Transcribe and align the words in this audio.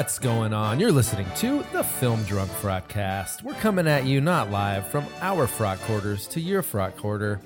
What's 0.00 0.18
going 0.18 0.54
on? 0.54 0.80
You're 0.80 0.92
listening 0.92 1.26
to 1.36 1.62
the 1.72 1.84
Film 1.84 2.22
Drunk 2.24 2.50
Frotcast. 2.52 3.42
We're 3.42 3.54
coming 3.54 3.86
at 3.86 4.06
you 4.06 4.20
not 4.20 4.50
live 4.50 4.88
from 4.88 5.06
our 5.20 5.46
frot 5.46 5.78
quarters 5.82 6.26
to 6.28 6.40
your 6.40 6.62
frot 6.62 6.96
quarter. 6.96 7.38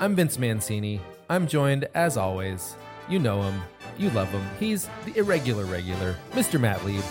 I'm 0.00 0.16
Vince 0.16 0.38
Mancini. 0.38 1.00
I'm 1.28 1.46
joined, 1.46 1.86
as 1.94 2.16
always, 2.16 2.76
you 3.08 3.18
know 3.18 3.42
him, 3.42 3.60
you 3.98 4.10
love 4.10 4.28
him. 4.28 4.44
He's 4.58 4.88
the 5.04 5.18
irregular 5.18 5.64
regular, 5.66 6.16
Mr. 6.32 6.58
Matt 6.58 6.84
Lieb. 6.84 7.04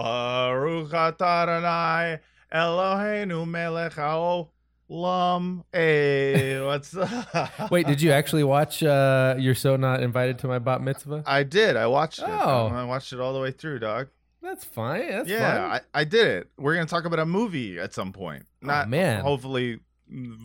Baruch 0.00 0.92
atah 0.92 1.42
Adonai 1.42 2.20
Eloheinu 2.50 3.46
melech 3.46 3.92
haolam. 3.92 5.64
Hey, 5.74 6.58
what's 6.64 6.96
up? 6.96 7.70
Wait, 7.70 7.86
did 7.86 8.00
you 8.00 8.10
actually 8.10 8.42
watch 8.44 8.82
uh, 8.82 9.34
You're 9.38 9.54
So 9.54 9.76
Not 9.76 10.02
Invited 10.02 10.38
to 10.38 10.48
My 10.48 10.58
Bat 10.58 10.80
Mitzvah? 10.80 11.24
I 11.26 11.42
did. 11.42 11.76
I 11.76 11.86
watched 11.86 12.20
it. 12.20 12.24
Oh. 12.28 12.72
I 12.74 12.84
watched 12.84 13.12
it 13.12 13.20
all 13.20 13.34
the 13.34 13.40
way 13.40 13.50
through, 13.50 13.80
dog. 13.80 14.08
That's 14.42 14.64
fine. 14.64 15.10
That's 15.10 15.28
yeah, 15.28 15.68
fine. 15.68 15.80
I, 15.94 16.00
I 16.00 16.04
did 16.04 16.26
it. 16.26 16.50
We're 16.56 16.74
gonna 16.74 16.86
talk 16.86 17.04
about 17.04 17.18
a 17.18 17.26
movie 17.26 17.78
at 17.78 17.92
some 17.92 18.12
point. 18.12 18.46
Not 18.62 18.88
man. 18.88 19.22
hopefully 19.22 19.80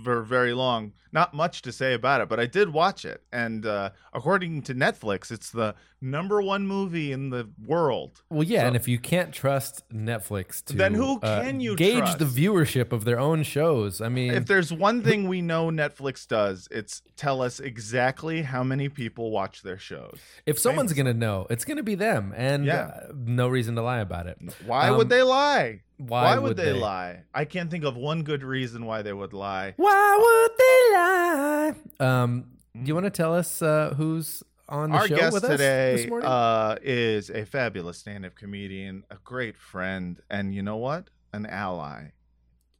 for 0.03 0.21
very 0.21 0.53
long. 0.53 0.93
Not 1.11 1.33
much 1.33 1.61
to 1.63 1.71
say 1.71 1.93
about 1.93 2.19
it, 2.21 2.27
but 2.29 2.39
I 2.39 2.45
did 2.45 2.69
watch 2.73 3.05
it, 3.05 3.23
and 3.31 3.65
uh, 3.65 3.91
according 4.13 4.63
to 4.63 4.75
Netflix, 4.75 5.31
it's 5.31 5.49
the 5.49 5.73
number 6.01 6.41
one 6.41 6.67
movie 6.67 7.11
in 7.13 7.29
the 7.29 7.49
world. 7.65 8.21
Well, 8.29 8.43
yeah, 8.43 8.61
So- 8.61 8.67
and 8.67 8.75
if 8.75 8.87
you 8.87 8.99
can't 8.99 9.33
trust 9.33 9.81
Netflix 9.93 10.61
to 10.65 10.73
Then 10.75 10.93
who 10.93 11.19
uh, 11.21 11.41
can 11.41 11.61
you 11.61 11.75
gauge 11.77 11.99
trust? 11.99 12.19
the 12.19 12.25
viewership 12.25 12.91
of 12.91 13.05
their 13.05 13.17
own 13.17 13.43
shows? 13.43 14.01
I 14.01 14.09
mean, 14.09 14.33
If 14.33 14.45
there's 14.45 14.73
one 14.73 15.01
thing 15.01 15.27
we 15.29 15.41
know 15.41 15.69
Netflix 15.69 16.27
does, 16.27 16.67
it's 16.69 17.01
tell 17.15 17.41
us 17.41 17.61
exactly 17.61 18.41
how 18.41 18.63
many 18.63 18.89
people 18.89 19.31
watch 19.31 19.61
their 19.61 19.77
shows. 19.79 20.19
if 20.45 20.59
someone's 20.59 20.91
gonna 20.93 21.13
know, 21.13 21.47
it's 21.49 21.63
gonna 21.63 21.81
be 21.83 21.95
them, 21.95 22.33
and 22.35 22.65
Yeah. 22.65 22.87
uh, 22.87 23.13
no 23.15 23.47
reason 23.47 23.75
to 23.75 23.81
lie 23.81 23.99
about 23.99 24.27
it. 24.27 24.37
Why 24.65 24.89
Um, 24.89 24.97
would 24.97 25.07
they 25.09 25.23
lie? 25.23 25.81
Why, 25.97 26.37
would, 26.37 26.57
they, 26.57 26.73
lie? 26.73 27.23
I 27.33 27.45
can't 27.45 27.71
think 27.71 27.83
of 27.85 27.95
one 27.95 28.23
good 28.23 28.43
reason 28.43 28.85
why 28.85 29.01
they 29.01 29.13
would 29.13 29.31
lie. 29.33 29.73
Why 29.77 30.17
would 30.17 30.57
they 30.57 32.05
lie? 32.09 32.21
Um, 32.23 32.45
do 32.73 32.87
you 32.87 32.93
want 32.93 33.05
to 33.05 33.09
tell 33.09 33.33
us 33.33 33.61
uh, 33.61 33.93
who's 33.95 34.43
on 34.67 34.91
the 34.91 34.97
Our 34.97 35.07
show 35.07 35.15
guest 35.15 35.33
with 35.33 35.43
us 35.45 35.51
today 35.51 35.95
this 35.97 36.09
morning? 36.09 36.27
uh, 36.29 36.75
is 36.81 37.29
a 37.29 37.45
fabulous 37.45 37.97
stand-up 37.99 38.35
comedian, 38.35 39.03
a 39.09 39.15
great 39.23 39.57
friend, 39.57 40.19
and 40.29 40.53
you 40.53 40.61
know 40.61 40.77
what? 40.77 41.09
An 41.33 41.45
ally 41.45 42.11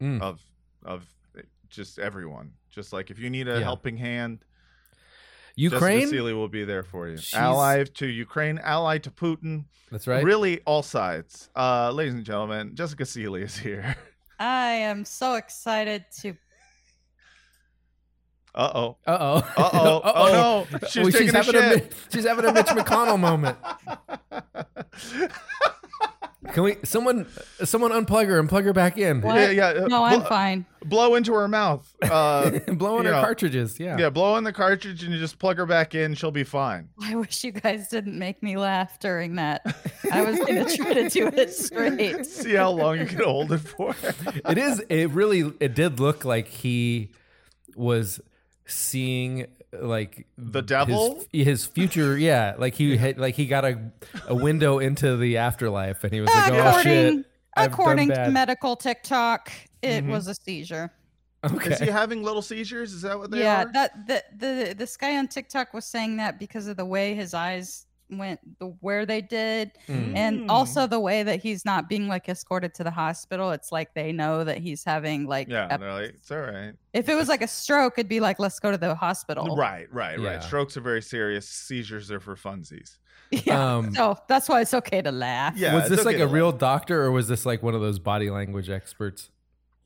Mm. 0.02 0.22
of 0.22 0.42
of 0.84 1.08
just 1.70 1.98
everyone. 2.00 2.52
Just 2.70 2.92
like 2.92 3.10
if 3.10 3.18
you 3.18 3.30
need 3.30 3.48
a 3.48 3.60
Yeah. 3.60 3.64
helping 3.64 3.96
hand, 3.96 4.40
Ukraine. 5.56 6.02
Jessica 6.02 6.18
Sele 6.18 6.34
will 6.34 6.48
be 6.50 6.64
there 6.66 6.84
for 6.84 7.08
you. 7.08 7.18
She's- 7.18 7.34
Ally 7.40 7.84
to 7.84 8.06
Ukraine, 8.08 8.60
ally 8.60 8.98
to 9.00 9.12
Putin. 9.12 9.66
That's 9.92 10.08
right. 10.08 10.24
Really, 10.24 10.60
all 10.66 10.84
sides. 10.84 11.50
Uh, 11.56 11.92
ladies 11.92 12.14
and 12.14 12.26
gentlemen, 12.26 12.76
Jessica 12.76 13.06
Sele 13.06 13.36
is 13.36 13.58
here. 13.58 13.96
I 14.40 14.72
am 14.72 15.06
so 15.06 15.36
excited 15.36 16.06
to. 16.22 16.36
Uh 18.54 18.72
oh. 18.74 18.98
Uh 19.06 19.18
oh. 19.20 19.36
Uh 19.58 19.70
oh. 19.74 20.02
Oh 20.16 20.66
no. 20.72 20.88
She's 20.88 21.14
taking 21.14 21.30
a 21.30 21.38
having 21.38 21.56
a, 21.56 21.60
shit. 21.74 21.84
Mi- 21.92 21.98
she's 22.14 22.26
having 22.26 22.46
a 22.46 22.54
Mitch 22.54 22.68
McConnell 22.68 23.20
moment. 23.20 23.58
Can 26.54 26.64
we? 26.64 26.78
Someone, 26.84 27.28
someone 27.64 27.92
unplug 27.92 28.28
her 28.28 28.40
and 28.40 28.48
plug 28.50 28.64
her 28.66 28.74
back 28.74 28.98
in. 28.98 29.22
What? 29.22 29.36
Yeah, 29.36 29.50
yeah. 29.50 29.68
uh, 29.84 29.88
No, 29.88 30.04
I'm 30.04 30.22
bl- 30.22 30.26
fine. 30.28 30.66
Blow 30.84 31.16
into 31.16 31.34
her 31.34 31.48
mouth. 31.48 31.92
Uh, 32.04 32.60
Blow 32.74 32.98
on 32.98 33.04
you 33.06 33.10
her 33.10 33.16
know, 33.16 33.22
cartridges. 33.22 33.80
Yeah. 33.80 33.98
Yeah, 33.98 34.10
blow 34.10 34.38
in 34.38 34.44
the 34.44 34.54
cartridge 34.54 35.04
and 35.04 35.12
you 35.14 35.20
just 35.20 35.40
plug 35.40 35.58
her 35.58 35.66
back 35.66 35.96
in. 35.96 36.14
She'll 36.14 36.32
be 36.32 36.44
fine. 36.44 36.90
I 37.02 37.16
wish 37.16 37.44
you 37.44 37.52
guys 37.52 37.88
didn't 37.90 38.18
make 38.18 38.42
me 38.44 38.58
laugh 38.58 39.00
during 39.00 39.36
that. 39.36 39.66
I 40.12 40.22
was 40.24 40.38
going 40.40 40.66
to 40.68 40.78
try 40.78 40.94
to 40.94 41.10
do 41.10 41.28
it 41.28 41.54
straight. 41.54 42.26
See 42.26 42.54
how 42.56 42.70
long 42.72 43.00
you 43.00 43.06
can 43.08 43.24
hold 43.24 43.52
it 43.52 43.58
for. 43.60 43.96
It 44.48 44.58
is. 44.58 44.80
It 44.90 45.10
really. 45.12 45.52
It 45.60 45.74
did 45.74 46.00
look 46.00 46.24
like 46.26 46.48
he 46.48 47.12
was 47.76 48.22
seeing 48.68 49.48
like 49.82 50.28
The 50.38 50.62
devil? 50.62 51.24
His, 51.32 51.66
future. 51.66 52.18
Yeah. 52.18 52.56
Like 52.58 52.76
he 52.76 52.98
had. 52.98 53.18
Like 53.18 53.36
he 53.36 53.46
got 53.46 53.66
a 53.66 53.92
a 54.28 54.36
window 54.36 54.80
into 54.80 55.18
the 55.18 55.38
afterlife, 55.38 56.04
and 56.04 56.14
he 56.14 56.22
was 56.22 56.30
like, 56.30 56.52
"Oh 56.54 56.82
shit." 56.82 57.26
I've 57.56 57.72
according 57.72 58.10
to 58.10 58.30
medical 58.32 58.76
TikTok, 58.76 59.52
it 59.82 60.04
Mhm. 60.04 60.10
was 60.10 60.28
a 60.28 60.36
seizure. 60.36 60.92
Okay. 61.44 61.72
Is 61.74 61.80
he 61.80 61.88
having 61.88 62.24
little 62.24 62.42
seizures? 62.42 62.92
Is 62.92 63.04
that 63.04 63.18
what 63.18 63.30
they 63.32 63.40
yeah, 63.40 63.64
are? 63.64 63.72
that 63.74 64.08
the, 64.08 64.24
the 64.36 64.74
this 64.74 64.98
guy 64.98 65.16
on 65.18 65.28
TikTok 65.28 65.74
was 65.74 65.86
saying 65.86 66.18
that 66.18 66.40
because 66.40 66.68
of 66.68 66.76
the 66.76 66.86
way 66.86 67.14
his 67.14 67.34
eyes 67.34 67.85
went, 68.10 68.40
the 68.60 68.68
where 68.82 69.06
they 69.06 69.22
did, 69.22 69.72
Mm. 69.88 70.16
and 70.16 70.52
also 70.52 70.88
the 70.88 71.00
way 71.00 71.24
that 71.24 71.42
he's 71.42 71.66
not 71.66 71.90
being 71.90 72.08
like 72.08 72.30
escorted 72.30 72.74
to 72.76 72.84
the 72.84 72.92
hospital. 72.92 73.52
It's 73.52 73.72
like 73.72 73.94
they 73.94 74.12
know 74.12 74.44
that 74.44 74.58
he's 74.60 74.84
having 74.84 75.26
like 75.28 75.48
yeah, 75.50 75.68
ep- 75.70 75.80
they're 75.80 75.94
like, 75.94 76.10
it's 76.16 76.32
all 76.32 76.40
right. 76.40 76.74
if 76.94 77.10
it 77.10 77.16
was 77.16 77.28
like 77.30 77.42
a 77.42 77.48
stroke, 77.48 77.94
it'd 77.98 78.08
be 78.10 78.20
like 78.20 78.40
let's 78.40 78.60
go 78.60 78.72
to 78.72 78.78
the 78.78 78.94
hospital. 78.96 79.56
Right, 79.56 79.88
right, 79.94 80.20
Yeah. 80.20 80.28
right. 80.36 80.44
Strokes 80.44 80.78
are 80.78 80.82
very 80.82 81.02
serious. 81.02 81.48
Seizures 81.50 82.12
are 82.12 82.20
for 82.20 82.36
funsies. 82.36 82.98
Yeah. 83.32 83.78
Um, 83.78 83.94
so 83.94 84.18
that's 84.28 84.48
why 84.48 84.62
it's 84.62 84.74
okay 84.76 85.02
to 85.02 85.12
laugh. 85.12 85.58
Yeah. 85.58 85.74
was 85.74 85.90
this 85.90 86.00
okay 86.02 86.06
like 86.10 86.18
to 86.18 86.24
a 86.24 86.26
laugh. 86.26 86.34
real 86.34 86.52
doctor, 86.52 87.02
or 87.04 87.12
was 87.12 87.28
this 87.28 87.44
like 87.46 87.64
one 87.64 87.74
of 87.74 87.82
those 87.82 87.98
body 87.98 88.30
language 88.30 88.70
experts? 88.70 89.32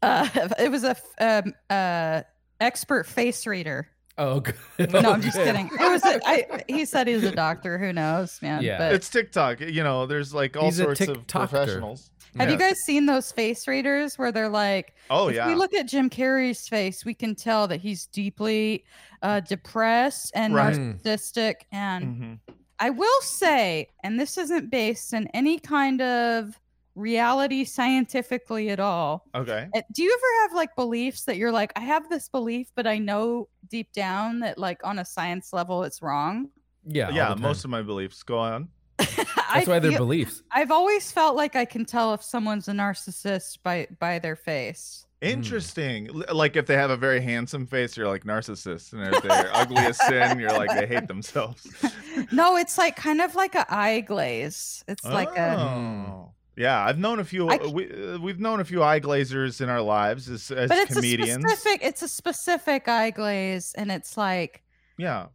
Uh, 0.01 0.27
it 0.60 0.69
was 0.69 0.83
a 0.83 0.95
um, 1.22 1.54
uh, 1.69 2.22
expert 2.60 3.06
face 3.07 3.48
reader. 3.48 3.88
Oh, 4.19 4.42
good. 4.42 4.92
No, 4.92 5.00
I'm 5.13 5.21
just 5.21 5.38
kidding. 5.38 5.68
It 5.74 5.80
was. 5.92 6.04
A, 6.06 6.19
I, 6.27 6.63
he 6.68 6.86
said 6.86 7.07
he 7.07 7.16
was 7.16 7.24
a 7.24 7.31
doctor. 7.31 7.77
Who 7.77 7.92
knows, 7.94 8.39
man? 8.42 8.62
Yeah. 8.62 8.77
But 8.77 8.94
It's 8.94 9.10
TikTok. 9.10 9.62
You 9.62 9.81
know, 9.83 10.06
there's 10.06 10.33
like 10.33 10.56
all 10.57 10.66
He's 10.66 10.77
sorts 10.77 11.01
of 11.01 11.25
professionals. 11.25 12.12
have 12.38 12.51
you 12.51 12.57
guys 12.57 12.75
seen 12.86 13.06
those 13.06 13.31
face 13.31 13.68
readers 13.68 14.18
where 14.19 14.31
they're 14.31 14.50
like, 14.50 14.94
Oh 15.10 15.30
if 15.30 15.36
yeah. 15.36 15.48
we 15.48 15.56
look 15.56 15.74
at 15.74 15.88
Jim 15.88 16.10
Carrey's 16.10 16.68
face, 16.68 17.04
we 17.06 17.13
can 17.13 17.33
tell 17.33 17.68
that 17.69 17.80
he's 17.80 18.06
deeply 18.07 18.83
uh, 19.24 19.39
depressed 19.39 20.31
and 20.36 20.54
Right. 20.54 20.75
narcissistic. 20.75 21.56
And 21.72 22.06
Mhm. 22.06 22.54
I 22.80 22.89
will 22.92 23.22
say, 23.22 23.88
and 24.04 24.19
this 24.19 24.38
isn't 24.38 24.69
based 24.69 25.13
in 25.13 25.27
any 25.33 25.60
kind 25.60 26.01
of 26.01 26.60
reality 26.95 27.63
scientifically 27.65 28.69
at 28.69 28.80
all. 28.80 29.25
Okay. 29.36 29.68
Uh, 29.75 29.81
Do 29.94 30.03
you 30.03 30.12
ever 30.13 30.41
have 30.50 30.56
like 30.56 30.75
beliefs 30.75 31.24
that 31.25 31.38
you're 31.38 31.51
like, 31.51 31.71
I 31.75 31.81
have 31.81 32.09
this 32.09 32.30
belief, 32.30 32.68
but 32.75 32.88
I 32.88 32.97
know 32.97 33.47
deep 33.69 33.91
down 33.94 34.39
that 34.41 34.57
like 34.57 34.80
on 34.83 35.00
a 35.00 35.06
science 35.06 35.53
level 35.53 35.83
it's 35.83 36.01
wrong? 36.01 36.50
Yeah, 36.86 37.09
yeah, 37.12 37.36
most 37.38 37.63
of 37.65 37.69
my 37.69 37.81
beliefs 37.81 38.24
go 38.24 38.38
on. 38.39 38.69
That's 38.97 39.68
why 39.68 39.80
they're 39.80 39.91
feel- 39.91 40.00
beliefs. 40.00 40.44
I've 40.51 40.71
always 40.71 41.12
felt 41.12 41.36
like 41.36 41.56
I 41.56 41.65
can 41.65 41.86
tell 41.86 42.13
if 42.13 42.24
someone's 42.24 42.68
a 42.68 42.71
narcissist 42.74 43.59
by 43.63 43.88
by 44.00 44.19
their 44.19 44.36
face. 44.36 45.06
Interesting. 45.21 46.07
L- 46.09 46.36
Like 46.36 46.56
if 46.56 46.65
they 46.65 46.75
have 46.75 46.89
a 46.89 46.97
very 46.97 47.21
handsome 47.21 47.65
face, 47.68 47.95
you're 47.97 48.07
like 48.07 48.24
narcissist, 48.24 48.94
and 48.94 49.13
if 49.13 49.21
they're 49.21 49.50
ugly 49.53 49.77
as 49.77 49.97
sin, 50.07 50.39
you're 50.39 50.51
like 50.57 50.69
they 50.69 50.88
hate 50.88 51.07
themselves. 51.07 51.68
no, 52.31 52.56
it's 52.57 52.77
like 52.77 52.95
kind 52.95 53.21
of 53.21 53.36
like 53.36 53.56
a 53.56 53.65
eye 53.74 54.01
glaze. 54.01 54.83
It's 54.88 55.03
like 55.06 55.36
a 55.38 55.56
Oh. 55.59 56.31
Yeah, 56.59 56.83
I've 56.83 57.00
known 57.00 57.19
a 57.21 57.23
few. 57.23 57.47
I 57.47 57.56
uh, 57.56 57.69
we 57.69 57.89
uh, 57.89 58.19
we've 58.19 58.41
known 58.41 58.59
a 58.59 58.65
few 58.65 58.83
eye 58.83 59.00
glazers 59.00 59.61
in 59.61 59.69
our 59.69 59.79
lives 59.81 60.29
as, 60.29 60.51
as 60.51 60.67
but 60.67 60.77
it's 60.77 60.94
comedians. 60.94 61.45
a 61.45 61.47
specific 61.47 61.79
it's 61.81 62.01
a 62.01 62.07
specific 62.09 62.89
eye 62.89 63.11
glaze 63.11 63.73
and 63.77 63.89
it's 63.89 64.17
like 64.17 64.61
yeah. 64.97 65.27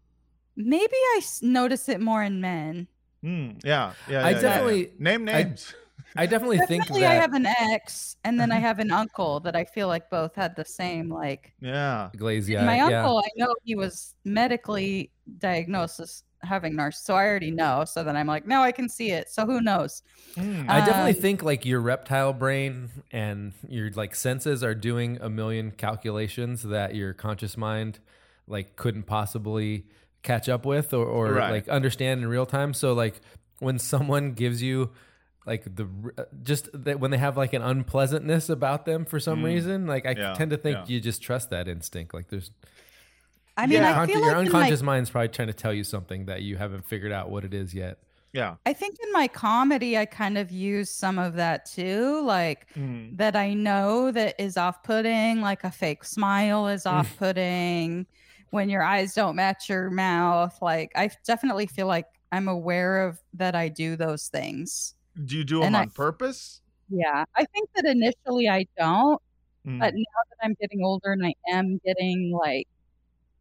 maybe 0.55 0.93
I 0.93 1.23
notice 1.41 1.88
it 1.88 2.03
more 2.03 2.23
in 2.23 2.43
men. 2.43 2.88
Mm, 3.25 3.59
yeah. 3.65 3.94
Yeah. 4.06 4.19
I 4.19 4.31
yeah, 4.31 4.37
yeah. 4.37 4.41
definitely- 4.43 4.93
name 4.99 5.25
names. 5.25 5.75
I 6.17 6.26
definitely 6.26 6.59
think 6.59 6.82
Definitely, 6.82 7.00
that 7.00 7.11
I 7.11 7.15
have 7.15 7.32
an 7.32 7.47
ex 7.47 8.17
and 8.23 8.38
then 8.38 8.53
I 8.53 8.59
have 8.59 8.79
an 8.79 8.93
uncle 8.93 9.41
that 9.41 9.56
I 9.56 9.65
feel 9.65 9.88
like 9.88 10.09
both 10.11 10.35
had 10.37 10.55
the 10.55 10.65
same 10.65 11.09
like 11.09 11.53
yeah. 11.61 12.11
glazy 12.17 12.55
my 12.55 12.75
eye. 12.75 12.77
yeah. 12.91 13.00
uncle 13.00 13.19
I 13.19 13.29
know 13.37 13.53
he 13.65 13.75
was 13.75 14.15
medically 14.25 15.11
diagnosed 15.38 15.99
as 15.99 16.23
having 16.46 16.75
narcissism 16.75 16.94
so 17.05 17.14
I 17.14 17.26
already 17.26 17.50
know 17.50 17.85
so 17.85 18.02
then 18.05 18.17
I'm 18.17 18.26
like 18.26 18.46
no 18.46 18.62
I 18.62 18.73
can 18.73 18.88
see 18.88 19.11
it 19.11 19.29
so 19.31 19.44
who 19.46 19.61
knows 19.61 20.02
Mm. 20.37 20.69
I 20.69 20.85
definitely 20.85 21.12
Um, 21.12 21.20
think 21.20 21.43
like 21.44 21.64
your 21.64 21.81
reptile 21.81 22.32
brain 22.32 22.91
and 23.12 23.52
your 23.69 23.91
like 23.93 24.17
senses 24.17 24.64
are 24.64 24.75
doing 24.75 25.17
a 25.20 25.31
million 25.31 25.70
calculations 25.70 26.64
that 26.64 26.96
your 26.96 27.12
conscious 27.12 27.56
mind 27.56 28.00
like 28.49 28.75
couldn't 28.75 29.05
possibly 29.05 29.87
catch 30.25 30.49
up 30.49 30.67
with 30.67 30.93
or, 30.93 31.06
or 31.06 31.32
Right. 31.35 31.50
like 31.50 31.69
understand 31.69 32.23
in 32.23 32.29
real 32.29 32.46
time. 32.46 32.75
So 32.75 32.94
like 32.94 33.20
when 33.61 33.79
someone 33.79 34.32
gives 34.32 34.61
you 34.61 34.91
like 35.46 35.76
the 35.76 35.87
just 36.43 36.69
that 36.73 36.99
when 36.99 37.12
they 37.12 37.19
have 37.19 37.37
like 37.37 37.52
an 37.52 37.62
unpleasantness 37.62 38.49
about 38.49 38.87
them 38.87 39.05
for 39.05 39.20
some 39.20 39.41
Mm. 39.41 39.44
reason, 39.44 39.87
like 39.87 40.05
I 40.05 40.12
Yeah, 40.19 40.32
tend 40.35 40.50
to 40.50 40.56
think 40.56 40.79
yeah. 40.79 40.85
you 40.94 41.00
just 41.00 41.23
trust 41.23 41.50
that 41.50 41.69
instinct. 41.69 42.12
Like 42.12 42.26
there's 42.29 42.50
I 43.56 43.67
mean 43.67 43.81
Yeah. 43.83 44.01
I 44.01 44.06
feel 44.06 44.17
your 44.21 44.23
like 44.37 44.47
in 44.47 44.53
my 44.53 44.59
unconscious 44.59 44.83
mind's 44.83 45.11
probably 45.11 45.29
trying 45.29 45.49
to 45.49 45.55
tell 45.55 45.73
you 45.73 45.85
something 45.85 46.27
that 46.27 46.43
you 46.43 46.56
haven't 46.56 46.85
figured 46.85 47.12
out 47.12 47.31
what 47.31 47.45
it 47.45 47.55
is 47.55 47.73
yet. 47.75 47.99
Yeah. 48.33 48.56
I 48.67 48.73
think 48.73 48.97
in 49.01 49.12
my 49.12 49.29
comedy, 49.29 49.97
I 49.97 50.06
kind 50.06 50.37
of 50.39 50.51
use 50.51 50.91
some 50.91 51.21
of 51.21 51.35
that 51.35 51.67
too. 51.67 52.21
Like 52.25 52.67
Mm. 52.75 53.17
that 53.17 53.37
I 53.37 53.55
know 53.55 54.11
that 54.11 54.35
is 54.43 54.56
off 54.56 54.83
putting, 54.83 55.41
like 55.41 55.62
a 55.62 55.71
fake 55.71 56.03
smile 56.05 56.67
is 56.67 56.85
off 56.85 57.17
putting 57.17 58.06
when 58.51 58.69
your 58.69 58.83
eyes 58.83 59.15
don't 59.15 59.37
match 59.37 59.69
your 59.69 59.89
mouth. 59.91 60.61
Like 60.61 60.91
I 60.97 61.11
definitely 61.25 61.67
feel 61.67 61.87
like 61.87 62.06
I'm 62.33 62.49
aware 62.49 63.06
of 63.06 63.21
that 63.35 63.55
I 63.55 63.69
do 63.69 63.95
those 63.95 64.27
things. 64.27 64.95
Do 65.25 65.37
you 65.37 65.45
do 65.45 65.59
them 65.59 65.69
And 65.69 65.77
I- 65.77 65.81
on 65.83 65.91
purpose? 65.91 66.61
Yeah. 66.89 67.25
I 67.37 67.45
think 67.45 67.69
that 67.77 67.85
initially 67.85 68.49
I 68.49 68.67
don't, 68.77 69.23
Mm. 69.65 69.79
but 69.79 69.95
now 69.95 70.03
that 70.31 70.37
I'm 70.45 70.55
getting 70.61 70.85
older 70.85 71.12
and 71.12 71.25
I 71.25 71.35
am 71.49 71.81
getting 71.87 72.33
like 72.33 72.67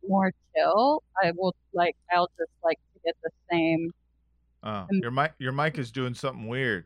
more 0.08 0.32
chill, 0.56 1.04
I 1.24 1.32
will 1.36 1.56
like, 1.74 1.96
I'll 2.12 2.30
just 2.38 2.52
like 2.64 2.78
get 3.06 3.16
the 3.24 3.30
same. 3.52 3.92
Oh, 4.64 4.86
your 4.92 5.12
mic, 5.12 5.34
your 5.40 5.52
mic 5.52 5.78
is 5.78 5.92
doing 5.92 6.14
something 6.14 6.48
weird. 6.48 6.86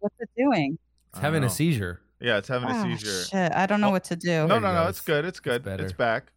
What's 0.00 0.14
it 0.20 0.30
doing? 0.36 0.78
It's 1.10 1.18
having 1.20 1.42
don't 1.42 1.50
a 1.50 1.54
seizure. 1.54 2.00
Yeah, 2.20 2.38
it's 2.38 2.48
having 2.48 2.68
a 2.70 2.72
Ah, 2.72 2.82
seizure. 2.82 3.24
Shit, 3.24 3.52
I 3.52 3.66
don't 3.66 3.80
know 3.80 3.88
Oh, 3.88 3.92
what 3.92 4.04
to 4.04 4.16
do. 4.16 4.46
No, 4.46 4.58
no, 4.58 4.72
no. 4.72 4.88
It's 4.88 5.00
good. 5.00 5.24
It's 5.24 5.40
good. 5.40 5.62
better. 5.62 5.84
It's 5.84 5.92
back. 5.92 6.32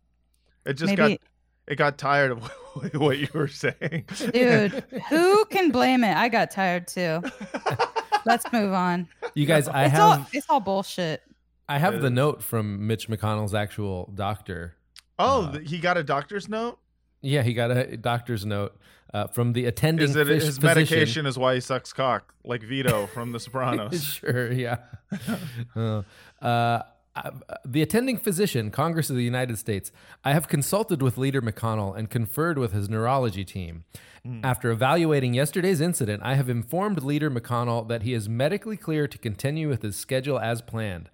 It 0.65 0.73
just 0.73 0.87
Maybe, 0.91 0.95
got 1.15 1.19
it 1.67 1.75
got 1.75 1.97
tired 1.97 2.31
of 2.31 2.43
what 2.95 3.17
you 3.17 3.27
were 3.33 3.47
saying. 3.47 4.05
dude, 4.33 4.83
who 5.09 5.45
can 5.45 5.71
blame 5.71 6.03
it? 6.03 6.15
I 6.15 6.27
got 6.29 6.51
tired 6.51 6.87
too. 6.87 7.21
Let's 8.25 8.51
move 8.51 8.73
on. 8.73 9.07
You 9.33 9.45
guys, 9.45 9.67
I 9.67 9.83
it's 9.85 9.93
have 9.93 10.01
all 10.19 10.25
it's 10.33 10.49
all 10.49 10.59
bullshit. 10.59 11.21
I 11.69 11.77
have 11.79 12.01
the 12.01 12.09
note 12.09 12.41
from 12.41 12.87
Mitch 12.87 13.09
McConnell's 13.09 13.53
actual 13.53 14.09
doctor. 14.15 14.76
Oh, 15.19 15.43
Uh, 15.45 15.59
he 15.59 15.79
got 15.79 15.97
a 15.97 16.03
doctor's 16.03 16.47
note. 16.49 16.79
Yeah, 17.21 17.41
he 17.43 17.53
got 17.53 17.71
a 17.71 17.97
doctor's 17.97 18.45
note 18.45 18.77
uh, 19.13 19.27
from 19.27 19.53
the 19.53 19.65
attending 19.65 20.03
Is 20.09 20.15
it 20.15 20.27
his 20.27 20.43
physician. 20.57 20.63
medication 20.63 21.25
is 21.25 21.37
why 21.37 21.55
he 21.55 21.59
sucks 21.61 21.91
cock, 21.93 22.33
like 22.43 22.61
Vito 22.63 23.07
from 23.07 23.31
The 23.31 23.39
Sopranos? 23.45 24.03
sure, 24.03 24.51
yeah. 24.51 24.77
Uh, 25.75 26.03
uh, 26.41 26.81
uh, 27.15 27.31
the 27.65 27.81
attending 27.81 28.17
physician, 28.17 28.69
Congress 28.69 29.09
of 29.09 29.15
the 29.15 29.23
United 29.23 29.57
States. 29.57 29.91
I 30.23 30.33
have 30.33 30.47
consulted 30.47 31.01
with 31.01 31.17
Leader 31.17 31.41
McConnell 31.41 31.97
and 31.97 32.09
conferred 32.09 32.59
with 32.59 32.73
his 32.73 32.89
neurology 32.89 33.43
team. 33.43 33.85
After 34.43 34.69
evaluating 34.71 35.33
yesterday's 35.33 35.79
incident, 35.81 36.21
I 36.23 36.35
have 36.35 36.49
informed 36.49 37.01
Leader 37.03 37.29
McConnell 37.31 37.87
that 37.87 38.03
he 38.03 38.13
is 38.13 38.27
medically 38.27 38.75
clear 38.77 39.07
to 39.07 39.17
continue 39.17 39.69
with 39.69 39.81
his 39.81 39.95
schedule 39.95 40.39
as 40.39 40.61
planned. 40.61 41.09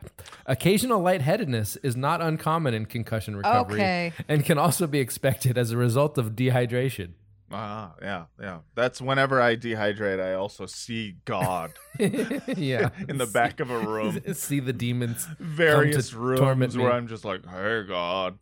Occasional 0.45 1.01
lightheadedness 1.01 1.75
is 1.83 1.95
not 1.95 2.21
uncommon 2.21 2.73
in 2.73 2.85
concussion 2.85 3.35
recovery 3.35 3.79
Okay. 3.79 4.13
and 4.27 4.43
can 4.43 4.57
also 4.57 4.87
be 4.87 4.99
expected 4.99 5.57
as 5.57 5.71
a 5.71 5.77
result 5.77 6.17
of 6.17 6.31
dehydration. 6.31 7.11
Ah, 7.55 7.93
yeah, 8.01 8.25
yeah. 8.41 8.59
That's 8.73 8.99
whenever 8.99 9.39
I 9.39 9.55
dehydrate, 9.55 10.19
I 10.19 10.33
also 10.33 10.65
see 10.65 11.17
God 11.25 11.73
yeah. 11.99 12.89
in 13.07 13.19
the 13.19 13.29
back 13.31 13.59
of 13.59 13.69
a 13.69 13.77
room. 13.77 14.19
See 14.33 14.59
the 14.59 14.73
demons. 14.73 15.27
Various 15.39 16.11
come 16.11 16.31
to 16.31 16.35
torment 16.37 16.73
rooms 16.73 16.77
where 16.77 16.89
me. 16.91 16.97
I'm 16.97 17.07
just 17.07 17.23
like, 17.25 17.45
"Hey, 17.47 17.83
God, 17.87 18.39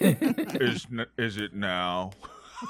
is 0.00 0.86
is 1.16 1.38
it 1.38 1.54
now?" 1.54 2.10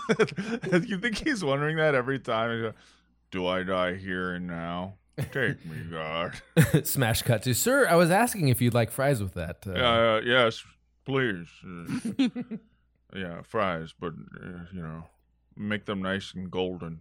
you 0.87 0.99
think 0.99 1.19
he's 1.19 1.44
wondering 1.44 1.76
that 1.76 1.94
every 1.94 2.19
time? 2.19 2.62
Like, 2.64 2.75
Do 3.31 3.46
I 3.46 3.62
die 3.62 3.94
here 3.94 4.35
and 4.35 4.46
now? 4.46 4.94
Take 5.32 5.64
me, 5.64 5.76
God. 5.91 6.35
Smash 6.85 7.23
cut 7.23 7.43
to 7.44 7.55
Sir, 7.55 7.87
I 7.88 7.94
was 7.94 8.11
asking 8.11 8.49
if 8.49 8.61
you'd 8.61 8.75
like 8.75 8.91
fries 8.91 9.23
with 9.23 9.35
that. 9.35 9.64
Uh, 9.67 9.73
Uh, 9.73 10.20
yes, 10.25 10.62
please. 11.05 11.49
Uh, 13.14 13.19
yeah, 13.19 13.43
fries, 13.43 13.94
but 14.00 14.12
uh, 14.43 14.64
you 14.73 14.82
know, 14.82 15.05
make 15.56 15.85
them 15.85 16.02
nice 16.02 16.32
and 16.35 16.50
golden. 16.50 16.99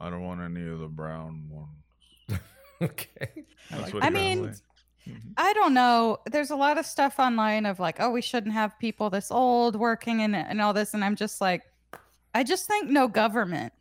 I 0.00 0.08
don't 0.08 0.22
want 0.22 0.40
any 0.40 0.66
of 0.66 0.78
the 0.78 0.86
brown 0.88 1.44
ones. 1.50 2.40
okay. 2.80 3.44
That's 3.70 3.92
what 3.92 4.02
I 4.02 4.06
he 4.06 4.12
gotta 4.12 4.24
mean, 4.36 4.54
say. 4.54 4.62
I 5.36 5.52
don't 5.52 5.74
know. 5.74 6.18
There's 6.30 6.50
a 6.50 6.56
lot 6.56 6.78
of 6.78 6.86
stuff 6.86 7.18
online 7.18 7.66
of 7.66 7.78
like, 7.78 7.96
oh, 8.00 8.10
we 8.10 8.22
shouldn't 8.22 8.54
have 8.54 8.78
people 8.78 9.10
this 9.10 9.30
old 9.30 9.76
working 9.76 10.22
and 10.22 10.34
and 10.34 10.62
all 10.62 10.72
this, 10.72 10.94
and 10.94 11.04
I'm 11.04 11.16
just 11.16 11.42
like, 11.42 11.62
I 12.38 12.44
just 12.44 12.66
think 12.66 12.88
no 12.88 13.08
government. 13.08 13.72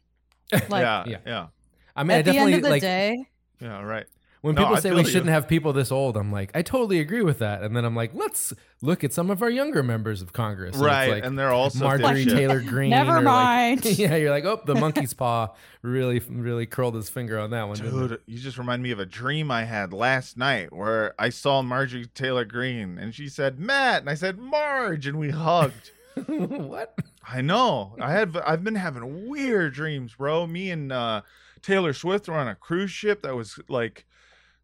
Like 0.51 0.81
yeah, 0.81 1.03
Yeah. 1.05 1.17
yeah, 1.25 1.47
I 1.95 2.03
mean, 2.03 2.15
I 2.15 2.19
at 2.19 2.25
the 2.25 2.37
end 2.37 2.53
of 2.55 2.61
the 2.61 2.69
like 2.69 2.81
day, 2.81 3.15
yeah, 3.59 3.81
right. 3.81 4.05
when 4.41 4.55
No, 4.55 4.61
people 4.61 4.77
I 4.77 4.79
say 4.79 4.91
we 4.91 5.01
you. 5.01 5.03
shouldn't 5.05 5.29
have 5.29 5.45
people 5.47 5.73
this 5.73 5.91
old. 5.91 6.15
I'm 6.15 6.31
like, 6.31 6.51
I 6.55 6.61
totally 6.61 6.99
agree 7.01 7.21
with 7.21 7.39
that. 7.39 7.63
And 7.63 7.75
then 7.75 7.83
I'm 7.83 7.95
like, 7.97 8.11
let's 8.13 8.53
look 8.81 9.03
at 9.03 9.11
some 9.11 9.29
of 9.29 9.41
our 9.41 9.49
younger 9.49 9.83
members 9.83 10.21
of 10.21 10.31
Congress. 10.31 10.75
And 10.75 10.85
it's 10.85 10.87
right, 10.89 11.09
like 11.11 11.25
and 11.25 11.37
they're 11.37 11.51
also 11.51 11.83
Marjorie 11.83 12.23
dipshit. 12.25 12.35
Taylor 12.37 12.61
Greene. 12.65 12.91
Never 12.91 13.11
or 13.11 13.15
like- 13.15 13.23
mind. 13.25 13.85
yeah, 13.99 14.15
you're 14.15 14.31
like, 14.31 14.45
oh, 14.45 14.61
the 14.65 14.75
monkey's 14.75 15.13
paw 15.13 15.49
really, 15.81 16.19
really 16.29 16.65
curled 16.65 16.95
his 16.95 17.09
finger 17.09 17.37
on 17.37 17.49
that 17.49 17.67
one. 17.67 17.77
Dude, 17.77 18.21
you 18.25 18.37
just 18.39 18.57
remind 18.57 18.81
me 18.81 18.91
of 18.91 18.99
a 18.99 19.05
dream 19.05 19.51
I 19.51 19.65
had 19.65 19.91
last 19.91 20.37
night 20.37 20.71
where 20.71 21.13
I 21.19 21.27
saw 21.27 21.61
Marjorie 21.61 22.05
Taylor 22.15 22.45
Greene 22.45 22.97
and 22.97 23.13
she 23.13 23.27
said 23.27 23.59
Matt 23.59 23.99
and 24.01 24.09
I 24.09 24.13
said 24.15 24.37
Marge 24.39 25.07
and 25.07 25.19
we 25.19 25.31
hugged. 25.31 25.91
what? 26.27 26.97
I 27.27 27.41
know. 27.41 27.95
I 27.99 28.11
had 28.11 28.35
I've 28.37 28.63
been 28.63 28.75
having 28.75 29.27
weird 29.27 29.73
dreams, 29.73 30.15
bro. 30.15 30.47
Me 30.47 30.71
and 30.71 30.91
uh, 30.91 31.21
Taylor 31.61 31.93
Swift 31.93 32.27
were 32.27 32.35
on 32.35 32.47
a 32.47 32.55
cruise 32.55 32.91
ship 32.91 33.21
that 33.23 33.35
was 33.35 33.59
like 33.67 34.05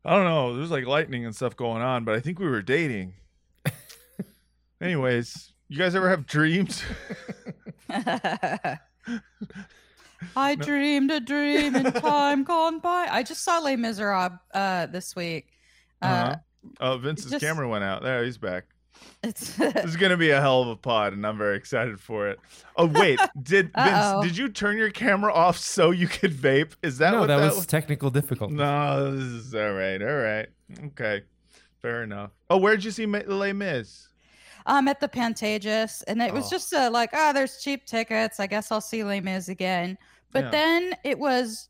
I 0.05 0.15
don't 0.15 0.25
know, 0.25 0.51
there 0.53 0.62
was 0.62 0.72
like 0.72 0.86
lightning 0.86 1.25
and 1.25 1.36
stuff 1.36 1.55
going 1.55 1.81
on, 1.81 2.03
but 2.03 2.15
I 2.15 2.19
think 2.19 2.39
we 2.39 2.48
were 2.48 2.62
dating. 2.62 3.13
Anyways, 4.81 5.53
you 5.69 5.77
guys 5.77 5.95
ever 5.95 6.10
have 6.10 6.25
dreams? 6.25 6.83
I 10.36 10.55
dreamed 10.55 11.12
a 11.12 11.19
dream 11.19 11.75
in 11.75 11.91
time 11.91 12.43
gone 12.43 12.79
by. 12.79 13.07
I 13.10 13.24
just 13.24 13.43
saw 13.43 13.60
Les 13.60 13.75
Miserables 13.75 14.39
uh, 14.53 14.86
this 14.88 15.15
week. 15.15 15.48
Uh, 16.01 16.05
Uh-huh. 16.05 16.36
Oh, 16.79 16.98
Vince's 16.98 17.31
just- 17.31 17.43
camera 17.43 17.67
went 17.67 17.83
out. 17.83 18.03
There, 18.03 18.24
he's 18.24 18.38
back. 18.38 18.65
It's 19.24 19.55
This 19.57 19.86
is 19.86 19.95
gonna 19.98 20.17
be 20.17 20.31
a 20.31 20.41
hell 20.41 20.62
of 20.62 20.67
a 20.67 20.75
pod, 20.75 21.13
and 21.13 21.25
I'm 21.25 21.38
very 21.38 21.55
excited 21.57 22.00
for 22.00 22.27
it. 22.29 22.39
Oh 22.75 22.86
wait, 22.88 23.19
did 23.41 23.72
Vince? 23.77 24.24
Did 24.25 24.38
you 24.38 24.50
turn 24.50 24.77
your 24.77 24.89
camera 24.91 25.33
off 25.33 25.57
so 25.57 25.91
you 25.91 26.07
could 26.07 26.31
vape? 26.33 26.74
Is 26.83 26.98
that 26.98 27.12
no, 27.12 27.22
what 27.22 27.27
that, 27.27 27.38
that 27.38 27.55
was 27.55 27.65
technical 27.65 28.10
difficulty. 28.10 28.55
No, 28.55 29.15
this 29.15 29.24
is 29.24 29.55
all 29.55 29.74
right. 29.74 30.01
All 30.01 30.15
right. 30.17 30.48
Okay. 30.88 31.24
Fair 31.81 32.03
enough. 32.03 32.31
Oh, 32.50 32.57
where'd 32.57 32.83
you 32.83 32.91
see 32.91 33.05
Ma- 33.05 33.19
Les 33.27 33.53
Mis? 33.53 34.07
um 34.65 34.88
at 34.88 35.00
the 35.01 35.10
Pantages, 35.10 36.03
and 36.07 36.22
it 36.22 36.33
was 36.33 36.45
Oh. 36.48 36.50
just 36.51 36.74
uh, 36.74 36.89
like, 36.91 37.10
oh, 37.13 37.33
there's 37.33 37.57
cheap 37.62 37.86
tickets. 37.86 38.39
I 38.39 38.48
guess 38.48 38.72
I'll 38.72 38.79
see 38.81 39.03
Les 39.03 39.19
Mis 39.19 39.50
again. 39.50 39.98
But 40.31 40.45
Yeah. 40.45 40.50
then 40.51 40.93
it 41.03 41.19
was 41.19 41.67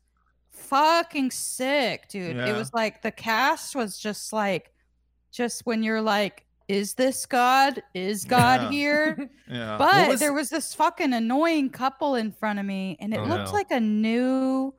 fucking 0.50 1.30
sick, 1.32 2.08
dude. 2.08 2.36
It 2.36 2.54
was 2.56 2.72
like 2.72 3.02
the 3.02 3.10
cast 3.10 3.74
was 3.74 3.98
just 3.98 4.32
like, 4.32 4.72
just 5.32 5.66
when 5.66 5.82
you're 5.82 6.00
like, 6.00 6.43
is 6.68 6.94
this 6.94 7.26
God? 7.26 7.82
Is 7.94 8.24
God 8.24 8.62
Yeah. 8.62 8.70
here? 8.70 9.30
Yeah. 9.50 9.76
But 9.78 10.08
was- 10.08 10.20
there 10.20 10.32
was 10.32 10.48
this 10.50 10.74
fucking 10.74 11.12
annoying 11.12 11.70
couple 11.70 12.14
in 12.14 12.32
front 12.32 12.58
of 12.58 12.64
me, 12.64 12.96
and 13.00 13.12
it 13.12 13.20
Oh, 13.20 13.24
looked 13.24 13.46
no. 13.48 13.52
like 13.52 13.70
a 13.70 13.80
new 13.80 14.72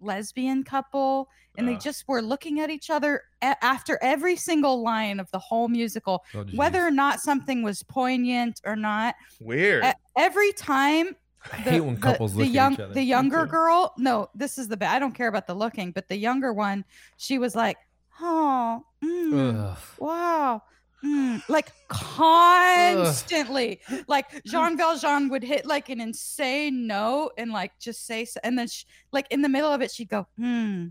lesbian 0.00 0.62
couple, 0.64 1.28
and 1.58 1.66
they 1.68 1.76
just 1.76 2.06
were 2.08 2.20
looking 2.22 2.60
at 2.60 2.70
each 2.70 2.90
other 2.90 3.22
a- 3.42 3.56
after 3.64 3.98
every 4.02 4.36
single 4.36 4.82
line 4.82 5.18
of 5.20 5.30
the 5.30 5.38
whole 5.38 5.68
musical, 5.68 6.24
Oh, 6.34 6.44
whether 6.54 6.82
or 6.86 6.90
not 6.90 7.20
something 7.20 7.62
was 7.62 7.82
poignant 7.82 8.60
or 8.64 8.76
not. 8.76 9.14
Weird. 9.40 9.84
e- 9.84 9.92
Every 10.16 10.52
time 10.52 11.16
I 11.52 11.56
hate 11.56 11.80
when 11.80 11.96
couples 11.98 12.32
the 12.34 12.40
look 12.44 12.52
young 12.52 12.72
at 12.74 12.78
each 12.78 12.84
other. 12.84 12.94
the 12.94 13.02
younger 13.02 13.46
girl 13.46 13.94
no 13.98 14.28
this 14.34 14.58
is 14.58 14.66
the 14.66 14.76
bad 14.76 14.96
i 14.96 14.98
don't 14.98 15.14
care 15.14 15.28
about 15.28 15.46
the 15.46 15.54
looking 15.54 15.92
but 15.92 16.08
the 16.08 16.16
younger 16.16 16.52
one 16.52 16.84
she 17.18 17.38
was 17.38 17.54
like 17.54 17.76
oh 18.20 18.82
mm, 19.04 19.76
wow 20.00 20.60
mm," 21.04 21.42
like 21.48 21.72
constantly 21.88 23.80
like 24.08 24.26
jean 24.46 24.76
valjean 24.76 25.28
would 25.28 25.42
hit 25.42 25.66
like 25.66 25.88
an 25.88 26.00
insane 26.00 26.86
note 26.86 27.32
and 27.38 27.52
like 27.52 27.72
just 27.78 28.06
say 28.06 28.24
so, 28.24 28.40
and 28.42 28.58
then 28.58 28.66
sh 28.68 28.84
like 29.12 29.26
in 29.30 29.42
the 29.42 29.48
middle 29.48 29.72
of 29.72 29.80
it 29.80 29.90
she'd 29.90 30.08
go 30.08 30.26
hmm 30.36 30.86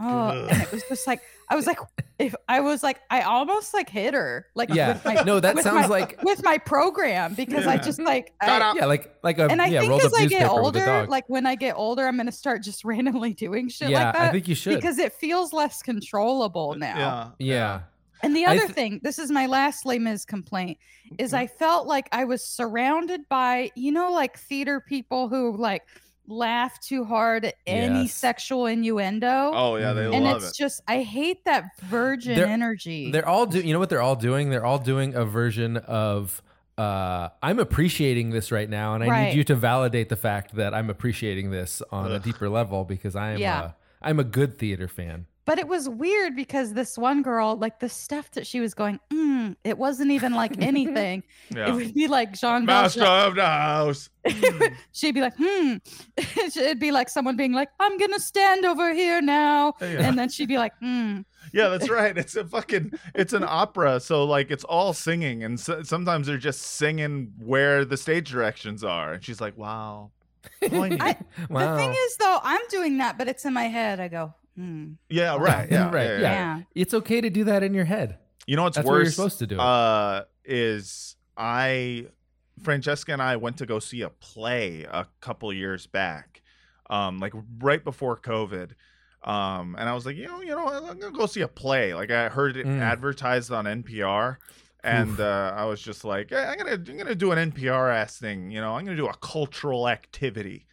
oh 0.00 0.30
and 0.50 0.62
it 0.62 0.72
was 0.72 0.82
just 0.88 1.06
like 1.06 1.20
i 1.50 1.54
was 1.54 1.66
like 1.66 1.78
if 2.18 2.34
i 2.48 2.60
was 2.60 2.82
like 2.82 3.00
i 3.10 3.20
almost 3.20 3.74
like 3.74 3.90
hit 3.90 4.14
her 4.14 4.46
like 4.54 4.70
Yeah. 4.72 4.98
my, 5.04 5.22
No, 5.22 5.38
that 5.38 5.58
sounds 5.58 5.82
my- 5.82 5.86
like 5.86 6.20
with 6.22 6.42
my 6.42 6.56
program 6.56 7.34
because 7.34 7.66
i 7.66 7.76
just 7.76 8.00
like 8.00 8.32
I, 8.40 8.72
yeah, 8.74 8.86
like 8.86 9.14
like 9.22 9.38
a 9.38 9.48
and 9.48 9.60
I 9.60 9.66
yeah, 9.66 9.80
think 9.80 10.02
as 10.02 10.14
I 10.14 10.26
get 10.26 10.40
newspaper 10.40 10.62
with 10.62 10.76
a 10.76 10.90
older, 10.96 11.06
like 11.08 11.28
when 11.28 11.46
I 11.46 11.54
get 11.56 11.74
older, 11.76 12.06
I'm 12.06 12.16
gonna 12.16 12.32
start 12.32 12.62
just 12.62 12.84
randomly 12.86 13.34
doing 13.34 13.68
shit 13.68 13.90
yeah, 13.90 14.06
like 14.06 14.14
that 14.14 14.28
I 14.28 14.32
think 14.32 14.48
you 14.48 14.54
should. 14.54 14.74
because 14.76 14.98
it 14.98 15.12
feels 15.12 15.52
less 15.52 15.82
controllable 15.82 16.74
now. 16.74 17.34
Yeah. 17.38 17.46
yeah. 17.54 17.80
And 18.22 18.34
the 18.36 18.44
other 18.46 18.60
th- 18.60 18.70
thing, 18.72 19.00
this 19.02 19.18
is 19.18 19.30
my 19.30 19.46
last 19.46 19.84
Les 19.86 19.98
Mis 19.98 20.24
complaint, 20.24 20.78
is. 21.18 21.34
I 21.34 21.46
felt 21.46 21.86
like 21.86 22.08
I 22.12 22.24
was 22.24 22.44
surrounded 22.44 23.28
by, 23.28 23.70
you 23.74 23.90
know, 23.92 24.12
like 24.12 24.38
theater 24.38 24.80
people 24.80 25.28
who 25.28 25.56
like 25.56 25.82
laugh 26.28 26.78
too 26.80 27.04
hard 27.04 27.44
at 27.44 27.56
any 27.66 28.02
Yes. 28.02 28.14
sexual 28.14 28.66
innuendo. 28.66 29.50
Oh 29.54 29.76
yeah, 29.76 29.92
they 29.92 30.06
and 30.14 30.24
love 30.24 30.36
it's 30.42 30.52
it. 30.52 30.56
just 30.62 30.80
I 30.86 31.02
hate 31.02 31.44
that 31.46 31.64
virgin 31.82 32.36
They're- 32.36 32.46
energy. 32.46 33.10
They're 33.10 33.28
all 33.28 33.46
doing. 33.46 33.66
You 33.66 33.72
know 33.72 33.80
what 33.80 33.90
they're 33.90 34.00
all 34.02 34.16
doing? 34.16 34.50
They're 34.50 34.64
all 34.64 34.78
doing 34.78 35.14
a 35.14 35.24
version 35.24 35.76
of. 35.78 36.40
Uh, 36.78 37.28
I'm 37.42 37.58
appreciating 37.58 38.30
this 38.30 38.50
right 38.50 38.68
now, 38.70 38.94
and 38.94 39.04
I 39.04 39.08
Right. 39.08 39.24
need 39.28 39.36
you 39.36 39.44
to 39.44 39.54
validate 39.54 40.08
the 40.08 40.16
fact 40.16 40.54
that 40.56 40.72
I'm 40.72 40.88
appreciating 40.88 41.50
this 41.50 41.82
on 41.90 42.10
a 42.10 42.18
deeper 42.18 42.48
level 42.48 42.84
because 42.84 43.14
I 43.14 43.32
am. 43.32 43.38
Yeah. 43.38 43.64
A, 43.64 43.72
I'm 44.00 44.18
a 44.18 44.24
good 44.24 44.58
theater 44.58 44.88
fan. 44.88 45.26
But 45.44 45.58
it 45.58 45.66
was 45.66 45.88
weird 45.88 46.36
because 46.36 46.72
this 46.74 46.96
one 46.96 47.22
girl, 47.22 47.56
like 47.56 47.80
the 47.80 47.88
stuff 47.88 48.30
that 48.32 48.46
she 48.46 48.60
was 48.60 48.74
going, 48.74 49.00
mm, 49.12 49.56
it 49.64 49.76
wasn't 49.76 50.10
even 50.10 50.32
like 50.34 50.56
anything. 50.62 51.22
It 51.50 51.72
would 51.74 51.94
be 51.94 52.06
like 52.06 52.32
Jean 52.34 52.64
Master 52.64 53.00
Valjean. 53.00 53.28
of 53.28 53.34
the 53.36 53.46
house. 53.46 54.10
She'd 54.92 55.12
be 55.14 55.20
like, 55.20 55.34
hmm. 55.36 55.76
It'd 56.56 56.78
be 56.78 56.92
like 56.92 57.08
someone 57.08 57.36
being 57.36 57.52
like, 57.52 57.68
I'm 57.80 57.98
gonna 57.98 58.20
stand 58.20 58.64
over 58.64 58.94
here 58.94 59.20
now. 59.20 59.74
Yeah. 59.80 60.06
And 60.08 60.18
then 60.18 60.28
she'd 60.28 60.48
be 60.48 60.58
like, 60.58 60.72
hmm. 60.80 61.20
Yeah, 61.52 61.68
that's 61.68 61.90
right. 61.90 62.16
It's 62.16 62.36
a 62.36 62.44
fucking 62.44 62.92
it's 63.14 63.32
an 63.32 63.44
opera, 63.46 63.98
so 64.00 64.24
like 64.24 64.50
it's 64.50 64.64
all 64.64 64.92
singing, 64.92 65.42
and 65.42 65.58
so, 65.58 65.82
sometimes 65.82 66.28
they're 66.28 66.38
just 66.38 66.60
singing 66.62 67.32
where 67.38 67.84
the 67.84 67.96
stage 67.96 68.30
directions 68.30 68.84
are, 68.84 69.14
and 69.14 69.24
she's 69.24 69.40
like, 69.40 69.58
"Wow. 69.58 70.12
I- 70.62 71.16
Wow. 71.50 71.72
The 71.72 71.76
thing 71.78 71.90
is, 71.92 72.16
though, 72.16 72.38
I'm 72.42 72.60
doing 72.70 72.98
that, 72.98 73.18
but 73.18 73.28
it's 73.28 73.44
in 73.44 73.52
my 73.52 73.64
head. 73.64 73.98
I 74.00 74.08
go, 74.08 74.32
hmm. 74.56 74.92
yeah, 75.08 75.36
right, 75.36 75.68
yeah, 75.70 75.90
right. 75.90 76.04
yeah, 76.06 76.18
Yeah. 76.20 76.56
yeah. 76.56 76.60
It's 76.74 76.94
okay 76.94 77.20
to 77.20 77.30
do 77.30 77.44
that 77.44 77.62
in 77.62 77.74
your 77.74 77.84
head. 77.86 78.18
You 78.46 78.56
know 78.56 78.64
what's 78.64 78.76
That's 78.76 78.86
worse? 78.86 78.92
where 78.92 79.02
you're 79.02 79.10
supposed 79.12 79.38
to 79.40 79.46
do 79.46 79.54
it. 79.56 79.60
Uh, 79.60 80.24
is 80.44 81.16
I, 81.36 82.06
Francesca 82.62 83.12
and 83.12 83.22
I 83.22 83.36
went 83.36 83.56
to 83.58 83.66
go 83.66 83.78
see 83.78 84.02
a 84.02 84.10
play 84.10 84.84
a 84.90 85.06
couple 85.20 85.52
years 85.52 85.86
back, 85.86 86.42
um, 86.90 87.18
like 87.18 87.32
right 87.60 87.82
before 87.82 88.16
COVID. 88.18 88.72
Um, 89.24 89.76
and 89.78 89.88
I 89.88 89.94
was 89.94 90.04
like, 90.04 90.16
you 90.16 90.26
know, 90.26 90.40
you 90.40 90.48
know, 90.48 90.66
I'm 90.66 90.98
gonna 90.98 91.12
go 91.16 91.26
see 91.26 91.42
a 91.42 91.48
play. 91.48 91.94
Like 91.94 92.10
I 92.10 92.28
heard 92.28 92.56
it 92.56 92.66
Mm. 92.66 92.80
advertised 92.80 93.52
on 93.52 93.66
NPR, 93.66 94.38
and 94.82 95.20
uh, 95.20 95.52
I 95.56 95.64
was 95.66 95.80
just 95.80 96.04
like, 96.04 96.30
"Hey, 96.30 96.42
I'm 96.44 96.58
gonna, 96.58 96.72
I'm 96.72 96.96
gonna 96.98 97.14
do 97.14 97.30
an 97.30 97.38
NPR 97.52 97.94
ass 97.94 98.18
thing. 98.18 98.50
You 98.50 98.60
know, 98.60 98.74
I'm 98.74 98.84
gonna 98.84 98.96
do 98.96 99.06
a 99.06 99.14
cultural 99.18 99.88
activity. 99.88 100.66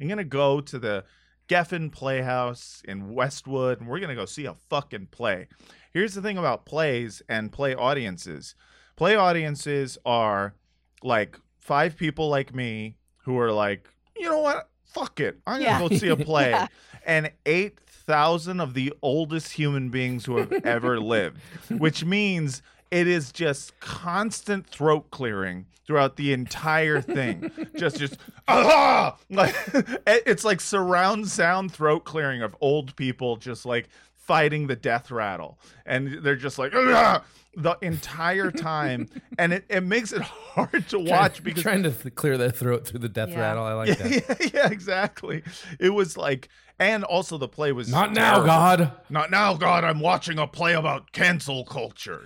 I'm 0.00 0.06
gonna 0.06 0.22
go 0.22 0.60
to 0.60 0.78
the 0.78 1.04
Geffen 1.48 1.90
Playhouse 1.92 2.82
in 2.86 3.12
Westwood, 3.14 3.80
and 3.80 3.88
we're 3.88 4.00
gonna 4.00 4.14
go 4.14 4.24
see 4.26 4.46
a 4.46 4.54
fucking 4.54 5.08
play. 5.10 5.46
Here's 5.92 6.14
the 6.14 6.22
thing 6.22 6.38
about 6.38 6.66
plays 6.66 7.22
and 7.28 7.52
play 7.52 7.74
audiences. 7.74 8.54
Play 8.96 9.14
audiences 9.16 9.96
are 10.04 10.54
like 11.02 11.38
five 11.58 11.96
people 11.96 12.28
like 12.28 12.54
me 12.54 12.96
who 13.18 13.38
are 13.38 13.52
like, 13.52 13.88
you 14.16 14.28
know 14.28 14.40
what? 14.40 14.68
Fuck 14.84 15.20
it. 15.20 15.38
I'm 15.46 15.60
gonna 15.62 15.64
Yeah. 15.64 15.88
go 15.88 15.96
see 15.96 16.08
a 16.08 16.16
play. 16.32 16.50
Yeah. 16.50 16.66
And 17.04 17.30
eight 17.44 17.78
thousand 17.88 18.60
of 18.60 18.74
the 18.74 18.92
oldest 19.02 19.52
human 19.52 19.90
beings 19.90 20.24
who 20.26 20.36
have 20.38 20.52
ever 20.64 20.98
lived, 21.14 21.38
which 21.70 22.04
means 22.04 22.62
it 22.90 23.06
is 23.06 23.32
just 23.32 23.78
constant 23.80 24.66
throat 24.66 25.10
clearing 25.10 25.66
throughout 25.86 26.16
the 26.16 26.32
entire 26.32 27.00
thing. 27.00 27.50
just, 27.76 27.98
just, 27.98 28.18
ah! 28.48 29.16
like 29.30 29.54
it's 30.06 30.44
like 30.44 30.60
surround 30.60 31.28
sound 31.28 31.72
throat 31.72 32.04
clearing 32.04 32.42
of 32.42 32.56
old 32.60 32.94
people 32.96 33.36
just 33.36 33.64
like 33.64 33.88
fighting 34.26 34.66
the 34.66 34.76
death 34.76 35.10
rattle, 35.10 35.58
and 35.84 36.22
they're 36.22 36.36
just 36.36 36.58
like 36.58 36.72
the 36.72 37.78
entire 37.80 38.50
time, 38.50 39.08
and 39.38 39.52
it, 39.52 39.64
it 39.68 39.82
makes 39.82 40.12
it 40.12 40.20
hard 40.22 40.88
to 40.88 40.98
watch 40.98 41.42
because 41.42 41.62
trying 41.62 41.82
to 41.82 41.90
th- 41.90 42.14
clear 42.14 42.36
their 42.36 42.50
throat 42.50 42.86
through 42.86 43.00
the 43.00 43.08
death 43.08 43.30
Yeah. 43.30 43.40
rattle. 43.40 43.64
I 43.64 43.72
like 43.72 43.88
yeah, 43.88 43.94
that. 43.94 44.36
yeah, 44.40 44.50
yeah, 44.54 44.70
exactly. 44.70 45.42
It 45.80 45.90
was 45.90 46.16
like, 46.16 46.48
and 46.78 47.04
also 47.04 47.38
the 47.38 47.48
play 47.48 47.72
was 47.72 47.88
Not 47.90 48.12
now. 48.12 48.44
God. 48.44 48.92
Not 49.08 49.30
now, 49.30 49.54
God. 49.54 49.84
I'm 49.84 50.00
watching 50.00 50.38
a 50.38 50.46
play 50.46 50.74
about 50.74 51.12
cancel 51.12 51.64
culture. 51.64 52.22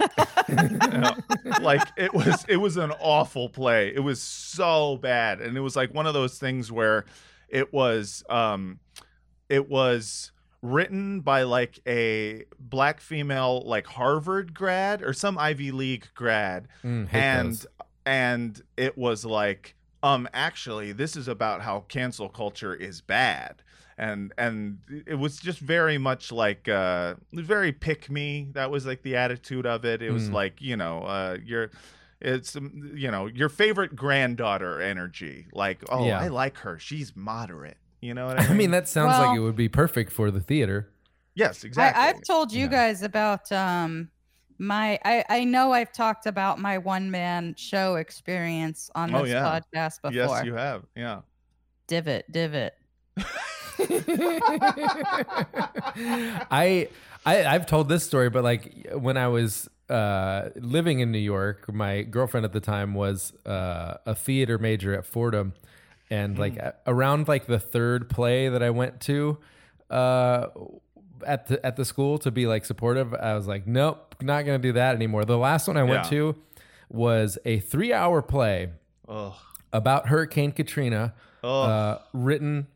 You 0.49 0.57
know, 0.99 1.13
like 1.61 1.87
it 1.97 2.13
was, 2.13 2.45
it 2.49 2.57
was 2.57 2.77
an 2.77 2.91
awful 2.99 3.49
play. 3.49 3.95
It 3.95 4.01
was 4.01 4.21
so 4.21 4.97
bad, 4.97 5.41
and 5.41 5.57
it 5.57 5.61
was 5.61 5.77
like 5.77 5.95
one 5.95 6.07
of 6.07 6.15
those 6.15 6.39
things 6.39 6.73
where 6.73 7.05
it 7.49 7.73
was, 7.73 8.25
um, 8.29 8.81
it 9.49 9.69
was 9.69 10.33
written 10.63 11.21
by 11.21 11.43
like 11.43 11.81
a 11.87 12.45
black 12.59 13.01
female, 13.01 13.63
like 13.65 13.87
Harvard 13.87 14.53
grad 14.55 15.03
or 15.03 15.13
some 15.13 15.39
Ivy 15.39 15.71
League 15.73 16.09
grad, 16.15 16.69
Mm, 16.85 17.13
and 17.13 17.53
those. 17.53 17.67
and 18.07 18.63
it 18.77 18.97
was 18.99 19.25
like 19.25 19.75
um 20.03 20.29
actually 20.33 20.93
this 20.93 21.15
is 21.17 21.29
about 21.29 21.61
how 21.63 21.81
cancel 21.89 22.29
culture 22.29 22.75
is 22.75 23.01
bad. 23.01 23.63
And 23.99 24.33
and 24.39 24.79
it 25.07 25.17
was 25.17 25.39
just 25.39 25.59
very 25.59 25.99
much 25.99 26.33
like 26.33 26.69
uh 26.69 27.15
very 27.33 27.73
pick 27.73 28.09
me. 28.11 28.49
That 28.53 28.71
was 28.71 28.87
like 28.87 29.03
the 29.03 29.17
attitude 29.17 29.67
of 29.67 29.85
it. 29.85 30.01
It 30.03 30.11
was 30.11 30.31
Mm. 30.31 30.33
like 30.35 30.61
you 30.63 30.77
know 30.77 31.03
uh 31.03 31.37
you're 31.45 31.71
it's 32.21 32.55
um, 32.57 32.93
you 32.95 33.11
know 33.11 33.27
your 33.27 33.49
favorite 33.51 33.95
granddaughter 33.97 34.81
energy. 34.81 35.47
Like 35.53 35.83
oh 35.91 36.07
Yeah. 36.07 36.19
i 36.21 36.29
like 36.29 36.59
her. 36.59 36.79
She's 36.79 37.15
moderate 37.15 37.77
you 38.01 38.15
know 38.15 38.27
what 38.27 38.41
i 38.41 38.45
I 38.45 38.49
mean, 38.49 38.57
mean, 38.59 38.71
that 38.73 38.89
sounds 38.89 39.19
like 39.19 39.37
it 39.37 39.41
would 39.41 39.57
be 39.57 39.69
perfect 39.69 40.11
for 40.13 40.31
the 40.31 40.41
theater. 40.41 40.91
yes 41.35 41.65
exactly 41.65 42.01
I, 42.03 42.09
I've 42.09 42.21
told 42.23 42.53
you 42.53 42.63
Yeah. 42.65 42.71
guys 42.71 43.03
about 43.03 43.51
um 43.53 44.11
my 44.59 44.99
I, 45.05 45.25
I 45.31 45.45
know 45.45 45.73
I've 45.73 45.91
talked 45.93 46.27
about 46.27 46.59
my 46.59 46.77
one 46.79 47.11
man 47.11 47.55
show 47.57 47.97
experience 47.97 48.91
on 48.95 49.15
Oh, 49.15 49.23
this 49.23 49.31
yeah. 49.33 49.61
podcast 49.61 50.03
before. 50.03 50.13
yes 50.13 50.45
you 50.45 50.55
have 50.55 50.85
yeah 50.97 51.21
Divot, 51.87 52.31
divot. 52.31 52.75
I, 56.51 56.89
I 57.27 57.45
I've 57.47 57.67
told 57.67 57.89
this 57.89 58.05
story, 58.05 58.31
but 58.31 58.45
like 58.45 58.89
when 58.95 59.17
I 59.17 59.29
was 59.29 59.69
uh, 59.89 60.51
living 60.57 61.01
in 61.01 61.11
New 61.13 61.19
York, 61.19 61.73
my 61.73 62.03
girlfriend 62.03 62.45
at 62.45 62.53
the 62.53 62.61
time 62.61 62.95
was 62.95 63.33
uh, 63.47 63.95
a 64.07 64.15
theater 64.15 64.59
major 64.59 64.95
at 64.95 65.05
Fordham, 65.05 65.55
and 66.11 66.39
like 66.39 66.57
a- 66.57 66.75
around 66.87 67.29
like 67.29 67.47
the 67.47 67.59
third 67.59 68.09
play 68.11 68.49
that 68.49 68.63
I 68.63 68.71
went 68.71 69.01
to 69.03 69.39
uh, 69.91 70.47
at 71.27 71.47
the 71.47 71.65
at 71.65 71.77
the 71.77 71.85
school 71.85 72.19
to 72.19 72.31
be 72.31 72.47
like 72.47 72.65
supportive, 72.65 73.15
I 73.15 73.35
was 73.35 73.47
like, 73.47 73.67
nope, 73.67 74.15
not 74.21 74.45
gonna 74.45 74.59
do 74.59 74.73
that 74.73 74.95
anymore. 74.95 75.25
The 75.25 75.39
last 75.39 75.69
one 75.69 75.77
I 75.77 75.83
went 75.85 76.05
Yeah. 76.05 76.11
to 76.11 76.37
was 76.89 77.39
a 77.45 77.61
three 77.61 77.93
hour 77.93 78.23
play 78.23 78.71
oh 79.09 79.37
about 79.73 80.09
Hurricane 80.09 80.51
Katrina, 80.53 81.15
uh, 81.45 81.99
written 82.13 82.67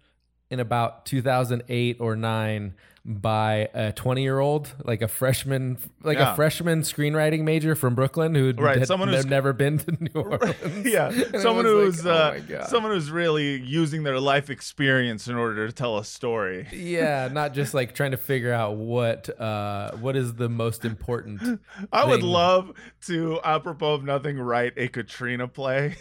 in 0.50 0.60
about 0.60 1.04
2008 1.06 1.96
or 2.00 2.14
9 2.14 2.74
by 3.06 3.68
a 3.74 3.92
20 3.92 4.22
year 4.22 4.38
old, 4.38 4.72
like 4.82 5.02
a 5.02 5.08
freshman, 5.08 5.76
like 6.02 6.16
Yeah. 6.16 6.32
a 6.32 6.36
freshman 6.36 6.80
screenwriting 6.80 7.42
major 7.42 7.74
from 7.74 7.94
Brooklyn 7.94 8.34
who 8.34 8.54
Right, 8.56 8.78
had 8.78 8.86
someone 8.88 9.10
who's- 9.10 9.26
never 9.26 9.52
been 9.52 9.76
to 9.80 9.90
New 10.00 10.20
Orleans. 10.22 10.86
yeah, 10.86 11.08
And 11.34 11.42
someone 11.42 11.66
who's 11.66 12.02
like, 12.02 12.14
oh 12.14 12.54
uh, 12.54 12.60
God. 12.60 12.68
someone 12.68 12.92
who's 12.92 13.10
really 13.10 13.60
using 13.60 14.04
their 14.04 14.18
life 14.18 14.48
experience 14.48 15.28
in 15.28 15.34
order 15.34 15.66
to 15.66 15.72
tell 15.72 15.98
a 15.98 16.04
story. 16.04 16.66
yeah, 16.72 17.28
not 17.32 17.52
just 17.52 17.74
like 17.74 17.94
trying 17.94 18.12
to 18.12 18.16
figure 18.16 18.54
out 18.54 18.76
what 18.76 19.28
uh 19.38 19.90
what 20.00 20.16
is 20.16 20.34
the 20.34 20.48
most 20.48 20.86
important. 20.86 21.60
I 21.92 22.06
would 22.06 22.22
love 22.22 22.72
to, 23.06 23.38
apropos 23.44 23.94
of 23.94 24.04
nothing, 24.04 24.38
write 24.38 24.72
a 24.78 24.88
Katrina 24.88 25.46
play, 25.46 25.96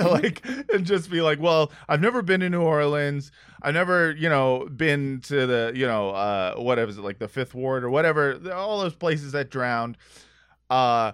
like, 0.00 0.44
and 0.72 0.84
just 0.84 1.08
be 1.10 1.20
like, 1.20 1.38
"Well, 1.40 1.70
I've 1.88 2.00
never 2.00 2.20
been 2.22 2.40
to 2.40 2.50
New 2.50 2.62
Orleans. 2.62 3.30
I've 3.62 3.74
never, 3.74 4.10
you 4.10 4.28
know, 4.28 4.68
been 4.68 5.20
to 5.22 5.46
the, 5.46 5.72
you 5.74 5.86
know, 5.86 6.10
uh, 6.10 6.54
what 6.56 6.78
is 6.80 6.98
it, 6.98 7.02
like 7.02 7.18
the 7.18 7.28
Fifth 7.28 7.54
Ward 7.54 7.84
or 7.84 7.90
whatever, 7.90 8.38
all 8.52 8.80
those 8.80 8.94
places 8.94 9.32
that 9.32 9.50
drowned." 9.50 9.96
Uh, 10.68 11.12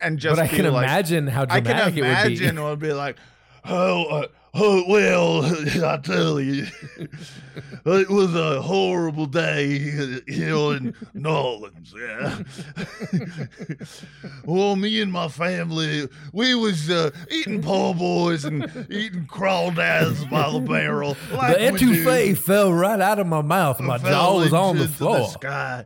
and 0.00 0.18
just, 0.18 0.36
but 0.36 0.42
I 0.42 0.48
can 0.48 0.72
like- 0.72 0.84
imagine 0.84 1.26
how 1.26 1.44
dramatic 1.44 1.76
I 1.76 1.90
can 1.90 1.98
imagine 1.98 2.56
it 2.56 2.60
it 2.60 2.62
would 2.62 2.78
be 2.78 2.92
like, 2.92 3.16
oh, 3.64 4.04
uh, 4.06 4.26
oh, 4.54 4.84
well, 4.88 5.44
I 5.84 5.96
tell 5.98 6.40
you, 6.40 6.66
it 7.86 8.10
was 8.10 8.34
a 8.34 8.62
horrible 8.62 9.26
day 9.26 9.78
here 10.26 10.74
in 10.74 10.94
New 11.14 11.28
Orleans. 11.28 11.94
Yeah. 11.96 12.42
well, 14.44 14.76
me 14.76 15.00
and 15.00 15.12
my 15.12 15.28
family, 15.28 16.08
we 16.32 16.54
was 16.54 16.90
uh, 16.90 17.10
eating 17.30 17.62
po' 17.62 17.94
boys 17.94 18.44
and 18.44 18.64
eating 18.90 19.26
crawdads 19.26 20.28
by 20.30 20.50
the 20.50 20.60
barrel. 20.60 21.16
like 21.32 21.56
The 21.58 21.70
we 21.72 21.78
etouffee 21.78 22.36
fell 22.36 22.72
right 22.72 23.00
out 23.00 23.18
of 23.18 23.26
my 23.26 23.42
mouth. 23.42 23.80
My 23.80 23.98
jaw 23.98 24.38
was 24.38 24.52
on 24.52 24.76
the 24.76 24.84
into 24.84 24.94
floor. 24.94 25.28
sky. 25.28 25.84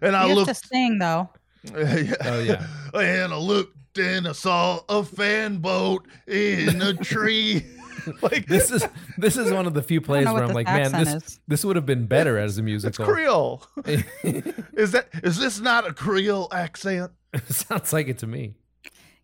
And 0.00 0.16
I 0.16 0.22
you 0.22 0.28
have 0.28 0.36
looked 0.38 0.48
to 0.48 0.66
sing 0.68 0.98
though. 0.98 1.30
Oh, 1.74 2.40
yeah. 2.40 2.66
And 2.94 3.32
I 3.32 3.36
looked 3.36 3.76
and 3.98 4.26
I 4.26 4.32
saw 4.32 4.80
a 4.88 5.04
fan 5.04 5.58
boat 5.58 6.06
in 6.26 6.80
a 6.80 6.94
tree. 6.94 7.64
like 8.22 8.46
this 8.46 8.70
is 8.70 8.86
this 9.18 9.36
is 9.36 9.52
one 9.52 9.66
of 9.66 9.74
the 9.74 9.82
few 9.82 10.00
plays 10.00 10.26
where 10.26 10.42
I'm 10.44 10.52
like, 10.54 10.66
man, 10.66 10.92
this 10.92 11.14
is. 11.14 11.40
this 11.48 11.64
would 11.64 11.76
have 11.76 11.86
been 11.86 12.06
better 12.06 12.38
as 12.38 12.56
a 12.58 12.60
it's 12.62 12.64
musical. 12.64 13.04
Creole. 13.04 13.66
is 13.84 14.92
that 14.92 15.08
is 15.22 15.38
this 15.38 15.60
not 15.60 15.86
a 15.88 15.92
Creole 15.92 16.48
accent? 16.52 17.12
Sounds 17.48 17.92
like 17.92 18.08
it 18.08 18.18
to 18.18 18.26
me. 18.26 18.54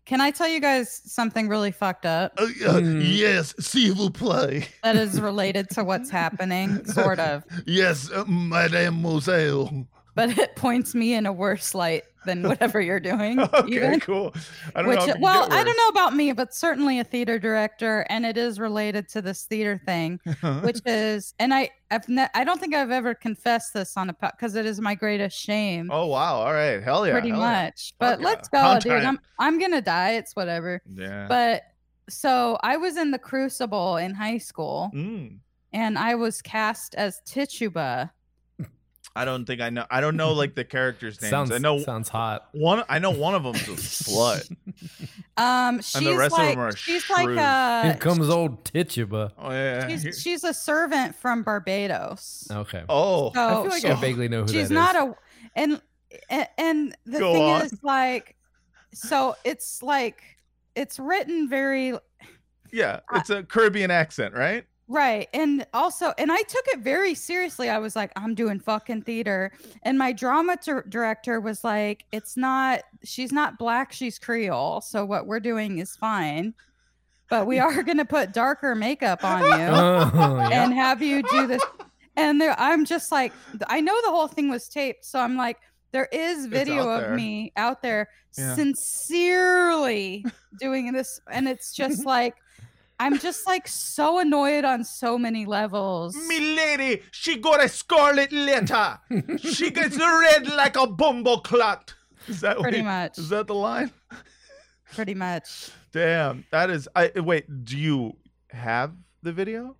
Can 0.05 0.21
I 0.21 0.31
tell 0.31 0.47
you 0.47 0.59
guys 0.59 1.01
something 1.05 1.47
really 1.49 1.69
fucked 1.71 2.05
up 2.07 2.33
Uh, 2.39 2.47
uh, 2.65 2.79
Hmm. 2.79 2.99
Yes, 3.03 3.53
s'il 3.59 3.93
vous 3.93 4.09
plaît. 4.09 4.67
that 4.83 4.95
is 4.95 5.21
related 5.21 5.69
to 5.71 5.83
what's 5.83 6.09
happening, 6.09 6.83
sort 6.85 7.19
of, 7.19 7.43
Yes, 7.67 8.09
uh, 8.11 8.25
mademoiselle. 8.25 9.87
but 10.15 10.35
it 10.37 10.55
points 10.55 10.95
me 10.95 11.13
in 11.13 11.25
a 11.27 11.31
worse 11.33 11.75
light 11.75 12.03
than 12.25 12.43
whatever 12.43 12.79
you're 12.81 12.99
doing. 12.99 13.39
Okay, 13.53 13.75
even. 13.75 13.99
cool. 13.99 14.33
I 14.75 14.81
don't 14.81 14.89
Which, 14.89 14.97
know. 14.99 15.03
If 15.03 15.09
it 15.09 15.13
can 15.13 15.21
well, 15.21 15.51
I 15.51 15.63
don't 15.63 15.75
know 15.77 15.87
about 15.87 16.15
me, 16.15 16.31
but 16.33 16.53
certainly 16.53 16.99
a 16.99 17.03
theater 17.03 17.39
director, 17.39 18.05
and 18.09 18.25
it 18.25 18.37
is 18.37 18.59
related 18.59 19.07
to 19.09 19.21
this 19.21 19.43
theater 19.43 19.79
thing, 19.85 20.19
which 20.61 20.79
is, 20.85 21.33
and 21.39 21.53
I, 21.53 21.69
I've, 21.91 22.07
ne- 22.07 22.27
I 22.33 22.43
don't 22.43 22.59
think 22.59 22.73
I've 22.75 22.91
ever 22.91 23.13
confessed 23.13 23.73
this 23.73 23.97
on 23.97 24.09
a 24.09 24.13
because 24.21 24.55
it 24.55 24.65
is 24.65 24.79
my 24.79 24.95
greatest 24.95 25.37
shame. 25.37 25.89
Oh 25.91 26.05
wow! 26.07 26.35
All 26.41 26.53
right, 26.53 26.81
hell 26.81 27.05
yeah. 27.05 27.13
pretty 27.13 27.29
hell 27.29 27.39
yeah. 27.39 27.63
much. 27.65 27.93
But 27.99 28.19
yeah. 28.19 28.25
let's 28.25 28.47
go, 28.49 28.57
I'm 28.59 28.79
dude. 28.79 28.91
trying- 28.91 29.05
I'm 29.05 29.19
I'm 29.39 29.59
gonna 29.59 29.81
die. 29.81 30.11
It's 30.13 30.35
whatever. 30.35 30.81
Yeah. 30.93 31.25
But 31.27 31.63
so 32.09 32.57
I 32.63 32.77
was 32.77 32.97
in 32.97 33.11
the 33.11 33.19
Crucible 33.19 33.97
in 33.97 34.13
high 34.13 34.37
school, 34.39 34.91
Mm. 34.95 35.37
and 35.73 35.97
I 35.97 36.15
was 36.15 36.41
cast 36.41 36.95
as 36.95 37.21
Tituba. 37.25 38.11
I 39.15 39.25
don't 39.25 39.45
think 39.45 39.59
I 39.61 39.69
know. 39.69 39.85
I 39.89 40.01
don't 40.01 40.15
know 40.15 40.33
like 40.33 40.55
the 40.55 40.63
characters' 40.63 41.21
names. 41.21 41.31
Sounds 41.31 41.51
I 41.51 41.57
know 41.57 41.79
sounds 41.79 42.09
hot. 42.09 42.47
one. 42.51 42.83
I 42.87 42.99
know 42.99 43.11
one 43.11 43.35
of 43.35 43.43
them's 43.43 43.61
a 43.61 43.71
slut. 43.71 44.49
Um, 45.37 45.81
she's 45.81 46.15
rest 46.15 46.33
of 46.33 46.39
like 46.39 46.55
them 46.55 46.59
are 46.59 46.75
she's 46.75 47.09
like 47.09 47.27
a, 47.29 47.41
uh, 47.41 47.83
Here 47.83 47.95
comes 47.95 48.29
old 48.29 48.63
Tituba. 48.65 49.33
Oh 49.37 49.51
yeah. 49.51 49.87
she's 49.87 50.21
she's 50.21 50.43
a 50.43 50.53
servant 50.53 51.15
from 51.15 51.43
Barbados. 51.43 52.47
Okay. 52.51 52.83
oh. 52.87 53.31
So 53.33 53.41
I 53.41 53.61
feel 53.61 53.71
like 53.71 53.85
I 53.85 53.99
vaguely 53.99 54.27
know 54.27 54.41
who 54.41 54.47
she's 54.49 54.65
is. 54.65 54.71
not 54.71 54.95
a 54.95 55.15
and 55.55 55.81
and, 56.29 56.47
and 56.57 56.97
the 57.05 57.19
Go 57.19 57.33
thing 57.33 57.43
on. 57.43 57.61
is 57.63 57.83
like 57.83 58.35
so 58.93 59.35
it's 59.43 59.81
like 59.83 60.21
it's 60.75 60.99
written 60.99 61.49
very 61.49 61.93
Yeah, 62.71 62.99
it's 63.13 63.29
a 63.29 63.43
Caribbean 63.43 63.91
accent, 63.91 64.33
right? 64.35 64.65
Right 64.91 65.29
and 65.35 65.65
also 65.73 66.11
and 66.17 66.31
i 66.31 66.41
took 66.41 66.65
it 66.69 66.79
very 66.79 67.13
seriously 67.13 67.69
i 67.69 67.77
was 67.77 67.95
like 67.95 68.11
i'm 68.15 68.33
doing 68.33 68.59
fucking 68.59 69.03
theater 69.03 69.51
and 69.83 69.97
my 69.99 70.11
drama 70.11 70.57
dir- 70.65 70.83
director 70.89 71.39
was 71.39 71.63
like 71.63 72.05
it's 72.11 72.35
not 72.35 72.81
she's 73.03 73.31
not 73.31 73.57
black 73.59 73.91
she's 73.93 74.17
creole 74.17 74.81
so 74.81 75.05
what 75.05 75.27
we're 75.27 75.39
doing 75.39 75.77
is 75.77 75.95
fine 75.95 76.53
but 77.29 77.45
we 77.45 77.59
are 77.59 77.83
going 77.83 77.99
to 77.99 78.05
put 78.05 78.33
darker 78.33 78.73
makeup 78.73 79.23
on 79.23 79.41
you 79.43 79.49
Oh, 79.51 80.37
yeah. 80.49 80.63
and 80.63 80.73
have 80.73 80.99
you 81.03 81.21
do 81.29 81.45
this. 81.45 81.61
And 82.15 82.41
there, 82.41 82.55
I'm 82.59 82.85
just 82.85 83.11
like, 83.11 83.31
I 83.67 83.81
know 83.81 83.93
the 84.01 84.09
whole 84.09 84.27
thing 84.27 84.49
was 84.49 84.67
taped, 84.67 85.05
so 85.05 85.19
I'm 85.19 85.37
like, 85.37 85.57
there 85.91 86.09
is 86.11 86.47
video 86.47 86.89
of 86.89 87.01
there. 87.01 87.15
me 87.15 87.53
out 87.55 87.83
there 87.83 88.09
Yeah. 88.35 88.55
sincerely 88.55 90.25
doing 90.59 90.91
this, 90.91 91.19
and 91.31 91.47
it's 91.47 91.73
just 91.73 92.05
like, 92.15 92.35
I'm 92.99 93.17
just 93.17 93.47
like 93.47 93.67
so 93.67 94.19
annoyed 94.19 94.65
on 94.65 94.83
so 94.83 95.17
many 95.17 95.45
levels. 95.45 96.15
lady, 96.27 97.01
she 97.11 97.37
got 97.37 97.63
a 97.63 97.69
scarlet 97.69 98.31
letter. 98.31 98.99
she 99.39 99.71
gets 99.71 99.97
red 99.97 100.47
like 100.53 100.75
a 100.75 100.85
bumble 100.85 101.39
clot. 101.39 101.93
Is 102.27 102.41
that 102.41 102.57
Pretty 102.59 102.79
what- 102.81 102.85
much. 102.85 103.17
Is 103.17 103.29
that 103.29 103.47
the 103.47 103.55
line? 103.55 103.91
Pretty 104.93 105.13
much. 105.15 105.69
Damn, 105.93 106.45
that 106.51 106.69
is. 106.69 106.87
I 106.95 107.11
wait. 107.15 107.45
Do 107.63 107.77
you 107.77 108.17
have 108.51 108.93
the 109.23 109.31
video, 109.31 109.75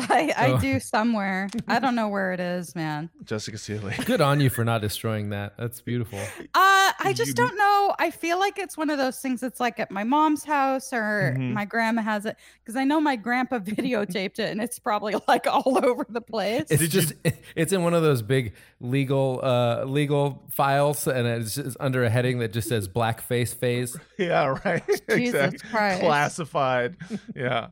I, 0.10 0.32
I 0.36 0.50
Oh. 0.52 0.58
do 0.58 0.80
somewhere. 0.80 1.48
I 1.68 1.78
don't 1.78 1.94
know 1.94 2.08
where 2.08 2.32
it 2.32 2.40
is, 2.40 2.74
man. 2.74 3.10
Jessica 3.24 3.58
Sele? 3.58 3.92
Good 4.04 4.20
on 4.20 4.40
you 4.40 4.50
for 4.50 4.64
not 4.64 4.80
destroying 4.80 5.30
that. 5.30 5.56
That's 5.56 5.80
beautiful. 5.80 6.18
Uh, 6.18 6.44
I 6.54 7.12
just 7.14 7.28
You- 7.28 7.34
don't 7.34 7.56
know. 7.56 7.94
I 7.98 8.10
feel 8.10 8.38
like 8.38 8.58
it's 8.58 8.76
one 8.76 8.90
of 8.90 8.98
those 8.98 9.18
things 9.20 9.40
that's 9.40 9.60
like 9.60 9.78
at 9.80 9.90
my 9.90 10.04
mom's 10.04 10.44
house 10.44 10.92
or 10.92 11.34
Mhm. 11.36 11.52
my 11.52 11.64
grandma 11.64 12.02
has 12.02 12.26
it 12.26 12.36
because 12.62 12.76
I 12.76 12.84
know 12.84 13.00
my 13.00 13.16
grandpa 13.16 13.58
videotaped 13.58 14.38
it 14.38 14.50
and 14.50 14.60
it's 14.60 14.78
probably 14.78 15.14
like 15.28 15.46
all 15.46 15.78
over 15.84 16.06
the 16.08 16.20
place. 16.20 16.64
It's 16.70 16.80
Did 16.80 16.94
you- 16.94 17.00
just 17.00 17.12
it's 17.56 17.72
in 17.72 17.82
one 17.82 17.94
of 17.94 18.02
those 18.02 18.22
big 18.22 18.54
legal 18.80 19.40
uh 19.42 19.84
legal 19.84 20.42
files 20.50 21.06
and 21.06 21.26
it's 21.26 21.54
just 21.56 21.76
under 21.80 22.04
a 22.04 22.10
heading 22.10 22.38
that 22.40 22.52
just 22.52 22.68
says 22.68 22.88
blackface 22.88 23.54
phase. 23.54 23.96
yeah, 24.18 24.54
right. 24.64 24.82
exactly. 25.08 25.58
Christ. 25.70 26.00
Classified. 26.00 26.96
Yeah. 27.34 27.68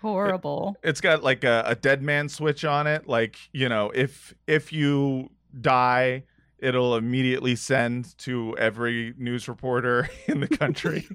Horrible. 0.00 0.76
It's 0.82 1.00
got 1.00 1.22
like 1.22 1.44
a, 1.44 1.62
a 1.66 1.74
dead 1.74 2.02
man 2.02 2.28
switch 2.28 2.64
on 2.64 2.86
it. 2.86 3.06
Like 3.06 3.36
you 3.52 3.68
know, 3.68 3.90
if 3.94 4.34
if 4.46 4.72
you 4.72 5.30
die, 5.60 6.24
it'll 6.62 6.96
immediately 6.96 7.56
send 7.56 8.16
to 8.18 8.56
every 8.56 9.12
news 9.18 9.48
reporter 9.48 10.08
in 10.26 10.40
the 10.40 10.48
country. 10.48 11.06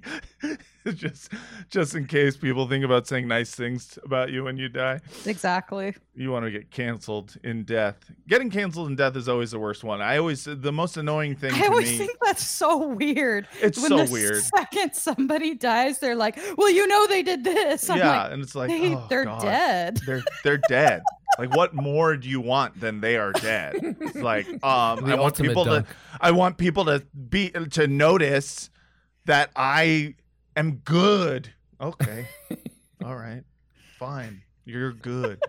just 0.94 1.32
just 1.70 1.96
in 1.96 2.06
case 2.06 2.38
people 2.38 2.68
think 2.68 2.86
about 2.86 3.08
saying 3.08 3.28
nice 3.28 3.56
things 3.56 3.98
about 4.04 4.32
you 4.32 4.44
when 4.44 4.58
you 4.58 4.70
die. 4.70 5.00
Exactly. 5.26 5.96
You 6.16 6.32
want 6.32 6.46
to 6.46 6.52
get 6.52 6.70
canceled 6.70 7.36
in 7.44 7.64
death. 7.64 7.98
Getting 8.28 8.50
canceled 8.50 8.90
in 8.90 8.96
death 8.96 9.16
is 9.16 9.28
always 9.28 9.52
the 9.52 9.60
worst 9.60 9.84
one. 9.84 10.02
I 10.02 10.18
always 10.18 10.46
the 10.46 10.72
most 10.72 10.98
annoying 10.98 11.36
thing 11.36 11.54
I 11.54 11.68
always 11.68 11.92
me. 11.92 11.98
think 11.98 12.18
that's 12.22 12.46
so 12.46 12.88
weird. 12.88 13.48
It's 13.62 13.80
when 13.80 13.90
so 13.90 14.06
the 14.06 14.12
weird. 14.12 14.44
Second 14.44 14.94
somebody 14.94 15.56
dies, 15.56 16.00
they're 16.00 16.16
like, 16.16 16.38
"Well, 16.58 16.70
you 16.70 16.88
know 16.88 17.08
they 17.08 17.24
did 17.24 17.44
this." 17.44 17.90
I'm 17.90 17.98
yeah, 17.98 18.24
like, 18.24 18.32
and 18.34 18.44
it's 18.44 18.56
like 18.56 18.70
they, 18.70 18.96
oh, 18.96 19.06
they're 19.10 19.26
God. 19.26 19.42
dead. 19.42 19.98
They're 20.06 20.24
they're 20.44 20.62
dead. 20.70 21.02
like 21.38 21.56
what 21.56 21.74
more 21.74 22.18
do 22.18 22.30
you 22.30 22.42
want 22.42 22.80
than 22.80 23.02
they 23.02 23.18
are 23.18 23.32
dead? 23.32 23.76
It's 24.02 24.16
like 24.16 24.48
um 24.64 25.06
I 25.06 25.16
want 25.16 25.38
people 25.38 25.64
dunk. 25.64 25.88
to 25.88 25.96
I 26.20 26.32
want 26.32 26.58
people 26.58 26.86
to 26.86 27.06
be 27.30 27.50
to 27.50 27.88
notice 27.88 28.70
that 29.26 29.52
I 29.56 30.16
am 30.56 30.78
good. 30.78 31.54
Okay. 31.80 32.28
All 33.06 33.16
right. 33.16 33.44
Fine. 34.00 34.42
You're 34.66 34.94
good. 34.94 35.42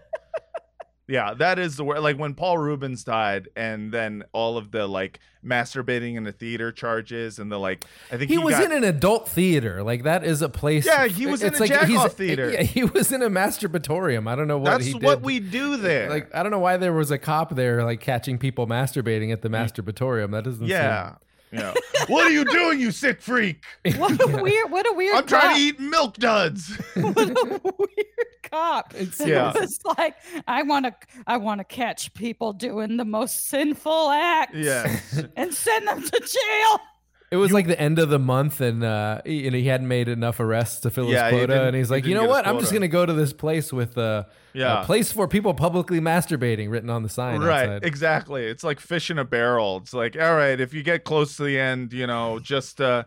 Yeah, 1.09 1.33
that 1.35 1.59
is 1.59 1.77
the 1.77 1.85
word. 1.85 2.01
Like 2.01 2.19
when 2.19 2.35
Paul 2.35 2.59
Reubens 2.59 3.03
died, 3.03 3.49
and 3.57 3.91
then 3.91 4.25
all 4.33 4.59
of 4.59 4.71
the 4.73 4.87
like 4.87 5.21
masturbating 5.45 6.17
in 6.17 6.25
the 6.25 6.33
theater 6.33 6.71
charges, 6.71 7.39
and 7.39 7.51
the 7.51 7.59
like. 7.59 7.85
I 8.13 8.19
think 8.19 8.29
He, 8.29 8.37
he, 8.37 8.39
was 8.39 8.55
got, 8.55 8.65
in 8.65 8.73
an 8.73 8.85
adult 8.85 9.27
theater. 9.29 9.83
Like 9.83 10.03
that 10.03 10.23
is 10.23 10.43
a 10.43 10.51
place. 10.51 10.85
Yeah, 10.85 11.07
he 11.07 11.27
was 11.27 11.43
in 11.43 11.55
a 11.55 11.57
he's- 11.57 11.69
jack-off 11.71 12.13
theater. 12.13 12.51
Yeah, 12.51 12.63
he 12.63 12.85
was 12.85 13.11
in 13.11 13.23
a 13.23 13.31
masturbatorium. 13.31 14.29
I 14.29 14.37
don't 14.37 14.49
know 14.49 14.59
what 14.59 14.73
That's 14.73 14.85
he 14.87 14.93
did. 14.93 15.03
what 15.03 15.23
we 15.23 15.41
do 15.41 15.79
there. 15.79 16.11
Like 16.11 16.35
I 16.35 16.43
don't 16.43 16.53
know 16.53 16.59
why 16.59 16.77
there 16.77 16.93
was 16.93 17.11
a 17.11 17.19
cop 17.19 17.55
there 17.55 17.83
like 17.85 18.01
catching 18.01 18.37
people 18.39 18.67
masturbating 18.67 19.33
at 19.33 19.41
the 19.43 19.49
masturbatorium. 19.49 20.33
That 20.33 20.45
doesn't. 20.45 20.67
yeah. 20.67 21.15
Yeah. 21.53 21.73
what 22.09 22.27
are 22.27 22.31
you 22.31 22.45
doing, 22.45 22.81
you 22.81 22.91
sick 22.91 23.21
freak? 23.23 23.65
What 23.97 24.21
a 24.23 24.43
weird, 24.43 24.71
what 24.71 24.87
a 24.91 24.95
weird. 24.95 25.17
I'm 25.17 25.27
trying 25.27 25.43
cop. 25.49 25.57
to 25.57 25.63
eat 25.63 25.81
milk 25.81 26.17
duds. 26.17 26.77
what 26.95 27.17
a 27.31 27.61
weird 27.79 28.27
cop. 28.43 28.95
It's- 28.95 29.21
Yeah. 29.27 29.53
It's 29.57 29.79
like 29.85 30.15
I 30.47 30.63
want 30.63 30.87
to, 30.87 30.95
I 31.27 31.37
want 31.39 31.61
to 31.61 31.65
catch 31.65 32.13
people 32.15 32.53
doing 32.53 32.97
the 32.97 33.05
most 33.05 33.49
sinful 33.49 34.11
acts. 34.11 34.55
yes. 34.55 35.25
And 35.37 35.53
send 35.55 35.89
them 35.89 36.03
to 36.03 36.11
jail. 36.21 36.81
It 37.31 37.37
was 37.37 37.53
like 37.53 37.67
the 37.67 37.79
end 37.79 37.99
of 37.99 38.09
the 38.09 38.19
month, 38.19 38.61
and 38.63 38.83
uh, 38.83 39.21
he, 39.25 39.45
you 39.45 39.51
know, 39.51 39.59
he 39.59 39.67
hadn't 39.67 39.87
made 39.89 40.09
enough 40.09 40.41
arrests 40.41 40.81
to 40.81 40.91
fill 40.91 41.07
Yeah, 41.11 41.25
his 41.25 41.33
quota, 41.33 41.47
didn't- 41.49 41.67
and 41.69 41.77
he's 41.77 41.89
he 41.89 41.95
like, 41.95 42.07
you 42.07 42.15
know 42.15 42.25
what? 42.25 42.47
I'm 42.47 42.59
just 42.59 42.73
gonna 42.73 42.89
go 42.89 43.05
to 43.05 43.13
this 43.13 43.35
place 43.35 43.71
with 43.71 43.99
uh, 43.99 44.25
Yeah. 44.55 44.81
a 44.81 44.85
place 44.87 45.13
for 45.13 45.29
people 45.29 45.53
publicly 45.53 46.01
masturbating 46.01 46.71
written 46.71 46.89
on 46.89 47.03
the 47.03 47.09
sign. 47.11 47.41
Right, 47.43 47.69
outside. 47.69 47.85
exactly. 47.85 48.47
It's 48.47 48.65
like 48.65 48.81
fish 48.81 49.11
in 49.11 49.19
a 49.19 49.25
barrel. 49.27 49.77
It's 49.77 49.93
like, 49.93 50.17
all 50.19 50.35
right, 50.37 50.59
if 50.59 50.73
you 50.73 50.83
get 50.83 51.05
close 51.05 51.37
to 51.37 51.43
the 51.45 51.59
end, 51.59 51.93
you 51.93 52.07
know, 52.07 52.39
just 52.39 52.81
uh 52.81 53.05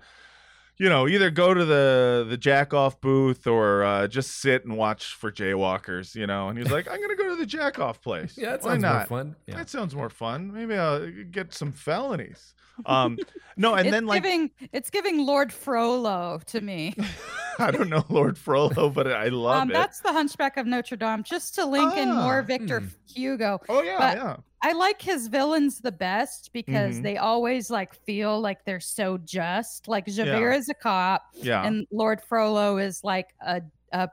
you 0.77 0.89
know, 0.89 1.07
either 1.07 1.29
go 1.29 1.53
to 1.53 1.63
the 1.65 2.25
the 2.29 2.37
jack 2.37 2.73
off 2.75 3.01
booth 3.01 3.45
or 3.47 3.83
uh 3.83 4.07
just 4.07 4.39
sit 4.39 4.65
and 4.65 4.77
watch 4.77 5.13
for 5.15 5.31
jaywalkers, 5.31 6.13
you 6.15 6.27
know. 6.27 6.49
And 6.49 6.57
he's 6.59 6.71
like, 6.71 6.87
I'm 6.87 7.01
gonna 7.01 7.15
go 7.15 7.29
to 7.29 7.35
the 7.35 7.45
jack 7.45 7.79
off 7.79 8.01
place. 8.01 8.35
Yeah, 8.37 8.51
that 8.51 8.63
Why 8.63 8.79
sounds 8.79 8.83
more 8.83 9.05
fun. 9.05 9.35
Yeah. 9.47 9.55
That 9.57 9.69
sounds 9.69 9.95
more 9.95 10.09
fun. 10.11 10.53
Maybe 10.53 10.75
I'll 10.75 11.09
get 11.31 11.53
some 11.55 11.71
felonies. 11.71 12.53
Um 12.85 13.17
no, 13.57 13.73
and 13.75 13.87
it's 13.87 13.93
then 13.93 14.05
like 14.05 14.23
giving, 14.23 14.51
it's 14.71 14.89
giving 14.89 15.25
Lord 15.25 15.51
Frollo 15.53 16.39
to 16.47 16.61
me. 16.61 16.95
I 17.59 17.69
don't 17.71 17.89
know 17.89 18.03
Lord 18.09 18.37
Frollo, 18.37 18.89
but 18.89 19.07
I 19.11 19.27
love 19.27 19.61
um, 19.63 19.69
it. 19.69 19.73
that's 19.73 19.99
the 19.99 20.11
Hunchback 20.11 20.57
of 20.57 20.65
Notre 20.65 20.95
Dame. 20.95 21.23
Just 21.23 21.55
to 21.55 21.65
link 21.65 21.95
in 21.97 22.09
more 22.13 22.39
Ah, 22.39 22.43
Victor 22.43 22.79
hmm. 22.81 22.87
Hugo. 23.13 23.59
oh 23.69 23.81
yeah, 23.81 23.97
but- 23.99 24.17
yeah. 24.17 24.35
I 24.63 24.73
like 24.73 25.01
his 25.01 25.25
villains 25.25 25.79
the 25.79 25.91
best 25.91 26.51
because 26.53 26.97
Mhm. 26.99 27.03
they 27.03 27.17
always 27.17 27.71
like 27.71 27.95
feel 28.05 28.39
like 28.39 28.63
they're 28.63 28.79
so 28.79 29.17
just. 29.17 29.87
Like 29.87 30.05
Javert 30.05 30.51
Yeah. 30.51 30.55
is 30.57 30.69
a 30.69 30.75
cop, 30.75 31.23
Yeah. 31.33 31.65
and 31.65 31.87
Lord 31.91 32.21
Frollo 32.21 32.77
is 32.77 33.03
like 33.03 33.29
a 33.41 33.63
a, 33.91 34.07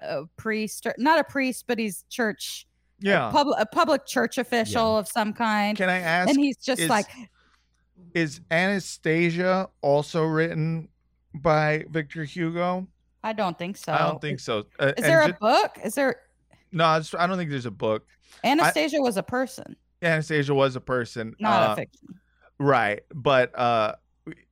a 0.00 0.26
priest, 0.36 0.86
or 0.86 0.94
not 0.96 1.18
a 1.18 1.24
priest, 1.24 1.64
but 1.66 1.78
he's 1.78 2.04
church, 2.08 2.66
yeah. 3.00 3.30
public 3.32 3.56
a 3.60 3.66
public 3.66 4.06
church 4.06 4.38
official 4.38 4.96
of 4.96 5.08
some 5.08 5.32
kind, 5.32 5.76
Can 5.76 5.90
I 5.90 5.98
ask 5.98 6.28
and 6.30 6.38
he's 6.38 6.56
just 6.56 6.82
is- 6.82 6.88
like 6.88 7.06
is 8.14 8.40
Anastasia 8.50 9.68
also 9.82 10.24
written 10.24 10.88
by 11.34 11.84
Victor 11.90 12.24
Hugo? 12.24 12.86
I 13.22 13.32
don't 13.32 13.58
think 13.58 13.76
so. 13.76 13.92
I 13.92 13.98
don't 13.98 14.20
think 14.20 14.40
so. 14.40 14.64
Uh, 14.78 14.92
Is 14.96 15.04
there 15.04 15.22
a 15.22 15.26
ju- 15.28 15.36
book? 15.40 15.78
Is 15.84 15.94
there 15.94 16.16
no? 16.72 16.84
I 16.84 17.26
don't 17.26 17.36
think 17.36 17.50
there's 17.50 17.66
a 17.66 17.70
book. 17.70 18.06
Anastasia 18.44 19.00
was 19.00 19.16
a 19.16 19.22
person, 19.22 19.76
Anastasia 20.02 20.54
was 20.54 20.76
a 20.76 20.80
person, 20.80 21.34
not 21.38 21.70
uh, 21.70 21.72
a 21.72 21.76
fiction. 21.76 22.20
right? 22.58 23.00
But 23.14 23.56
uh, 23.58 23.96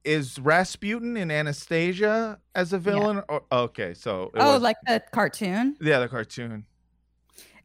is 0.05 0.39
Rasputin 0.39 1.17
in 1.17 1.31
Anastasia 1.31 2.39
as 2.55 2.73
a 2.73 2.79
villain? 2.79 3.23
Or, 3.29 3.43
okay, 3.51 3.95
so 3.95 4.25
it 4.35 4.41
Oh, 4.41 4.55
was- 4.55 4.63
like 4.63 4.77
the 4.87 5.03
cartoon. 5.13 5.77
yeah, 5.81 6.01
the 6.01 6.09
cartoon. 6.09 6.67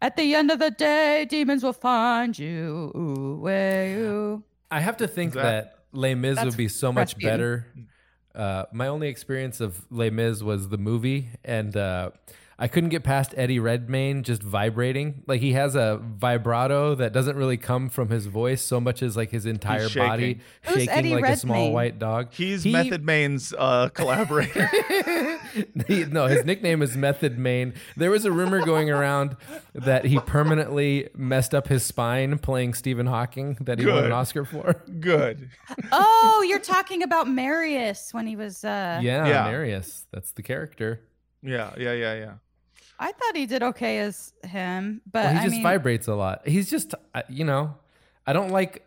At 0.02 0.15
the 0.17 0.36
end 0.36 0.52
of 0.52 0.60
the 0.60 0.72
day, 0.72 1.26
demons 1.30 1.63
will 1.63 1.72
find 1.74 2.38
you. 2.38 2.91
Ooh, 2.96 3.39
way, 3.41 3.93
ooh. 3.96 4.43
I 4.73 4.79
have 4.79 4.97
to 4.97 5.07
think 5.07 5.33
that- 5.33 5.43
that, 5.43 5.75
Les 5.93 6.15
Mis 6.15 6.43
would 6.43 6.57
be 6.57 6.67
so 6.67 6.91
much 6.91 7.13
Rasputin. 7.13 7.29
better. 7.29 7.67
Uh, 8.36 8.65
my 8.73 8.88
only 8.88 9.09
experience 9.09 9.62
of 9.62 9.86
Les 9.91 10.09
Mis 10.09 10.41
was 10.41 10.69
the 10.69 10.77
movie, 10.79 11.29
and 11.45 11.77
uh, 11.77 12.09
I 12.57 12.67
couldn't 12.67 12.89
get 12.89 13.03
past 13.03 13.33
Eddie 13.38 13.59
Redmayne 13.59 14.23
just 14.23 14.41
vibrating. 14.41 15.21
Like 15.27 15.39
he 15.41 15.53
has 15.53 15.75
a 15.75 15.99
vibrato 16.01 16.95
that 16.95 17.13
doesn't 17.13 17.36
really 17.36 17.57
come 17.57 17.89
from 17.89 18.09
his 18.09 18.25
voice 18.25 18.63
so 18.63 18.79
much 18.79 19.03
as 19.03 19.15
like 19.15 19.29
his 19.29 19.45
entire 19.45 19.88
shaking. 19.88 20.07
body 20.09 20.39
Who's 20.63 20.75
shaking 20.75 20.89
Eddie 20.89 21.13
like 21.13 21.25
a 21.29 21.38
small 21.38 21.71
white 21.71 21.99
dog. 21.99 22.33
He's 22.33 22.63
He- 22.63 22.71
Method 22.71 23.03
Man's 23.05 23.53
uh, 23.55 23.89
collaborator. 23.89 24.67
He- 25.87 26.05
no, 26.05 26.27
his 26.27 26.45
nickname 26.45 26.81
is 26.81 26.95
Method 26.97 27.37
Main. 27.37 27.73
There 27.97 28.09
was 28.11 28.25
a 28.25 28.31
rumor 28.31 28.65
going 28.65 28.89
around 28.89 29.35
that 29.73 30.05
he 30.05 30.19
permanently 30.19 31.09
messed 31.15 31.53
up 31.53 31.67
his 31.67 31.83
spine 31.83 32.37
playing 32.39 32.73
Stephen 32.73 33.05
Hawking 33.07 33.57
that 33.61 33.79
he 33.79 33.85
won 33.85 34.03
an 34.05 34.11
Oscar 34.11 34.45
for. 34.45 34.73
Good. 34.99 35.49
Oh, 35.91 36.45
you're 36.47 36.59
talking 36.59 37.03
about 37.03 37.27
Marius 37.27 38.13
when 38.13 38.25
he 38.27 38.35
was. 38.35 38.63
uh 38.63 38.99
Yeah, 39.01 39.27
Yeah. 39.27 39.43
Marius. 39.51 40.05
That's 40.11 40.31
the 40.31 40.41
character. 40.43 41.01
Yeah, 41.41 41.73
yeah, 41.77 41.93
yeah, 41.93 42.13
yeah. 42.15 42.33
I 42.99 43.11
thought 43.11 43.35
he 43.35 43.45
did 43.45 43.63
okay 43.63 43.99
as 43.99 44.33
him, 44.43 45.01
but 45.11 45.23
Well, 45.25 45.33
he 45.33 45.39
I 45.39 45.43
just 45.43 45.51
mean, 45.55 45.63
vibrates 45.63 46.07
a 46.07 46.15
lot. 46.15 46.47
He's 46.47 46.69
just, 46.69 46.93
uh, 47.15 47.23
you 47.27 47.43
know, 47.43 47.75
I 48.25 48.33
don't 48.33 48.51
like 48.51 48.85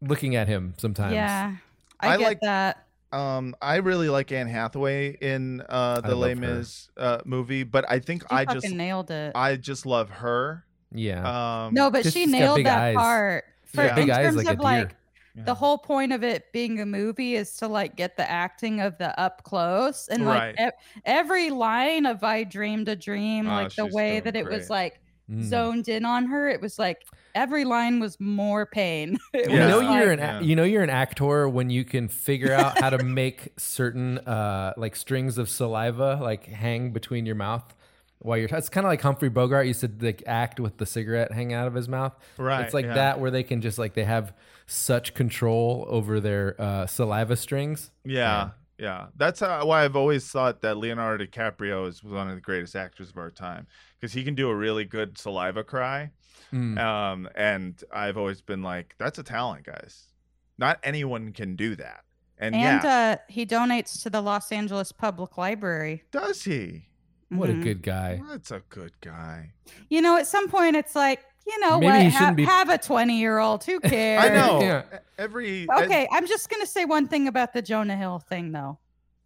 looking 0.00 0.34
at 0.34 0.48
him 0.48 0.74
sometimes. 0.78 1.14
yeah, 1.14 1.56
I, 2.00 2.14
I 2.14 2.16
get 2.16 2.24
like- 2.26 2.40
that. 2.40 2.86
Um, 3.12 3.54
I 3.60 3.76
really 3.76 4.08
like 4.08 4.32
Anne 4.32 4.46
Hathaway 4.48 5.16
in 5.20 5.62
uh, 5.68 6.00
the 6.00 6.14
Les. 6.16 6.34
Mis 6.34 6.88
uh, 6.96 7.18
movie, 7.24 7.62
but 7.62 7.84
I 7.88 7.98
think 7.98 8.22
She 8.22 8.28
I 8.36 8.44
just 8.44 8.68
nailed 8.70 9.10
it. 9.10 9.32
I 9.34 9.56
just 9.56 9.86
love 9.86 10.08
her. 10.10 10.64
Yeah. 10.94 11.66
Um, 11.66 11.74
no, 11.74 11.90
but 11.90 12.02
'cause 12.04 12.12
she 12.12 12.24
she's 12.24 12.32
got 12.32 12.38
nailed 12.38 12.56
big 12.56 12.66
that 12.66 12.78
eyes. 12.78 12.96
part. 12.96 13.44
For, 13.66 13.84
Yeah. 13.84 13.94
Big 13.94 14.04
in 14.08 14.10
eyes 14.14 14.24
terms 14.26 14.36
like 14.36 14.46
a 14.46 14.50
of 14.50 14.56
deer. 14.56 14.62
like 14.64 14.96
yeah. 15.34 15.44
the 15.44 15.54
whole 15.54 15.78
point 15.78 16.12
of 16.12 16.22
it 16.22 16.52
being 16.52 16.80
a 16.80 16.86
movie 16.86 17.36
is 17.36 17.56
to 17.56 17.66
like 17.68 17.96
get 17.96 18.16
the 18.18 18.30
acting 18.30 18.80
of 18.80 18.98
the 18.98 19.18
up 19.18 19.42
close 19.44 20.08
and 20.08 20.26
Right. 20.26 20.54
like 20.58 20.74
e- 20.74 21.00
every 21.06 21.48
line 21.50 22.04
of 22.04 22.22
I 22.22 22.44
dreamed 22.44 22.88
a 22.88 22.96
dream, 22.96 23.46
Oh, 23.48 23.52
like 23.54 23.74
the 23.74 23.86
way 23.86 24.20
doing 24.20 24.24
that 24.24 24.36
it 24.36 24.44
great. 24.44 24.58
was 24.58 24.68
like 24.70 25.00
Mm. 25.32 25.44
zoned 25.44 25.88
in 25.88 26.04
on 26.04 26.26
her, 26.26 26.48
it 26.48 26.60
was 26.60 26.78
like 26.78 27.06
every 27.34 27.64
line 27.64 27.98
was 28.00 28.20
more 28.20 28.66
pain. 28.66 29.18
It 29.34 29.50
You 29.50 29.58
know 29.58 29.78
like- 29.78 29.98
you're 29.98 30.12
an 30.12 30.18
Yeah. 30.18 30.40
you 30.40 30.54
know 30.56 30.64
you're 30.64 30.82
an 30.82 30.90
actor 30.90 31.48
when 31.48 31.70
you 31.70 31.84
can 31.84 32.08
figure 32.08 32.52
out 32.52 32.78
how 32.80 32.90
to 32.90 33.02
make 33.02 33.48
certain 33.56 34.18
uh 34.18 34.74
like 34.76 34.94
strings 34.96 35.38
of 35.38 35.48
saliva 35.48 36.18
like 36.22 36.44
hang 36.46 36.90
between 36.92 37.24
your 37.26 37.34
mouth 37.36 37.74
while 38.18 38.36
you're 38.38 38.48
it's 38.52 38.68
kind 38.68 38.84
of 38.86 38.90
like 38.90 39.00
Humphrey 39.00 39.30
Bogart 39.30 39.66
used 39.66 39.80
to 39.80 39.90
like 40.00 40.22
act 40.26 40.60
with 40.60 40.76
the 40.76 40.86
cigarette 40.86 41.32
hanging 41.32 41.54
out 41.54 41.66
of 41.66 41.74
his 41.74 41.88
mouth. 41.88 42.12
Right, 42.38 42.64
It's 42.64 42.74
like 42.74 42.84
yeah. 42.84 42.94
that 42.94 43.18
where 43.20 43.30
they 43.32 43.42
can 43.42 43.60
just 43.62 43.78
like 43.78 43.94
they 43.94 44.04
have 44.04 44.32
such 44.66 45.14
control 45.14 45.84
over 45.88 46.20
their 46.20 46.54
uh 46.60 46.86
saliva 46.86 47.34
strings. 47.36 47.90
Yeah, 48.04 48.50
yeah. 48.78 49.06
That's 49.16 49.40
how, 49.40 49.64
why 49.66 49.84
I've 49.84 49.96
always 49.96 50.28
thought 50.28 50.60
that 50.62 50.76
Leonardo 50.76 51.24
DiCaprio 51.24 51.88
is 51.88 52.02
one 52.02 52.28
of 52.28 52.34
the 52.34 52.40
greatest 52.40 52.74
actors 52.76 53.10
of 53.10 53.16
our 53.16 53.30
time 53.30 53.66
because 54.00 54.12
he 54.12 54.24
can 54.24 54.34
do 54.34 54.48
a 54.48 54.54
really 54.54 54.84
good 54.84 55.18
saliva 55.18 55.62
cry. 55.64 56.10
Mm. 56.52 56.78
Um, 56.78 57.28
and 57.34 57.82
I've 57.92 58.16
always 58.18 58.40
been 58.42 58.62
like, 58.62 58.94
that's 58.98 59.18
a 59.18 59.22
talent, 59.22 59.64
guys. 59.64 60.06
Not 60.58 60.78
anyone 60.82 61.32
can 61.32 61.56
do 61.56 61.76
that. 61.76 62.04
And, 62.38 62.54
and 62.54 62.82
yeah, 62.82 62.90
uh, 62.90 63.16
he 63.28 63.46
donates 63.46 64.02
to 64.02 64.10
the 64.10 64.20
Los 64.20 64.50
Angeles 64.52 64.92
Public 64.92 65.38
Library. 65.38 66.02
does 66.10 66.42
he? 66.42 66.86
What 67.28 67.48
a 67.48 67.54
Mhm. 67.54 67.62
good 67.62 67.82
guy. 67.82 68.20
That's 68.28 68.50
a 68.50 68.62
good 68.68 68.92
guy. 69.00 69.52
You 69.88 70.02
know, 70.02 70.18
at 70.18 70.26
some 70.26 70.48
point, 70.48 70.76
it's 70.76 70.94
like, 70.94 71.24
you 71.46 71.58
know 71.60 71.78
Maybe 71.80 71.92
what? 71.92 72.02
he 72.02 72.08
Ha- 72.10 72.18
shouldn't 72.18 72.36
be- 72.36 72.44
Have 72.44 72.68
a 72.70 72.78
20 72.78 73.18
year 73.18 73.38
old. 73.38 73.64
Who 73.64 73.80
cares? 73.80 74.24
I 74.24 74.28
know. 74.28 74.60
Yeah. 74.60 74.82
Every 75.18 75.66
Okay, 75.70 76.08
I'm 76.12 76.26
just 76.26 76.48
going 76.48 76.60
to 76.62 76.66
say 76.66 76.84
one 76.84 77.08
thing 77.08 77.28
about 77.28 77.52
the 77.52 77.62
Jonah 77.62 77.96
Hill 77.96 78.18
thing, 78.18 78.52
though. 78.52 78.78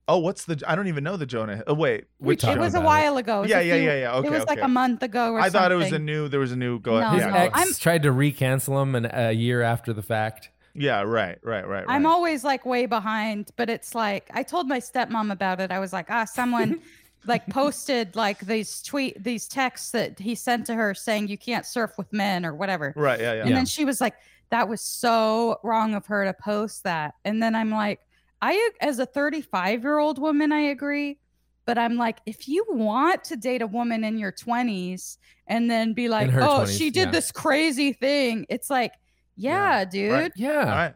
oh, 0.09 0.19
what's 0.19 0.45
the? 0.45 0.63
I 0.67 0.75
don't 0.77 0.89
even 0.89 1.03
know 1.05 1.17
the 1.17 1.27
Jonah. 1.27 1.63
Oh, 1.67 1.75
wait, 1.75 2.05
We 2.21 2.29
which? 2.35 2.45
it 2.45 2.59
was 2.59 2.75
a 2.75 2.79
about 2.79 2.83
it. 2.83 2.87
while 2.87 3.17
ago. 3.17 3.43
Yeah, 3.45 3.59
a 3.59 3.63
yeah, 3.63 3.75
few- 3.77 3.85
yeah, 3.85 3.95
yeah. 4.01 4.15
Okay, 4.17 4.29
it 4.29 4.31
was 4.31 4.47
like 4.47 4.61
a 4.61 4.69
month 4.69 5.03
ago 5.03 5.33
or 5.33 5.41
I 5.41 5.51
thought 5.51 5.73
it 5.73 5.77
was 5.77 5.93
a 5.93 5.99
new. 5.99 6.29
There 6.29 6.41
was 6.41 6.53
a 6.53 6.57
new. 6.57 6.79
Go 6.79 7.01
No, 7.01 7.11
His 7.11 7.21
yeah, 7.23 7.31
no, 7.31 7.37
ex 7.37 7.59
I'm- 7.59 7.69
tried 7.79 8.03
to 8.05 8.11
recancel 8.11 8.81
him 8.83 8.95
an, 8.95 9.09
a 9.13 9.33
year 9.33 9.63
after 9.63 9.93
the 9.93 10.03
fact. 10.03 10.51
yeah, 10.75 11.01
right, 11.03 11.39
right, 11.43 11.67
right. 11.67 11.85
I'm 11.89 12.05
right. 12.05 12.11
always 12.13 12.45
like 12.45 12.67
way 12.67 12.85
behind, 12.87 13.51
but 13.57 13.71
it's 13.71 13.95
like 13.95 14.29
I 14.35 14.43
told 14.43 14.69
my 14.69 14.79
stepmom 14.81 15.33
about 15.33 15.61
it. 15.61 15.71
I 15.71 15.79
was 15.79 15.93
like, 15.93 16.11
ah, 16.11 16.25
someone 16.27 16.81
like 17.27 17.47
posted 17.49 18.15
like 18.17 18.41
these 18.41 18.83
tweet 18.83 19.23
these 19.23 19.49
texts 19.49 19.91
that 19.91 20.19
he 20.19 20.35
sent 20.35 20.67
to 20.67 20.75
her 20.75 20.95
saying 20.95 21.29
you 21.29 21.39
can't 21.39 21.67
surf 21.67 21.93
with 21.99 22.13
men 22.13 22.45
or 22.45 22.55
whatever. 22.55 22.93
right. 22.97 23.21
Yeah, 23.21 23.35
yeah. 23.35 23.47
And 23.47 23.57
then 23.57 23.67
she 23.67 23.85
was 23.85 24.01
like, 24.01 24.15
that 24.51 24.69
was 24.69 24.81
so 24.81 25.59
wrong 25.63 25.95
of 25.95 26.07
her 26.07 26.25
to 26.25 26.35
post 26.35 26.85
that. 26.85 27.15
And 27.25 27.43
then 27.43 27.55
I'm 27.55 27.71
like, 27.71 28.01
I, 28.43 28.71
as 28.81 28.99
a 28.99 29.07
35 29.07 29.83
year 29.83 29.99
old 29.99 30.19
woman, 30.19 30.53
I 30.53 30.61
agree. 30.61 31.19
But 31.65 31.79
I'm 31.79 31.97
like, 31.97 32.19
if 32.27 32.47
you 32.47 32.65
want 32.69 33.25
to 33.25 33.37
date 33.37 33.61
a 33.61 33.67
woman 33.67 34.05
in 34.05 34.19
your 34.19 34.31
20s 34.31 35.19
and 35.49 35.69
then 35.69 35.95
be 35.95 36.09
like, 36.09 36.29
oh, 36.29 36.65
20s, 36.65 36.79
she 36.79 36.91
did 36.91 37.07
yeah. 37.07 37.11
this 37.11 37.33
crazy 37.33 37.93
thing, 37.93 38.47
it's 38.49 38.71
like, 38.71 38.93
yeah, 39.37 39.85
dude. 39.85 40.13
right. 40.13 40.33
Yeah. 40.37 40.61
All 40.61 40.65
right. 40.67 40.95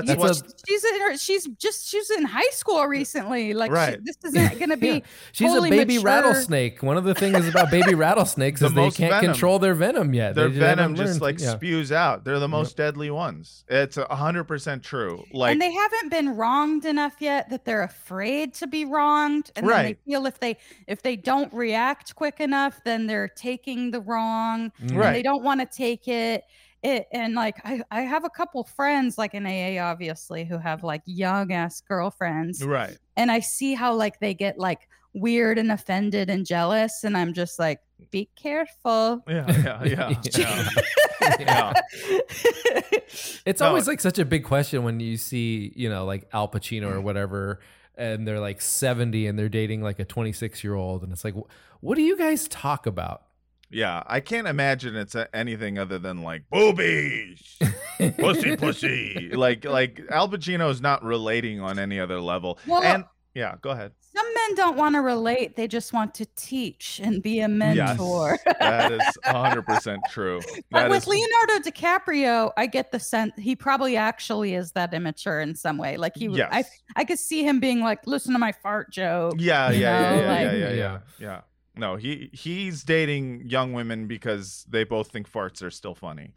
That's 0.00 0.10
You- 0.10 0.16
what. 0.16 0.30
a- 0.32 0.52
she's 0.66 0.84
in 0.84 1.00
her, 1.00 1.16
she's 1.16 1.46
just 1.58 1.88
she's 1.88 2.10
in 2.10 2.24
high 2.24 2.50
school 2.52 2.84
recently. 2.86 3.54
Like 3.54 3.70
she- 3.70 3.98
this 4.02 4.16
isn't 4.24 4.58
gonna 4.60 4.76
be 4.76 4.86
Yeah. 4.88 5.00
She's 5.32 5.52
fully 5.52 5.68
a 5.68 5.72
baby 5.72 5.94
mature. 5.96 6.06
rattlesnake. 6.10 6.82
One 6.82 6.96
of 6.96 7.04
the 7.04 7.14
things 7.14 7.46
about 7.48 7.70
baby 7.70 7.94
rattlesnakes 8.06 8.60
The 8.60 8.66
is 8.66 8.72
they 8.74 8.90
can't 8.90 9.12
venom. 9.12 9.24
control 9.32 9.58
their 9.58 9.74
venom 9.74 10.14
yet. 10.14 10.34
their 10.34 10.48
They 10.48 10.58
venom 10.58 10.94
just 10.94 11.08
learned- 11.12 11.20
like 11.22 11.40
yeah. 11.40 11.54
spews 11.56 11.92
out. 11.92 12.24
They're 12.24 12.38
the 12.38 12.48
most 12.48 12.76
deadly 12.76 13.10
ones. 13.10 13.64
It's 13.68 13.96
a 13.96 14.06
hundred 14.14 14.44
percent 14.44 14.82
true. 14.82 15.24
Like 15.32 15.52
and 15.52 15.60
they 15.60 15.72
haven't 15.72 16.10
been 16.10 16.36
wronged 16.36 16.84
enough 16.84 17.14
yet 17.20 17.50
that 17.50 17.64
they're 17.64 17.82
afraid 17.82 18.54
to 18.54 18.66
be 18.66 18.84
wronged 18.84 19.50
and 19.56 19.66
then 19.66 19.70
Right. 19.74 19.98
they 20.04 20.10
feel 20.12 20.26
if 20.26 20.40
they 20.40 20.56
if 20.86 21.02
they 21.02 21.16
don't 21.16 21.52
react 21.52 22.14
quick 22.14 22.40
enough 22.40 22.80
then 22.84 23.06
they're 23.06 23.28
taking 23.28 23.90
the 23.90 24.00
wrong 24.00 24.70
Mm. 24.82 24.90
and 24.90 24.98
Right. 24.98 25.12
they 25.12 25.22
don't 25.22 25.42
want 25.42 25.60
to 25.60 25.66
take 25.66 26.08
it 26.08 26.44
it 26.84 27.06
and 27.12 27.34
like 27.34 27.56
I, 27.64 27.82
I 27.90 28.02
have 28.02 28.24
a 28.24 28.30
couple 28.30 28.62
friends 28.64 29.16
like 29.18 29.34
in 29.34 29.46
AA 29.46 29.82
obviously 29.82 30.44
who 30.44 30.58
have 30.58 30.84
like 30.84 31.02
young 31.06 31.52
ass 31.52 31.80
girlfriends 31.80 32.62
Right. 32.64 32.96
and 33.16 33.30
I 33.30 33.40
see 33.40 33.74
how 33.74 33.94
like 33.94 34.20
they 34.20 34.34
get 34.34 34.58
like 34.58 34.80
weird 35.14 35.58
and 35.58 35.72
offended 35.72 36.28
and 36.30 36.44
jealous 36.44 37.02
and 37.04 37.16
I'm 37.16 37.32
just 37.32 37.58
like 37.58 37.80
be 38.10 38.28
careful. 38.36 39.24
Yeah. 39.26 39.82
Yeah. 39.84 39.84
Yeah. 40.36 40.72
yeah. 41.40 41.40
yeah. 41.40 41.72
It's 43.46 43.60
No. 43.60 43.68
always 43.68 43.86
like 43.86 44.00
such 44.00 44.18
a 44.18 44.24
big 44.24 44.44
question 44.44 44.82
when 44.84 45.00
you 45.00 45.16
see, 45.16 45.72
you 45.76 45.88
know, 45.88 46.04
like 46.04 46.28
Al 46.32 46.48
Pacino 46.48 46.90
or 46.92 47.00
whatever, 47.00 47.60
and 47.96 48.26
they're 48.26 48.40
like 48.40 48.60
70 48.60 49.26
and 49.26 49.38
they're 49.38 49.48
dating 49.48 49.82
like 49.82 49.98
a 50.00 50.04
26 50.04 50.64
year 50.64 50.74
old. 50.74 51.02
And 51.02 51.12
it's 51.12 51.24
like, 51.24 51.34
wh- 51.34 51.48
what 51.82 51.94
do 51.96 52.02
you 52.02 52.16
guys 52.16 52.48
talk 52.48 52.86
about? 52.86 53.22
Yeah, 53.70 54.02
I 54.06 54.20
can't 54.20 54.46
imagine 54.46 54.94
it's 54.96 55.14
a- 55.14 55.34
anything 55.34 55.78
other 55.78 55.98
than 55.98 56.22
like 56.22 56.44
boobies, 56.50 57.58
pussy, 58.18 58.56
pussy. 58.56 59.30
Like, 59.32 59.64
like 59.64 60.00
Al 60.10 60.28
Pacino 60.28 60.70
is 60.70 60.80
not 60.80 61.02
relating 61.02 61.60
on 61.60 61.78
any 61.78 61.98
other 61.98 62.20
level. 62.20 62.58
Well, 62.66 62.82
and 62.82 63.04
yeah, 63.34 63.56
go 63.62 63.70
ahead. 63.70 63.92
Some 64.14 64.26
men 64.32 64.54
don't 64.54 64.76
want 64.76 64.94
to 64.94 65.00
relate, 65.00 65.56
they 65.56 65.66
just 65.66 65.92
want 65.92 66.14
to 66.14 66.26
teach 66.36 67.00
and 67.02 67.20
be 67.20 67.40
a 67.40 67.48
mentor. 67.48 68.38
That 68.60 68.92
is 68.92 69.02
100% 69.26 69.98
true. 70.08 70.40
But 70.70 70.82
That 70.82 70.90
with 70.90 71.02
is- 71.02 71.08
Leonardo 71.08 71.68
DiCaprio, 71.68 72.52
I 72.56 72.66
get 72.66 72.92
the 72.92 73.00
sense 73.00 73.32
he 73.38 73.56
probably 73.56 73.96
actually 73.96 74.54
is 74.54 74.70
that 74.72 74.94
immature 74.94 75.40
in 75.40 75.56
some 75.56 75.78
way. 75.78 75.96
Like 75.96 76.12
he, 76.14 76.26
w- 76.26 76.44
I, 76.44 76.58
Yes. 76.58 76.70
I 76.94 77.04
could 77.04 77.18
see 77.18 77.42
him 77.42 77.58
being 77.58 77.80
like, 77.80 78.06
"Listen 78.06 78.34
to 78.34 78.38
my 78.38 78.52
fart 78.52 78.92
joke." 78.92 79.34
Yeah, 79.38 79.70
yeah, 79.72 79.78
yeah, 79.78 80.10
know, 80.16 80.20
yeah, 80.22 80.28
like- 80.32 80.40
yeah, 80.44 80.52
yeah, 80.52 80.72
yeah, 80.74 80.98
Yeah. 81.18 81.40
Yeah. 81.74 81.80
No, 81.80 81.96
he 81.96 82.30
he's 82.32 82.82
dating 82.84 83.48
young 83.48 83.72
women 83.72 84.06
because 84.06 84.64
they 84.68 84.84
both 84.84 85.08
think 85.10 85.30
farts 85.30 85.62
are 85.62 85.70
still 85.70 85.94
funny, 85.94 86.32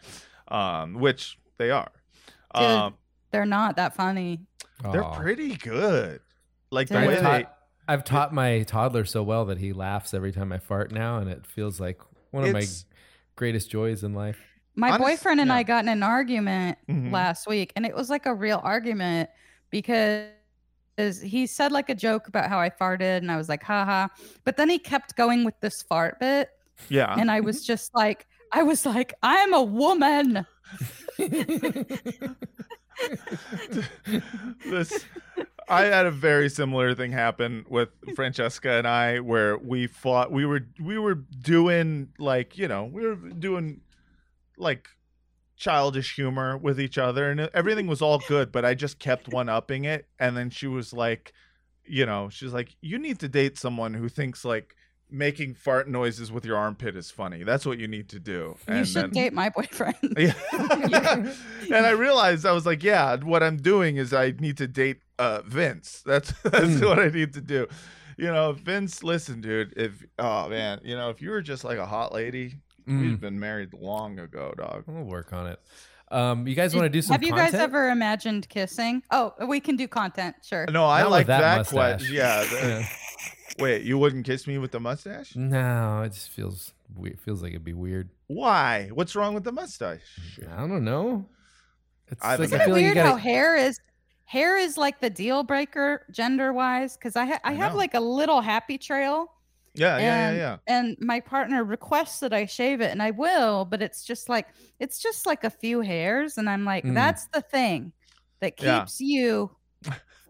um, 0.47 0.95
which 0.95 1.37
they 1.57 1.71
are. 1.71 1.91
Dude, 2.55 2.63
Um, 2.63 2.93
They're 3.31 3.45
not 3.45 3.75
that 3.75 3.95
funny. 3.95 4.39
they're 4.91 5.03
Aw. 5.03 5.15
pretty 5.15 5.55
good. 5.55 6.21
Like 6.71 6.87
the 6.89 6.99
Dude. 6.99 7.07
way 7.07 7.13
I've 7.17 7.23
they. 7.23 7.43
taught, 7.43 7.53
I've 7.87 8.03
taught 8.03 8.33
my 8.33 8.63
toddler 8.63 9.05
so 9.05 9.23
well 9.23 9.45
that 9.45 9.57
he 9.59 9.73
laughs 9.73 10.13
every 10.13 10.31
time 10.31 10.51
I 10.51 10.57
fart 10.59 10.91
now, 10.91 11.17
and 11.19 11.29
it 11.29 11.45
feels 11.45 11.79
like 11.79 11.99
one 12.31 12.43
of 12.43 12.51
my 12.51 12.59
It's- 12.59 12.85
greatest 13.35 13.69
joys 13.71 14.03
in 14.03 14.13
life. 14.13 14.39
My 14.75 14.89
Honest- 14.91 15.01
boyfriend 15.03 15.39
and 15.39 15.47
yeah. 15.49 15.55
I 15.55 15.63
got 15.63 15.83
in 15.85 15.89
an 15.89 16.03
argument 16.03 16.77
Mhm. 16.89 17.11
last 17.11 17.47
week, 17.47 17.73
and 17.75 17.85
it 17.85 17.95
was 17.95 18.09
like 18.09 18.25
a 18.25 18.33
real 18.33 18.59
argument 18.63 19.29
because 19.71 20.27
he 20.97 21.45
said 21.45 21.71
like 21.71 21.89
a 21.89 21.95
joke 21.95 22.27
about 22.27 22.49
how 22.49 22.59
I 22.59 22.69
farted, 22.69 23.17
and 23.17 23.31
I 23.31 23.37
was 23.37 23.49
like, 23.49 23.63
haha. 23.63 24.07
But 24.43 24.57
then 24.57 24.69
he 24.69 24.79
kept 24.79 25.15
going 25.15 25.43
with 25.43 25.59
this 25.61 25.81
fart 25.81 26.19
bit, 26.19 26.49
Yeah. 26.89 27.15
and 27.17 27.31
I 27.31 27.39
was 27.39 27.57
mm-hmm. 27.57 27.67
just 27.67 27.95
like, 27.95 28.27
I 28.51 28.63
was 28.63 28.85
like, 28.85 29.13
I 29.23 29.35
am 29.37 29.53
a 29.53 29.63
woman. 29.63 30.45
this 34.65 35.05
I 35.69 35.83
had 35.83 36.05
a 36.05 36.11
very 36.11 36.49
similar 36.49 36.95
thing 36.95 37.11
happen 37.11 37.65
with 37.69 37.89
Francesca 38.15 38.71
and 38.71 38.87
I 38.87 39.19
where 39.19 39.57
we 39.57 39.87
fought 39.87 40.31
we 40.31 40.45
were 40.45 40.61
we 40.79 40.97
were 40.97 41.15
doing 41.15 42.09
like, 42.17 42.57
you 42.57 42.67
know, 42.67 42.85
we 42.85 43.05
were 43.05 43.15
doing 43.15 43.81
like 44.57 44.87
childish 45.57 46.15
humor 46.15 46.55
with 46.57 46.79
each 46.79 46.97
other 46.97 47.29
and 47.31 47.41
everything 47.53 47.87
was 47.87 48.01
all 48.01 48.19
good, 48.27 48.51
but 48.51 48.63
I 48.63 48.73
just 48.75 48.99
kept 48.99 49.27
one 49.27 49.49
upping 49.49 49.85
it 49.85 50.07
and 50.19 50.37
then 50.37 50.49
she 50.49 50.67
was 50.67 50.93
like, 50.93 51.33
you 51.83 52.05
know, 52.05 52.29
she's 52.29 52.53
like 52.53 52.75
you 52.81 52.97
need 52.99 53.19
to 53.19 53.27
date 53.27 53.57
someone 53.57 53.93
who 53.95 54.07
thinks 54.07 54.45
like 54.45 54.75
making 55.09 55.55
fart 55.55 55.87
noises 55.87 56.31
with 56.31 56.45
your 56.45 56.57
armpit 56.57 56.95
is 56.95 57.09
funny. 57.09 57.43
That's 57.43 57.65
what 57.65 57.79
you 57.79 57.87
need 57.87 58.09
to 58.09 58.19
do. 58.19 58.57
you 58.67 58.73
And 58.75 58.87
should 58.87 59.03
then- 59.03 59.09
date 59.11 59.33
my 59.33 59.49
boyfriend. 59.49 59.95
yeah. 60.17 60.33
and 61.71 61.85
I 61.85 61.91
realized 61.91 62.45
I 62.45 62.51
was 62.51 62.65
like, 62.65 62.83
yeah, 62.83 63.15
what 63.15 63.41
I'm 63.41 63.57
doing 63.57 63.97
is 63.97 64.13
I 64.13 64.33
need 64.39 64.57
to 64.57 64.67
date 64.67 65.01
uh 65.17 65.41
Vince. 65.45 66.03
That's 66.05 66.31
that's 66.43 66.81
what 66.81 66.99
I 66.99 67.07
need 67.09 67.33
to 67.33 67.41
do. 67.41 67.67
You 68.17 68.27
know, 68.27 68.51
Vince, 68.51 69.03
listen, 69.03 69.41
dude, 69.41 69.73
if 69.77 70.05
oh 70.19 70.49
man, 70.49 70.81
you 70.83 70.95
know, 70.95 71.09
if 71.09 71.21
you 71.21 71.29
were 71.29 71.41
just 71.41 71.63
like 71.63 71.77
a 71.77 71.85
hot 71.85 72.13
lady, 72.13 72.55
Mm. 72.87 73.01
we'd 73.01 73.21
been 73.21 73.39
married 73.39 73.73
long 73.73 74.19
ago, 74.19 74.53
dog. 74.57 74.83
We'll 74.87 75.03
work 75.03 75.33
on 75.33 75.47
it. 75.47 75.59
Um, 76.09 76.47
you 76.47 76.55
guys 76.55 76.73
want 76.73 76.85
to 76.85 76.89
do 76.89 77.01
some? 77.01 77.13
Have 77.13 77.23
you 77.23 77.29
content? 77.31 77.51
guys 77.51 77.61
ever 77.61 77.89
imagined 77.89 78.47
kissing? 78.47 79.03
Oh, 79.11 79.33
we 79.47 79.59
can 79.59 79.75
do 79.75 79.87
content, 79.89 80.37
sure. 80.41 80.65
No, 80.71 80.85
I 80.85 81.01
Not 81.01 81.11
like 81.11 81.27
that 81.27 81.41
that, 81.41 81.67
question. 81.67 82.13
Yeah. 82.15 82.43
the- 82.49 82.87
Wait, 83.59 83.81
you 83.83 83.97
wouldn't 83.97 84.25
kiss 84.25 84.45
me 84.47 84.57
with 84.59 84.71
the 84.71 84.79
mustache? 84.79 85.35
No, 85.35 86.03
it 86.03 86.13
just 86.13 86.29
feels 86.29 86.73
weird. 86.95 87.19
Feels 87.19 87.41
like 87.41 87.51
it'd 87.51 87.63
be 87.63 87.73
weird. 87.73 88.09
Why? 88.27 88.89
What's 88.93 89.15
wrong 89.15 89.33
with 89.33 89.43
the 89.43 89.51
mustache? 89.51 90.39
I 90.49 90.57
don't 90.67 90.85
know. 90.85 91.27
It's 92.07 92.23
I 92.23 92.31
like, 92.35 92.41
Isn't 92.41 92.61
it 92.61 92.63
feel 92.65 92.73
like 92.75 92.81
you 92.81 92.85
weird 92.87 92.97
how 92.97 93.09
gotta- 93.11 93.21
hair 93.21 93.55
is 93.57 93.79
hair 94.25 94.57
is 94.57 94.77
like 94.77 94.99
the 95.01 95.09
deal 95.09 95.43
breaker 95.43 96.05
gender 96.11 96.53
wise? 96.53 96.95
Because 96.95 97.15
I 97.15 97.25
ha- 97.25 97.39
I 97.43 97.49
I 97.51 97.53
have 97.53 97.73
like 97.75 97.95
a 97.95 97.99
little 97.99 98.41
happy 98.41 98.77
trail, 98.77 99.31
Yeah, 99.77 99.97
yeah, 99.97 100.03
yeah, 100.03 100.27
and 100.29 100.37
yeah. 100.37 100.57
and 100.67 100.97
my 100.99 101.19
partner 101.19 101.63
requests 101.63 102.19
that 102.19 102.33
I 102.33 102.45
shave 102.45 102.81
it, 102.81 102.91
and 102.91 103.01
I 103.01 103.11
will, 103.11 103.65
but 103.65 103.81
it's 103.81 104.03
just 104.03 104.27
like 104.29 104.47
it's 104.79 104.99
just 105.01 105.25
like 105.25 105.43
a 105.43 105.49
few 105.49 105.81
hairs, 105.81 106.37
and 106.37 106.49
I'm 106.49 106.65
like, 106.65 106.83
Mm. 106.83 106.93
that's 106.93 107.25
the 107.33 107.41
thing 107.41 107.91
that 108.39 108.61
Yeah. 108.61 108.79
keeps 108.79 108.99
you 108.99 109.51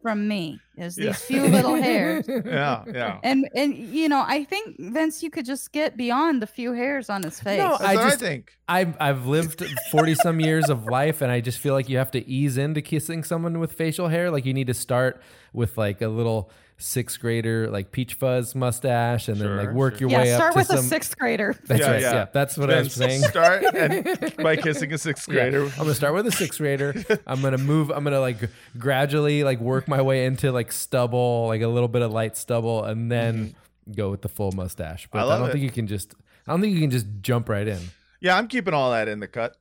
from 0.03 0.27
me 0.27 0.59
is 0.77 0.95
these 0.95 1.05
Yeah. 1.05 1.11
few 1.13 1.43
little 1.47 1.75
hairs. 1.75 2.25
Yeah, 2.45 2.83
yeah. 2.93 3.19
And 3.23 3.49
and 3.55 3.75
you 3.75 4.07
know, 4.07 4.23
I 4.25 4.43
think 4.43 4.75
Vince, 4.79 5.23
you 5.23 5.29
could 5.29 5.45
just 5.45 5.71
get 5.71 5.97
beyond 5.97 6.41
the 6.41 6.47
few 6.47 6.71
hairs 6.73 7.09
on 7.09 7.23
his 7.23 7.39
face. 7.39 7.57
No, 7.57 7.69
That's 7.71 7.81
I 7.83 7.95
what 7.95 8.03
just- 8.03 8.23
I 8.23 8.27
think. 8.27 8.51
I've 8.69 8.95
I've 8.99 9.25
lived 9.25 9.63
forty 9.91 10.13
some 10.15 10.39
years 10.39 10.69
of 10.69 10.85
life, 10.85 11.21
and 11.21 11.31
I 11.31 11.41
just 11.41 11.59
feel 11.59 11.73
like 11.73 11.89
you 11.89 11.97
have 11.97 12.11
to 12.11 12.25
ease 12.29 12.57
into 12.57 12.81
kissing 12.81 13.23
someone 13.23 13.59
with 13.59 13.73
facial 13.73 14.07
hair. 14.07 14.29
Like 14.31 14.45
you 14.45 14.53
need 14.53 14.67
to 14.67 14.73
start 14.73 15.21
with 15.53 15.77
like 15.77 16.01
a 16.01 16.07
little 16.09 16.51
sixth 16.79 17.19
grader, 17.19 17.69
like 17.69 17.91
peach 17.91 18.13
fuzz 18.13 18.53
mustache, 18.53 19.27
and 19.27 19.37
then 19.37 19.57
like 19.57 19.71
work 19.71 19.97
sure. 19.97 20.07
your 20.07 20.11
yeah, 20.11 20.23
way 20.25 20.31
up 20.33 20.37
start 20.37 20.53
to 20.53 20.57
with 20.59 20.67
some. 20.67 20.77
a 20.77 20.81
sixth 20.83 21.17
grader. 21.17 21.55
That's 21.65 21.81
Yeah, 21.81 21.91
right. 21.91 22.01
Yeah. 22.01 22.13
yeah. 22.13 22.25
that's 22.31 22.57
what 22.57 22.71
I 22.71 22.79
was 22.79 22.93
saying. 22.93 23.21
Start 23.29 23.63
and 23.75 24.35
by 24.43 24.55
kissing 24.55 24.93
a 24.93 24.97
sixth 24.97 25.27
Yeah. 25.27 25.33
grader. 25.49 25.63
I'm 25.63 25.69
gonna 25.77 25.95
start 25.95 26.13
with 26.13 26.27
a 26.27 26.31
sixth 26.31 26.59
grader. 26.59 26.93
I'm 27.25 27.41
gonna 27.41 27.57
move. 27.57 27.89
I'm 27.89 28.03
gonna 28.03 28.19
like 28.19 28.37
gradually 28.77 29.43
like 29.43 29.59
work 29.59 29.87
my 29.87 30.01
way 30.01 30.25
into 30.25 30.51
like 30.51 30.71
stubble, 30.71 31.47
like 31.47 31.61
a 31.61 31.67
little 31.67 31.87
bit 31.89 32.01
of 32.03 32.11
light 32.11 32.37
stubble, 32.37 32.83
and 32.83 33.11
then 33.11 33.55
go 33.95 34.11
with 34.11 34.21
the 34.21 34.29
full 34.29 34.51
mustache. 34.51 35.07
But 35.11 35.19
Mm-hmm. 35.19 35.31
I 35.31 35.35
I, 35.35 35.37
don't 35.39 35.49
it. 35.49 35.51
think 35.53 35.63
you 35.63 35.71
can 35.71 35.87
just. 35.87 36.13
I 36.47 36.51
don't 36.51 36.61
think 36.61 36.73
you 36.75 36.79
can 36.81 36.91
just 36.91 37.07
jump 37.21 37.49
right 37.49 37.67
in. 37.67 37.79
Yeah, 38.21 38.37
I'm 38.37 38.47
keeping 38.47 38.73
all 38.73 38.91
that 38.91 39.07
in 39.07 39.19
the 39.19 39.27
cut. 39.27 39.55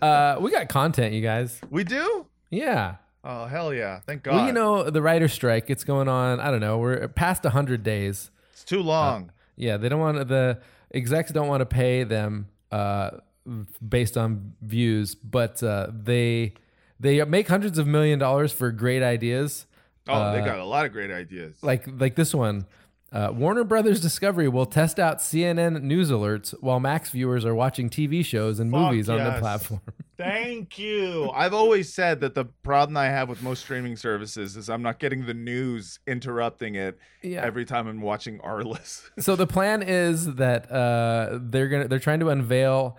Uh, 0.00 0.36
we 0.40 0.50
got 0.50 0.68
content, 0.68 1.14
you 1.14 1.22
guys. 1.22 1.60
We 1.70 1.84
do? 1.84 2.26
Yeah. 2.50 2.96
Oh 3.24 3.46
hell 3.46 3.72
yeah! 3.72 4.00
Thank 4.00 4.24
God. 4.24 4.34
Well, 4.34 4.46
you 4.46 4.52
know 4.52 4.90
the 4.90 5.02
writer 5.02 5.28
strike. 5.28 5.70
It's 5.70 5.84
going 5.84 6.08
on. 6.08 6.40
I 6.40 6.50
don't 6.50 6.60
know. 6.60 6.78
We're 6.78 7.06
past 7.08 7.44
hundred 7.44 7.82
days. 7.82 8.30
it's 8.52 8.64
too 8.64 8.82
long. 8.82 9.30
Yeah, 9.56 9.76
they 9.76 9.88
don't 9.88 10.00
want 10.00 10.28
the 10.28 10.58
execs 10.92 11.30
don't 11.30 11.48
want 11.48 11.60
to 11.60 11.66
pay 11.66 12.04
them 12.04 12.48
uh, 12.72 13.10
based 13.86 14.16
on 14.16 14.54
views, 14.60 15.14
but 15.14 15.62
uh, 15.62 15.88
they 15.92 16.54
they 16.98 17.24
make 17.24 17.48
hundreds 17.48 17.78
of 17.78 17.86
million 17.86 18.18
dollars 18.18 18.52
for 18.52 18.70
great 18.72 19.02
ideas. 19.02 19.66
oh, 20.08 20.32
they 20.32 20.40
uh, 20.40 20.44
got 20.44 20.58
a 20.58 20.64
lot 20.64 20.86
of 20.86 20.92
great 20.92 21.10
ideas. 21.10 21.54
like 21.62 21.84
like 21.86 22.16
this 22.16 22.34
one. 22.34 22.66
Uh, 23.12 23.30
Warner 23.30 23.62
Brothers 23.64 24.00
Discovery 24.00 24.48
will 24.48 24.64
test 24.64 24.98
out 24.98 25.18
CNN 25.18 25.82
news 25.82 26.10
alerts 26.10 26.52
while 26.62 26.80
Max 26.80 27.10
viewers 27.10 27.44
are 27.44 27.54
watching 27.54 27.90
TV 27.90 28.24
shows 28.24 28.58
and 28.58 28.70
Fuck 28.70 28.80
movies 28.80 29.10
on 29.10 29.22
the 29.22 29.38
platform. 29.38 29.82
Thank 30.16 30.78
you. 30.78 31.30
I've 31.34 31.52
always 31.52 31.92
said 31.92 32.20
that 32.20 32.34
the 32.34 32.46
problem 32.62 32.96
I 32.96 33.06
have 33.06 33.28
with 33.28 33.42
most 33.42 33.60
streaming 33.64 33.96
services 33.96 34.56
is 34.56 34.70
I'm 34.70 34.80
not 34.80 34.98
getting 34.98 35.26
the 35.26 35.34
news 35.34 35.98
interrupting 36.06 36.74
it 36.76 36.98
Yeah. 37.22 37.42
every 37.44 37.64
time 37.66 37.86
I'm 37.86 38.00
watching 38.00 38.38
Arliss. 38.38 39.02
so 39.18 39.36
the 39.36 39.46
plan 39.46 39.82
is 39.82 40.36
that 40.36 40.70
uh, 40.72 41.38
they're 41.42 41.68
gonna 41.68 41.88
they're 41.88 41.98
trying 41.98 42.20
to 42.20 42.28
unveil 42.30 42.96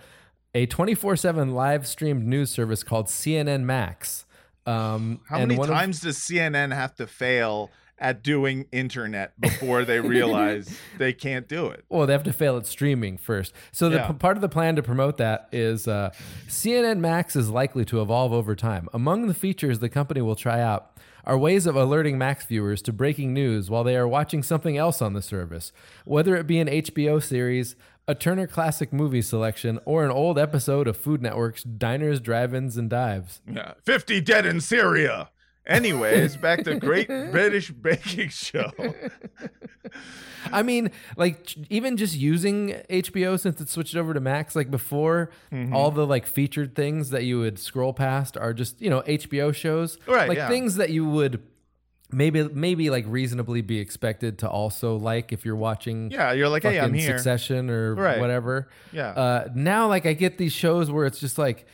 a 0.53 0.67
24/7 0.67 1.53
live 1.53 1.87
streamed 1.87 2.25
news 2.27 2.51
service 2.51 2.83
called 2.83 3.07
CNN 3.07 3.61
Max. 3.63 4.25
Um, 4.67 5.21
How 5.27 5.39
many 5.39 5.57
one 5.57 5.69
of- 5.69 5.75
times 5.75 6.01
does 6.01 6.17
CNN 6.19 6.73
have 6.73 6.93
to 6.95 7.07
fail 7.07 7.71
at 8.03 8.21
doing 8.21 8.67
internet 8.71 9.39
before 9.39 9.85
they 9.85 9.99
realize 10.15 10.77
they 10.99 11.13
can't 11.13 11.47
do 11.47 11.67
it? 11.67 11.85
Well, 11.89 12.05
they 12.05 12.13
have 12.13 12.23
to 12.23 12.33
fail 12.33 12.57
at 12.57 12.67
streaming 12.67 13.17
first. 13.17 13.53
So 13.71 13.89
the 13.89 13.95
Yeah. 13.95 14.07
p- 14.07 14.13
part 14.13 14.37
of 14.37 14.41
the 14.41 14.49
plan 14.49 14.75
to 14.75 14.83
promote 14.83 15.17
that 15.17 15.47
is 15.51 15.87
uh, 15.87 16.11
CNN 16.47 16.99
Max 16.99 17.35
is 17.35 17.49
likely 17.49 17.85
to 17.85 18.01
evolve 18.01 18.33
over 18.33 18.55
time. 18.55 18.87
Among 18.93 19.27
the 19.27 19.33
features 19.33 19.79
the 19.79 19.89
company 19.89 20.21
will 20.21 20.35
try 20.35 20.61
out 20.61 20.91
are 21.25 21.37
ways 21.37 21.65
of 21.65 21.75
alerting 21.77 22.17
Max 22.17 22.45
viewers 22.45 22.81
to 22.81 22.91
breaking 22.91 23.33
news 23.33 23.69
while 23.69 23.83
they 23.85 23.95
are 23.95 24.07
watching 24.07 24.43
something 24.43 24.77
else 24.77 25.01
on 25.01 25.13
the 25.13 25.21
service, 25.21 25.71
whether 26.03 26.35
it 26.35 26.45
be 26.45 26.59
an 26.59 26.67
HBO 26.67 27.23
series, 27.23 27.77
a 28.09 28.13
Turner 28.13 28.45
Classic 28.47 28.91
movie 28.91 29.21
selection, 29.21 29.79
or 29.85 30.03
an 30.03 30.11
old 30.11 30.37
episode 30.37 30.85
of 30.89 30.97
Food 30.97 31.21
Network's 31.21 31.63
Diners, 31.63 32.19
Drive-ins, 32.19 32.75
and 32.75 32.89
Dives. 32.89 33.39
Yeah. 33.49 33.75
50 33.85 34.19
dead 34.19 34.45
in 34.45 34.59
Syria. 34.59 35.29
Anyways, 35.65 36.35
back 36.37 36.63
to 36.65 36.75
Great 36.79 37.07
British 37.31 37.71
Baking 37.71 38.29
Show. 38.29 38.71
I 40.51 40.61
mean, 40.61 40.91
like 41.15 41.55
even 41.71 41.95
just 41.97 42.15
using 42.17 42.81
HBO 42.89 43.39
since 43.39 43.61
it 43.61 43.69
switched 43.69 43.95
over 43.95 44.13
to 44.13 44.19
Max, 44.19 44.55
like 44.55 44.69
before, 44.69 45.29
Mm-hmm. 45.51 45.73
all 45.73 45.91
the 45.91 46.05
like 46.05 46.25
featured 46.25 46.75
things 46.75 47.11
that 47.11 47.23
you 47.23 47.39
would 47.39 47.59
scroll 47.59 47.93
past 47.93 48.35
are 48.37 48.53
just 48.53 48.81
you 48.81 48.89
know 48.89 49.01
HBO 49.03 49.53
shows, 49.55 49.97
Right, 50.07 50.27
Like 50.27 50.37
yeah. 50.37 50.47
things 50.49 50.75
that 50.75 50.89
you 50.89 51.05
would 51.07 51.41
maybe 52.11 52.43
maybe 52.43 52.89
like 52.89 53.05
reasonably 53.07 53.61
be 53.61 53.79
expected 53.79 54.39
to 54.39 54.49
also 54.49 54.97
like 54.97 55.31
if 55.31 55.45
you're 55.45 55.55
watching. 55.55 56.11
Yeah, 56.11 56.33
you're 56.33 56.49
like, 56.49 56.63
hey, 56.63 56.79
I'm 56.79 56.93
here. 56.93 57.15
Succession 57.17 57.69
or 57.69 57.95
Right. 57.95 58.19
whatever. 58.19 58.67
Yeah. 58.91 59.09
Uh, 59.11 59.47
now, 59.55 59.87
like 59.87 60.05
I 60.05 60.13
get 60.13 60.37
these 60.37 60.53
shows 60.53 60.91
where 60.91 61.05
it's 61.05 61.19
just 61.19 61.37
like 61.37 61.65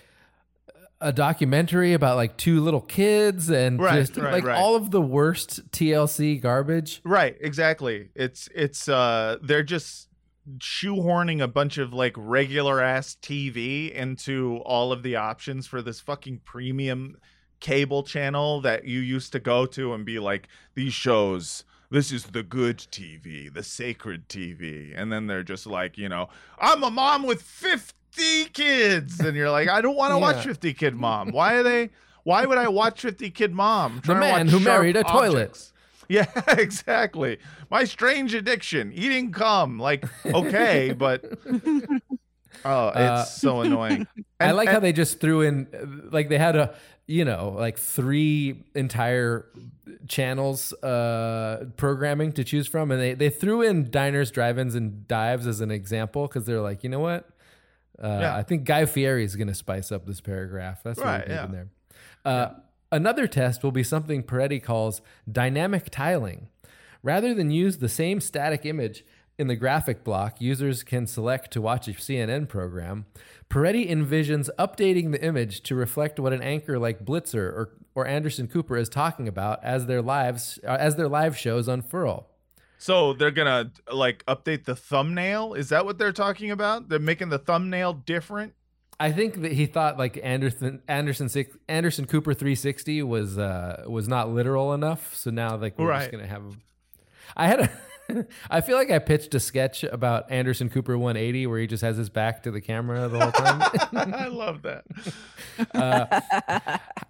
a 1.02 1.14
documentary 1.14 1.94
about 1.94 2.16
like 2.18 2.38
two 2.38 2.62
little 2.62 2.82
kids 2.82 3.50
and 3.50 3.80
Right, 3.80 4.00
just 4.00 4.18
right, 4.18 4.34
like 4.34 4.44
right. 4.44 4.58
all 4.58 4.76
of 4.76 4.92
the 4.92 5.02
worst 5.02 5.72
TLC 5.72 6.42
garbage. 6.42 7.02
Right, 7.04 7.38
exactly. 7.40 8.10
It's 8.16 8.50
it's 8.54 8.90
uh 8.90 9.38
they're 9.42 9.64
just 9.64 10.10
shoehorning 10.58 11.42
a 11.42 11.48
bunch 11.48 11.78
of 11.78 11.94
like 11.94 12.14
regular 12.18 12.82
ass 12.82 13.16
TV 13.22 13.92
into 13.92 14.58
all 14.66 14.92
of 14.92 15.04
the 15.04 15.16
options 15.16 15.68
for 15.68 15.82
this 15.82 16.00
fucking 16.00 16.42
premium 16.44 17.18
cable 17.60 18.04
channel 18.04 18.62
that 18.62 18.86
you 18.86 19.00
used 19.00 19.32
to 19.34 19.40
go 19.40 19.66
to 19.66 19.94
and 19.94 20.06
be 20.06 20.18
like 20.18 20.48
these 20.76 20.94
shows 20.94 21.64
this 21.92 22.12
is 22.12 22.24
the 22.26 22.44
good 22.44 22.78
TV, 22.78 23.52
the 23.54 23.64
sacred 23.64 24.28
TV. 24.30 24.94
And 24.96 25.12
then 25.12 25.28
they're 25.28 25.44
just 25.44 25.66
like, 25.66 25.98
you 25.98 26.10
know, 26.10 26.30
I'm 26.60 26.84
a 26.84 26.92
mom 26.92 27.24
with 27.24 27.42
50 27.42 28.46
kids 28.54 29.20
and 29.20 29.36
you're 29.36 29.50
like, 29.52 29.70
I 29.70 29.82
don't 29.82 29.96
want 29.96 30.12
to 30.12 30.16
Yeah. 30.20 30.22
watch 30.22 30.44
50 30.46 30.74
Kid 30.74 30.96
Mom. 30.96 31.32
Why 31.32 31.56
are 31.56 31.64
they 31.64 31.90
why 32.24 32.46
would 32.46 32.58
I 32.58 32.68
watch 32.68 33.02
50 33.02 33.32
Kid 33.32 33.54
Mom? 33.54 34.02
The 34.06 34.14
man 34.16 34.48
who 34.48 34.60
married 34.60 34.96
a 34.98 35.04
toilet. 35.04 35.72
Yeah, 36.08 36.26
exactly. 36.48 37.38
My 37.70 37.84
strange 37.86 38.34
addiction, 38.34 38.92
eating 38.94 39.32
cum. 39.32 39.80
Like, 39.80 40.06
okay, 40.26 40.92
but 40.92 41.24
oh, 42.66 42.88
it's 42.90 42.98
Uh, 42.98 43.24
so 43.26 43.62
annoying. 43.62 44.08
I 44.40 44.48
And- 44.48 44.58
like 44.58 44.70
how 44.70 44.80
they 44.80 44.94
just 44.94 45.20
threw 45.20 45.42
in, 45.42 46.10
like 46.12 46.30
they 46.30 46.38
had 46.38 46.56
a, 46.56 46.76
you 47.08 47.26
know, 47.26 47.56
like 47.58 47.78
three 47.78 48.64
entire 48.76 49.46
channels 50.08 50.74
uh 50.84 51.66
programming 51.78 52.32
to 52.34 52.44
choose 52.44 52.68
from, 52.68 52.92
and 52.92 53.02
they 53.02 53.14
they 53.14 53.30
threw 53.30 53.62
in 53.62 53.90
diners, 53.92 54.32
drive-ins, 54.32 54.76
and 54.76 55.08
dives 55.08 55.48
as 55.48 55.62
an 55.62 55.72
example 55.72 56.28
because 56.28 56.46
they're 56.46 56.62
like, 56.62 56.84
you 56.84 56.90
know 56.90 57.00
what? 57.00 57.28
Uh, 58.02 58.20
Yeah. 58.22 58.36
I 58.36 58.44
think 58.44 58.64
Guy 58.64 58.86
Fieri 58.86 59.24
is 59.24 59.36
going 59.36 59.48
to 59.50 59.56
spice 59.56 59.92
up 59.92 60.06
this 60.06 60.22
paragraph. 60.22 60.84
That's 60.84 61.00
what 61.00 61.06
Right, 61.08 61.26
yeah. 61.28 61.42
doing 61.48 61.52
there. 61.54 61.68
Uh, 62.26 62.50
Another 62.92 63.28
test 63.28 63.62
will 63.64 63.72
be 63.72 63.84
something 63.84 64.24
Peretti 64.24 64.62
calls 64.64 65.02
dynamic 65.32 65.90
tiling. 65.92 66.48
Rather 67.04 67.36
than 67.36 67.52
use 67.52 67.78
the 67.78 67.88
same 67.90 68.20
static 68.20 68.66
image 68.66 69.06
in 69.40 69.48
the 69.48 69.56
graphic 69.56 70.04
block 70.04 70.42
users 70.42 70.84
can 70.84 71.08
select 71.08 71.52
to 71.52 71.62
watch 71.62 71.88
a 71.88 71.94
CNN 71.94 72.48
program, 72.50 73.06
Peretti 73.50 73.90
envisions 73.90 74.50
updating 74.60 75.12
the 75.12 75.24
image 75.24 75.62
to 75.62 75.76
reflect 75.76 76.20
what 76.20 76.34
an 76.34 76.42
anchor 76.42 76.78
like 76.78 77.06
Blitzer 77.06 77.36
or, 77.38 77.70
or 77.96 78.06
Anderson 78.06 78.48
Cooper 78.48 78.76
is 78.78 78.90
talking 78.90 79.28
about 79.28 79.64
as 79.64 79.86
their 79.86 80.02
lives 80.02 80.60
uh, 80.68 80.78
as 80.80 80.98
their 80.98 81.08
live 81.08 81.38
shows 81.38 81.68
unfurl. 81.68 82.28
so 82.78 83.14
they're 83.14 83.32
gonna 83.32 83.72
like 83.92 84.26
update 84.26 84.66
the 84.66 84.76
thumbnail. 84.76 85.54
Is 85.54 85.70
that 85.70 85.86
what 85.86 85.98
they're 85.98 86.12
talking 86.12 86.52
about? 86.52 86.90
They're 86.90 87.00
making 87.00 87.30
the 87.30 87.40
thumbnail 87.40 87.94
different. 87.94 88.54
I 89.00 89.14
think 89.14 89.42
that 89.44 89.54
he 89.54 89.66
thought 89.66 89.98
like 89.98 90.20
Anderson 90.22 90.82
Anderson 90.90 91.30
Anderson 91.70 92.06
Cooper 92.06 92.34
360 92.34 93.02
was 93.04 93.38
uh 93.38 93.84
was 93.88 94.10
not 94.10 94.30
literal 94.30 94.74
enough. 94.74 95.16
So 95.16 95.32
now 95.32 95.56
like 95.56 95.80
we're 95.80 95.94
just 95.98 96.12
gonna 96.12 96.28
have. 96.28 96.44
I 97.38 97.48
had 97.48 97.62
a. 97.62 97.72
I 98.50 98.62
feel 98.62 98.78
like 98.78 98.92
I 98.92 99.00
pitched 99.00 99.34
a 99.36 99.40
sketch 99.40 99.84
about 99.84 100.32
Anderson 100.32 100.70
Cooper 100.70 100.98
180 100.98 101.48
where 101.48 101.60
he 101.60 101.68
just 101.68 101.82
has 101.84 101.98
his 101.98 102.10
back 102.10 102.44
to 102.44 102.52
the 102.52 102.62
camera 102.62 103.08
the 103.08 103.20
whole 103.20 103.32
time. 103.32 103.62
I 104.14 104.28
love 104.28 104.62
that. 104.64 104.86
Uh, 105.76 106.22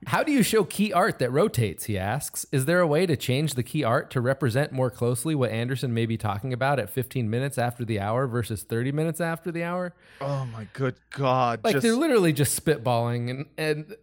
how 0.08 0.24
do 0.24 0.32
you 0.32 0.42
show 0.42 0.64
key 0.64 0.92
art 0.92 1.20
that 1.20 1.32
rotates? 1.32 1.84
He 1.86 1.98
asks. 2.00 2.48
Is 2.52 2.66
there 2.66 2.80
a 2.80 2.88
way 2.88 3.06
to 3.06 3.16
change 3.16 3.54
the 3.54 3.62
key 3.62 3.84
art 3.84 4.10
to 4.12 4.22
represent 4.22 4.72
more 4.72 4.90
closely 4.90 5.36
what 5.36 5.52
Anderson 5.52 5.94
may 5.94 6.08
be 6.08 6.18
talking 6.18 6.52
about 6.52 6.80
at 6.80 6.90
15 6.90 7.30
minutes 7.30 7.58
after 7.60 7.86
the 7.86 8.00
hour 8.00 8.26
versus 8.28 8.64
30 8.64 8.92
minutes 8.92 9.22
after 9.22 9.52
the 9.52 9.64
hour? 9.64 9.94
Oh 10.20 10.46
my 10.46 10.68
good 10.74 10.96
god! 11.12 11.64
Like 11.64 11.74
Just- 11.74 11.84
they're 11.84 11.96
literally 11.96 12.34
just 12.34 12.60
spitballing 12.64 13.30
and 13.30 13.46
and 13.58 13.96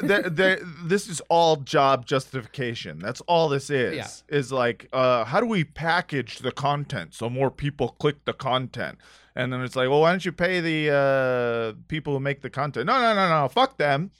they're, 0.00 0.08
they're, 0.22 0.30
they're- 0.30 0.60
this 0.84 1.08
is 1.08 1.20
all 1.28 1.56
job 1.56 2.06
justification. 2.06 2.98
That's 2.98 3.20
all 3.22 3.48
this 3.48 3.70
is. 3.70 3.96
Yeah. 3.96 4.08
Is 4.36 4.52
like, 4.52 4.88
uh, 4.92 5.24
how 5.24 5.40
do 5.40 5.46
we 5.46 5.64
package 5.64 6.38
the 6.40 6.52
content 6.52 7.14
so 7.14 7.28
more 7.30 7.50
people 7.50 7.88
click 8.00 8.24
the 8.24 8.32
content? 8.32 8.98
And 9.34 9.52
then 9.52 9.60
it's 9.60 9.76
like, 9.76 9.88
well, 9.90 10.00
why 10.00 10.10
don't 10.12 10.24
you 10.24 10.32
pay 10.32 10.60
the 10.60 10.90
uh, 10.94 11.78
people 11.88 12.14
who 12.14 12.20
make 12.20 12.40
the 12.40 12.48
content? 12.50 12.86
No, 12.86 12.98
no, 13.00 13.14
no, 13.14 13.28
no. 13.42 13.48
Fuck 13.48 13.76
them. 13.76 14.10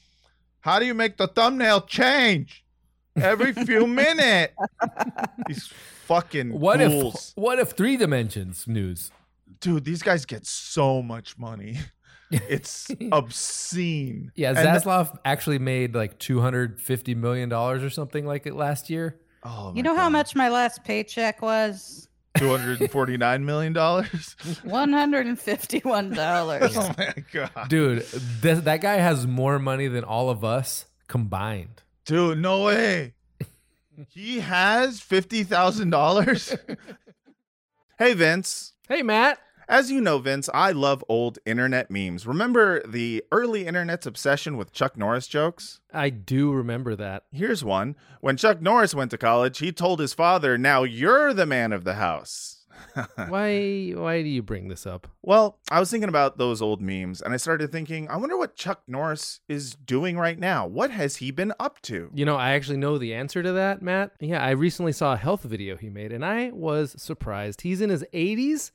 How 0.60 0.78
do 0.78 0.84
you 0.84 0.94
make 0.94 1.16
the 1.16 1.26
thumbnail 1.26 1.82
change 1.82 2.64
every 3.16 3.52
few 3.52 3.86
minutes? 4.02 4.52
These 5.46 5.72
fucking 6.04 6.58
what 6.58 6.80
fools. 6.80 7.32
if 7.36 7.42
what 7.42 7.58
if 7.58 7.70
three 7.70 7.96
dimensions 7.96 8.66
news? 8.66 9.10
dude? 9.60 9.84
These 9.84 10.02
guys 10.02 10.26
get 10.26 10.44
so 10.46 11.02
much 11.02 11.38
money. 11.38 11.78
It's 12.30 12.88
obscene. 13.12 14.32
Yeah, 14.34 14.50
And- 14.50 14.58
Zaslav 14.58 15.16
actually 15.24 15.58
made 15.58 15.94
like 15.94 16.18
250 16.18 17.14
million 17.14 17.48
dollars 17.48 17.82
or 17.84 17.90
something 17.90 18.26
like 18.26 18.46
it 18.46 18.54
last 18.54 18.90
year. 18.90 19.18
Oh, 19.42 19.72
You 19.76 19.82
know 19.82 19.94
how 19.94 20.08
much 20.08 20.34
my 20.34 20.48
last 20.48 20.82
paycheck 20.84 21.40
was? 21.42 22.08
Two 22.36 22.50
hundred 22.50 22.80
and 22.82 22.90
forty-nine 22.90 23.46
million 23.46 23.72
dollars. 23.72 24.36
One 24.64 24.92
hundred 24.92 25.26
and 25.26 25.38
fifty-one 25.38 26.10
dollars. 26.10 26.76
Oh 26.76 26.92
my 26.98 27.14
god, 27.32 27.68
Dude, 27.68 28.04
th- 28.42 28.58
that 28.64 28.82
guy 28.82 28.96
has 28.96 29.26
more 29.26 29.58
money 29.58 29.88
than 29.88 30.04
all 30.04 30.28
of 30.28 30.44
us 30.44 30.84
combined. 31.08 31.82
dude, 32.04 32.38
no 32.38 32.64
way. 32.64 33.14
He 34.10 34.40
has 34.40 35.00
fifty 35.00 35.44
thousand 35.44 35.88
dollars. 35.88 36.54
hey 37.98 38.12
Vince, 38.12 38.74
Hey, 38.88 39.02
Matt. 39.02 39.38
As 39.68 39.90
you 39.90 40.00
know, 40.00 40.18
Vince, 40.18 40.48
I 40.54 40.72
love 40.72 41.04
old 41.08 41.38
internet 41.44 41.90
memes. 41.90 42.26
Remember 42.26 42.86
the 42.86 43.24
early 43.32 43.66
internet's 43.66 44.06
obsession 44.06 44.56
with 44.56 44.72
Chuck 44.72 44.96
Norris 44.96 45.26
jokes? 45.26 45.80
I 45.92 46.10
do 46.10 46.52
remember 46.52 46.94
that. 46.96 47.24
Here's 47.32 47.64
one. 47.64 47.96
When 48.20 48.36
Chuck 48.36 48.60
Norris 48.60 48.94
went 48.94 49.10
to 49.12 49.18
college, 49.18 49.58
he 49.58 49.72
told 49.72 50.00
his 50.00 50.14
father, 50.14 50.56
"Now 50.56 50.84
you're 50.84 51.34
the 51.34 51.46
man 51.46 51.72
of 51.72 51.84
the 51.84 51.94
house." 51.94 52.56
why 53.28 53.92
why 53.94 54.22
do 54.22 54.28
you 54.28 54.42
bring 54.42 54.68
this 54.68 54.86
up? 54.86 55.06
Well, 55.22 55.58
I 55.70 55.80
was 55.80 55.90
thinking 55.90 56.08
about 56.08 56.38
those 56.38 56.62
old 56.62 56.80
memes 56.80 57.20
and 57.20 57.32
I 57.32 57.36
started 57.36 57.72
thinking, 57.72 58.08
I 58.08 58.16
wonder 58.16 58.36
what 58.36 58.56
Chuck 58.56 58.82
Norris 58.86 59.40
is 59.48 59.74
doing 59.74 60.18
right 60.18 60.38
now. 60.38 60.66
What 60.66 60.90
has 60.90 61.16
he 61.16 61.30
been 61.30 61.52
up 61.58 61.80
to? 61.82 62.10
You 62.14 62.24
know, 62.24 62.36
I 62.36 62.50
actually 62.52 62.78
know 62.78 62.98
the 62.98 63.14
answer 63.14 63.42
to 63.42 63.52
that, 63.52 63.82
Matt. 63.82 64.12
Yeah, 64.20 64.44
I 64.44 64.50
recently 64.50 64.92
saw 64.92 65.14
a 65.14 65.18
health 65.18 65.42
video 65.42 65.76
he 65.76 65.90
made 65.90 66.12
and 66.12 66.24
I 66.24 66.50
was 66.52 66.94
surprised. 67.00 67.62
He's 67.62 67.80
in 67.80 67.90
his 67.90 68.04
80s 68.14 68.72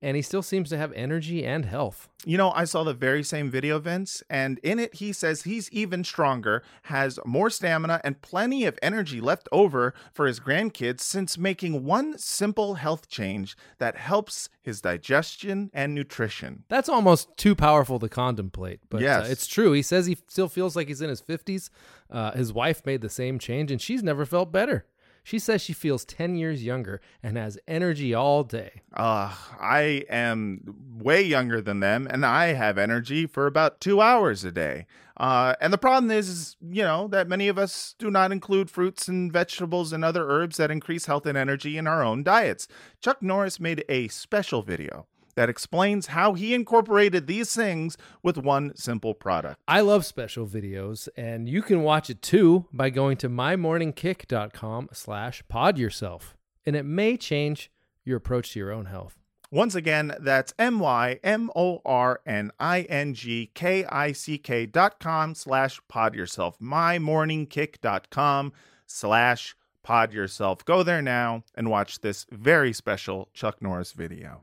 and 0.00 0.16
he 0.16 0.22
still 0.22 0.42
seems 0.42 0.68
to 0.70 0.78
have 0.78 0.92
energy 0.92 1.44
and 1.44 1.64
health. 1.64 2.08
You 2.24 2.36
know, 2.36 2.50
I 2.52 2.64
saw 2.64 2.84
the 2.84 2.94
very 2.94 3.22
same 3.22 3.50
video, 3.50 3.78
Vince, 3.78 4.22
and 4.28 4.58
in 4.60 4.78
it 4.78 4.94
he 4.96 5.12
says 5.12 5.42
he's 5.42 5.70
even 5.70 6.04
stronger, 6.04 6.62
has 6.84 7.18
more 7.24 7.50
stamina, 7.50 8.00
and 8.04 8.20
plenty 8.22 8.64
of 8.64 8.78
energy 8.82 9.20
left 9.20 9.48
over 9.52 9.94
for 10.12 10.26
his 10.26 10.40
grandkids 10.40 11.00
since 11.00 11.38
making 11.38 11.84
one 11.84 12.16
simple 12.18 12.74
health 12.74 13.08
change 13.08 13.56
that 13.78 13.96
helps 13.96 14.48
his 14.62 14.80
digestion 14.80 15.70
and 15.72 15.94
nutrition. 15.94 16.64
That's 16.68 16.88
almost 16.88 17.36
too 17.36 17.54
powerful 17.54 17.98
to 18.00 18.08
contemplate, 18.08 18.80
but 18.90 19.00
Yes. 19.00 19.26
uh, 19.26 19.32
it's 19.32 19.46
true. 19.46 19.72
He 19.72 19.82
says 19.82 20.06
he 20.06 20.16
still 20.28 20.48
feels 20.48 20.76
like 20.76 20.88
he's 20.88 21.00
in 21.02 21.08
his 21.08 21.22
50s. 21.22 21.70
Uh, 22.10 22.32
his 22.32 22.52
wife 22.52 22.84
made 22.86 23.00
the 23.00 23.08
same 23.10 23.38
change 23.38 23.70
and 23.70 23.80
she's 23.80 24.02
never 24.02 24.24
felt 24.26 24.52
better. 24.52 24.86
She 25.28 25.38
says 25.38 25.60
she 25.60 25.74
feels 25.74 26.06
10 26.06 26.36
years 26.36 26.64
younger 26.64 27.02
and 27.22 27.36
has 27.36 27.58
energy 27.68 28.14
all 28.14 28.44
day. 28.44 28.80
Uh, 28.94 29.34
I 29.60 30.06
am 30.08 30.74
way 30.98 31.20
younger 31.20 31.60
than 31.60 31.80
them, 31.80 32.08
and 32.10 32.24
I 32.24 32.54
have 32.54 32.78
energy 32.78 33.26
for 33.26 33.46
about 33.46 33.78
two 33.78 34.00
hours 34.00 34.42
a 34.42 34.50
day. 34.50 34.86
Uh, 35.18 35.54
and 35.60 35.70
the 35.70 35.76
problem 35.76 36.10
is, 36.10 36.30
is, 36.30 36.56
you 36.62 36.82
know, 36.82 37.08
that 37.08 37.28
many 37.28 37.48
of 37.48 37.58
us 37.58 37.94
do 37.98 38.10
not 38.10 38.32
include 38.32 38.70
fruits 38.70 39.06
and 39.06 39.30
vegetables 39.30 39.92
and 39.92 40.02
other 40.02 40.26
herbs 40.30 40.56
that 40.56 40.70
increase 40.70 41.04
health 41.04 41.26
and 41.26 41.36
energy 41.36 41.76
in 41.76 41.86
our 41.86 42.02
own 42.02 42.22
diets. 42.22 42.66
Chuck 43.02 43.20
Norris 43.20 43.60
made 43.60 43.84
a 43.90 44.08
special 44.08 44.62
video 44.62 45.08
that 45.38 45.48
explains 45.48 46.08
how 46.08 46.32
he 46.32 46.52
incorporated 46.52 47.28
these 47.28 47.54
things 47.54 47.96
with 48.24 48.36
one 48.36 48.74
simple 48.74 49.14
product. 49.14 49.60
I 49.68 49.82
love 49.82 50.04
special 50.04 50.48
videos, 50.48 51.08
and 51.16 51.48
you 51.48 51.62
can 51.62 51.84
watch 51.84 52.10
it 52.10 52.22
too 52.22 52.66
by 52.72 52.90
going 52.90 53.18
to 53.18 53.28
mymorningkick.com 53.28 54.88
slash 54.92 55.44
pod 55.46 55.78
yourself. 55.78 56.36
And 56.66 56.74
it 56.74 56.82
may 56.82 57.16
change 57.16 57.70
your 58.04 58.16
approach 58.16 58.50
to 58.54 58.58
your 58.58 58.72
own 58.72 58.86
health. 58.86 59.16
Once 59.52 59.76
again, 59.76 60.12
that's 60.18 60.52
M 60.58 60.80
Y 60.80 61.20
M 61.22 61.52
O 61.54 61.82
R 61.84 62.20
N 62.26 62.50
I 62.58 62.80
N 62.82 63.14
G 63.14 63.52
K 63.54 63.84
I 63.84 64.10
C 64.10 64.38
K 64.38 64.66
dot 64.66 64.98
com 64.98 65.36
slash 65.36 65.80
pod 65.86 66.16
yourself. 66.16 66.58
MyMorningKick.com 66.58 68.52
slash 68.86 69.54
pod 69.84 70.12
yourself. 70.12 70.64
Go 70.64 70.82
there 70.82 71.00
now 71.00 71.44
and 71.54 71.70
watch 71.70 72.00
this 72.00 72.26
very 72.32 72.72
special 72.72 73.28
Chuck 73.32 73.62
Norris 73.62 73.92
video. 73.92 74.42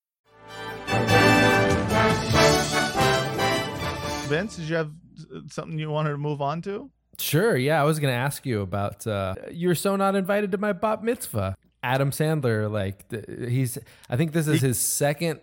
Vince, 4.31 4.55
did 4.55 4.69
you 4.69 4.75
have 4.75 4.91
something 5.49 5.77
you 5.77 5.89
wanted 5.89 6.11
to 6.11 6.17
move 6.17 6.41
on 6.41 6.61
to? 6.63 6.89
Sure. 7.19 7.55
Yeah, 7.55 7.79
I 7.81 7.83
was 7.85 7.99
going 7.99 8.11
to 8.13 8.17
ask 8.17 8.45
you 8.45 8.61
about. 8.61 9.05
Uh, 9.05 9.35
you're 9.51 9.75
so 9.75 9.95
not 9.95 10.15
invited 10.15 10.51
to 10.53 10.57
my 10.57 10.73
bat 10.73 11.03
mitzvah. 11.03 11.55
Adam 11.83 12.11
Sandler, 12.11 12.71
like 12.71 13.05
he's. 13.49 13.77
I 14.09 14.15
think 14.17 14.31
this 14.33 14.47
is 14.47 14.61
his 14.61 14.79
second, 14.79 15.39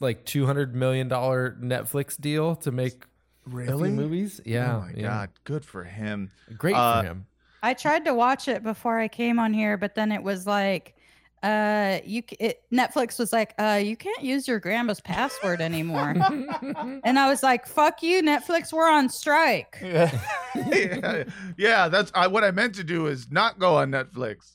like 0.00 0.24
two 0.24 0.46
hundred 0.46 0.74
million 0.74 1.08
dollar 1.08 1.56
Netflix 1.60 2.18
deal 2.20 2.56
to 2.56 2.70
make 2.72 3.04
Really? 3.46 3.90
movies. 3.90 4.40
Yeah. 4.44 4.76
Oh 4.76 4.80
my 4.80 4.92
yeah. 4.94 5.02
god, 5.08 5.30
good 5.44 5.64
for 5.64 5.84
him. 5.84 6.30
Great 6.56 6.74
Uh, 6.74 7.00
for 7.02 7.06
him. 7.06 7.26
I 7.62 7.74
tried 7.74 8.04
to 8.04 8.14
watch 8.14 8.46
it 8.48 8.62
before 8.62 8.98
I 8.98 9.08
came 9.08 9.38
on 9.38 9.52
here, 9.52 9.76
but 9.76 9.94
then 9.94 10.12
it 10.12 10.22
was 10.22 10.46
like, 10.46 10.94
uh, 11.42 11.98
you 12.04 12.22
it, 12.38 12.62
Netflix 12.72 13.18
was 13.18 13.32
like, 13.32 13.54
uh, 13.58 13.80
you 13.82 13.96
can't 13.96 14.22
use 14.22 14.48
your 14.48 14.58
grandma's 14.58 15.00
password 15.00 15.60
anymore, 15.60 16.10
and 17.04 17.18
I 17.18 17.28
was 17.28 17.42
like, 17.42 17.66
fuck 17.66 18.02
you, 18.02 18.22
Netflix, 18.22 18.72
we're 18.72 18.90
on 18.90 19.08
strike. 19.08 19.82
Yeah, 19.88 20.10
yeah, 20.54 21.24
yeah, 21.56 21.88
that's 21.88 22.10
I, 22.14 22.26
what 22.26 22.42
I 22.42 22.50
meant 22.50 22.74
to 22.76 22.84
do 22.84 23.06
is 23.06 23.30
not 23.30 23.58
go 23.58 23.76
on 23.76 23.90
Netflix. 23.90 24.54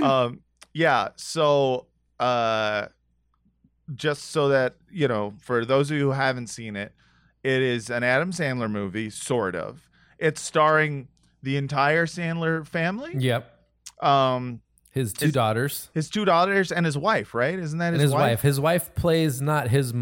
Um, 0.00 0.40
yeah, 0.72 1.08
so 1.16 1.86
uh, 2.20 2.86
just 3.94 4.30
so 4.30 4.48
that 4.48 4.76
you 4.90 5.08
know, 5.08 5.34
for 5.40 5.64
those 5.64 5.90
of 5.90 5.96
you 5.96 6.04
who 6.04 6.10
haven't 6.12 6.48
seen 6.48 6.76
it, 6.76 6.92
it 7.42 7.62
is 7.62 7.90
an 7.90 8.02
Adam 8.02 8.32
Sandler 8.32 8.70
movie, 8.70 9.10
sort 9.10 9.56
of. 9.56 9.88
It's 10.18 10.40
starring 10.40 11.08
the 11.42 11.56
entire 11.56 12.06
Sandler 12.06 12.66
family. 12.66 13.14
Yep. 13.16 13.50
Um, 14.02 14.60
His 14.96 15.12
two 15.12 15.26
His- 15.26 15.34
daughters 15.34 15.90
his 15.92 16.08
two 16.08 16.24
daughters 16.24 16.72
and 16.72 16.86
his 16.86 16.96
wife, 16.96 17.34
right? 17.34 17.58
Isn't 17.58 17.78
that 17.80 17.88
and 17.88 17.96
his, 17.96 18.04
his 18.04 18.12
wife. 18.12 18.40
His 18.40 18.58
wife 18.58 18.94
plays 18.94 19.42
not 19.42 19.68
his 19.68 19.92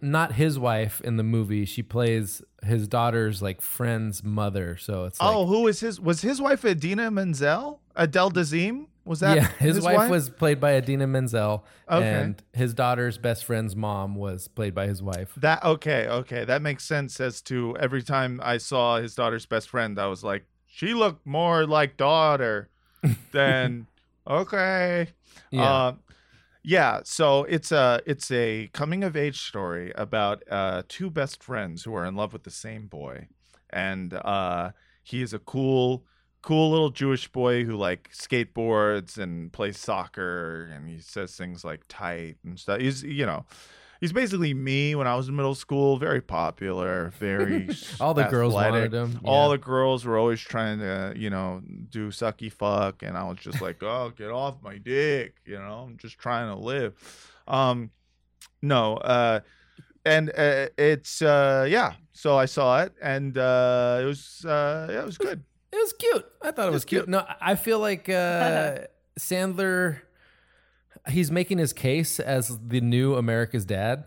not 0.00 0.34
his 0.34 0.56
wife 0.56 1.00
in 1.00 1.16
the 1.16 1.24
movie. 1.24 1.64
She 1.64 1.82
plays 1.82 2.40
his 2.62 2.86
daughter's 2.86 3.42
like 3.42 3.60
friend's 3.60 4.22
mother. 4.22 4.76
So 4.76 5.06
it's 5.06 5.18
oh, 5.20 5.26
like, 5.26 5.36
oh, 5.36 5.46
who 5.46 5.66
is 5.66 5.80
his? 5.80 6.00
Was 6.00 6.22
his 6.22 6.40
wife 6.40 6.64
Idina 6.64 7.10
Menzel? 7.10 7.80
Adele 7.96 8.30
Dazeem? 8.30 8.86
Was 9.04 9.18
that 9.18 9.36
yeah, 9.36 9.48
his, 9.58 9.80
wife, 9.80 10.08
was 10.08 10.30
played 10.30 10.60
by 10.60 10.76
Idina 10.76 11.08
Menzel, 11.08 11.64
Okay. 11.90 12.06
and 12.06 12.40
his 12.52 12.72
daughter's 12.72 13.18
best 13.18 13.44
friend's 13.44 13.74
mom 13.74 14.14
was 14.14 14.46
played 14.46 14.74
by 14.74 14.86
his 14.86 15.02
wife. 15.02 15.32
That 15.38 15.64
okay, 15.64 16.06
okay, 16.06 16.44
that 16.44 16.62
makes 16.62 16.84
sense. 16.84 17.18
As 17.18 17.40
to 17.42 17.76
every 17.80 18.04
time 18.04 18.40
I 18.44 18.58
saw 18.58 19.00
his 19.00 19.16
daughter's 19.16 19.46
best 19.46 19.68
friend, 19.70 19.98
I 19.98 20.06
was 20.06 20.22
like, 20.22 20.44
she 20.66 20.94
looked 20.94 21.26
more 21.26 21.66
like 21.66 21.96
daughter 21.96 22.68
than 23.32 23.88
okay. 24.26 25.08
Yeah. 25.50 25.62
Uh, 25.62 25.94
yeah. 26.62 27.00
So 27.04 27.44
it's 27.44 27.72
a 27.72 28.00
it's 28.06 28.30
a 28.30 28.68
coming 28.72 29.04
of 29.04 29.16
age 29.16 29.42
story 29.42 29.92
about 29.94 30.42
uh, 30.50 30.82
two 30.88 31.10
best 31.10 31.42
friends 31.42 31.84
who 31.84 31.94
are 31.94 32.04
in 32.04 32.16
love 32.16 32.32
with 32.32 32.44
the 32.44 32.50
same 32.50 32.86
boy, 32.86 33.28
and 33.70 34.14
uh, 34.14 34.70
he 35.02 35.22
is 35.22 35.32
a 35.32 35.38
cool 35.38 36.04
cool 36.42 36.70
little 36.70 36.90
Jewish 36.90 37.28
boy 37.28 37.64
who 37.64 37.76
like 37.76 38.10
skateboards 38.12 39.18
and 39.18 39.52
plays 39.52 39.78
soccer, 39.78 40.70
and 40.74 40.88
he 40.88 40.98
says 41.00 41.36
things 41.36 41.64
like 41.64 41.82
tight 41.88 42.36
and 42.44 42.58
stuff. 42.58 42.80
He's 42.80 43.02
you 43.02 43.26
know. 43.26 43.46
He's 44.00 44.12
basically 44.12 44.54
me 44.54 44.94
when 44.94 45.06
I 45.06 45.14
was 45.14 45.28
in 45.28 45.36
middle 45.36 45.54
school. 45.54 45.98
Very 45.98 46.22
popular, 46.22 47.12
very 47.18 47.68
All 48.00 48.14
the 48.14 48.24
girls 48.24 48.54
wanted 48.54 48.94
him. 48.94 49.20
All 49.24 49.50
the 49.50 49.58
girls 49.58 50.06
were 50.06 50.16
always 50.16 50.40
trying 50.40 50.78
to, 50.78 51.12
you 51.14 51.28
know, 51.28 51.60
do 51.90 52.08
sucky 52.08 52.50
fuck, 52.50 53.02
and 53.02 53.16
I 53.16 53.28
was 53.28 53.38
just 53.38 53.60
like, 53.66 53.82
"Oh, 53.82 54.10
get 54.16 54.30
off 54.30 54.56
my 54.62 54.78
dick!" 54.78 55.36
You 55.44 55.58
know, 55.58 55.86
I'm 55.86 55.98
just 55.98 56.18
trying 56.18 56.48
to 56.48 56.58
live. 56.58 56.94
Um, 57.46 57.90
no, 58.62 58.96
uh, 58.96 59.40
and 60.04 60.30
uh, 60.30 60.68
it's 60.78 61.20
uh, 61.20 61.66
yeah. 61.68 61.92
So 62.12 62.38
I 62.38 62.46
saw 62.46 62.82
it, 62.82 62.94
and 63.02 63.36
uh, 63.36 63.98
it 64.02 64.06
was 64.06 64.44
uh, 64.46 64.88
yeah, 64.90 65.02
it 65.02 65.06
was 65.06 65.18
good. 65.18 65.44
It 65.72 65.76
was 65.76 65.92
cute. 65.92 66.26
I 66.42 66.50
thought 66.52 66.68
it 66.68 66.72
was 66.72 66.84
cute. 66.84 67.08
No, 67.08 67.24
I 67.40 67.54
feel 67.54 67.78
like 67.78 68.08
uh, 68.08 68.78
Sandler. 69.18 69.98
He's 71.08 71.30
making 71.30 71.58
his 71.58 71.72
case 71.72 72.20
as 72.20 72.58
the 72.66 72.80
new 72.80 73.14
America's 73.16 73.64
dad. 73.64 74.04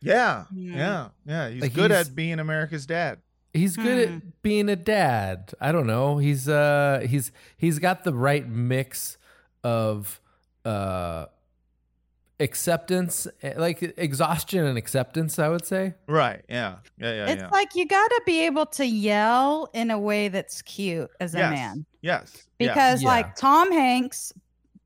Yeah, 0.00 0.44
Yeah. 0.54 0.76
yeah, 0.76 1.08
yeah. 1.26 1.48
He's 1.50 1.62
Like, 1.62 1.72
good 1.74 1.90
he's- 1.90 2.08
at 2.08 2.14
being 2.14 2.38
America's 2.38 2.86
dad. 2.86 3.18
He's 3.52 3.76
good 3.76 4.08
Hmm. 4.08 4.14
at 4.16 4.42
being 4.42 4.68
a 4.68 4.74
dad. 4.76 5.52
I 5.60 5.70
don't 5.70 5.86
know. 5.86 6.18
He's 6.18 6.48
uh 6.48 7.06
he's 7.08 7.30
he's 7.56 7.78
got 7.78 8.02
the 8.04 8.12
right 8.12 8.46
mix 8.48 9.16
of 9.62 10.20
uh 10.64 11.26
acceptance, 12.40 13.28
eh, 13.42 13.54
like 13.56 13.80
exhaustion 13.96 14.64
and 14.64 14.76
acceptance, 14.76 15.38
I 15.38 15.48
would 15.48 15.64
say. 15.64 15.94
Right? 16.08 16.42
Yeah, 16.48 16.76
yeah, 16.98 17.12
yeah, 17.14 17.26
it's 17.30 17.42
yeah. 17.42 17.48
like 17.50 17.74
you 17.76 17.86
got 17.86 18.08
to 18.08 18.22
be 18.26 18.44
able 18.46 18.66
to 18.66 18.84
yell 18.84 19.68
in 19.72 19.90
a 19.90 19.98
way 19.98 20.28
that's 20.28 20.60
cute 20.62 21.10
as 21.20 21.34
a 21.34 21.38
yes, 21.38 21.50
man. 21.52 21.86
yes. 22.02 22.46
Because 22.58 23.02
Yeah. 23.02 23.08
like 23.08 23.36
Tom 23.36 23.70
Hanks, 23.70 24.32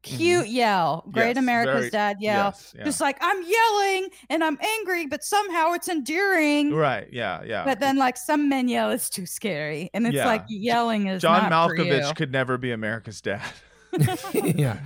cute 0.02 0.48
yell, 0.48 1.04
Great 1.10 1.28
Yes, 1.28 1.36
America's 1.38 1.74
very- 1.80 1.90
Dad 1.90 2.16
yell. 2.20 2.44
yes, 2.46 2.74
yeah. 2.76 2.84
Just 2.84 3.00
like 3.00 3.18
I'm 3.20 3.42
yelling 3.42 4.08
and 4.30 4.42
I'm 4.44 4.58
angry, 4.78 5.06
but 5.06 5.22
somehow 5.24 5.72
it's 5.72 5.88
endearing. 5.88 6.72
right, 6.74 7.08
yeah, 7.12 7.42
yeah. 7.44 7.64
But 7.64 7.80
then 7.80 7.96
like 7.96 8.16
some 8.16 8.48
men 8.48 8.68
yell, 8.68 8.90
it's 8.90 9.10
too 9.10 9.26
scary, 9.26 9.90
and 9.94 10.06
it's 10.06 10.16
Yeah. 10.16 10.26
like 10.26 10.44
yelling 10.48 11.06
is 11.08 11.22
John 11.22 11.50
not 11.50 11.70
Malkovich 11.70 12.14
could 12.16 12.32
never 12.32 12.56
be 12.58 12.72
America's 12.72 13.20
dad. 13.20 13.42
yeah. 14.32 14.78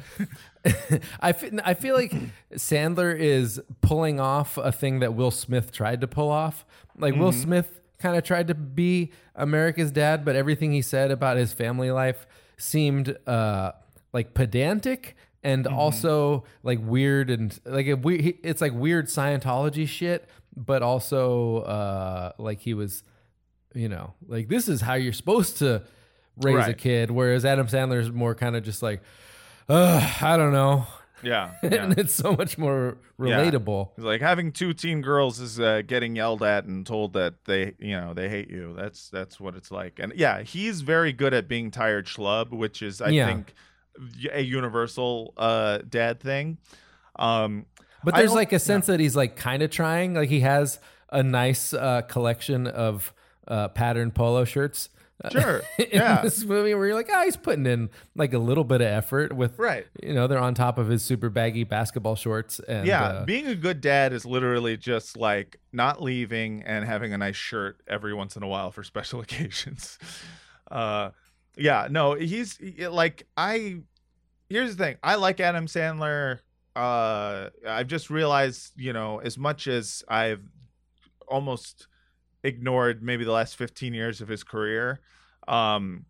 I 1.20 1.32
feel, 1.32 1.58
I 1.64 1.74
feel 1.74 1.96
like 1.96 2.14
Sandler 2.54 3.18
is 3.18 3.60
pulling 3.80 4.20
off 4.20 4.56
a 4.58 4.70
thing 4.70 5.00
that 5.00 5.14
Will 5.14 5.32
Smith 5.32 5.72
tried 5.72 6.00
to 6.02 6.06
pull 6.08 6.30
off. 6.30 6.64
Like 6.96 7.16
Will 7.16 7.32
Smith 7.32 7.80
kind 7.98 8.16
of 8.16 8.22
tried 8.22 8.46
to 8.48 8.54
be 8.54 9.10
America's 9.34 9.90
dad, 9.90 10.24
but 10.24 10.36
everything 10.36 10.70
he 10.72 10.82
said 10.82 11.10
about 11.10 11.36
his 11.36 11.52
family 11.52 11.90
life 11.90 12.26
seemed 12.58 13.16
uh, 13.26 13.72
like 14.12 14.34
pedantic 14.34 15.16
and 15.42 15.64
Mhm. 15.64 15.72
also 15.72 16.44
like 16.62 16.78
weird 16.82 17.30
and 17.30 17.58
like 17.64 17.86
a 17.86 17.94
we 17.94 18.38
it's 18.44 18.60
like 18.60 18.72
weird 18.74 19.06
Scientology 19.06 19.88
shit, 19.88 20.28
but 20.56 20.82
also 20.82 21.58
uh 21.62 22.32
like 22.38 22.60
he 22.60 22.74
was, 22.74 23.02
you 23.74 23.88
know, 23.88 24.14
like 24.26 24.48
this 24.48 24.68
is 24.68 24.80
how 24.82 24.94
you're 24.94 25.12
supposed 25.12 25.58
to 25.58 25.82
raise 26.36 26.66
a 26.68 26.74
kid, 26.74 27.10
whereas 27.10 27.44
Adam 27.44 27.66
Sandler's 27.66 28.10
more 28.10 28.34
kind 28.34 28.56
of 28.56 28.62
just 28.62 28.82
like, 28.82 29.02
uh, 29.68 30.16
I 30.22 30.36
don't 30.38 30.52
know, 30.52 30.86
Yeah. 31.22 31.52
yeah. 31.62 31.84
and 31.84 31.98
it's 31.98 32.14
so 32.14 32.32
much 32.34 32.56
more 32.56 32.96
Yeah. 33.18 33.26
relatable. 33.44 33.90
It's 33.96 34.04
like 34.04 34.20
having 34.22 34.50
two 34.52 34.72
teen 34.74 35.02
girls 35.02 35.40
is 35.40 35.60
uh, 35.60 35.82
getting 35.86 36.16
yelled 36.16 36.42
at 36.42 36.64
and 36.64 36.86
told 36.86 37.12
that 37.14 37.44
they, 37.44 37.74
you 37.78 37.92
know, 38.00 38.14
they 38.14 38.28
hate 38.28 38.50
you. 38.50 38.74
That's 38.76 39.08
that's 39.10 39.38
what 39.40 39.56
it's 39.56 39.70
like. 39.70 39.98
And 39.98 40.12
yeah, 40.16 40.42
he's 40.42 40.80
very 40.82 41.12
good 41.12 41.34
at 41.34 41.48
being 41.48 41.70
tired 41.70 42.06
schlub, 42.06 42.50
which 42.50 42.80
is 42.82 43.00
I 43.02 43.08
Yeah. 43.10 43.26
think 43.26 43.54
a 44.32 44.40
universal 44.42 45.34
uh 45.36 45.78
dad 45.88 46.20
thing. 46.20 46.58
Um 47.16 47.66
But 48.04 48.14
there's 48.14 48.32
like 48.34 48.52
a 48.52 48.58
sense 48.58 48.86
that 48.86 49.00
he's 49.00 49.16
like 49.16 49.36
kind 49.36 49.62
of 49.62 49.70
trying. 49.70 50.14
Like 50.14 50.28
he 50.28 50.40
has 50.40 50.78
a 51.10 51.22
nice 51.22 51.74
uh, 51.74 52.02
collection 52.02 52.66
of 52.66 53.12
uh, 53.46 53.68
patterned 53.68 54.14
polo 54.14 54.44
shirts. 54.46 54.88
uh, 55.22 55.28
Sure, 55.28 55.62
in 55.78 55.86
yeah. 55.92 56.22
this 56.22 56.42
movie 56.42 56.74
where 56.74 56.86
you're 56.86 56.94
like, 56.96 57.10
oh, 57.12 57.22
he's 57.24 57.36
putting 57.36 57.66
in 57.66 57.90
like 58.16 58.32
a 58.32 58.38
little 58.38 58.64
bit 58.64 58.80
of 58.80 58.86
effort 58.86 59.32
with, 59.34 59.58
Right. 59.58 59.86
You 60.02 60.14
know, 60.14 60.26
they're 60.26 60.38
on 60.38 60.54
top 60.54 60.78
of 60.78 60.88
his 60.88 61.04
super 61.04 61.28
baggy 61.28 61.64
basketball 61.64 62.16
shorts. 62.16 62.60
And 62.60 62.86
yeah, 62.86 63.02
uh, 63.04 63.24
being 63.26 63.46
a 63.46 63.54
good 63.54 63.80
dad 63.82 64.12
is 64.14 64.24
literally 64.24 64.76
just 64.78 65.16
like 65.18 65.60
not 65.72 66.02
leaving 66.02 66.62
and 66.62 66.84
having 66.86 67.12
a 67.12 67.18
nice 67.18 67.36
shirt 67.36 67.80
every 67.86 68.14
once 68.14 68.34
in 68.36 68.42
a 68.42 68.48
while 68.48 68.70
for 68.72 68.82
special 68.82 69.20
occasions. 69.26 69.98
Uh 70.70 71.10
yeah, 71.56 71.88
no, 71.90 72.14
he's 72.14 72.58
like 72.78 73.26
I 73.36 73.78
here's 74.48 74.76
the 74.76 74.84
thing. 74.84 74.96
I 75.02 75.16
like 75.16 75.40
Adam 75.40 75.66
Sandler. 75.66 76.40
Uh 76.74 77.50
I've 77.66 77.86
just 77.88 78.10
realized, 78.10 78.72
you 78.76 78.92
know, 78.92 79.18
as 79.18 79.36
much 79.36 79.66
as 79.66 80.02
I've 80.08 80.42
almost 81.28 81.86
ignored 82.44 83.02
maybe 83.02 83.24
the 83.24 83.32
last 83.32 83.56
15 83.56 83.94
years 83.94 84.20
of 84.20 84.28
his 84.28 84.42
career, 84.44 85.00
um 85.48 86.06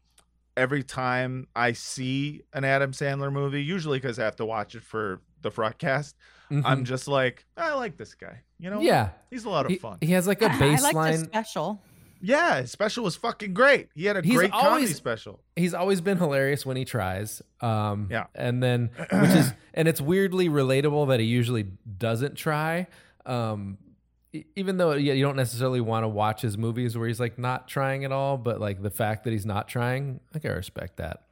every 0.57 0.83
time 0.83 1.47
I 1.57 1.73
see 1.73 2.43
an 2.53 2.65
Adam 2.65 2.93
Sandler 2.93 3.33
movie, 3.33 3.63
usually 3.63 3.99
because 3.99 4.19
I 4.19 4.25
have 4.25 4.37
to 4.37 4.45
watch 4.47 4.75
it 4.75 4.83
for 4.83 5.21
the 5.41 5.51
broadcast, 5.51 6.15
I'm 6.51 6.63
mhm. 6.63 6.85
just 6.85 7.09
like, 7.09 7.47
I 7.57 7.73
like 7.75 7.97
this 7.97 8.15
guy. 8.15 8.41
You 8.59 8.69
know, 8.71 8.81
yeah. 8.81 9.11
he's 9.31 9.47
a 9.47 9.51
lot 9.51 9.65
of 9.65 9.73
He, 9.73 9.79
fun. 9.79 9.97
he 10.03 10.13
has 10.13 10.27
like 10.27 10.43
a 10.43 10.47
a 10.47 10.49
I 10.51 10.53
like 10.59 10.93
the 10.93 10.99
baseline. 10.99 11.25
special. 11.25 11.83
Yeah, 12.23 12.61
his 12.63 12.71
special 12.71 13.05
was 13.05 13.17
fucking 13.17 13.53
great. 13.53 13.89
He 13.95 14.07
had 14.07 14.17
a 14.17 14.23
He's 14.23 14.37
great 14.37 14.51
comedy 14.53 14.69
always- 14.69 14.97
special. 14.97 15.41
he's 15.57 15.75
always 15.75 16.01
been 16.01 16.17
hilarious 16.19 16.65
when 16.65 16.77
he 16.77 16.85
tries. 16.85 17.43
Um, 17.61 18.09
Yeah. 18.11 18.27
and 18.35 18.63
then 18.63 18.91
which 18.97 19.31
is 19.31 19.53
and 19.75 19.89
it's 19.89 20.01
weirdly 20.01 20.49
relatable 20.49 21.09
that 21.09 21.21
he 21.21 21.27
usually 21.27 21.65
doesn't 21.99 22.37
try. 22.37 22.87
Um, 23.27 23.79
even 24.57 24.79
though 24.79 24.93
yeah, 24.93 25.13
you 25.13 25.23
don't 25.25 25.37
necessarily 25.37 25.81
want 25.83 26.05
to 26.05 26.09
watch 26.09 26.41
his 26.41 26.57
movies 26.57 26.97
where 26.97 27.07
he's 27.07 27.21
like 27.21 27.39
not 27.39 27.69
trying 27.69 28.05
at 28.05 28.13
all, 28.13 28.39
but 28.39 28.61
like 28.61 28.81
the 28.83 28.91
fact 28.91 29.25
that 29.25 29.31
he's 29.31 29.45
not 29.45 29.69
trying, 29.69 30.21
I 30.35 30.39
can 30.39 30.53
respect 30.53 30.97
that. 30.97 31.25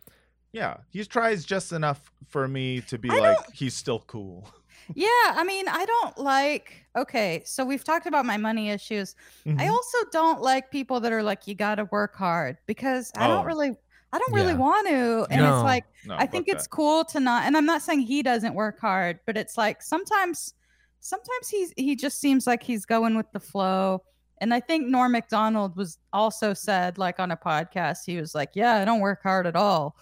Yeah, 0.52 0.78
he 0.90 1.04
tries 1.04 1.44
just 1.44 1.72
enough 1.72 2.10
for 2.28 2.46
me 2.48 2.80
to 2.82 2.98
be 2.98 3.08
I 3.08 3.18
like, 3.20 3.52
he's 3.52 3.74
still 3.74 4.00
cool. 4.06 4.52
Yeah, 4.94 5.08
I 5.26 5.44
mean, 5.44 5.66
I 5.68 5.84
don't 5.84 6.18
like. 6.18 6.84
Okay, 6.96 7.42
so 7.44 7.64
we've 7.64 7.84
talked 7.84 8.06
about 8.06 8.24
my 8.26 8.36
money 8.36 8.70
issues. 8.70 9.14
I 9.46 9.50
Mhm. 9.50 9.70
also 9.70 9.98
don't 10.12 10.40
like 10.42 10.70
people 10.70 11.00
that 11.00 11.12
are 11.12 11.22
like, 11.22 11.46
you 11.46 11.54
got 11.54 11.76
to 11.76 11.84
work 11.86 12.16
hard 12.16 12.58
because 12.66 13.12
I 13.16 13.26
Oh. 13.26 13.28
don't 13.36 13.46
really, 13.46 13.76
I 14.12 14.18
don't 14.18 14.32
really 14.34 14.52
Yeah. 14.52 14.58
want 14.58 14.88
to. 14.88 15.26
And 15.30 15.40
No. 15.40 15.54
it's 15.56 15.62
like, 15.64 15.84
No, 16.06 16.16
I 16.18 16.26
think 16.26 16.48
it's 16.48 16.64
that. 16.64 16.70
cool 16.70 17.04
to 17.06 17.20
not. 17.20 17.44
And 17.44 17.56
I'm 17.56 17.66
not 17.66 17.82
saying 17.82 18.00
he 18.00 18.22
doesn't 18.22 18.54
work 18.54 18.80
hard, 18.80 19.20
but 19.26 19.36
it's 19.36 19.56
like 19.56 19.82
sometimes, 19.82 20.54
sometimes 21.00 21.48
he's 21.48 21.72
he 21.76 21.94
just 21.96 22.18
seems 22.20 22.46
like 22.46 22.62
he's 22.62 22.84
going 22.84 23.16
with 23.16 23.30
the 23.32 23.40
flow. 23.40 24.02
And 24.38 24.52
I 24.52 24.60
think 24.60 24.88
Norm 24.88 25.12
Macdonald 25.12 25.76
was 25.76 25.98
also 26.12 26.54
said 26.54 26.98
like 26.98 27.20
on 27.20 27.30
a 27.30 27.36
podcast, 27.36 27.98
he 28.06 28.16
was 28.16 28.34
like, 28.34 28.50
"Yeah, 28.54 28.74
I 28.76 28.84
don't 28.84 29.00
work 29.00 29.22
hard 29.22 29.46
at 29.46 29.54
all." 29.54 29.96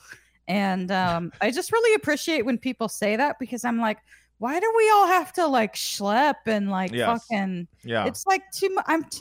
And 0.47 0.91
um, 0.91 1.31
I 1.43 1.51
just 1.51 1.73
really 1.73 1.95
appreciate 1.95 2.47
when 2.47 2.57
people 2.57 2.89
say 2.89 3.17
that 3.17 3.39
because 3.39 3.65
I'm 3.65 3.79
like, 3.79 3.99
why 4.39 4.59
do 4.61 4.73
we 4.77 4.91
all 4.91 5.07
have 5.07 5.33
to 5.35 5.47
like 5.47 5.75
schlep 5.75 6.35
and 6.47 6.71
like 6.71 6.93
Yes. 6.93 7.27
fucking? 7.29 7.69
Yeah, 7.85 8.07
It's 8.07 8.27
like 8.27 8.43
too 8.53 8.69
much. 8.75 8.85
I'm. 8.89 9.05
T- 9.05 9.21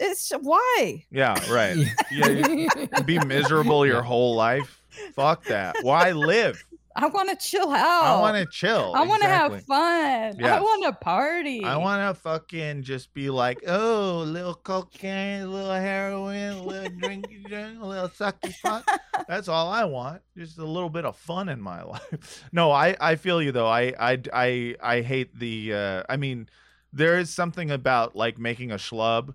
it's 0.00 0.30
why. 0.42 1.04
yeah, 1.10 1.34
right. 1.52 1.76
yeah, 2.12 2.28
you- 2.28 2.68
you 2.96 3.02
be 3.04 3.18
miserable 3.20 3.84
your 3.86 4.02
whole 4.02 4.34
life. 4.36 4.80
Fuck 5.14 5.44
that. 5.46 5.76
Why 5.82 6.12
live? 6.12 6.62
I 7.00 7.06
want 7.06 7.28
to 7.30 7.36
chill 7.36 7.70
out. 7.70 8.04
I 8.04 8.20
want 8.20 8.36
to 8.36 8.46
chill. 8.46 8.92
I 8.96 9.06
want 9.06 9.22
to 9.22 9.28
exactly. 9.28 9.56
have 9.56 9.66
fun. 9.66 10.44
I 10.44 10.60
want 10.60 10.82
to 10.82 10.92
party. 10.92 11.62
I 11.62 11.76
want 11.76 12.02
to 12.02 12.20
fucking 12.20 12.82
just 12.82 13.14
be 13.14 13.30
like, 13.30 13.62
oh, 13.68 14.24
little 14.26 14.54
cocaine, 14.54 15.52
little 15.52 15.70
heroin, 15.70 16.54
a 16.54 16.62
little 16.62 16.90
drinky 16.90 17.44
drink, 17.44 17.80
a 17.80 17.86
little 17.86 18.08
sucky 18.08 18.52
fuck. 18.54 18.84
That's 19.28 19.46
all 19.46 19.68
I 19.68 19.84
want. 19.84 20.22
Just 20.36 20.58
a 20.58 20.64
little 20.64 20.90
bit 20.90 21.04
of 21.04 21.16
fun 21.16 21.48
in 21.48 21.60
my 21.60 21.82
life. 21.84 22.44
No, 22.50 22.72
I, 22.72 22.96
I 23.00 23.14
feel 23.14 23.40
you 23.40 23.52
though. 23.52 23.68
I, 23.68 23.94
I, 23.98 24.22
I, 24.32 24.74
I 24.82 25.00
hate 25.02 25.38
the. 25.38 25.74
Uh, 25.74 26.02
I 26.08 26.16
mean, 26.16 26.48
there 26.92 27.16
is 27.16 27.30
something 27.30 27.70
about 27.70 28.16
like 28.16 28.38
making 28.38 28.72
a 28.72 28.76
schlub, 28.76 29.34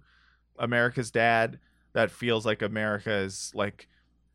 America's 0.59 1.11
Dad, 1.11 1.59
that 1.93 2.11
feels 2.11 2.45
like 2.45 2.61
America 2.61 3.13
is 3.13 3.53
like, 3.55 3.87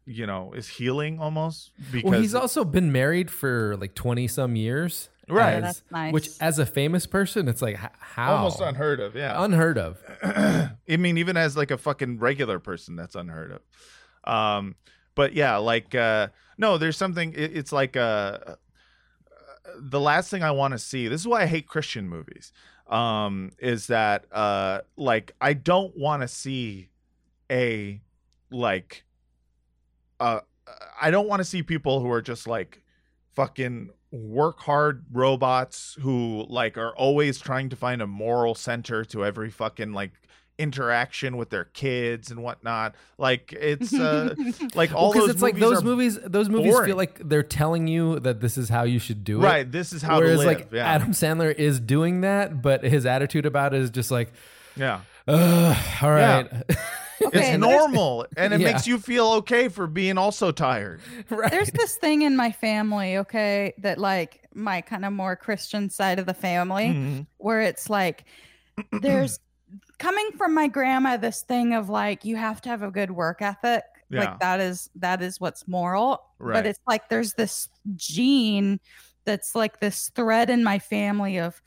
you 0.09 0.27
know, 0.27 0.53
is 0.55 0.69
healing 0.69 1.21
almost 1.21 1.71
because 1.93 2.11
well, 2.11 2.21
he's 2.21 2.35
also 2.35 2.65
been 2.65 2.91
married 2.91 3.31
for 3.31 3.77
like 3.77 3.95
twenty 3.95 4.27
some 4.27 4.57
years, 4.57 5.11
Right. 5.29 5.51
Yeah, 5.51 5.57
as- 5.57 5.63
that's 5.63 5.83
nice. 5.91 6.13
Which, 6.13 6.29
as 6.41 6.59
a 6.59 6.67
famous 6.67 7.07
person, 7.07 7.49
it's 7.49 7.63
like 7.63 7.77
how 7.99 8.37
almost 8.37 8.61
unheard 8.61 9.01
of. 9.01 9.15
Yeah. 9.15 9.43
unheard 9.43 9.79
of. 9.79 10.03
I 10.23 10.71
mean, 10.89 11.19
even 11.19 11.37
as 11.37 11.57
like 11.57 11.71
a 11.71 11.79
fucking 11.79 12.19
regular 12.19 12.59
person, 12.59 12.97
that's 12.97 13.15
unheard 13.15 13.53
of. 13.53 14.33
Um, 14.33 14.77
but 15.15 15.35
yeah, 15.35 15.57
like 15.57 15.95
uh, 15.95 16.29
no, 16.57 16.79
there's 16.79 16.97
something. 16.97 17.33
It, 17.35 17.57
it's 17.57 17.73
like 17.73 17.97
uh, 17.97 18.39
the 19.79 20.01
last 20.01 20.31
thing 20.31 20.43
I 20.43 20.51
want 20.51 20.73
to 20.73 20.79
see. 20.79 21.09
This 21.09 21.21
is 21.21 21.29
why 21.29 21.43
I 21.43 21.47
hate 21.47 21.67
Christian 21.69 22.09
movies. 22.09 22.53
Um, 22.87 23.53
is 23.59 23.89
that 23.89 24.25
uh, 24.33 24.81
like 24.97 25.33
I 25.41 25.53
don't 25.53 25.95
want 25.97 26.23
to 26.23 26.29
see 26.29 26.89
a 27.51 28.01
like 28.51 29.05
uh, 30.21 30.41
I 31.01 31.11
don't 31.11 31.29
want 31.29 31.41
to 31.41 31.45
see 31.45 31.63
people 31.63 32.01
who 32.01 32.11
are 32.11 32.23
just 32.23 32.47
like 32.47 32.83
fucking 33.35 33.91
work 34.11 34.61
hard 34.61 35.05
robots 35.13 35.97
who 36.01 36.47
like 36.49 36.79
are 36.79 36.95
always 36.97 37.39
trying 37.39 37.69
to 37.69 37.77
find 37.77 38.01
a 38.01 38.07
moral 38.07 38.55
center 38.55 39.05
to 39.05 39.25
every 39.25 39.51
fucking 39.51 39.93
like 39.93 40.13
interaction 40.59 41.37
with 41.37 41.51
their 41.51 41.65
kids 41.65 42.31
and 42.31 42.43
whatnot. 42.43 42.95
Like 43.17 43.53
it's 43.53 43.95
uh 43.95 44.35
like 44.75 44.93
all 44.93 45.13
because 45.13 45.27
those 45.27 45.35
it's 45.37 45.43
like 45.43 45.57
those 45.57 45.85
movies. 45.85 46.19
Those 46.25 46.49
movies 46.49 46.73
boring. 46.73 46.89
feel 46.89 46.97
like 46.97 47.29
they're 47.29 47.43
telling 47.43 47.87
you 47.87 48.19
that 48.21 48.41
this 48.41 48.59
is 48.59 48.69
how 48.69 48.83
you 48.83 48.99
should 48.99 49.25
do 49.25 49.41
it. 49.41 49.45
right. 49.45 49.71
This 49.71 49.93
is 49.93 50.03
how 50.03 50.19
Whereas 50.19 50.45
like 50.45 50.69
yeah. 50.73 50.87
Adam 50.87 51.13
Sandler 51.13 51.55
is 51.55 51.79
doing 51.81 52.23
that, 52.23 52.61
but 52.61 52.83
his 52.83 53.07
attitude 53.07 53.47
about 53.47 53.75
it 53.75 53.81
is 53.81 53.91
just 53.91 54.11
like, 54.11 54.33
yeah. 54.77 55.01
Ugh, 55.27 55.77
all 56.03 56.11
Yeah. 56.11 56.63
right, 57.25 57.35
Okay, 57.35 57.51
It's 57.53 57.59
normal 57.59 58.27
and 58.37 58.53
it 58.55 58.61
Yeah. 58.61 58.73
makes 58.73 58.87
you 58.87 58.99
feel 58.99 59.33
okay 59.35 59.69
for 59.69 59.87
being 59.87 60.19
also 60.19 60.51
tired. 60.53 61.01
right. 61.31 61.51
There's 61.51 61.71
this 61.71 61.97
thing 61.97 62.23
in 62.23 62.37
my 62.37 62.53
family, 62.53 63.17
okay, 63.19 63.75
that 63.79 63.99
like 63.99 64.47
my 64.55 64.81
kind 64.81 65.05
of 65.05 65.13
more 65.13 65.37
Christian 65.37 65.91
side 65.91 66.19
of 66.19 66.27
the 66.27 66.35
family, 66.35 66.87
Mhm. 66.87 67.27
where 67.39 67.61
it's 67.61 67.89
like 67.91 68.25
there's 69.03 69.39
coming 69.99 70.31
from 70.37 70.55
my 70.55 70.69
grandma 70.69 71.17
this 71.17 71.43
thing 71.43 71.75
of 71.75 71.89
like 71.89 72.25
you 72.25 72.37
have 72.37 72.61
to 72.63 72.69
have 72.69 72.83
a 72.83 72.91
good 72.91 73.11
work 73.11 73.43
ethic. 73.43 73.85
Yeah. 74.11 74.21
Like 74.21 74.41
that 74.41 74.61
is 74.61 74.89
that 74.97 75.21
is 75.23 75.39
what's 75.41 75.69
moral. 75.69 76.25
Right. 76.39 76.55
But 76.55 76.67
it's 76.67 76.81
like 76.87 77.09
there's 77.09 77.35
this 77.35 77.69
gene 77.97 78.81
that's 79.25 79.55
like 79.55 79.81
this 79.81 80.09
thread 80.15 80.49
in 80.49 80.65
my 80.65 80.79
family 80.79 81.39
of 81.39 81.61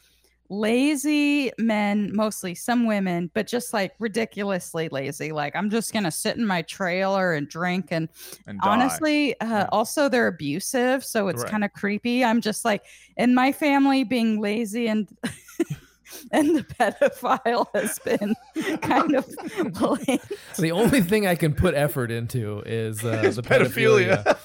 lazy 0.51 1.49
men, 1.57 2.13
mostly 2.13 2.53
some 2.53 2.85
women, 2.85 3.31
but 3.33 3.47
just 3.47 3.73
like 3.73 3.93
ridiculously 3.99 4.89
lazy. 4.89 5.31
Like 5.31 5.55
I'm 5.55 5.69
just 5.69 5.93
gonna 5.93 6.11
sit 6.11 6.35
in 6.37 6.45
my 6.45 6.61
trailer 6.63 7.33
and 7.33 7.47
drink 7.47 7.87
and 7.91 8.09
And 8.45 8.59
honestly 8.61 9.39
uh, 9.39 9.67
also 9.71 10.09
they're 10.09 10.27
abusive 10.27 11.03
so 11.05 11.29
it's 11.29 11.41
Right. 11.43 11.51
kind 11.51 11.63
of 11.63 11.71
creepy 11.73 12.23
i'm 12.25 12.41
just 12.41 12.65
like 12.65 12.83
in 13.17 13.33
my 13.33 13.51
family 13.53 14.03
being 14.03 14.41
lazy 14.41 14.87
and 14.87 15.07
and 16.31 16.55
the 16.57 16.63
pedophile 16.63 17.67
has 17.73 17.97
been 17.99 18.35
kind 18.81 19.15
of 19.15 19.25
blamed. 19.73 20.19
the 20.59 20.71
only 20.71 20.99
thing 21.01 21.25
I 21.25 21.35
can 21.35 21.53
put 21.53 21.73
effort 21.73 22.11
into 22.11 22.61
is 22.65 23.03
uh, 23.05 23.21
It's 23.23 23.37
the 23.37 23.41
pedophilia. 23.43 24.37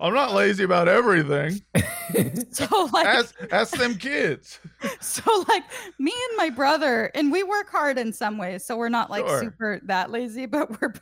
I'm 0.00 0.14
not 0.14 0.32
lazy 0.32 0.64
about 0.64 0.88
everything. 0.88 1.60
so 2.52 2.88
like 2.92 3.06
Ask, 3.06 3.34
ask 3.52 3.76
them 3.76 3.94
kids. 3.96 4.58
so 5.00 5.22
like 5.48 5.64
me 5.98 6.12
and 6.28 6.36
my 6.36 6.50
brother 6.50 7.10
and 7.14 7.30
we 7.32 7.42
work 7.42 7.70
hard 7.70 7.98
in 7.98 8.12
some 8.12 8.36
ways 8.38 8.64
so 8.64 8.76
we're 8.76 8.88
not 8.88 9.10
like 9.10 9.26
Sure. 9.26 9.40
super 9.40 9.80
that 9.86 10.10
lazy 10.10 10.46
but 10.54 10.80
we're 10.80 10.92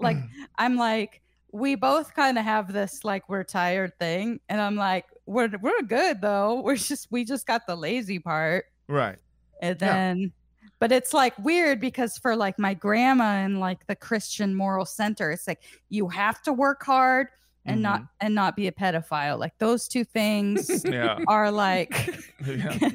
like 0.00 0.16
i'm 0.58 0.76
like 0.76 1.20
we 1.52 1.74
both 1.74 2.14
kind 2.14 2.38
of 2.38 2.44
have 2.44 2.72
this 2.72 3.04
like 3.04 3.28
we're 3.28 3.44
tired 3.44 3.92
thing, 3.98 4.40
and 4.48 4.58
I'm 4.58 4.74
like, 4.74 5.04
we're 5.26 5.50
we're 5.60 5.82
good 5.82 6.22
though. 6.22 6.62
We're 6.62 6.76
just 6.76 7.08
we 7.10 7.26
just 7.26 7.46
got 7.46 7.66
the 7.66 7.76
lazy 7.76 8.18
part, 8.18 8.64
Right. 8.88 9.18
and 9.60 9.78
Yeah. 9.78 9.86
then. 9.92 10.32
But 10.78 10.92
it's 10.92 11.12
like 11.12 11.38
weird 11.38 11.78
because 11.78 12.16
for 12.16 12.34
like 12.36 12.58
my 12.58 12.72
grandma 12.72 13.34
and 13.44 13.60
like 13.60 13.86
the 13.86 13.94
Christian 13.94 14.54
Moral 14.54 14.86
Center, 14.86 15.30
it's 15.30 15.46
like 15.46 15.60
you 15.90 16.08
have 16.08 16.40
to 16.44 16.54
work 16.54 16.82
hard 16.84 17.26
and 17.64 17.80
not 17.82 18.02
and 18.20 18.34
not 18.34 18.56
be 18.56 18.66
a 18.66 18.72
pedophile. 18.72 19.38
Like 19.38 19.56
those 19.58 19.86
two 19.88 20.04
things 20.04 20.66
Mm-hmm. 20.68 20.92
Yeah. 20.92 21.18
are 21.28 21.50
like 21.50 22.10
Yeah. 22.46 22.76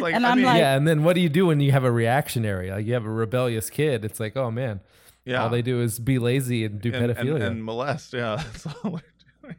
Like, 0.00 0.14
And 0.14 0.24
I 0.26 0.30
I'm 0.30 0.36
mean, 0.38 0.46
like- 0.46 0.58
yeah, 0.58 0.76
and 0.76 0.86
then 0.86 1.02
what 1.02 1.14
do 1.14 1.20
you 1.20 1.28
do 1.28 1.46
when 1.46 1.58
you 1.60 1.72
have 1.72 1.82
a 1.84 1.90
reactionary? 1.90 2.70
Like 2.70 2.86
you 2.86 2.94
have 2.94 3.04
a 3.06 3.10
rebellious 3.10 3.70
kid. 3.70 4.04
It's 4.04 4.20
like, 4.20 4.36
oh 4.36 4.50
man, 4.50 4.80
yeah. 5.24 5.42
all 5.42 5.48
they 5.48 5.62
do 5.62 5.80
is 5.80 5.98
be 5.98 6.18
lazy 6.18 6.64
and 6.64 6.80
do 6.80 6.92
and, 6.92 7.06
and, 7.10 7.16
pedophilia. 7.16 7.42
and 7.46 7.64
molest. 7.64 8.12
Yeah. 8.12 8.36
That's 8.36 8.66
all 8.66 8.92
we're 8.92 9.00
doing. 9.42 9.56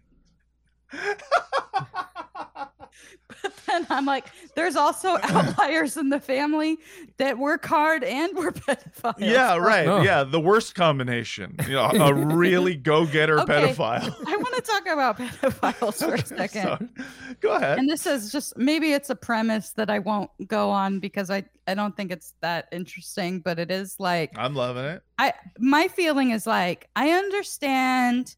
and 3.72 3.86
I'm 3.90 4.06
like, 4.06 4.26
there's 4.56 4.76
also 4.76 5.18
outliers 5.24 5.98
in 5.98 6.10
the 6.10 6.20
family 6.20 6.78
that 7.18 7.38
work 7.38 7.66
hard 7.66 8.04
and 8.04 8.36
were 8.38 8.52
pedophiles. 8.54 9.16
yeah, 9.20 9.56
right. 9.58 9.88
Oh. 9.88 10.02
Yeah, 10.02 10.24
the 10.24 10.40
worst 10.40 10.76
combination. 10.76 11.56
You 11.68 11.74
know, 11.74 11.86
a 11.90 12.14
really 12.14 12.76
go-getter 12.76 13.40
Okay. 13.42 13.54
pedophile. 13.74 14.14
I 14.28 14.36
want 14.38 14.56
to 14.56 14.62
talk 14.62 14.88
about 14.88 15.18
pedophiles 15.18 16.04
for 16.06 16.16
a 16.16 16.26
second. 16.26 16.64
So, 16.64 17.04
go 17.42 17.54
ahead. 17.56 17.80
and 17.80 17.90
this 17.90 18.06
is 18.06 18.32
just 18.32 18.58
maybe 18.58 18.94
it's 18.94 19.10
a 19.10 19.16
premise 19.16 19.72
that 19.72 19.90
I 19.90 20.00
won't 20.00 20.32
go 20.48 20.70
on 20.70 21.00
because 21.00 21.30
I 21.30 21.44
I 21.68 21.74
don't 21.74 21.96
think 21.98 22.12
it's 22.12 22.34
that 22.42 22.68
interesting, 22.72 23.40
but 23.42 23.60
it 23.60 23.70
is 23.72 24.00
like 24.00 24.32
I'm 24.38 24.56
loving 24.56 24.86
it. 24.86 25.02
I 25.18 25.34
my 25.60 25.88
feeling 25.88 26.32
is 26.32 26.48
like 26.48 26.90
I 26.96 27.10
understand 27.12 28.36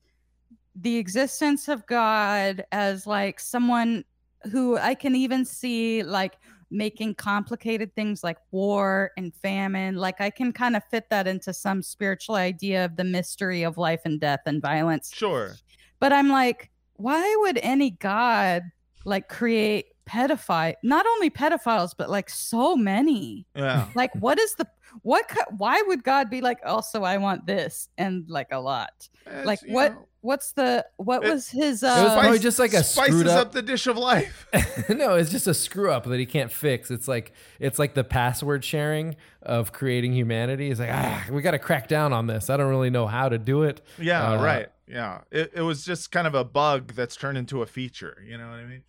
the 0.75 0.97
existence 0.97 1.67
of 1.67 1.85
God 1.87 2.63
as 2.71 3.05
like 3.05 3.39
someone 3.39 4.05
who 4.51 4.77
I 4.77 4.95
can 4.95 5.15
even 5.15 5.45
see 5.45 6.03
like 6.03 6.37
making 6.71 7.15
complicated 7.15 7.95
things 7.95 8.23
like 8.23 8.37
war 8.51 9.11
and 9.17 9.33
famine. 9.35 9.95
Like 9.95 10.21
I 10.21 10.29
can 10.29 10.51
kind 10.51 10.75
of 10.75 10.83
fit 10.91 11.09
that 11.09 11.27
into 11.27 11.53
some 11.53 11.81
spiritual 11.81 12.35
idea 12.35 12.85
of 12.85 12.95
the 12.95 13.03
mystery 13.03 13.63
of 13.63 13.77
life 13.77 14.01
and 14.05 14.19
death 14.19 14.41
and 14.45 14.61
violence. 14.61 15.11
Sure. 15.13 15.55
But 15.99 16.13
I'm 16.13 16.29
like, 16.29 16.69
why 16.93 17.35
would 17.41 17.59
any 17.61 17.91
God 17.91 18.63
like 19.05 19.29
create 19.29 19.88
pedophile 20.09 20.73
not 20.83 21.05
only 21.05 21.29
pedophiles 21.29 21.93
but 21.97 22.09
like 22.09 22.29
so 22.29 22.75
many? 22.75 23.45
Yeah. 23.55 23.85
like 23.95 24.13
what 24.15 24.39
is 24.39 24.55
the 24.55 24.67
what 25.03 25.27
co- 25.27 25.51
why 25.57 25.81
would 25.87 26.03
god 26.03 26.29
be 26.31 26.41
like 26.41 26.59
also 26.65 27.03
i 27.03 27.17
want 27.17 27.45
this 27.45 27.89
and 27.97 28.25
like 28.27 28.47
a 28.51 28.59
lot 28.59 29.07
like 29.45 29.59
It's, 29.59 29.67
you 29.67 29.73
what 29.75 29.91
know, 29.93 30.07
what's 30.21 30.51
the 30.53 30.83
what 30.97 31.23
it- 31.23 31.29
was 31.31 31.47
his 31.49 31.83
It 31.83 31.85
was 31.87 32.11
uh 32.11 32.19
probably 32.19 32.39
just 32.39 32.57
like 32.57 32.73
a 32.73 32.83
spices 32.83 33.13
screwed 33.13 33.27
up 33.27 33.47
up. 33.47 33.51
the 33.51 33.61
dish 33.61 33.85
of 33.85 33.97
life. 33.97 34.47
no, 34.89 35.13
it's 35.15 35.29
just 35.29 35.45
a 35.47 35.53
screw 35.53 35.91
up 35.91 36.05
that 36.05 36.19
he 36.19 36.25
can't 36.25 36.51
fix. 36.51 36.89
It's 36.89 37.07
like 37.07 37.31
it's 37.59 37.77
like 37.77 37.93
the 37.93 38.03
password 38.03 38.65
sharing 38.65 39.15
of 39.43 39.71
creating 39.71 40.13
humanity. 40.13 40.71
It's 40.71 40.79
like 40.79 40.89
ah, 40.91 41.25
we 41.31 41.41
got 41.43 41.51
to 41.51 41.59
crack 41.59 41.87
down 41.87 42.11
on 42.11 42.25
this. 42.27 42.49
I 42.49 42.57
don't 42.57 42.69
really 42.69 42.89
know 42.89 43.05
how 43.07 43.29
to 43.29 43.37
do 43.37 43.61
it. 43.63 43.81
Yeah, 43.99 44.31
Uh, 44.31 44.43
right. 44.43 44.67
Yeah. 44.87 45.21
It, 45.31 45.51
it 45.53 45.61
was 45.61 45.85
just 45.85 46.11
kind 46.11 46.25
of 46.25 46.33
a 46.33 46.43
bug 46.43 46.93
that's 46.95 47.15
turned 47.15 47.37
into 47.37 47.61
a 47.61 47.67
feature. 47.67 48.17
You 48.27 48.37
know 48.39 48.47
what 48.49 48.57
I 48.59 48.65
mean? 48.65 48.83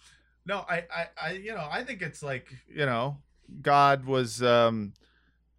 No, 0.51 0.65
I, 0.69 0.85
I, 0.93 1.07
I, 1.23 1.31
you 1.35 1.55
know, 1.55 1.65
I 1.71 1.85
think 1.85 2.03
it's 2.03 2.23
like, 2.25 2.53
you 2.69 2.85
know, 2.85 3.19
God 3.63 4.05
was, 4.05 4.43
um, 4.43 4.95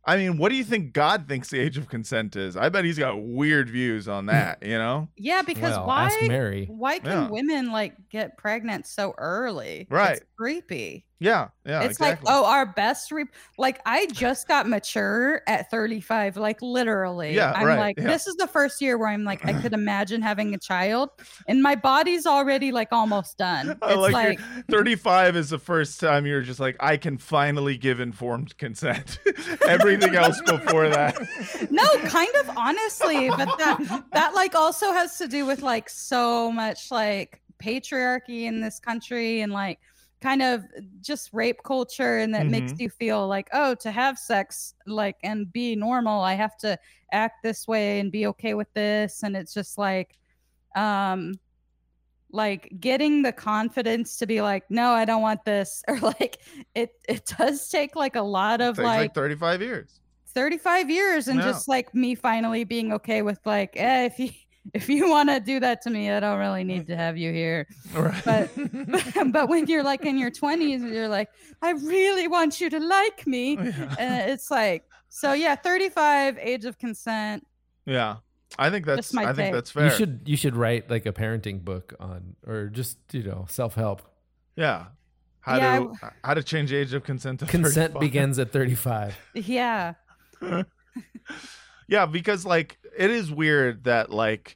I 0.03 0.17
mean, 0.17 0.37
what 0.37 0.49
do 0.49 0.55
you 0.55 0.65
think 0.65 0.91
God 0.91 1.29
thinks 1.29 1.49
the 1.49 1.59
age 1.59 1.77
of 1.77 1.87
consent 1.87 2.35
is? 2.35 2.57
I 2.57 2.67
bet 2.67 2.83
he's 2.83 2.99
got 2.99 3.21
weird 3.21 3.69
views 3.69 4.09
on 4.09 4.25
that, 4.33 4.61
you 4.61 4.77
know? 4.77 5.07
yeah 5.15 5.43
because 5.43 5.71
Well, 5.77 5.87
why 5.87 6.05
ask 6.07 6.21
Mary. 6.23 6.65
why 6.69 6.99
can 6.99 7.09
Yeah. 7.09 7.29
women 7.29 7.71
like 7.71 7.95
get 8.09 8.37
pregnant 8.37 8.85
so 8.85 9.15
early 9.17 9.87
Right. 9.89 10.17
it's 10.17 10.25
creepy 10.41 11.05
Yeah. 11.19 11.49
Yeah. 11.67 11.81
it's 11.83 11.91
exactly. 11.99 12.25
like 12.25 12.35
oh 12.35 12.45
our 12.45 12.65
best 12.65 13.11
re- 13.11 13.25
like 13.59 13.79
i 13.85 14.07
just 14.07 14.47
got 14.47 14.67
mature 14.67 15.43
at 15.45 15.69
35 15.69 16.35
like 16.37 16.59
literally 16.63 17.35
Yeah, 17.35 17.51
i'm 17.55 17.67
right, 17.67 17.77
like 17.77 17.97
yeah. 17.99 18.07
this 18.07 18.25
is 18.25 18.35
the 18.37 18.47
first 18.47 18.81
year 18.81 18.97
where 18.97 19.09
i'm 19.09 19.23
like 19.23 19.45
i 19.45 19.53
could 19.53 19.73
imagine 19.83 20.23
having 20.23 20.55
a 20.55 20.57
child 20.57 21.11
and 21.47 21.61
my 21.61 21.75
body's 21.75 22.25
already 22.25 22.71
like 22.71 22.87
almost 22.91 23.37
done 23.37 23.77
it's 23.83 23.97
like, 23.97 24.13
like, 24.13 24.39
35 24.71 25.35
is 25.35 25.51
the 25.51 25.59
first 25.59 25.99
time 25.99 26.25
you're 26.25 26.41
just 26.41 26.59
like, 26.59 26.75
I 26.79 26.97
can 26.97 27.19
finally 27.19 27.77
give 27.77 27.99
informed 27.99 28.57
consent. 28.57 29.19
Everything 29.67 30.15
else 30.15 30.41
before 30.41 30.89
that. 30.89 31.19
no 31.69 31.85
kind 32.09 32.33
of 32.39 32.49
honestly 32.57 33.29
but 33.29 33.47
that 33.59 34.05
that 34.11 34.33
like 34.33 34.55
also 34.55 34.91
has 34.91 35.19
to 35.19 35.27
do 35.27 35.45
with 35.45 35.61
like 35.61 35.87
so 35.87 36.51
much 36.51 36.89
like 36.89 37.41
patriarchy 37.61 38.45
in 38.45 38.59
this 38.59 38.79
country 38.79 39.41
and 39.41 39.51
like 39.53 39.77
kind 40.21 40.41
of 40.41 40.63
just 41.01 41.29
rape 41.33 41.61
culture 41.63 42.19
and 42.19 42.33
that 42.33 42.47
makes 42.47 42.73
Mhm. 42.73 42.79
you 42.79 42.89
feel 42.89 43.27
like 43.27 43.49
oh 43.53 43.73
to 43.75 43.91
have 43.91 44.19
sex 44.19 44.75
like 44.85 45.17
and 45.23 45.51
be 45.51 45.75
normal 45.75 46.21
i 46.21 46.33
have 46.33 46.55
to 46.57 46.77
act 47.11 47.41
this 47.43 47.67
way 47.67 47.99
and 47.99 48.11
be 48.11 48.27
okay 48.27 48.53
with 48.53 48.71
this 48.73 49.23
and 49.23 49.35
it's 49.35 49.53
just 49.53 49.77
like 49.77 50.17
um 50.75 51.33
like 52.31 52.71
getting 52.79 53.23
the 53.23 53.31
confidence 53.31 54.15
to 54.17 54.25
be 54.25 54.41
like 54.41 54.63
no 54.69 54.91
i 54.91 55.03
don't 55.03 55.21
want 55.21 55.43
this 55.43 55.83
or 55.87 55.99
like 55.99 56.37
it 56.75 56.91
it 57.09 57.25
does 57.37 57.67
take 57.69 57.95
like 57.95 58.15
a 58.15 58.21
lot 58.21 58.61
of 58.61 58.77
like, 58.77 58.85
like 58.97 59.13
35 59.13 59.61
years. 59.61 59.99
35 60.27 60.89
years 60.89 61.27
and 61.27 61.41
Yeah. 61.41 61.47
just 61.47 61.67
like 61.67 61.93
me 61.93 62.15
finally 62.15 62.63
being 62.63 62.93
okay 62.93 63.21
with 63.21 63.39
like 63.45 63.73
eh, 63.75 64.05
if 64.05 64.17
you 64.19 64.29
if 64.73 64.87
you 64.89 65.09
want 65.09 65.27
to 65.29 65.39
do 65.39 65.59
that 65.59 65.81
to 65.81 65.89
me 65.89 66.11
i 66.11 66.19
don't 66.19 66.37
really 66.39 66.63
need 66.63 66.85
to 66.87 66.95
have 66.95 67.17
you 67.17 67.31
here 67.33 67.67
Right. 67.93 68.21
but 68.23 68.49
but 69.31 69.49
when 69.49 69.65
you're 69.67 69.83
like 69.83 70.05
in 70.05 70.17
your 70.17 70.31
20s 70.31 70.81
you're 70.93 71.07
like 71.07 71.29
i 71.61 71.71
really 71.71 72.27
want 72.27 72.61
you 72.61 72.69
to 72.69 72.79
like 72.79 73.25
me 73.25 73.57
oh, 73.59 73.63
Yeah. 73.63 73.95
and 73.97 74.31
it's 74.31 74.51
like 74.51 74.83
so 75.09 75.33
yeah 75.33 75.55
35 75.55 76.37
age 76.39 76.65
of 76.65 76.77
consent 76.77 77.45
Yeah. 77.85 78.17
I 78.59 78.69
think 78.69 78.85
that's 78.85 79.13
my 79.13 79.25
I 79.29 79.33
think 79.33 79.53
that's 79.55 79.71
fair. 79.71 79.85
You 79.85 79.91
should 79.91 80.21
you 80.25 80.35
should 80.35 80.57
write 80.57 80.89
like 80.89 81.05
a 81.05 81.13
parenting 81.13 81.63
book 81.63 81.93
on 82.01 82.35
or 82.45 82.67
just 82.67 82.97
you 83.13 83.23
know 83.23 83.45
self 83.47 83.75
help. 83.75 84.01
Yeah. 84.57 84.87
How 85.39 85.55
Yeah, 85.57 85.71
to 85.79 85.83
w- 85.85 85.97
how 86.21 86.33
to 86.33 86.43
change 86.43 86.73
age 86.73 86.93
of 86.93 87.03
consent 87.05 87.39
to 87.39 87.45
Consent 87.45 87.93
35. 87.93 87.99
begins 88.01 88.39
at 88.39 88.51
thirty 88.51 88.75
five. 88.75 89.15
yeah 89.33 89.93
Yeah, 91.91 92.05
because 92.05 92.45
like 92.45 92.77
it 92.97 93.11
is 93.11 93.29
weird 93.29 93.83
that 93.83 94.09
like 94.09 94.55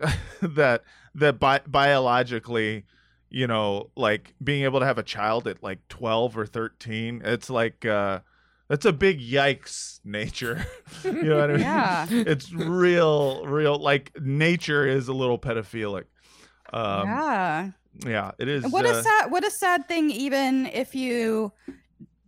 that 0.42 0.82
that 1.14 1.38
bi- 1.38 1.60
biologically, 1.64 2.86
you 3.30 3.46
know, 3.46 3.90
like 3.94 4.34
being 4.42 4.64
able 4.64 4.80
to 4.80 4.86
have 4.86 4.98
a 4.98 5.04
child 5.04 5.46
at 5.46 5.62
like 5.62 5.78
12 5.88 6.36
or 6.36 6.44
13, 6.44 7.22
it's 7.24 7.48
like 7.48 7.86
uh 7.86 8.18
that's 8.66 8.84
a 8.84 8.92
big 8.92 9.20
yikes 9.20 10.00
nature. 10.04 10.66
you 11.04 11.22
know 11.22 11.38
what 11.38 11.50
I 11.50 11.52
mean? 11.52 11.60
Yeah. 11.60 12.06
It's 12.10 12.52
real 12.52 13.46
real 13.46 13.78
like 13.78 14.20
nature 14.20 14.88
is 14.88 15.06
a 15.06 15.12
little 15.12 15.38
pedophilic. 15.38 16.06
Um 16.72 17.06
yeah, 17.06 17.70
yeah 18.04 18.30
it 18.40 18.48
is 18.48 18.66
what 18.72 18.86
uh, 18.86 18.88
a 18.88 19.02
sad 19.04 19.30
what 19.30 19.46
a 19.46 19.52
sad 19.52 19.86
thing 19.86 20.10
even 20.10 20.66
if 20.66 20.96
you 20.96 21.52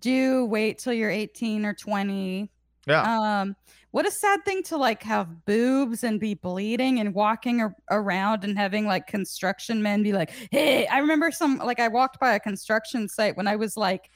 do 0.00 0.44
wait 0.44 0.78
till 0.78 0.92
you're 0.92 1.10
18 1.10 1.66
or 1.66 1.74
20 1.74 2.50
yeah. 2.86 3.40
um 3.40 3.56
what 3.92 4.06
a 4.06 4.10
sad 4.10 4.44
thing 4.44 4.62
to 4.62 4.76
like 4.76 5.02
have 5.02 5.44
boobs 5.44 6.04
and 6.04 6.20
be 6.20 6.34
bleeding 6.34 7.00
and 7.00 7.14
walking 7.14 7.60
ar- 7.60 7.74
around 7.90 8.44
and 8.44 8.56
having 8.56 8.86
like 8.86 9.06
construction 9.06 9.82
men 9.82 10.02
be 10.02 10.12
like 10.12 10.30
hey 10.50 10.86
i 10.86 10.98
remember 10.98 11.30
some 11.30 11.58
like 11.58 11.80
i 11.80 11.88
walked 11.88 12.20
by 12.20 12.34
a 12.34 12.40
construction 12.40 13.08
site 13.08 13.36
when 13.36 13.46
i 13.46 13.56
was 13.56 13.76
like 13.76 14.10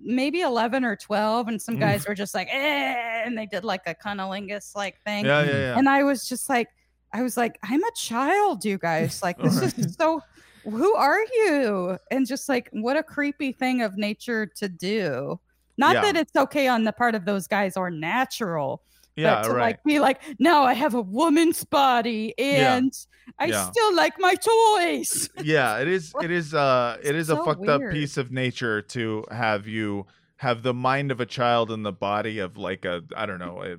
maybe 0.00 0.42
11 0.42 0.84
or 0.84 0.96
12 0.96 1.48
and 1.48 1.60
some 1.60 1.76
guys 1.76 2.06
were 2.06 2.14
just 2.14 2.34
like 2.34 2.48
eh, 2.50 3.22
and 3.24 3.36
they 3.36 3.46
did 3.46 3.64
like 3.64 3.82
a 3.86 3.94
cunnilingus 3.94 4.76
like 4.76 5.00
thing. 5.02 5.24
Yeah, 5.24 5.42
yeah, 5.42 5.50
yeah. 5.50 5.78
and 5.78 5.88
i 5.88 6.04
was 6.04 6.28
just 6.28 6.48
like 6.48 6.68
i 7.12 7.22
was 7.22 7.36
like 7.36 7.58
i'm 7.64 7.82
a 7.82 7.92
child 7.96 8.64
you 8.64 8.78
guys. 8.78 9.22
Like 9.22 9.38
this 9.38 9.60
is 9.60 9.94
so 9.98 10.20
who 10.64 10.94
are 10.94 11.20
you? 11.34 11.98
And 12.10 12.26
just 12.26 12.48
like 12.48 12.68
what 12.72 12.96
a 12.96 13.02
creepy 13.02 13.52
thing 13.52 13.82
of 13.82 13.96
nature 13.96 14.46
to 14.56 14.68
do 14.68 15.40
not 15.78 15.94
Yeah. 15.94 16.02
that 16.02 16.16
it's 16.16 16.36
okay 16.36 16.68
on 16.68 16.84
the 16.84 16.92
part 16.92 17.14
of 17.14 17.24
those 17.24 17.46
guys 17.46 17.76
or 17.76 17.90
natural 17.90 18.82
yeah, 19.16 19.36
but 19.42 19.48
to 19.48 19.54
right. 19.54 19.60
like 19.62 19.82
be 19.84 19.98
like 19.98 20.20
no 20.38 20.62
i 20.62 20.74
have 20.74 20.94
a 20.94 21.00
woman's 21.02 21.64
body 21.64 22.34
Yeah. 22.38 22.76
and 22.76 22.92
i 23.38 23.46
Yeah. 23.46 23.68
still 23.70 23.94
like 23.96 24.14
my 24.20 24.34
toys 24.34 25.28
yeah 25.42 25.78
it 25.78 25.88
is 25.88 26.12
it 26.22 26.30
is 26.30 26.54
uh 26.54 26.98
it 27.02 27.16
is 27.16 27.28
a 27.30 27.34
so 27.36 27.44
fucked 27.44 27.68
up 27.68 27.80
piece 27.90 28.16
of 28.16 28.30
nature 28.30 28.80
to 28.82 29.24
have 29.30 29.66
you 29.66 30.06
have 30.36 30.62
the 30.62 30.72
mind 30.74 31.10
of 31.10 31.18
a 31.20 31.26
child 31.26 31.70
and 31.72 31.84
the 31.84 31.92
body 31.92 32.38
of 32.38 32.56
like 32.56 32.84
a 32.84 33.02
i 33.16 33.26
don't 33.26 33.40
know 33.40 33.62
a 33.64 33.76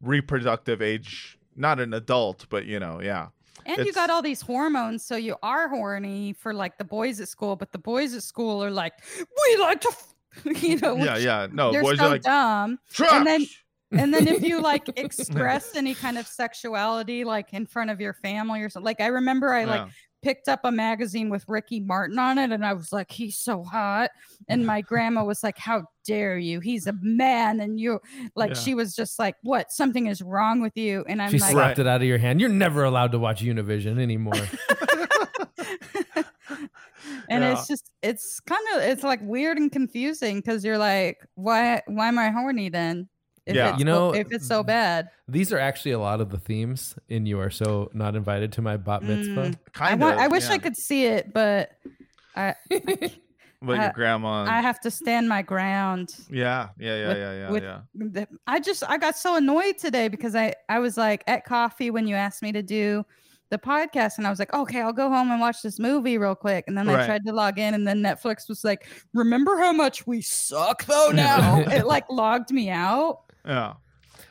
reproductive 0.00 0.80
age 0.80 1.38
not 1.56 1.80
an 1.80 1.92
adult 1.92 2.46
but 2.48 2.64
you 2.66 2.78
know 2.78 3.00
yeah 3.02 3.28
and 3.66 3.84
you 3.84 3.92
got 3.92 4.08
all 4.08 4.22
these 4.22 4.40
hormones 4.40 5.04
so 5.04 5.16
you 5.16 5.34
are 5.42 5.68
horny 5.68 6.32
for 6.32 6.54
like 6.54 6.78
the 6.78 6.84
boys 6.84 7.20
at 7.20 7.28
school 7.28 7.56
but 7.56 7.72
the 7.72 7.78
boys 7.78 8.14
at 8.14 8.22
school 8.22 8.62
are 8.62 8.70
like 8.70 8.92
we 9.18 9.56
like 9.56 9.80
to 9.80 9.88
f-" 9.88 10.07
you 10.60 10.76
know 10.78 10.96
yeah 10.96 11.14
which 11.14 11.22
yeah 11.24 11.46
no 11.52 11.72
they're 11.72 11.82
boys 11.82 11.98
so 11.98 12.06
are 12.06 12.08
like 12.10 12.22
dumb 12.22 12.78
trash 12.92 13.12
and 13.12 13.26
then 13.26 13.46
And 13.90 14.12
then 14.12 14.28
if 14.28 14.42
you 14.42 14.60
like 14.72 14.86
express 14.98 15.74
any 15.74 15.94
kind 15.94 16.18
of 16.18 16.26
sexuality, 16.26 17.24
like 17.24 17.54
in 17.54 17.64
front 17.64 17.90
of 17.90 18.00
your 18.02 18.12
family 18.12 18.60
or 18.60 18.68
something, 18.68 18.84
like 18.84 19.00
I 19.00 19.06
remember 19.06 19.54
I 19.54 19.64
like 19.64 19.80
Yeah. 19.80 19.88
picked 20.22 20.46
up 20.46 20.60
a 20.64 20.70
magazine 20.70 21.30
with 21.30 21.46
Ricky 21.48 21.80
Martin 21.80 22.18
on 22.18 22.36
it, 22.36 22.52
and 22.52 22.66
I 22.66 22.74
was 22.74 22.92
like, 22.92 23.10
he's 23.10 23.38
so 23.38 23.62
hot. 23.64 24.10
And 24.46 24.66
my 24.66 24.82
grandma 24.82 25.24
was 25.24 25.42
like, 25.42 25.56
how 25.56 25.84
dare 26.04 26.36
you? 26.36 26.60
He's 26.60 26.86
a 26.86 26.92
man, 27.00 27.60
and 27.60 27.80
you 27.80 27.98
like 28.36 28.50
Yeah. 28.50 28.60
she 28.60 28.74
was 28.74 28.94
just 28.94 29.18
like, 29.18 29.36
what? 29.42 29.72
Something 29.72 30.06
is 30.06 30.20
wrong 30.20 30.60
with 30.60 30.76
you. 30.76 31.02
And 31.08 31.22
I'm 31.22 31.30
she 31.30 31.38
like, 31.38 31.52
slapped 31.52 31.78
it 31.78 31.86
out 31.86 32.02
of 32.02 32.06
your 32.06 32.18
hand. 32.18 32.42
You're 32.42 32.50
never 32.50 32.84
allowed 32.84 33.12
to 33.12 33.18
watch 33.18 33.42
Univision 33.42 33.98
anymore. 33.98 34.34
And 37.28 37.42
Yeah. 37.44 37.52
it's 37.52 37.66
just 37.68 37.90
it's 38.02 38.40
kind 38.40 38.62
of 38.74 38.82
it's 38.82 39.02
like 39.02 39.20
weird 39.22 39.58
and 39.58 39.70
confusing 39.70 40.36
because 40.36 40.64
you're 40.64 40.78
like, 40.78 41.18
why 41.34 41.82
why 41.86 42.08
am 42.08 42.18
I 42.18 42.30
horny 42.30 42.68
then? 42.68 43.08
If 43.46 43.56
Yeah. 43.56 43.76
You 43.78 43.84
know, 43.86 44.14
if 44.14 44.26
it's 44.30 44.46
so 44.46 44.62
bad. 44.62 45.08
These 45.26 45.52
are 45.52 45.58
actually 45.58 45.92
a 45.92 45.98
lot 45.98 46.20
of 46.20 46.28
the 46.30 46.38
themes 46.38 46.96
in 47.08 47.24
You 47.24 47.40
Are 47.40 47.50
So 47.50 47.90
Not 47.94 48.14
Invited 48.14 48.52
to 48.52 48.62
My 48.62 48.76
Bat 48.76 49.04
Mitzvah. 49.04 49.42
Mm. 49.50 49.54
I, 49.54 49.70
Kind 49.72 50.00
want, 50.02 50.14
of. 50.16 50.20
I 50.20 50.28
wish 50.28 50.44
yeah. 50.48 50.52
I 50.54 50.58
could 50.58 50.76
see 50.76 51.04
it, 51.06 51.32
but 51.32 51.70
I 52.36 52.54
But 53.60 53.72
your 53.74 53.88
I- 53.88 53.92
grandma. 53.92 54.44
I 54.44 54.60
have 54.60 54.78
to 54.80 54.90
stand 54.90 55.28
my 55.28 55.42
ground. 55.42 56.14
yeah, 56.30 56.68
yeah, 56.78 56.94
yeah, 56.96 57.08
with- 57.08 57.16
yeah, 57.18 57.32
yeah, 57.32 57.50
with 57.50 57.62
yeah. 57.64 57.80
the- 57.94 58.28
I 58.46 58.60
just 58.60 58.84
I 58.88 58.98
got 58.98 59.16
so 59.16 59.34
annoyed 59.36 59.78
today 59.78 60.08
because 60.08 60.36
I 60.36 60.54
I 60.68 60.78
was 60.78 60.96
like 60.96 61.24
at 61.26 61.44
coffee 61.44 61.90
when 61.90 62.06
you 62.06 62.14
asked 62.14 62.40
me 62.42 62.52
to 62.52 62.62
do 62.62 63.04
the 63.50 63.58
podcast 63.58 64.18
and 64.18 64.26
I 64.26 64.30
was 64.30 64.38
like, 64.38 64.52
okay, 64.52 64.80
I'll 64.80 64.92
go 64.92 65.08
home 65.08 65.30
and 65.30 65.40
watch 65.40 65.62
this 65.62 65.78
movie 65.78 66.18
real 66.18 66.34
quick. 66.34 66.64
And 66.66 66.76
then 66.76 66.88
I 66.88 67.06
tried 67.06 67.24
to 67.26 67.32
log 67.32 67.58
in 67.58 67.74
and 67.74 67.86
then 67.86 68.02
Netflix 68.02 68.48
was 68.48 68.64
like, 68.64 68.86
remember 69.14 69.56
how 69.58 69.72
much 69.72 70.06
we 70.06 70.20
suck 70.20 70.84
though 70.84 71.10
now? 71.12 71.58
it 71.66 71.86
like 71.86 72.04
logged 72.10 72.50
me 72.50 72.68
out. 72.70 73.20
Yeah. 73.46 73.74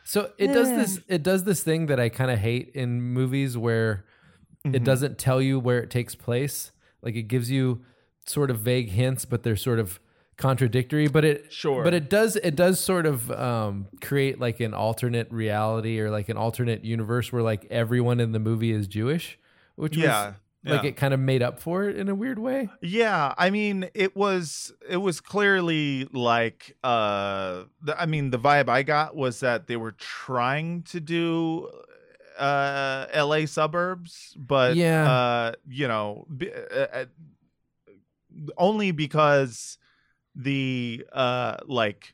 So 0.04 0.32
it 0.38 0.48
does 0.48 0.70
this 0.70 1.00
it 1.08 1.24
does 1.24 1.44
this 1.44 1.64
thing 1.64 1.88
that 1.88 2.00
I 2.00 2.10
kind 2.10 2.32
of 2.32 2.40
hate 2.40 2.70
in 2.76 3.02
movies 3.02 3.58
where 3.58 4.06
Mm-hmm. 4.66 4.76
it 4.76 4.84
doesn't 4.84 5.18
tell 5.18 5.42
you 5.42 5.60
where 5.60 5.80
it 5.80 5.90
takes 5.90 6.16
place. 6.16 6.72
Like 7.02 7.16
it 7.16 7.24
gives 7.24 7.50
you 7.50 7.82
sort 8.26 8.52
of 8.52 8.60
vague 8.60 8.90
hints, 8.90 9.24
but 9.24 9.44
they're 9.44 9.56
sort 9.56 9.80
of 9.80 10.00
contradictory. 10.38 11.08
But 11.08 11.26
it 11.26 11.52
Sure. 11.52 11.84
But 11.84 11.94
it 11.94 12.10
does 12.10 12.36
it 12.38 12.56
does 12.56 12.80
sort 12.80 13.06
of 13.06 13.30
um, 13.32 13.88
create 14.02 14.40
like 14.40 14.60
an 14.60 14.74
alternate 14.74 15.32
reality 15.32 16.00
or 16.00 16.10
like 16.10 16.30
an 16.30 16.38
alternate 16.38 16.86
universe 16.86 17.32
where 17.32 17.42
like 17.44 17.66
everyone 17.70 18.20
in 18.20 18.32
the 18.32 18.40
movie 18.40 18.72
is 18.72 18.88
Jewish, 18.88 19.38
which 19.76 19.98
Yeah, 19.98 20.26
was 20.28 20.36
like 20.66 20.84
yeah. 20.84 20.90
it 20.90 20.98
kind 20.98 21.14
of 21.14 21.20
made 21.20 21.42
up 21.42 21.60
for 21.60 21.88
it 21.90 21.96
in 21.98 22.10
a 22.10 22.16
weird 22.16 22.40
way. 22.40 22.70
Yeah, 22.82 23.34
I 23.38 23.50
mean, 23.50 23.90
it 23.94 24.16
was 24.16 24.74
it 24.90 24.98
was 24.98 25.22
clearly 25.22 26.08
like 26.12 26.76
uh 26.84 27.64
the, 27.82 28.00
I 28.00 28.06
mean, 28.06 28.30
the 28.32 28.40
vibe 28.40 28.70
I 28.70 28.84
got 28.84 29.16
was 29.16 29.40
that 29.40 29.68
they 29.68 29.78
were 29.78 29.94
trying 29.94 30.84
to 30.84 31.00
do 31.00 31.70
uh 32.38 33.08
LA 33.16 33.46
suburbs, 33.48 34.36
but 34.38 34.78
Yeah. 34.78 35.10
uh 35.10 35.52
you 35.68 35.88
know, 35.88 36.28
b- 36.36 36.52
uh, 36.52 36.86
uh, 36.94 37.06
only 38.58 38.92
because 38.92 39.78
the 40.38 41.04
uh 41.12 41.58
like 41.66 42.14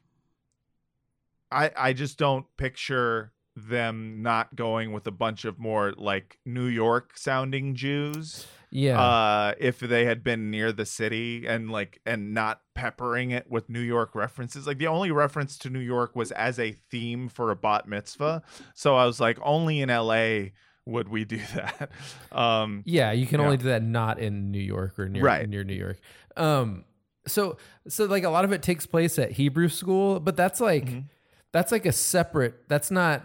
I 1.52 1.72
I 1.78 1.94
just 1.94 2.18
don't 2.18 2.46
picture 2.58 3.32
them 3.56 4.24
not 4.24 4.56
going 4.56 4.92
with 4.94 5.06
a 5.06 5.12
bunch 5.12 5.46
of 5.46 5.60
more 5.60 5.94
like 5.96 6.40
New 6.46 6.66
York 6.66 7.16
sounding 7.18 7.76
Jews 7.76 8.48
Yeah. 8.72 9.00
uh 9.00 9.54
if 9.60 9.80
they 9.80 10.06
had 10.06 10.24
been 10.24 10.50
near 10.50 10.72
the 10.72 10.88
city 10.88 11.46
and 11.46 11.70
like 11.70 12.00
and 12.04 12.34
not 12.34 12.62
peppering 12.74 13.30
it 13.30 13.46
with 13.52 13.70
New 13.70 13.80
York 13.82 14.16
references 14.16 14.66
like 14.66 14.80
the 14.80 14.88
only 14.88 15.12
reference 15.12 15.56
to 15.60 15.70
New 15.70 15.80
York 15.82 16.16
was 16.16 16.32
as 16.32 16.58
a 16.58 16.72
theme 16.90 17.30
for 17.30 17.52
a 17.52 17.56
bat 17.56 17.88
mitzvah 17.88 18.42
so 18.74 18.96
I 18.96 19.06
was 19.06 19.20
like 19.20 19.38
only 19.44 19.82
in 19.82 19.90
LA 19.90 20.46
would 20.88 21.08
we 21.10 21.24
do 21.24 21.38
that 21.54 21.92
um 22.32 22.82
Yeah, 22.88 23.12
you 23.12 23.28
can 23.28 23.40
Yeah. 23.40 23.46
only 23.46 23.58
do 23.58 23.66
that 23.66 23.84
not 23.84 24.18
in 24.18 24.50
New 24.50 24.58
York 24.60 24.98
or 24.98 25.08
near 25.10 25.22
Right. 25.22 25.48
near 25.48 25.64
New 25.64 25.76
York. 25.76 26.00
Um 26.36 26.86
so 27.28 27.58
so 27.88 28.06
like 28.06 28.24
a 28.24 28.30
lot 28.30 28.46
of 28.46 28.52
it 28.52 28.62
takes 28.62 28.86
place 28.86 29.18
at 29.20 29.32
Hebrew 29.32 29.70
school, 29.70 30.20
but 30.20 30.36
that's 30.36 30.60
like 30.60 30.86
Mhm. 30.86 31.04
that's 31.52 31.72
like 31.72 31.86
a 31.86 31.92
separate 31.92 32.68
that's 32.68 32.92
not 32.92 33.24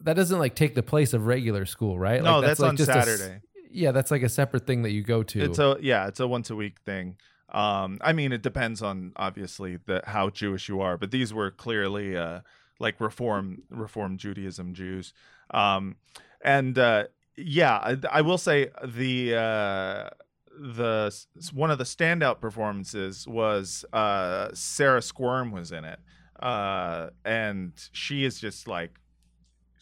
that 0.00 0.14
doesn't 0.14 0.38
like 0.38 0.54
take 0.54 0.74
the 0.74 0.82
place 0.82 1.12
of 1.12 1.26
regular 1.26 1.64
school, 1.64 1.98
right? 1.98 2.22
no 2.22 2.34
like, 2.38 2.42
that's, 2.48 2.60
like 2.60 2.68
on 2.70 2.76
just 2.76 2.90
a 2.90 2.92
Saturday 2.92 3.40
yeah, 3.74 3.90
that's 3.90 4.10
like 4.10 4.22
a 4.22 4.28
separate 4.28 4.66
thing 4.66 4.82
that 4.82 4.90
you 4.90 5.02
go 5.02 5.22
to. 5.22 5.40
it's 5.42 5.58
a 5.58 5.78
yeah 5.80 6.06
it's 6.06 6.20
a 6.20 6.26
once 6.26 6.50
a 6.50 6.56
week 6.56 6.76
thing 6.84 7.16
um 7.50 7.98
I 8.02 8.12
mean 8.12 8.32
it 8.32 8.42
depends 8.42 8.82
on 8.82 9.12
obviously 9.16 9.78
the 9.86 10.02
how 10.06 10.28
Jewish 10.30 10.68
you 10.68 10.80
are 10.80 10.98
but 10.98 11.10
these 11.10 11.32
were 11.32 11.50
clearly 11.50 12.16
uh 12.16 12.40
like 12.78 13.00
reform 13.00 13.62
reform 13.70 14.18
Judaism 14.18 14.74
Jews 14.74 15.14
um 15.52 15.96
and 16.44 16.78
uh 16.78 17.04
yeah 17.36 17.76
I, 17.76 17.96
I 18.10 18.20
will 18.22 18.38
say 18.38 18.70
the 18.84 19.34
uh 19.36 20.10
the 20.58 21.14
one 21.52 21.70
of 21.70 21.78
the 21.78 21.84
standout 21.84 22.40
performances 22.40 23.26
was 23.26 23.84
uh 23.92 24.48
Sarah 24.54 25.02
Squirm 25.02 25.50
was 25.52 25.72
in 25.72 25.84
it 25.84 25.98
uh 26.40 27.10
and 27.24 27.72
she 27.92 28.24
is 28.24 28.40
just 28.40 28.66
like 28.66 28.98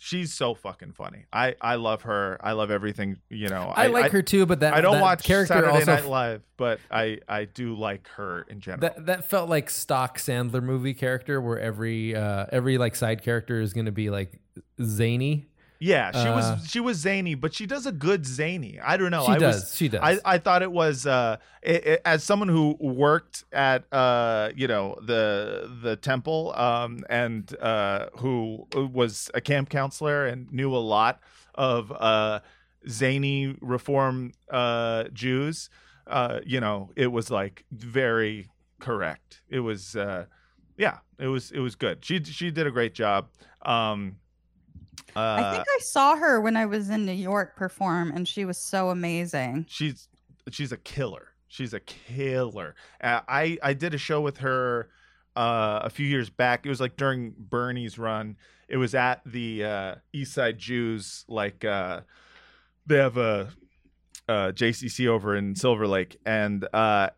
she's 0.03 0.33
so 0.33 0.55
fucking 0.55 0.93
funny 0.93 1.27
I 1.33 1.55
I 1.61 1.75
love 1.75 2.03
her 2.03 2.39
I 2.41 2.53
love 2.53 2.71
everything 2.71 3.19
you 3.29 3.49
know 3.49 3.73
I, 3.75 3.89
like 3.89 4.13
her 4.13 4.23
too, 4.23 4.47
but 4.47 4.61
that 4.61 4.73
I 4.73 4.81
don't 4.81 4.95
that 4.95 5.03
watch 5.03 5.23
character 5.23 5.55
Saturday 5.55 5.73
also 5.73 5.95
Night 5.95 6.07
Live, 6.07 6.43
but 6.57 6.81
I 6.91 7.19
I 7.29 7.45
do 7.45 7.75
like 7.75 8.09
her 8.17 8.47
in 8.49 8.61
general. 8.61 8.81
that 8.81 9.07
that 9.07 9.25
felt 9.27 9.51
like 9.51 9.69
stock 9.69 10.19
Sandler 10.19 10.63
movie 10.63 10.95
character 10.95 11.41
where 11.41 11.61
every 11.61 12.17
uh 12.17 12.47
every 12.51 12.79
like 12.79 12.97
side 12.97 13.23
character 13.23 13.61
is 13.61 13.73
going 13.75 13.87
to 13.87 13.93
be 13.93 14.09
like 14.11 14.41
zany. 14.83 15.47
Yeah, 15.81 16.13
she 16.13 16.29
uh, 16.29 16.35
was 16.35 16.71
she 16.71 16.79
was 16.79 16.99
zany, 16.99 17.35
but 17.35 17.55
she 17.55 17.65
does 17.65 17.87
a 17.87 17.93
good 17.93 18.27
zany. 18.27 18.79
I 18.79 18.99
don't 18.99 19.11
know. 19.11 19.25
She 19.25 19.33
I 19.33 19.39
does. 19.39 19.63
Was, 19.63 19.77
she 19.77 19.89
does. 19.89 20.01
I, 20.03 20.35
I 20.35 20.39
thought 20.39 20.61
it 20.63 20.71
was 20.71 21.07
uh 21.07 21.39
it, 21.63 21.87
it- 21.87 22.03
as 22.05 22.23
someone 22.23 22.49
who 22.49 22.77
worked 22.79 23.45
at 23.51 23.91
uh 23.93 24.51
you 24.55 24.69
know 24.69 24.99
the 25.03 25.71
the 25.83 25.97
temple 25.97 26.53
um 26.55 27.03
and 27.09 27.57
uh 27.61 28.09
who 28.19 28.67
was 28.75 29.31
a 29.33 29.41
camp 29.41 29.71
counselor 29.71 30.27
and 30.27 30.53
knew 30.53 30.75
a 30.75 30.79
lot 30.79 31.21
of 31.55 31.91
uh 31.93 32.41
zany 32.87 33.57
reform 33.63 34.33
uh 34.51 35.05
Jews 35.15 35.71
uh 36.07 36.41
you 36.45 36.61
know 36.61 36.91
it 36.95 37.07
was 37.09 37.31
like 37.31 37.65
very 37.71 38.49
correct 38.81 39.41
it 39.49 39.61
was 39.61 39.97
uh 39.97 40.27
yeah 40.77 40.99
it 41.19 41.27
was 41.27 41.51
it 41.53 41.61
was 41.61 41.75
good 41.75 42.05
she 42.05 42.23
she 42.25 42.51
did 42.51 42.67
a 42.67 42.71
great 42.71 42.95
job 42.95 43.29
um 43.63 44.17
uh 45.17 45.43
I 45.45 45.53
think 45.53 45.65
I 45.69 45.81
saw 45.81 46.17
her 46.17 46.41
when 46.41 46.57
I 46.57 46.67
was 46.67 46.91
in 46.91 47.05
New 47.07 47.13
York 47.13 47.57
perform, 47.57 48.13
and 48.13 48.27
she 48.27 48.45
was 48.45 48.59
so 48.59 48.91
amazing. 48.91 49.67
she's 49.69 50.09
she's 50.51 50.73
a 50.73 50.77
killer. 50.77 51.29
She's 51.49 51.75
a 51.75 51.81
killer. 51.81 52.75
Uh, 53.03 53.21
I 53.27 53.59
I 53.63 53.73
did 53.75 53.93
a 53.95 53.99
show 53.99 54.21
with 54.21 54.39
her 54.39 54.89
uh, 55.37 55.81
a 55.83 55.91
few 55.91 56.07
years 56.07 56.31
back. 56.31 56.65
It 56.65 56.69
was 56.69 56.81
like 56.81 56.97
during 56.97 57.35
Bernie's 57.37 57.99
run. 57.99 58.37
It 58.69 58.77
was 58.77 58.95
at 58.95 59.21
the 59.27 59.65
uh, 59.65 59.95
East 60.13 60.33
Side 60.33 60.59
Jews. 60.59 61.25
Like 61.29 61.65
uh, 61.65 62.03
they 62.87 62.97
have 62.99 63.17
a, 63.17 63.49
uh 64.29 64.53
JCC 64.53 65.09
over 65.09 65.35
in 65.35 65.57
Silver 65.57 65.89
Lake, 65.89 66.19
and 66.25 66.67
uh, 66.73 67.11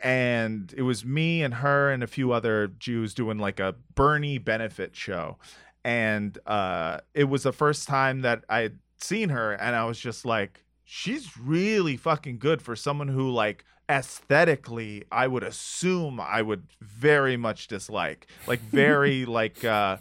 and 0.00 0.72
it 0.76 0.82
was 0.82 1.04
me 1.04 1.42
and 1.42 1.54
her 1.54 1.90
and 1.90 2.02
a 2.02 2.06
few 2.06 2.32
other 2.32 2.68
Jews 2.68 3.14
doing 3.14 3.38
like 3.38 3.58
a 3.58 3.74
Bernie 3.94 4.38
benefit 4.38 4.94
show. 4.94 5.38
And 5.84 6.38
uh, 6.46 7.00
it 7.14 7.24
was 7.24 7.42
the 7.42 7.52
first 7.52 7.88
time 7.88 8.20
that 8.22 8.44
I 8.48 8.60
had 8.60 8.78
seen 9.00 9.30
her, 9.30 9.52
and 9.52 9.74
I 9.74 9.84
was 9.84 9.98
just 9.98 10.24
like, 10.24 10.64
she's 10.84 11.36
really 11.36 11.96
fucking 11.96 12.38
good 12.38 12.62
for 12.62 12.76
someone 12.76 13.08
who 13.08 13.30
like 13.30 13.64
aesthetically 13.88 15.04
I 15.10 15.26
would 15.26 15.42
assume 15.42 16.20
I 16.20 16.42
would 16.42 16.64
very 16.80 17.36
much 17.36 17.68
dislike. 17.68 18.26
Like 18.46 18.60
very 18.60 19.24
like 19.40 19.64
uh 19.64 19.98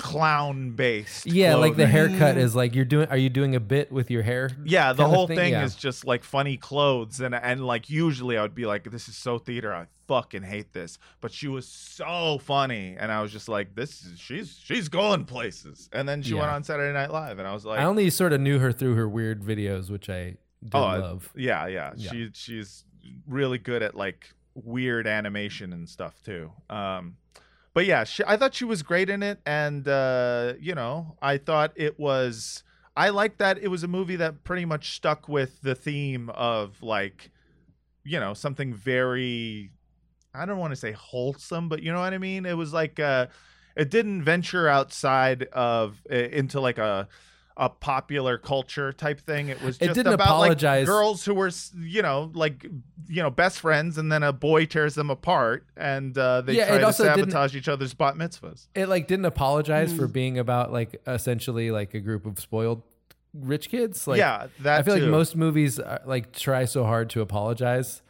clown 0.00 0.70
based. 0.72 1.26
yeah, 1.26 1.54
like 1.54 1.76
the 1.76 1.86
haircut 1.86 2.36
is 2.36 2.54
like 2.56 2.74
you're 2.74 2.84
doing 2.84 3.06
are 3.08 3.16
you 3.16 3.28
doing 3.30 3.54
a 3.54 3.60
bit 3.60 3.92
with 3.92 4.10
your 4.10 4.22
hair? 4.22 4.50
Yeah, 4.64 4.92
the 4.92 5.06
whole 5.06 5.26
thing? 5.26 5.36
thing, 5.36 5.52
Yeah. 5.52 5.64
is 5.64 5.74
just 5.76 6.04
like 6.06 6.24
funny 6.24 6.56
clothes 6.56 7.20
and 7.20 7.34
and 7.34 7.64
like 7.66 7.88
usually 7.90 8.36
I 8.36 8.42
would 8.42 8.54
be 8.54 8.66
like 8.66 8.90
this 8.90 9.08
is 9.08 9.16
so 9.16 9.38
theater 9.38 9.72
I 9.74 9.86
fucking 10.08 10.42
hate 10.42 10.72
this 10.72 10.98
but 11.20 11.30
she 11.30 11.46
was 11.46 11.66
so 11.68 12.38
funny 12.42 12.96
and 12.98 13.12
I 13.12 13.22
was 13.22 13.30
just 13.30 13.48
like 13.48 13.76
this 13.76 14.02
is 14.04 14.18
she's 14.18 14.58
she's 14.60 14.88
going 14.88 15.24
places 15.24 15.88
and 15.92 16.08
then 16.08 16.22
she 16.22 16.34
went 16.34 16.50
on 16.50 16.64
Saturday 16.64 16.92
Night 16.92 17.12
Live 17.12 17.38
and 17.38 17.46
I 17.46 17.52
was 17.52 17.64
like 17.64 17.78
I 17.78 17.84
only 17.84 18.10
sort 18.10 18.32
of 18.32 18.40
knew 18.40 18.58
her 18.58 18.72
through 18.72 18.96
her 18.96 19.08
weird 19.08 19.42
videos, 19.42 19.88
which 19.90 20.10
I 20.10 20.36
did 20.62 20.74
Oh, 20.74 20.80
love. 20.80 21.30
Yeah, 21.36 21.66
yeah, 21.68 21.92
Yeah. 21.96 22.10
She 22.10 22.30
she's 22.34 22.84
really 23.28 23.58
good 23.58 23.82
at 23.82 23.94
like 23.94 24.34
weird 24.54 25.06
animation 25.06 25.72
and 25.72 25.88
stuff 25.88 26.20
too. 26.24 26.50
Um, 26.68 27.16
but 27.74 27.86
yeah, 27.86 28.04
she, 28.04 28.22
I 28.26 28.36
thought 28.36 28.54
she 28.54 28.64
was 28.64 28.82
great 28.82 29.08
in 29.08 29.22
it, 29.22 29.40
and 29.46 29.86
uh, 29.86 30.54
you 30.60 30.74
know, 30.74 31.16
I 31.22 31.38
thought 31.38 31.72
it 31.76 31.98
was. 31.98 32.64
I 32.96 33.10
like 33.10 33.38
that 33.38 33.58
it 33.58 33.68
was 33.68 33.84
a 33.84 33.88
movie 33.88 34.16
that 34.16 34.42
pretty 34.44 34.64
much 34.64 34.96
stuck 34.96 35.28
with 35.28 35.62
the 35.62 35.74
theme 35.74 36.28
of 36.30 36.82
like, 36.82 37.30
you 38.04 38.18
know, 38.18 38.34
something 38.34 38.74
very. 38.74 39.70
I 40.34 40.46
don't 40.46 40.58
want 40.58 40.72
to 40.72 40.76
say 40.76 40.92
wholesome, 40.92 41.68
but 41.68 41.82
you 41.82 41.92
know 41.92 42.00
what 42.00 42.12
I 42.12 42.18
mean. 42.18 42.46
It 42.46 42.56
was 42.56 42.72
like 42.72 42.98
uh, 42.98 43.26
it 43.76 43.90
didn't 43.90 44.22
venture 44.22 44.68
outside 44.68 45.44
of 45.52 46.04
into 46.06 46.60
like 46.60 46.78
a 46.78 47.08
a 47.56 47.68
popular 47.68 48.38
culture 48.38 48.92
type 48.92 49.20
thing. 49.20 49.48
It 49.48 49.60
was 49.62 49.76
It 49.78 49.86
just 49.86 49.94
didn't 49.96 50.14
about 50.14 50.26
apologize. 50.28 50.86
like 50.88 50.94
girls 50.94 51.24
who 51.24 51.34
were 51.34 51.50
you 51.78 52.00
know 52.02 52.30
like 52.34 52.64
you 53.08 53.22
know 53.22 53.30
best 53.30 53.60
friends, 53.60 53.98
and 53.98 54.10
then 54.10 54.22
a 54.22 54.32
boy 54.32 54.64
tears 54.66 54.94
them 54.94 55.10
apart, 55.10 55.66
and 55.76 56.16
uh, 56.16 56.40
they 56.42 56.54
Yeah, 56.54 56.66
try 56.68 56.76
it 56.76 56.78
to 56.80 56.86
also 56.86 57.04
didn't- 57.04 57.30
sabotage 57.30 57.54
each 57.56 57.68
other's 57.68 57.92
bat 57.94 58.14
mitzvahs. 58.14 58.68
It 58.74 58.88
like 58.88 59.08
didn't 59.08 59.26
apologize 59.26 59.92
Mm. 59.92 59.96
for 59.96 60.06
being 60.08 60.38
about 60.38 60.72
like 60.72 61.00
essentially 61.06 61.70
like 61.70 61.92
a 61.94 62.00
group 62.00 62.24
of 62.26 62.38
spoiled 62.40 62.82
rich 63.34 63.68
kids. 63.68 64.06
Like 64.06 64.18
Yeah, 64.18 64.46
that 64.60 64.80
I 64.80 64.82
feel 64.82 64.96
too. 64.96 65.02
like 65.02 65.10
most 65.10 65.36
movies 65.36 65.78
uh, 65.78 65.98
like 66.06 66.32
try 66.32 66.64
so 66.64 66.84
hard 66.84 67.10
to 67.10 67.20
apologize 67.20 68.02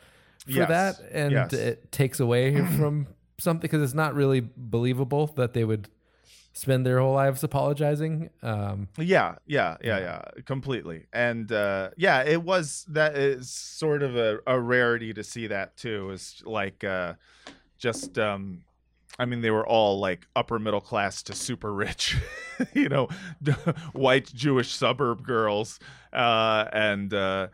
for 0.47 0.53
Yes, 0.53 0.69
that, 0.69 1.01
and 1.13 1.33
yes. 1.33 1.53
it 1.53 1.91
takes 1.93 2.21
away 2.21 2.55
from 2.79 3.07
something 3.39 3.63
because 3.63 3.83
it's 3.83 3.95
not 3.95 4.15
really 4.15 4.41
believable 4.57 5.27
that 5.37 5.53
they 5.55 5.65
would 5.65 5.89
spend 6.53 6.85
their 6.85 7.01
whole 7.01 7.15
lives 7.15 7.43
apologizing. 7.43 8.31
Um, 8.43 8.89
Yeah, 8.99 9.37
yeah, 9.47 9.77
yeah, 9.83 9.99
yeah, 9.99 10.23
completely. 10.45 11.07
And 11.13 11.51
uh, 11.51 11.91
yeah, 11.97 12.23
it 12.23 12.43
was 12.43 12.85
that 12.89 13.17
is 13.17 13.51
sort 13.51 14.03
of 14.03 14.17
a, 14.17 14.39
a 14.47 14.61
rarity 14.61 15.13
to 15.15 15.23
see 15.23 15.47
that 15.49 15.77
too. 15.77 16.11
Is 16.11 16.43
like 16.45 16.85
uh, 16.85 17.15
just, 17.79 18.19
um, 18.19 18.63
I 19.19 19.25
mean, 19.25 19.41
they 19.41 19.51
were 19.51 19.67
all 19.67 20.01
like 20.01 20.27
upper 20.35 20.59
middle 20.59 20.81
class 20.81 21.23
to 21.25 21.35
super 21.35 21.73
rich, 21.73 22.17
you 22.75 22.89
know, 22.89 23.09
white 23.93 24.27
Jewish 24.35 24.73
suburb 24.73 25.25
girls, 25.25 25.79
uh, 26.13 26.67
and 26.73 27.13
uh, 27.15 27.49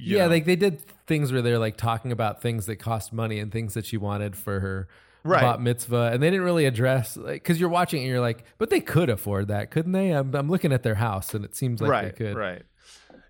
yeah, 0.00 0.24
know. 0.24 0.28
like 0.28 0.44
they 0.44 0.56
did 0.56 0.82
things 1.06 1.32
where 1.32 1.42
they're 1.42 1.58
like 1.58 1.76
talking 1.76 2.12
about 2.12 2.42
things 2.42 2.66
that 2.66 2.76
cost 2.76 3.12
money 3.12 3.38
and 3.38 3.52
things 3.52 3.74
that 3.74 3.86
she 3.86 3.96
wanted 3.96 4.36
for 4.36 4.60
her 4.60 4.88
Right. 5.26 5.42
bat 5.42 5.60
mitzvah, 5.60 6.10
and 6.12 6.22
they 6.22 6.30
didn't 6.30 6.44
really 6.44 6.66
address 6.66 7.16
like 7.16 7.42
because 7.42 7.60
you're 7.60 7.68
watching 7.68 8.00
it 8.00 8.04
and 8.04 8.10
you're 8.10 8.20
like, 8.20 8.44
but 8.58 8.70
they 8.70 8.80
could 8.80 9.10
afford 9.10 9.48
that, 9.48 9.70
couldn't 9.70 9.92
they? 9.92 10.10
I'm, 10.10 10.34
I'm 10.34 10.48
looking 10.48 10.72
at 10.72 10.82
their 10.82 10.94
house 10.94 11.34
and 11.34 11.44
it 11.44 11.54
seems 11.56 11.80
like 11.80 11.90
right, 11.90 12.04
they 12.16 12.24
could. 12.24 12.36
right. 12.36 12.62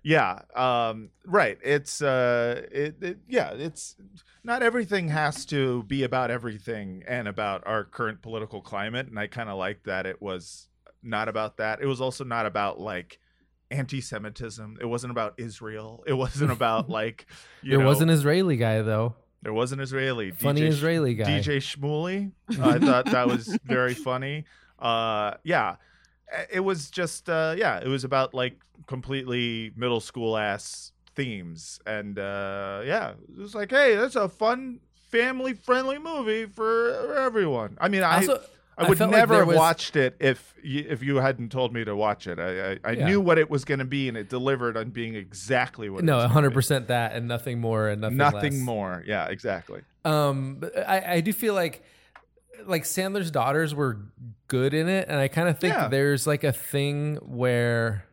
Yeah, 0.03 0.39
um, 0.55 1.09
right. 1.25 1.57
It's 1.61 2.01
uh, 2.01 2.63
it, 2.71 2.95
it, 3.01 3.17
yeah, 3.27 3.51
it's 3.51 3.97
not 4.43 4.63
everything 4.63 5.09
has 5.09 5.45
to 5.47 5.83
be 5.83 6.03
about 6.03 6.31
everything 6.31 7.03
and 7.05 7.27
about 7.27 7.67
our 7.67 7.83
current 7.83 8.21
political 8.21 8.61
climate, 8.61 9.07
and 9.07 9.19
I 9.19 9.27
kind 9.27 9.49
of 9.49 9.57
like 9.57 9.83
that 9.83 10.05
it 10.05 10.21
was 10.21 10.69
not 11.03 11.27
about 11.27 11.57
that. 11.57 11.81
It 11.81 11.87
was 11.87 11.99
also 11.99 12.23
not 12.23 12.45
about 12.45 12.79
like 12.79 13.19
anti-Semitism. 13.69 14.77
It 14.79 14.85
wasn't 14.85 15.11
about 15.11 15.33
Israel. 15.37 16.03
It 16.07 16.13
wasn't 16.13 16.51
about 16.51 16.89
like 17.01 17.25
you 17.61 17.71
There 17.71 17.79
know, 17.79 17.87
was 17.87 18.01
an 18.01 18.09
Israeli 18.09 18.57
guy 18.57 18.81
though. 18.81 19.15
There 19.41 19.53
was 19.53 19.71
an 19.71 19.79
Israeli 19.79 20.31
Funny 20.31 20.61
DJ 20.61 20.67
Israeli 20.67 21.13
guy. 21.15 21.25
DJ 21.25 21.57
Shmuley. 21.57 22.31
I 22.61 22.79
thought 22.79 23.05
that 23.05 23.27
was 23.27 23.57
very 23.63 23.93
funny. 23.93 24.45
Uh, 24.79 25.35
yeah, 25.43 25.75
it 26.51 26.59
was 26.61 26.89
just 26.89 27.29
uh, 27.29 27.55
yeah, 27.57 27.79
it 27.79 27.87
was 27.87 28.03
about 28.03 28.33
like 28.33 28.59
completely 28.87 29.71
middle 29.75 29.99
school 29.99 30.37
ass 30.37 30.91
themes, 31.15 31.79
and 31.85 32.19
uh, 32.19 32.81
yeah, 32.85 33.11
it 33.11 33.39
was 33.39 33.55
like, 33.55 33.71
hey, 33.71 33.95
that's 33.95 34.15
a 34.15 34.29
fun 34.29 34.79
family 35.09 35.53
friendly 35.53 35.97
movie 35.97 36.45
for 36.45 37.15
everyone. 37.17 37.77
I 37.79 37.89
mean, 37.89 38.03
I. 38.03 38.17
Also, 38.17 38.41
I 38.77 38.85
I 38.85 38.89
would 38.89 38.99
like 38.99 39.09
never 39.09 39.33
there 39.33 39.39
have 39.41 39.47
was- 39.47 39.57
watched 39.57 39.95
it 39.95 40.15
if 40.19 40.53
you, 40.61 40.85
if 40.87 41.01
you 41.01 41.15
hadn't 41.17 41.51
told 41.51 41.73
me 41.73 41.83
to 41.85 41.95
watch 41.95 42.27
it. 42.27 42.39
I 42.39 42.73
I, 42.73 42.77
I 42.83 42.91
Yeah. 42.91 43.07
knew 43.07 43.19
what 43.21 43.37
it 43.39 43.49
was 43.49 43.65
going 43.65 43.79
to 43.79 43.85
be, 43.85 44.07
and 44.07 44.15
it 44.15 44.29
delivered 44.29 44.77
on 44.77 44.91
being 44.91 45.15
exactly 45.15 45.89
what. 45.89 45.99
it 45.99 46.05
No, 46.05 46.17
was 46.17 46.23
gonna 46.25 46.33
100 46.33 46.49
be. 46.49 46.53
percent 46.53 46.87
that 46.89 47.13
and 47.13 47.27
nothing 47.27 47.59
more 47.59 47.87
and 47.87 48.01
nothing 48.01 48.17
Nothing 48.17 48.53
less. 48.53 48.61
more. 48.61 49.03
Yeah, 49.07 49.25
exactly. 49.27 49.81
Um, 50.05 50.57
but 50.59 50.77
I, 50.77 51.13
I 51.15 51.19
do 51.21 51.33
feel 51.33 51.53
like 51.55 51.83
like 52.65 52.83
Sandler's 52.83 53.31
daughters 53.31 53.73
were 53.73 53.99
good 54.47 54.73
in 54.73 54.87
it, 54.89 55.07
and 55.09 55.19
I 55.19 55.27
kind 55.27 55.47
of 55.49 55.57
think 55.59 55.73
Yeah. 55.73 55.87
there's 55.87 56.27
like 56.27 56.43
a 56.43 56.51
thing 56.51 57.15
where, 57.17 58.05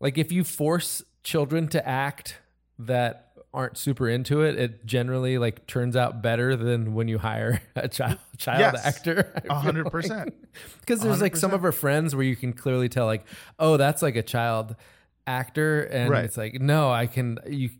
like, 0.00 0.18
if 0.18 0.30
you 0.32 0.44
force 0.44 1.02
children 1.22 1.68
to 1.68 1.86
act 1.88 2.38
that 2.78 3.27
aren't 3.58 3.76
super 3.76 4.08
into 4.08 4.42
it, 4.42 4.56
it 4.58 4.86
generally 4.86 5.36
like 5.36 5.66
turns 5.66 5.96
out 5.96 6.22
better 6.22 6.54
than 6.56 6.94
when 6.94 7.08
you 7.08 7.18
hire 7.18 7.60
a 7.74 7.88
child 7.88 8.18
child 8.38 8.60
Yes. 8.60 8.86
actor. 8.86 9.32
A 9.50 9.54
hundred 9.56 9.90
percent. 9.90 10.32
Because 10.80 11.00
there's 11.00 11.20
like 11.20 11.36
some 11.36 11.52
of 11.52 11.62
her 11.62 11.72
friends 11.72 12.14
where 12.16 12.24
you 12.24 12.34
can 12.36 12.52
clearly 12.52 12.88
tell, 12.88 13.04
like, 13.06 13.24
oh, 13.58 13.76
that's 13.76 14.00
like 14.00 14.16
a 14.16 14.22
child 14.22 14.74
actor, 15.26 15.82
and 15.82 16.10
Right. 16.10 16.24
it's 16.24 16.36
like, 16.36 16.54
no, 16.60 16.90
I 16.90 17.06
can. 17.06 17.38
You, 17.46 17.70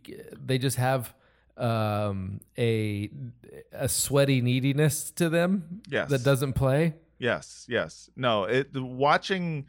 they 0.45 0.59
just 0.59 0.77
have 0.77 1.15
um 1.57 2.41
a 2.57 3.11
a 3.73 3.89
sweaty 3.89 4.41
neediness 4.41 5.11
to 5.13 5.29
them 5.29 5.81
Yes. 5.89 6.11
that 6.11 6.23
doesn't 6.23 6.53
play 6.53 6.95
Yes, 7.19 7.67
yes. 7.69 8.09
No, 8.15 8.45
it 8.45 8.69
watching 8.77 9.67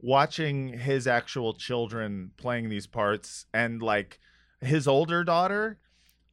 watching 0.00 0.68
his 0.68 1.06
actual 1.06 1.52
children 1.54 2.30
playing 2.36 2.68
these 2.68 2.86
parts 2.86 3.46
and 3.52 3.82
like 3.82 4.20
his 4.60 4.88
older 4.88 5.24
daughter 5.24 5.78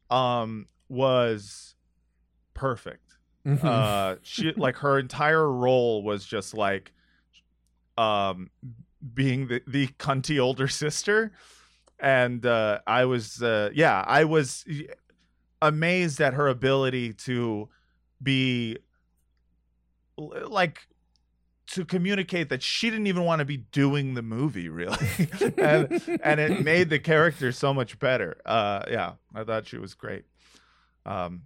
um 0.09 0.67
was 0.89 1.75
perfect. 2.53 3.17
Mhm. 3.45 3.63
Uh 3.63 4.17
she 4.23 4.51
like 4.53 4.77
her 4.77 4.97
entire 4.99 5.51
role 5.51 6.03
was 6.03 6.25
just 6.25 6.53
like 6.53 6.91
um 7.97 8.49
being 9.13 9.47
the 9.47 9.61
the 9.67 9.87
cunty 9.99 10.39
older 10.39 10.67
sister 10.67 11.31
and 11.99 12.45
uh 12.45 12.79
I 12.87 13.05
was 13.05 13.41
uh 13.41 13.69
yeah, 13.73 14.03
I 14.05 14.23
was 14.25 14.65
amazed 15.61 16.19
at 16.21 16.33
her 16.33 16.47
ability 16.47 17.13
to 17.13 17.69
be 18.21 18.77
like 20.17 20.87
to 21.67 21.83
communicate 21.85 22.49
that 22.49 22.61
she 22.61 22.89
didn't 22.89 23.07
even 23.07 23.23
want 23.23 23.39
to 23.39 23.45
be 23.45 23.57
doing 23.57 24.13
the 24.13 24.21
movie 24.21 24.69
really. 24.69 24.97
And 25.57 26.01
and 26.23 26.39
it 26.39 26.63
made 26.63 26.89
the 26.89 26.99
character 26.99 27.51
so 27.51 27.73
much 27.73 27.97
better. 27.99 28.37
Uh 28.45 28.83
yeah 28.89 29.13
i 29.33 29.43
thought 29.43 29.65
she 29.67 29.77
was 29.77 29.93
great. 29.95 30.25
Um 31.05 31.43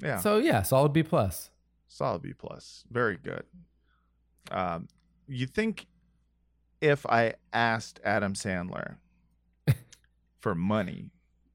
yeah. 0.00 0.18
So 0.18 0.38
yeah 0.38 0.62
solid 0.62 0.92
b 0.92 1.02
plus. 1.02 1.50
Solid 1.88 2.22
b 2.22 2.32
plus. 2.32 2.84
Very 2.90 3.16
good. 3.16 3.44
Um 4.50 4.88
you 5.28 5.46
think 5.46 5.86
if 6.80 7.06
i 7.06 7.34
asked 7.52 8.00
adam 8.04 8.34
sandler 8.34 8.96
for 10.40 10.54
money 10.54 11.10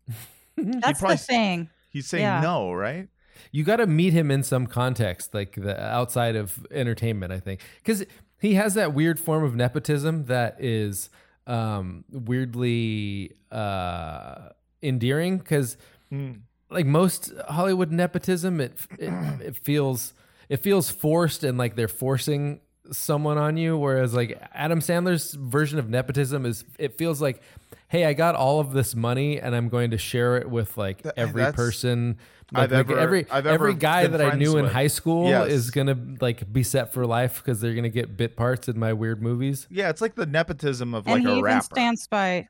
That's 0.58 1.00
probably 1.00 1.18
the 1.18 1.24
thing. 1.24 1.70
he'd 1.92 2.06
say 2.06 2.20
Yeah. 2.22 2.40
no 2.42 2.72
right 2.74 3.10
you 3.52 3.64
got 3.64 3.78
to 3.78 3.88
meet 3.88 4.14
him 4.14 4.30
in 4.32 4.44
some 4.44 4.68
context 4.68 5.34
like 5.34 5.54
the 5.56 5.80
outside 5.84 6.36
of 6.36 6.66
entertainment 6.72 7.32
i 7.32 7.40
think 7.40 7.62
because 7.84 8.04
he 8.40 8.54
has 8.56 8.74
that 8.76 8.94
weird 8.94 9.20
form 9.20 9.44
of 9.44 9.56
nepotism 9.56 10.26
that 10.26 10.56
is 10.60 11.10
um 11.48 12.04
weirdly 12.12 13.32
uh 13.52 14.50
endearing 14.82 15.38
because 15.38 15.78
Hmm. 16.10 16.32
like 16.70 16.86
most 16.86 17.34
hollywood 17.50 17.92
nepotism 17.92 18.62
it, 18.62 18.78
it 18.98 19.10
it 19.42 19.58
feels 19.58 20.14
it 20.48 20.58
feels 20.58 20.90
forced 20.90 21.44
and 21.44 21.58
like 21.58 21.76
they're 21.76 21.90
forcing 21.90 22.62
someone 22.94 23.38
on 23.38 23.58
you 23.58 23.78
whereas 23.78 24.14
like 24.14 24.42
adam 24.54 24.80
sandler's 24.80 25.34
version 25.34 25.80
of 25.80 25.90
nepotism 25.90 26.46
is 26.46 26.64
it 26.80 26.98
feels 26.98 27.22
like 27.22 27.42
hey 27.90 28.06
i 28.06 28.14
got 28.14 28.36
all 28.36 28.62
of 28.62 28.72
this 28.72 28.96
money 28.96 29.38
and 29.42 29.54
i'm 29.54 29.68
going 29.68 29.92
to 29.92 29.98
share 29.98 30.38
it 30.38 30.50
with 30.50 30.78
like 30.78 31.06
every 31.18 31.42
that's- 31.42 31.56
person 31.58 32.18
like, 32.54 32.64
I've 32.64 32.72
like 32.72 32.80
ever- 32.90 33.00
every 33.00 33.26
I've 33.32 33.46
every 33.46 33.72
ever 33.72 33.80
guy 33.80 34.08
that 34.08 34.22
i 34.22 34.30
friends 34.30 34.40
knew 34.40 34.58
in 34.58 34.66
high 34.66 34.88
school 34.88 35.28
Yes. 35.28 35.50
is 35.50 35.72
gonna 35.72 35.98
like 36.22 36.52
be 36.52 36.64
set 36.64 36.94
for 36.94 37.06
life 37.06 37.42
because 37.44 37.60
they're 37.62 37.76
gonna 37.76 37.90
get 37.90 38.16
bit 38.18 38.36
parts 38.38 38.68
in 38.70 38.80
my 38.80 38.94
weird 38.94 39.22
movies 39.22 39.68
yeah 39.70 39.90
it's 39.90 40.02
like 40.02 40.16
the 40.16 40.26
nepotism 40.26 40.94
of 40.94 41.06
and 41.08 41.16
like 41.16 41.22
he 41.24 41.28
a 41.28 41.32
even 41.32 41.44
rapper 41.44 41.64
stands 41.66 42.08
by 42.08 42.48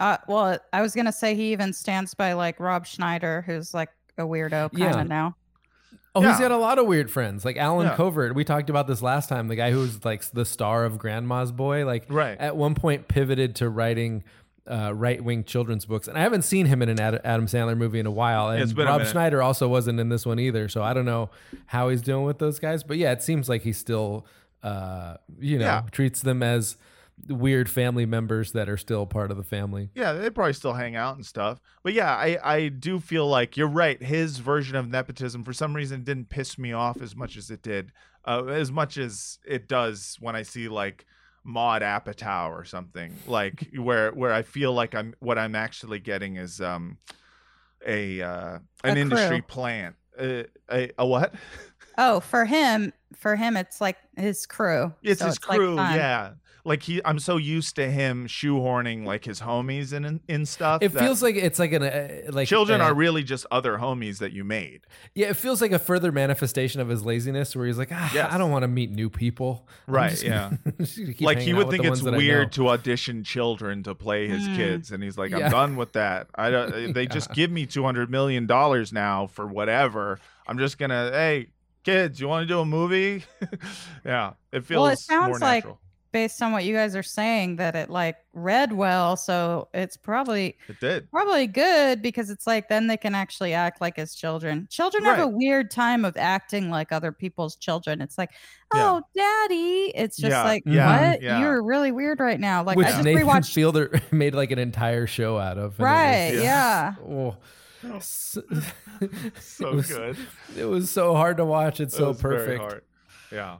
uh 0.00 0.18
well 0.28 0.58
i 0.72 0.82
was 0.82 0.94
gonna 0.94 1.12
say 1.12 1.34
he 1.34 1.52
even 1.52 1.72
stands 1.72 2.12
by 2.14 2.32
like 2.34 2.60
rob 2.60 2.86
schneider 2.86 3.42
who's 3.46 3.72
like 3.72 3.88
a 4.18 4.22
weirdo 4.22 4.70
kind 4.70 4.82
of 4.82 4.96
Yeah. 4.96 5.02
now 5.04 5.36
Oh, 6.14 6.20
he's 6.20 6.38
got 6.38 6.50
a 6.50 6.58
lot 6.58 6.78
of 6.78 6.84
weird 6.86 7.10
friends, 7.10 7.42
like 7.42 7.56
Allen 7.56 7.86
Yeah. 7.86 7.96
Covert. 7.96 8.34
We 8.34 8.44
talked 8.44 8.68
about 8.68 8.86
this 8.86 9.00
last 9.00 9.30
time. 9.30 9.48
The 9.48 9.56
guy 9.56 9.70
who 9.70 9.78
was 9.78 10.04
like 10.04 10.22
the 10.32 10.44
star 10.44 10.84
of 10.84 10.98
Grandma's 10.98 11.52
Boy, 11.52 11.86
like 11.86 12.04
Right. 12.10 12.38
at 12.38 12.54
one 12.54 12.74
point 12.74 13.08
pivoted 13.08 13.54
to 13.56 13.70
writing 13.70 14.22
uh, 14.70 14.92
right 14.94 15.22
wing 15.22 15.44
children's 15.44 15.84
books. 15.86 16.06
And 16.08 16.16
I 16.16 16.20
haven't 16.20 16.42
seen 16.42 16.66
him 16.66 16.82
in 16.82 16.88
an 16.88 17.00
Ad- 17.00 17.20
Adam 17.24 17.46
Sandler 17.46 17.76
movie 17.76 17.98
in 17.98 18.06
a 18.06 18.10
while. 18.10 18.50
And 18.50 18.62
it's 18.62 18.72
been 18.72 18.86
Rob. 18.86 19.04
Schneider 19.06 19.42
also 19.42 19.68
wasn't 19.68 19.98
in 20.00 20.08
this 20.08 20.24
one 20.24 20.38
either. 20.38 20.68
So 20.68 20.82
I 20.82 20.94
don't 20.94 21.04
know 21.04 21.30
how 21.66 21.88
he's 21.88 22.02
doing 22.02 22.24
with 22.24 22.38
those 22.38 22.58
guys. 22.58 22.82
But 22.84 22.96
yeah, 22.98 23.12
it 23.12 23.22
seems 23.22 23.48
like 23.48 23.62
he 23.62 23.72
still, 23.72 24.26
uh, 24.62 25.16
you 25.40 25.58
know, 25.58 25.64
Yeah. 25.64 25.82
treats 25.90 26.20
them 26.20 26.42
as 26.42 26.76
weird 27.28 27.68
family 27.68 28.06
members 28.06 28.52
that 28.52 28.68
are 28.68 28.76
still 28.76 29.04
part 29.06 29.30
of 29.30 29.36
the 29.36 29.42
family. 29.42 29.90
Yeah, 29.94 30.12
they 30.12 30.30
probably 30.30 30.54
still 30.54 30.72
hang 30.72 30.96
out 30.96 31.14
and 31.16 31.24
stuff. 31.26 31.60
But 31.82 31.92
yeah, 31.92 32.10
I, 32.14 32.38
I 32.42 32.68
do 32.68 32.98
feel 33.00 33.26
like 33.28 33.56
you're 33.56 33.68
right. 33.68 34.02
His 34.02 34.38
version 34.38 34.76
of 34.76 34.88
nepotism, 34.88 35.44
for 35.44 35.52
some 35.52 35.74
reason, 35.76 36.04
didn't 36.04 36.30
piss 36.30 36.58
me 36.58 36.72
off 36.72 37.00
as 37.02 37.14
much 37.14 37.36
as 37.36 37.50
it 37.50 37.62
did, 37.62 37.92
uh, 38.24 38.44
as 38.46 38.72
much 38.72 38.96
as 38.96 39.38
it 39.46 39.68
does 39.68 40.16
when 40.20 40.34
I 40.34 40.42
see 40.42 40.68
like 40.68 41.04
Maud 41.44 41.82
Apatow 41.82 42.50
or 42.50 42.64
something 42.64 43.14
like 43.26 43.68
where 43.76 44.12
where 44.12 44.32
I 44.32 44.42
feel 44.42 44.72
like 44.72 44.94
I'm 44.94 45.14
what 45.18 45.38
I'm 45.38 45.54
actually 45.54 45.98
getting 45.98 46.36
is 46.36 46.60
um 46.60 46.98
a 47.86 48.20
uh, 48.22 48.58
an 48.84 48.96
A 48.96 49.00
industry 49.00 49.42
plant. 49.42 49.96
Uh, 50.18 50.44
a, 50.70 50.90
a 50.98 51.06
what? 51.06 51.34
Oh, 51.98 52.20
for 52.20 52.46
him, 52.46 52.94
for 53.14 53.36
him, 53.36 53.54
it's 53.54 53.78
like 53.78 53.98
his 54.16 54.46
crew. 54.46 54.94
It's 55.02 55.20
so 55.20 55.26
his 55.26 55.38
like, 55.46 55.58
crew, 55.58 55.76
fun. 55.76 55.94
yeah. 55.94 56.30
Like 56.64 56.84
he, 56.84 57.00
I'm 57.04 57.18
so 57.18 57.38
used 57.38 57.74
to 57.74 57.90
him 57.90 58.28
shoehorning 58.28 59.04
like 59.04 59.24
his 59.24 59.40
homies 59.40 59.92
and 59.92 60.06
in 60.06 60.20
in 60.28 60.46
stuff. 60.46 60.80
It 60.80 60.90
feels 60.90 61.20
like 61.20 61.34
it's 61.34 61.58
like 61.58 61.72
an 61.72 61.82
uh, 61.82 62.20
like 62.30 62.46
children 62.46 62.80
uh, 62.80 62.84
are 62.84 62.94
really 62.94 63.24
just 63.24 63.46
other 63.50 63.78
homies 63.78 64.18
that 64.18 64.32
you 64.32 64.44
made. 64.44 64.82
Yeah, 65.12 65.26
it 65.30 65.34
feels 65.36 65.60
like 65.60 65.72
a 65.72 65.80
further 65.80 66.12
manifestation 66.12 66.80
of 66.80 66.88
his 66.88 67.04
laziness, 67.04 67.56
where 67.56 67.66
he's 67.66 67.78
like, 67.78 67.88
ah, 67.90 68.10
Yes. 68.14 68.32
I 68.32 68.38
don't 68.38 68.52
want 68.52 68.62
to 68.62 68.68
meet 68.68 68.92
new 68.92 69.10
people. 69.10 69.66
I'm 69.88 69.94
Right, 69.94 70.10
just 70.10 70.24
gonna- 70.24 70.58
just 70.78 70.98
gonna 70.98 71.12
keep 71.14 71.26
like 71.26 71.38
he 71.38 71.52
would 71.52 71.68
think 71.68 71.82
it's 71.82 71.88
ones 71.90 72.02
that 72.02 72.14
I 72.14 72.18
weird 72.18 72.52
to 72.52 72.68
audition 72.68 73.24
children 73.24 73.82
to 73.82 73.96
play 73.96 74.28
his 74.28 74.46
Mm. 74.46 74.54
kids, 74.56 74.92
and 74.92 75.02
he's 75.02 75.18
like, 75.18 75.32
"I'm 75.32 75.40
Yeah. 75.40 75.48
done 75.48 75.74
with 75.74 75.92
that. 75.94 76.28
I 76.36 76.50
don't. 76.50 76.72
They 76.94 77.06
just 77.06 77.32
give 77.34 77.50
me 77.50 77.66
two 77.66 77.82
hundred 77.82 78.08
million 78.08 78.46
dollars 78.46 78.92
now 78.92 79.26
for 79.26 79.48
whatever. 79.48 80.20
I'm 80.46 80.58
just 80.58 80.78
gonna, 80.78 81.10
hey, 81.12 81.48
kids, 81.82 82.20
you 82.20 82.28
want 82.28 82.44
to 82.46 82.46
do 82.54 82.60
a 82.60 82.64
movie? 82.64 83.24
yeah, 84.04 84.34
it 84.52 84.64
feels 84.64 84.78
Well, 84.80 84.86
it 84.86 84.88
more 84.88 84.96
sounds 84.96 85.40
like 85.40 85.64
natural. 85.64 85.80
Based 86.12 86.42
on 86.42 86.52
what 86.52 86.64
you 86.64 86.74
guys 86.74 86.94
are 86.94 87.02
saying 87.02 87.56
that 87.56 87.74
it 87.74 87.90
like 87.90 88.16
read 88.34 88.72
well, 88.72 89.16
so 89.16 89.68
it's 89.74 89.96
probably 89.96 90.56
It 90.68 90.78
did. 90.80 91.10
probably 91.10 91.46
good 91.46 92.02
because 92.02 92.30
it's 92.30 92.46
like 92.46 92.68
then 92.68 92.86
they 92.86 92.96
can 92.96 93.14
actually 93.14 93.54
act 93.54 93.80
like 93.80 93.96
his 93.96 94.14
children. 94.14 94.68
Children 94.70 95.04
have 95.04 95.18
a 95.20 95.26
weird 95.28 95.70
time 95.70 96.04
of 96.04 96.16
acting 96.16 96.70
like 96.70 96.92
other 96.92 97.12
people's 97.12 97.56
children. 97.56 98.00
It's 98.00 98.18
like, 98.18 98.30
Yeah. 98.74 98.90
oh, 98.92 99.02
daddy. 99.14 99.92
It's 99.94 100.16
just 100.16 100.30
Yeah, 100.30 100.44
like, 100.44 100.62
yeah, 100.66 101.10
what? 101.12 101.22
yeah. 101.22 101.40
You're 101.40 101.62
really 101.62 101.92
weird 101.92 102.20
right 102.20 102.38
now. 102.40 102.62
Like 102.62 102.76
which 102.76 102.86
I 102.88 102.90
just 102.92 103.04
Nathan 103.04 103.26
rewatched. 103.26 103.52
Fielder 103.52 104.00
made 104.12 104.34
like 104.34 104.50
an 104.50 104.58
entire 104.58 105.06
show 105.06 105.38
out 105.38 105.58
of. 105.58 105.78
and 105.78 105.80
it 105.80 105.82
was- 105.82 105.90
Right? 105.90 106.34
Yeah. 106.34 106.94
Oh, 107.06 107.36
so, 108.00 108.42
So 109.40 109.68
it 109.70 109.74
was, 109.74 109.86
good. 109.88 110.16
It 110.56 110.64
was 110.66 110.90
so 110.90 111.14
hard 111.14 111.38
to 111.38 111.44
watch. 111.44 111.80
It's 111.80 111.94
It 111.94 111.98
so 111.98 112.14
perfect. 112.14 112.84
Yeah. 113.32 113.56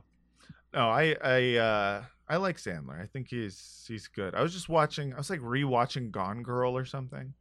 No, 0.75 0.89
I 0.89 1.17
I 1.23 1.57
uh 1.57 2.03
I 2.29 2.37
like 2.37 2.57
Sandler. 2.57 3.01
I 3.01 3.07
think 3.07 3.29
he's 3.29 3.85
he's 3.89 4.09
good. 4.09 4.35
I 4.35 4.43
was 4.43 4.53
just 4.53 4.69
watching 4.69 5.13
I 5.13 5.17
was 5.19 5.29
like 5.31 5.41
rewatching 5.41 6.11
Gone 6.11 6.43
Girl 6.43 6.77
or 6.77 6.85
something. 6.85 7.35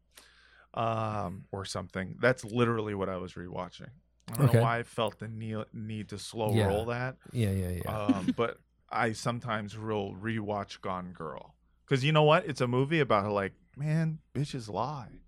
Um 0.74 1.46
or 1.52 1.66
something. 1.66 2.16
That's 2.22 2.44
literally 2.46 2.94
what 2.96 3.10
I 3.10 3.18
was 3.18 3.34
rewatching. 3.34 3.90
I 4.30 4.34
don't 4.38 4.46
Okay. 4.50 4.58
know 4.58 4.64
why 4.64 4.80
I 4.80 4.84
felt 4.84 5.20
the 5.20 5.28
need, 5.28 5.66
need 5.74 6.10
to 6.10 6.18
slow 6.18 6.54
Yeah. 6.54 6.68
roll 6.68 6.86
that. 6.86 7.18
Yeah, 7.32 7.52
yeah, 7.52 7.70
yeah. 7.84 7.98
Um 8.18 8.34
but 8.38 8.58
I 8.90 9.12
sometimes 9.14 9.78
will 9.78 10.16
rewatch 10.16 10.82
Gone 10.82 11.12
Girl. 11.14 11.56
Cuz 11.88 12.04
you 12.04 12.12
know 12.12 12.24
what? 12.24 12.46
It's 12.48 12.62
a 12.62 12.68
movie 12.68 13.00
about 13.02 13.24
how 13.24 13.32
like, 13.32 13.54
man, 13.78 14.20
bitches 14.34 14.70
lie. 14.70 15.20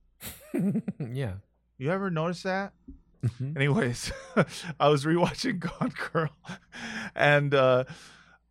yeah. 1.00 1.36
You 1.78 1.92
ever 1.92 2.10
notice 2.10 2.44
that? 2.44 2.74
Mhm. 3.26 3.56
Anyways, 3.56 4.12
I 4.80 4.90
was 4.90 5.06
rewatching 5.06 5.60
Gone 5.60 5.94
Girl, 6.12 6.30
and 7.16 7.54
uh, 7.54 7.86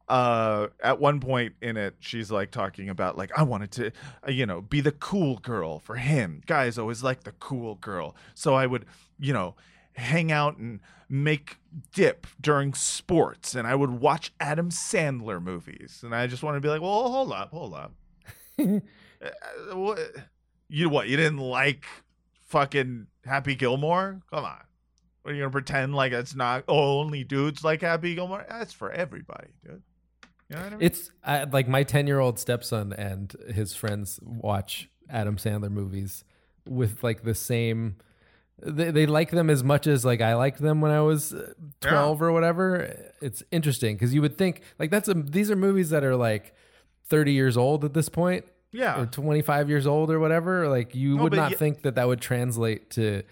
uh, 0.08 0.68
at 0.82 1.00
one 1.00 1.20
point 1.20 1.54
in 1.62 1.76
it, 1.76 1.96
she's 2.00 2.30
like 2.30 2.50
talking 2.50 2.88
about 2.88 3.16
like 3.16 3.30
I 3.36 3.42
wanted 3.42 3.70
to, 3.72 3.92
uh, 4.26 4.30
you 4.30 4.46
know, 4.46 4.60
be 4.60 4.80
the 4.80 4.92
cool 4.92 5.36
girl 5.38 5.78
for 5.78 5.96
him. 5.96 6.42
Guys 6.46 6.78
always 6.78 7.02
like 7.02 7.24
the 7.24 7.32
cool 7.32 7.76
girl, 7.76 8.14
so 8.34 8.54
I 8.54 8.66
would, 8.66 8.86
you 9.18 9.32
know, 9.32 9.54
hang 9.94 10.32
out 10.32 10.58
and 10.58 10.80
make 11.08 11.58
dip 11.94 12.26
during 12.40 12.74
sports, 12.74 13.54
and 13.54 13.66
I 13.66 13.74
would 13.74 13.90
watch 13.90 14.32
Adam 14.40 14.70
Sandler 14.70 15.42
movies, 15.42 16.00
and 16.02 16.14
I 16.14 16.26
just 16.26 16.42
want 16.42 16.56
to 16.56 16.60
be 16.60 16.68
like, 16.68 16.80
well, 16.80 17.10
hold 17.10 17.32
up, 17.32 17.50
hold 17.50 17.74
up. 17.74 17.92
Uh, 19.22 19.76
what, 19.76 20.00
you 20.68 20.88
what? 20.88 21.08
You 21.08 21.16
didn't 21.16 21.38
like 21.38 21.84
fucking 22.48 23.06
Happy 23.24 23.54
Gilmore? 23.54 24.20
Come 24.32 24.44
on. 24.44 24.58
What 25.22 25.30
are 25.30 25.34
you 25.34 25.42
gonna 25.42 25.52
pretend 25.52 25.94
like 25.94 26.12
it's 26.12 26.34
not 26.34 26.64
oh, 26.66 26.98
only 27.00 27.22
dudes 27.22 27.62
like 27.62 27.82
Happy 27.82 28.16
Gilmore? 28.16 28.44
That's 28.48 28.72
for 28.72 28.90
everybody, 28.90 29.50
dude. 29.64 29.82
You 30.52 30.58
know 30.58 30.64
I 30.66 30.70
mean? 30.70 30.78
It's 30.80 31.10
I, 31.24 31.44
like 31.44 31.68
my 31.68 31.82
10 31.82 32.06
year 32.06 32.20
old 32.20 32.38
stepson 32.38 32.92
and 32.92 33.34
his 33.52 33.74
friends 33.74 34.20
watch 34.22 34.88
Adam 35.08 35.36
Sandler 35.36 35.70
movies 35.70 36.24
with 36.68 37.02
like 37.02 37.22
the 37.22 37.34
same. 37.34 37.96
They, 38.64 38.90
they 38.90 39.06
like 39.06 39.30
them 39.30 39.50
as 39.50 39.64
much 39.64 39.86
as 39.86 40.04
like 40.04 40.20
I 40.20 40.34
liked 40.34 40.60
them 40.60 40.80
when 40.80 40.92
I 40.92 41.00
was 41.00 41.32
uh, 41.32 41.52
12 41.80 42.22
or 42.22 42.32
whatever. 42.32 43.12
It's 43.20 43.42
interesting 43.50 43.96
because 43.96 44.14
you 44.14 44.20
would 44.20 44.38
think 44.38 44.62
like 44.78 44.90
that's 44.90 45.08
a, 45.08 45.14
these 45.14 45.50
are 45.50 45.56
movies 45.56 45.90
that 45.90 46.04
are 46.04 46.16
like 46.16 46.54
30 47.06 47.32
years 47.32 47.56
old 47.56 47.84
at 47.84 47.94
this 47.94 48.08
point 48.08 48.44
yeah. 48.72 49.00
or 49.00 49.06
25 49.06 49.68
years 49.68 49.86
old 49.86 50.10
or 50.10 50.20
whatever. 50.20 50.68
Like 50.68 50.94
you 50.94 51.16
No, 51.16 51.24
would 51.24 51.32
not 51.32 51.52
ye- 51.52 51.56
think 51.56 51.82
that 51.82 51.94
that 51.94 52.06
would 52.06 52.20
translate 52.20 52.90
to 52.90 53.22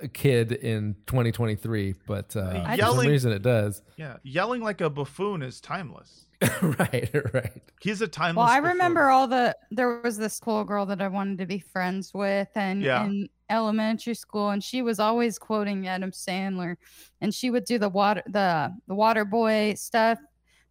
a 0.00 0.08
kid 0.08 0.52
in 0.52 0.94
2023, 1.06 1.94
but 2.06 2.36
uh, 2.36 2.76
for 2.76 2.82
some 2.82 2.98
reason 3.06 3.32
it 3.32 3.42
does. 3.42 3.82
Yeah. 3.96 4.16
Yelling 4.22 4.62
like 4.62 4.80
a 4.80 4.90
buffoon 4.90 5.42
is 5.42 5.60
timeless. 5.60 6.26
right, 6.62 7.10
right. 7.34 7.62
He's 7.80 8.00
a 8.00 8.08
timeless 8.08 8.44
Well, 8.44 8.46
I 8.52 8.60
buffoon. 8.60 8.72
remember 8.72 9.08
all 9.10 9.28
the 9.28 9.56
there 9.70 10.00
was 10.02 10.16
this 10.16 10.38
cool 10.40 10.64
girl 10.64 10.86
that 10.86 11.02
I 11.02 11.08
wanted 11.08 11.38
to 11.38 11.46
be 11.46 11.58
friends 11.58 12.12
with, 12.14 12.48
and 12.54 12.82
Yeah. 12.82 13.04
in 13.04 13.28
elementary 13.50 14.14
school, 14.14 14.50
and 14.50 14.62
she 14.62 14.80
was 14.80 14.98
always 14.98 15.38
quoting 15.38 15.86
Adam 15.86 16.12
Sandler, 16.12 16.76
and 17.20 17.34
she 17.34 17.50
would 17.50 17.64
do 17.64 17.78
the 17.78 17.88
water 17.88 18.22
the 18.26 18.72
the 18.86 18.94
water 18.94 19.24
boy 19.24 19.74
stuff 19.74 20.18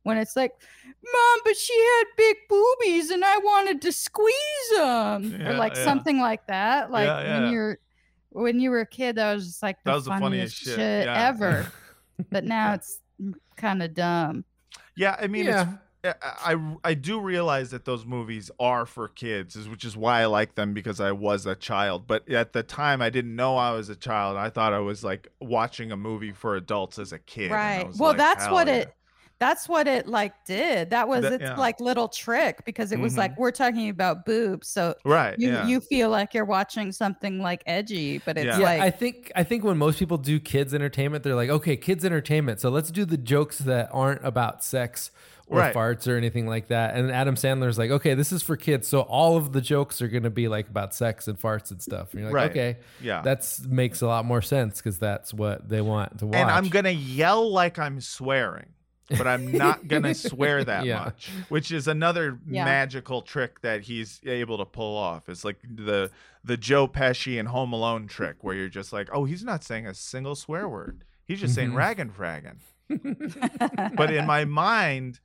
when 0.03 0.17
it's 0.17 0.36
like, 0.36 0.53
"Mom, 0.86 1.39
but 1.43 1.55
she 1.55 1.78
had 1.78 2.03
big 2.17 2.38
boobies, 2.49 3.11
and 3.11 3.24
I 3.24 3.38
wanted 3.38 3.82
to 3.84 3.91
squeeze 3.91 4.70
them," 4.76 5.39
or 5.45 5.53
like 5.53 5.76
yeah. 5.76 5.84
something 5.84 6.20
like 6.20 6.47
that. 6.47 6.89
Like 6.89 7.05
Yeah, 7.07 7.22
yeah. 7.22 7.41
when 7.43 7.53
you're 7.53 7.80
when 8.32 8.59
you 8.59 8.72
were 8.72 8.80
a 8.82 8.86
kid, 8.88 9.17
that 9.17 9.34
was 9.36 9.45
just 9.45 9.61
like 9.61 9.78
the 9.84 9.91
That 9.91 9.95
was 9.95 10.05
the 10.05 10.11
funniest, 10.11 10.63
funniest 10.63 10.80
shit, 10.80 11.05
yeah. 11.05 11.28
ever. 11.30 11.67
but 12.32 12.43
now 12.43 12.74
it's 12.74 12.99
mm, 13.22 13.34
kind 13.55 13.84
of 13.84 13.93
dumb. 13.93 14.45
Yeah, 14.96 15.16
I 15.20 15.28
mean, 15.28 15.46
Yeah. 15.46 15.62
it's, 16.04 16.18
I, 16.24 16.54
I 16.54 16.76
I 16.84 16.94
do 16.94 17.20
realize 17.20 17.72
that 17.72 17.84
those 17.84 18.06
movies 18.06 18.50
are 18.58 18.86
for 18.86 19.10
kids, 19.10 19.68
which 19.68 19.84
is 19.84 19.98
why 19.98 20.22
I 20.22 20.28
like 20.28 20.56
them 20.56 20.74
because 20.74 21.02
I 21.02 21.12
was 21.12 21.46
a 21.46 21.56
child. 21.56 22.08
But 22.08 22.30
at 22.30 22.54
the 22.54 22.64
time, 22.64 23.02
I 23.02 23.10
didn't 23.10 23.36
know 23.36 23.58
I 23.58 23.72
was 23.72 23.90
a 23.90 23.96
child. 23.98 24.38
I 24.38 24.50
thought 24.50 24.72
I 24.72 24.80
was 24.80 25.04
like 25.04 25.28
watching 25.42 25.92
a 25.92 25.98
movie 25.98 26.32
for 26.32 26.56
adults 26.56 27.00
as 27.00 27.12
a 27.12 27.20
kid. 27.20 27.52
right 27.52 27.90
well 27.98 28.12
like, 28.12 28.18
that's 28.18 28.48
what 28.50 28.68
yeah." 28.68 28.74
it 28.76 28.96
that's 29.40 29.68
what 29.70 29.88
it 29.88 30.08
like 30.08 30.34
did 30.46 30.90
that 30.92 31.08
was 31.08 31.22
That- 31.24 31.34
its 31.34 31.44
yeah. 31.44 31.56
like 31.58 31.80
little 31.80 32.08
trick 32.08 32.64
because 32.66 32.92
it 32.92 33.00
was 33.00 33.18
like 33.18 33.32
mm-hmm. 33.32 33.42
we're 33.42 33.52
talking 33.52 33.90
about 33.90 34.26
boobs 34.26 34.68
so 34.68 34.96
Right. 35.06 35.38
you 35.40 35.50
yeah. 35.52 35.66
you 35.66 35.80
feel 35.80 36.10
like 36.10 36.34
you're 36.34 36.46
watching 36.46 36.92
something 36.92 37.40
like 37.40 37.64
edgy 37.66 38.20
but 38.20 38.38
it's 38.38 38.46
Yeah. 38.46 38.58
Yeah, 38.60 38.64
like 38.66 38.82
I 38.82 38.90
think 38.92 39.32
I 39.36 39.44
think 39.44 39.64
when 39.64 39.78
most 39.78 39.98
people 40.00 40.18
do 40.18 40.40
kids 40.40 40.74
entertainment, 40.74 41.24
they're 41.24 41.36
like, 41.36 41.50
okay, 41.50 41.78
kids 41.78 42.04
entertainment. 42.04 42.60
So 42.60 42.70
let's 42.70 42.92
do 42.92 43.06
the 43.06 43.18
jokes 43.18 43.60
that 43.60 43.90
aren't 43.94 44.26
about 44.26 44.64
sex 44.64 45.12
or 45.48 45.60
Right. 45.60 45.74
farts 45.74 46.08
or 46.08 46.16
anything 46.18 46.46
like 46.46 46.68
that. 46.68 46.96
And 46.96 47.10
Adam 47.12 47.36
Sandler's 47.36 47.78
like, 47.80 47.90
okay, 47.92 48.14
this 48.14 48.32
is 48.32 48.44
for 48.44 48.56
kids, 48.58 48.88
so 48.88 49.02
all 49.02 49.36
of 49.38 49.52
the 49.54 49.62
jokes 49.62 50.02
are 50.02 50.08
gonna 50.08 50.30
be 50.30 50.48
like 50.48 50.68
about 50.70 50.94
sex 50.94 51.28
and 51.28 51.40
farts 51.40 51.72
and 51.72 51.82
stuff. 51.82 52.12
And 52.12 52.22
you're 52.22 52.30
like, 52.30 52.36
Right. 52.36 52.52
okay, 52.52 52.78
Yeah. 53.02 53.22
that's 53.24 53.62
makes 53.66 54.02
a 54.02 54.08
lot 54.08 54.26
more 54.26 54.42
sense 54.42 54.78
because 54.78 55.00
that's 55.00 55.34
what 55.34 55.68
they 55.70 55.82
want 55.82 56.20
to 56.20 56.26
watch. 56.28 56.36
and 56.36 56.52
I'm 56.52 56.68
gonna 56.70 56.90
yell 56.92 57.50
like 57.52 57.80
I'm 57.80 58.00
swearing, 58.02 58.68
but 59.10 59.28
I'm 59.28 59.51
not 59.51 59.88
gonna 59.88 60.14
swear 60.14 60.64
that 60.66 60.86
Yeah. 60.86 61.05
much, 61.05 61.30
which 61.49 61.72
is 61.72 61.88
another 61.88 62.39
Yeah. 62.47 62.66
magical 62.66 63.22
trick 63.22 63.62
that 63.62 63.82
he's 63.82 64.20
able 64.26 64.57
to 64.60 64.66
pull 64.66 64.95
off. 64.97 65.28
It's 65.30 65.43
like 65.43 65.57
the 65.64 66.12
the 66.43 66.55
Joe 66.57 66.88
Pesci 66.88 67.38
and 67.39 67.49
Home 67.49 67.74
Alone 67.74 68.07
trick, 68.07 68.38
where 68.43 68.55
you're 68.55 68.70
just 68.70 68.93
like, 68.93 69.10
oh, 69.12 69.26
he's 69.26 69.43
not 69.43 69.64
saying 69.64 69.86
a 69.88 69.93
single 69.93 70.36
swear 70.36 70.70
word. 70.70 71.03
He's 71.26 71.39
just 71.41 71.53
saying 71.53 71.72
Mhm. 71.72 71.76
raggin' 71.76 72.12
fraggin'. 72.12 72.60
but 73.95 74.12
in 74.12 74.26
my 74.26 74.45
mind, 74.45 75.20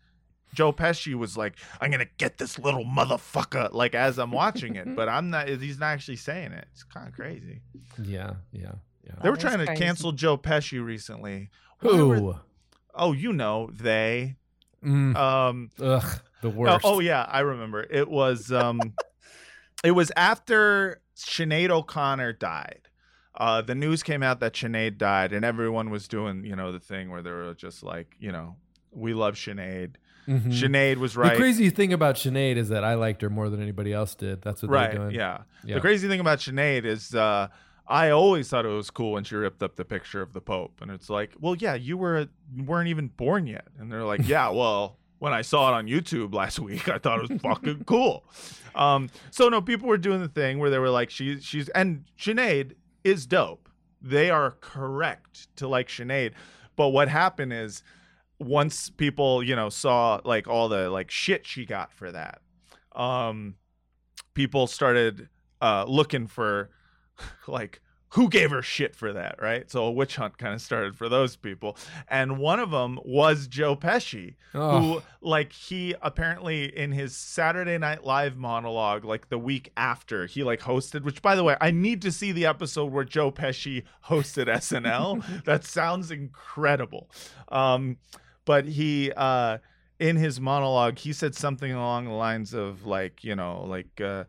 Joe 0.54 0.72
Pesci 0.72 1.14
was 1.14 1.36
like, 1.36 1.54
I'm 1.80 1.90
gonna 1.90 2.06
get 2.18 2.38
this 2.38 2.58
little 2.58 2.84
motherfucker, 2.84 3.72
like 3.72 3.94
as 3.94 4.18
I'm 4.18 4.30
watching 4.30 4.76
it, 4.76 4.94
but 4.94 5.08
I'm 5.08 5.30
not. 5.30 5.48
He's 5.48 5.78
not 5.78 5.86
actually 5.86 6.16
saying 6.16 6.52
it. 6.52 6.66
It's 6.72 6.82
kind 6.84 7.08
of 7.08 7.14
crazy. 7.14 7.60
yeah, 8.02 8.34
yeah, 8.52 8.72
yeah. 9.04 9.12
They 9.22 9.30
were 9.30 9.36
That 9.36 9.44
is 9.46 9.54
trying 9.54 9.66
to 9.66 9.74
cancel 9.76 10.12
Joe 10.12 10.36
Pesci 10.38 10.84
recently. 10.84 11.50
Why 11.80 12.02
were- 12.02 12.16
Who? 12.16 12.34
Oh, 12.94 13.12
you 13.12 13.32
know 13.32 13.70
they. 13.72 14.36
Mm, 14.84 15.16
Um. 15.16 15.70
ugh, 15.80 16.20
the 16.42 16.48
Oh, 16.48 16.50
worst. 16.50 16.84
oh 16.84 17.00
yeah, 17.00 17.22
I 17.28 17.40
remember. 17.40 17.82
It 17.90 18.08
was 18.08 18.52
um. 18.52 18.80
it 19.84 19.92
was 19.92 20.12
after 20.16 21.00
Sinead 21.16 21.70
O'Connor 21.70 22.34
died. 22.34 22.88
Uh, 23.36 23.60
the 23.62 23.74
news 23.74 24.02
came 24.04 24.22
out 24.22 24.38
that 24.40 24.52
Sinead 24.52 24.96
died, 24.96 25.32
and 25.32 25.44
everyone 25.44 25.90
was 25.90 26.06
doing, 26.06 26.44
you 26.44 26.54
know, 26.54 26.70
the 26.70 26.78
thing 26.78 27.10
where 27.10 27.20
they 27.20 27.30
were 27.32 27.52
just 27.54 27.82
like, 27.82 28.14
you 28.20 28.30
know, 28.30 28.54
we 28.92 29.12
love 29.12 29.34
Sinead. 29.34 29.96
Mhm. 30.28 30.52
Sinead 30.52 30.96
was 30.98 31.16
right. 31.16 31.32
The 31.32 31.36
crazy 31.38 31.68
thing 31.70 31.92
about 31.92 32.14
Sinead 32.14 32.56
is 32.56 32.68
that 32.68 32.84
I 32.84 32.94
liked 32.94 33.22
her 33.22 33.28
more 33.30 33.50
than 33.50 33.60
anybody 33.60 33.92
else 33.92 34.14
did. 34.14 34.40
That's 34.42 34.62
what 34.62 34.70
right. 34.70 34.90
they're 34.92 35.00
doing. 35.00 35.14
Yeah. 35.16 35.38
Yeah. 35.64 35.74
The 35.74 35.80
crazy 35.80 36.06
thing 36.08 36.20
about 36.20 36.38
Sinead 36.38 36.84
is 36.84 37.12
uh, 37.14 37.48
I 37.86 38.10
always 38.10 38.48
thought 38.48 38.64
it 38.64 38.70
was 38.70 38.90
cool 38.90 39.12
when 39.12 39.24
she 39.24 39.36
ripped 39.36 39.62
up 39.62 39.76
the 39.76 39.84
picture 39.84 40.22
of 40.22 40.32
the 40.32 40.40
Pope, 40.40 40.80
and 40.80 40.90
it's 40.90 41.10
like, 41.10 41.34
well, 41.38 41.54
yeah, 41.54 41.74
you 41.74 41.98
were 41.98 42.28
weren't 42.56 42.88
even 42.88 43.08
born 43.08 43.46
yet, 43.46 43.66
and 43.78 43.92
they're 43.92 44.04
like, 44.04 44.26
yeah, 44.26 44.48
well, 44.50 44.98
when 45.18 45.32
I 45.32 45.42
saw 45.42 45.70
it 45.70 45.74
on 45.74 45.86
YouTube 45.86 46.34
last 46.34 46.58
week, 46.60 46.88
I 46.88 46.98
thought 46.98 47.22
it 47.24 47.30
was 47.30 47.40
fucking 47.40 47.84
cool. 47.84 48.24
Um, 48.74 49.10
so 49.30 49.48
no, 49.48 49.60
people 49.60 49.88
were 49.88 49.98
doing 49.98 50.20
the 50.20 50.28
thing 50.28 50.58
where 50.58 50.70
they 50.70 50.78
were 50.78 50.90
like, 50.90 51.10
she, 51.10 51.40
she's 51.40 51.68
and 51.70 52.04
Sinead 52.18 52.72
is 53.04 53.26
dope. 53.26 53.68
They 54.00 54.30
are 54.30 54.52
correct 54.60 55.54
to 55.56 55.68
like 55.68 55.88
Sinead, 55.88 56.32
But 56.76 56.88
what 56.88 57.08
happened 57.08 57.52
is 57.52 57.82
once 58.38 58.90
people, 58.90 59.42
you 59.42 59.56
know, 59.56 59.68
saw 59.68 60.20
like 60.24 60.48
all 60.48 60.68
the 60.68 60.90
like 60.90 61.10
shit 61.10 61.46
she 61.46 61.64
got 61.64 61.92
for 61.92 62.10
that, 62.12 62.40
um, 62.94 63.56
people 64.34 64.66
started 64.66 65.28
uh 65.62 65.84
looking 65.86 66.26
for 66.26 66.70
like 67.46 67.80
who 68.10 68.28
gave 68.28 68.52
her 68.52 68.62
shit 68.62 68.94
for 68.94 69.12
that, 69.12 69.42
right? 69.42 69.68
So 69.68 69.84
a 69.86 69.90
witch 69.90 70.14
hunt 70.14 70.38
kind 70.38 70.54
of 70.54 70.60
started 70.62 70.94
for 70.96 71.08
those 71.08 71.34
people. 71.34 71.76
And 72.06 72.38
one 72.38 72.60
of 72.60 72.70
them 72.70 73.00
was 73.04 73.48
Joe 73.48 73.74
Pesci, 73.74 74.36
Oh. 74.54 74.78
who 74.78 75.02
like 75.20 75.52
he 75.52 75.96
apparently 76.00 76.66
in 76.66 76.92
his 76.92 77.16
Saturday 77.16 77.76
Night 77.76 78.04
Live 78.04 78.36
monologue 78.36 79.04
like 79.04 79.30
the 79.30 79.38
week 79.38 79.72
after 79.76 80.26
he 80.26 80.44
like 80.44 80.60
hosted, 80.60 81.02
which 81.02 81.22
by 81.22 81.34
the 81.34 81.42
way, 81.42 81.56
I 81.60 81.72
need 81.72 82.02
to 82.02 82.12
see 82.12 82.30
the 82.30 82.46
episode 82.46 82.92
where 82.92 83.02
Joe 83.02 83.32
Pesci 83.32 83.82
hosted 84.06 84.46
SNL. 84.46 85.44
that 85.44 85.64
sounds 85.64 86.12
incredible. 86.12 87.10
Um 87.48 87.96
but 88.44 88.64
he 88.66 89.10
uh 89.16 89.58
in 89.98 90.14
his 90.16 90.40
monologue 90.40 90.98
he 90.98 91.12
said 91.12 91.34
something 91.34 91.72
along 91.72 92.04
the 92.04 92.12
lines 92.12 92.54
of 92.54 92.86
like, 92.86 93.24
you 93.24 93.34
know, 93.34 93.64
like 93.66 94.00
uh 94.00 94.22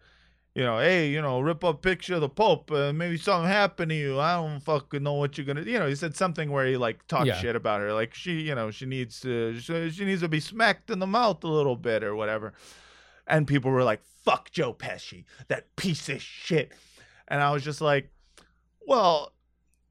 you 0.56 0.64
know, 0.64 0.80
hey, 0.80 1.10
you 1.10 1.22
know, 1.22 1.42
rip 1.42 1.64
up 1.66 1.82
picture 1.82 2.16
of 2.16 2.22
the 2.22 2.30
Pope. 2.30 2.72
Uh, 2.72 2.94
maybe 2.94 3.18
something 3.18 3.48
happened 3.48 3.90
to 3.90 3.96
you. 3.96 4.20
I 4.20 4.36
don't 4.36 4.62
fucking 4.62 5.04
know 5.04 5.14
what 5.14 5.38
you're 5.38 5.46
gonna. 5.46 5.64
You 5.64 5.78
know, 5.80 5.88
he 5.88 5.96
said 5.96 6.16
something 6.16 6.50
where 6.50 6.66
he 6.66 6.78
like 6.78 7.06
talked 7.08 7.28
Yeah. 7.28 7.38
shit 7.38 7.56
about 7.58 7.82
her, 7.82 7.92
like 7.94 8.14
she, 8.14 8.40
you 8.42 8.56
know, 8.56 8.72
she 8.72 8.86
needs 8.86 9.20
to, 9.22 9.60
she, 9.60 9.90
she 9.92 10.06
needs 10.06 10.22
to 10.22 10.30
be 10.30 10.40
smacked 10.40 10.90
in 10.90 11.00
the 11.00 11.08
mouth 11.08 11.44
a 11.44 11.48
little 11.48 11.76
bit 11.76 12.04
or 12.04 12.16
whatever. 12.16 12.54
And 13.28 13.46
people 13.48 13.70
were 13.72 13.84
like, 13.84 14.02
"Fuck 14.24 14.52
Joe 14.52 14.74
Pesci, 14.74 15.26
that 15.50 15.76
piece 15.76 16.08
of 16.10 16.22
shit." 16.22 16.72
And 17.28 17.42
I 17.42 17.52
was 17.52 17.64
just 17.64 17.82
like, 17.82 18.10
"Well, 18.88 19.34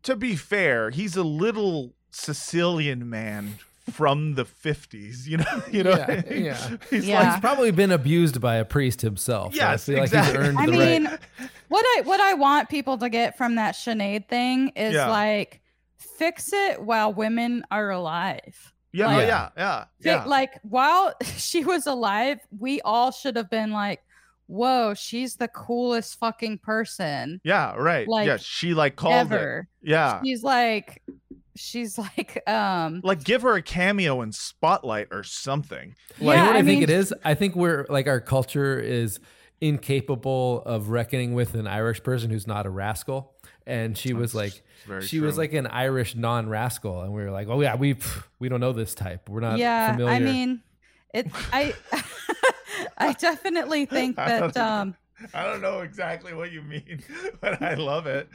to 0.04 0.16
be 0.16 0.34
fair, 0.36 0.90
he's 0.90 1.16
a 1.16 1.24
little 1.24 1.94
Sicilian 2.10 3.10
man." 3.10 3.58
From 3.92 4.34
the 4.34 4.44
fifties, 4.46 5.28
you 5.28 5.36
know, 5.36 5.62
you 5.70 5.82
know, 5.82 5.90
Yeah, 5.90 6.22
yeah. 6.32 6.76
he's 6.90 7.06
Yeah. 7.06 7.32
He's 7.32 7.40
probably 7.40 7.70
been 7.70 7.92
abused 7.92 8.40
by 8.40 8.56
a 8.56 8.64
priest 8.64 9.02
himself. 9.02 9.54
Yes, 9.54 9.88
I 9.88 9.92
feel 9.92 9.94
like 9.96 10.04
exactly. 10.04 10.38
he's 10.38 10.48
earned 10.48 10.58
I 10.58 10.66
the 10.66 10.72
mean, 10.72 11.04
right. 11.04 11.20
what 11.68 11.84
I 11.84 12.00
what 12.04 12.20
I 12.20 12.34
want 12.34 12.70
people 12.70 12.96
to 12.98 13.08
get 13.10 13.36
from 13.36 13.56
that 13.56 13.74
Sinead 13.74 14.28
thing 14.28 14.68
is 14.70 14.94
Yeah. 14.94 15.08
like 15.10 15.60
fix 15.98 16.52
it 16.52 16.80
while 16.80 17.12
women 17.12 17.64
are 17.70 17.90
alive. 17.90 18.72
yeah, 18.92 19.06
like- 19.08 19.26
yeah, 19.28 19.48
yeah, 19.56 19.80
Fi- 19.84 20.10
yeah. 20.10 20.24
Like 20.24 20.52
while 20.62 21.12
she 21.36 21.64
was 21.64 21.86
alive, 21.86 22.38
we 22.58 22.80
all 22.82 23.10
should 23.10 23.36
have 23.36 23.50
been 23.50 23.70
like, 23.72 24.00
"Whoa, 24.46 24.94
she's 24.94 25.36
the 25.36 25.48
coolest 25.48 26.18
fucking 26.18 26.58
person 26.58 27.40
Yeah, 27.44 27.74
right. 27.74 28.06
Like, 28.08 28.26
yeah, 28.28 28.36
she 28.38 28.72
like 28.72 28.96
called 28.96 29.14
ever." 29.14 29.68
it. 29.82 29.90
Yeah. 29.90 30.22
She's 30.24 30.42
like, 30.42 31.02
she's 31.56 31.98
like, 31.98 32.42
um, 32.48 33.00
Like 33.04 33.24
give 33.24 33.42
her 33.42 33.54
a 33.54 33.62
cameo 33.62 34.22
in 34.22 34.32
Spotlight 34.32 35.08
or 35.10 35.22
something. 35.22 35.94
Like, 36.20 36.20
yeah, 36.20 36.32
you 36.32 36.36
know 36.40 36.46
what 36.46 36.56
I, 36.56 36.58
I 36.58 36.62
think 36.62 36.80
mean- 36.80 36.82
it 36.84 36.90
is? 36.90 37.14
I 37.24 37.34
think 37.34 37.56
we're 37.56 37.86
like 37.88 38.06
our 38.06 38.20
culture 38.20 38.78
is 38.78 39.20
incapable 39.60 40.62
of 40.66 40.90
reckoning 40.90 41.34
with 41.34 41.54
an 41.54 41.66
Irish 41.66 42.02
person 42.02 42.30
who's 42.30 42.46
not 42.46 42.66
a 42.66 42.70
rascal. 42.70 43.32
And 43.66 43.96
she 43.96 44.12
was 44.12 44.34
like, 44.34 44.62
very 44.86 45.06
she 45.06 45.20
was 45.20 45.38
like 45.38 45.54
an 45.54 45.66
Irish 45.66 46.14
non-rascal, 46.14 47.00
and 47.00 47.14
we 47.14 47.22
were 47.22 47.30
like, 47.30 47.48
oh 47.48 47.62
yeah, 47.62 47.76
we 47.76 47.94
pff, 47.94 48.24
we 48.38 48.50
don't 48.50 48.60
know 48.60 48.72
this 48.72 48.94
type. 48.94 49.28
We're 49.30 49.40
not 49.40 49.58
yeah. 49.58 49.92
familiar. 49.92 50.12
I 50.12 50.18
mean, 50.18 50.62
it. 51.14 51.28
I, 51.50 51.74
I 52.98 53.14
definitely 53.14 53.86
think 53.86 54.16
that. 54.16 54.54
um 54.58 54.96
I 55.34 55.44
don't 55.44 55.60
know 55.62 55.80
exactly 55.80 56.34
what 56.34 56.50
you 56.52 56.62
mean, 56.62 57.02
but 57.40 57.62
I 57.62 57.74
love 57.74 58.06
it. 58.06 58.28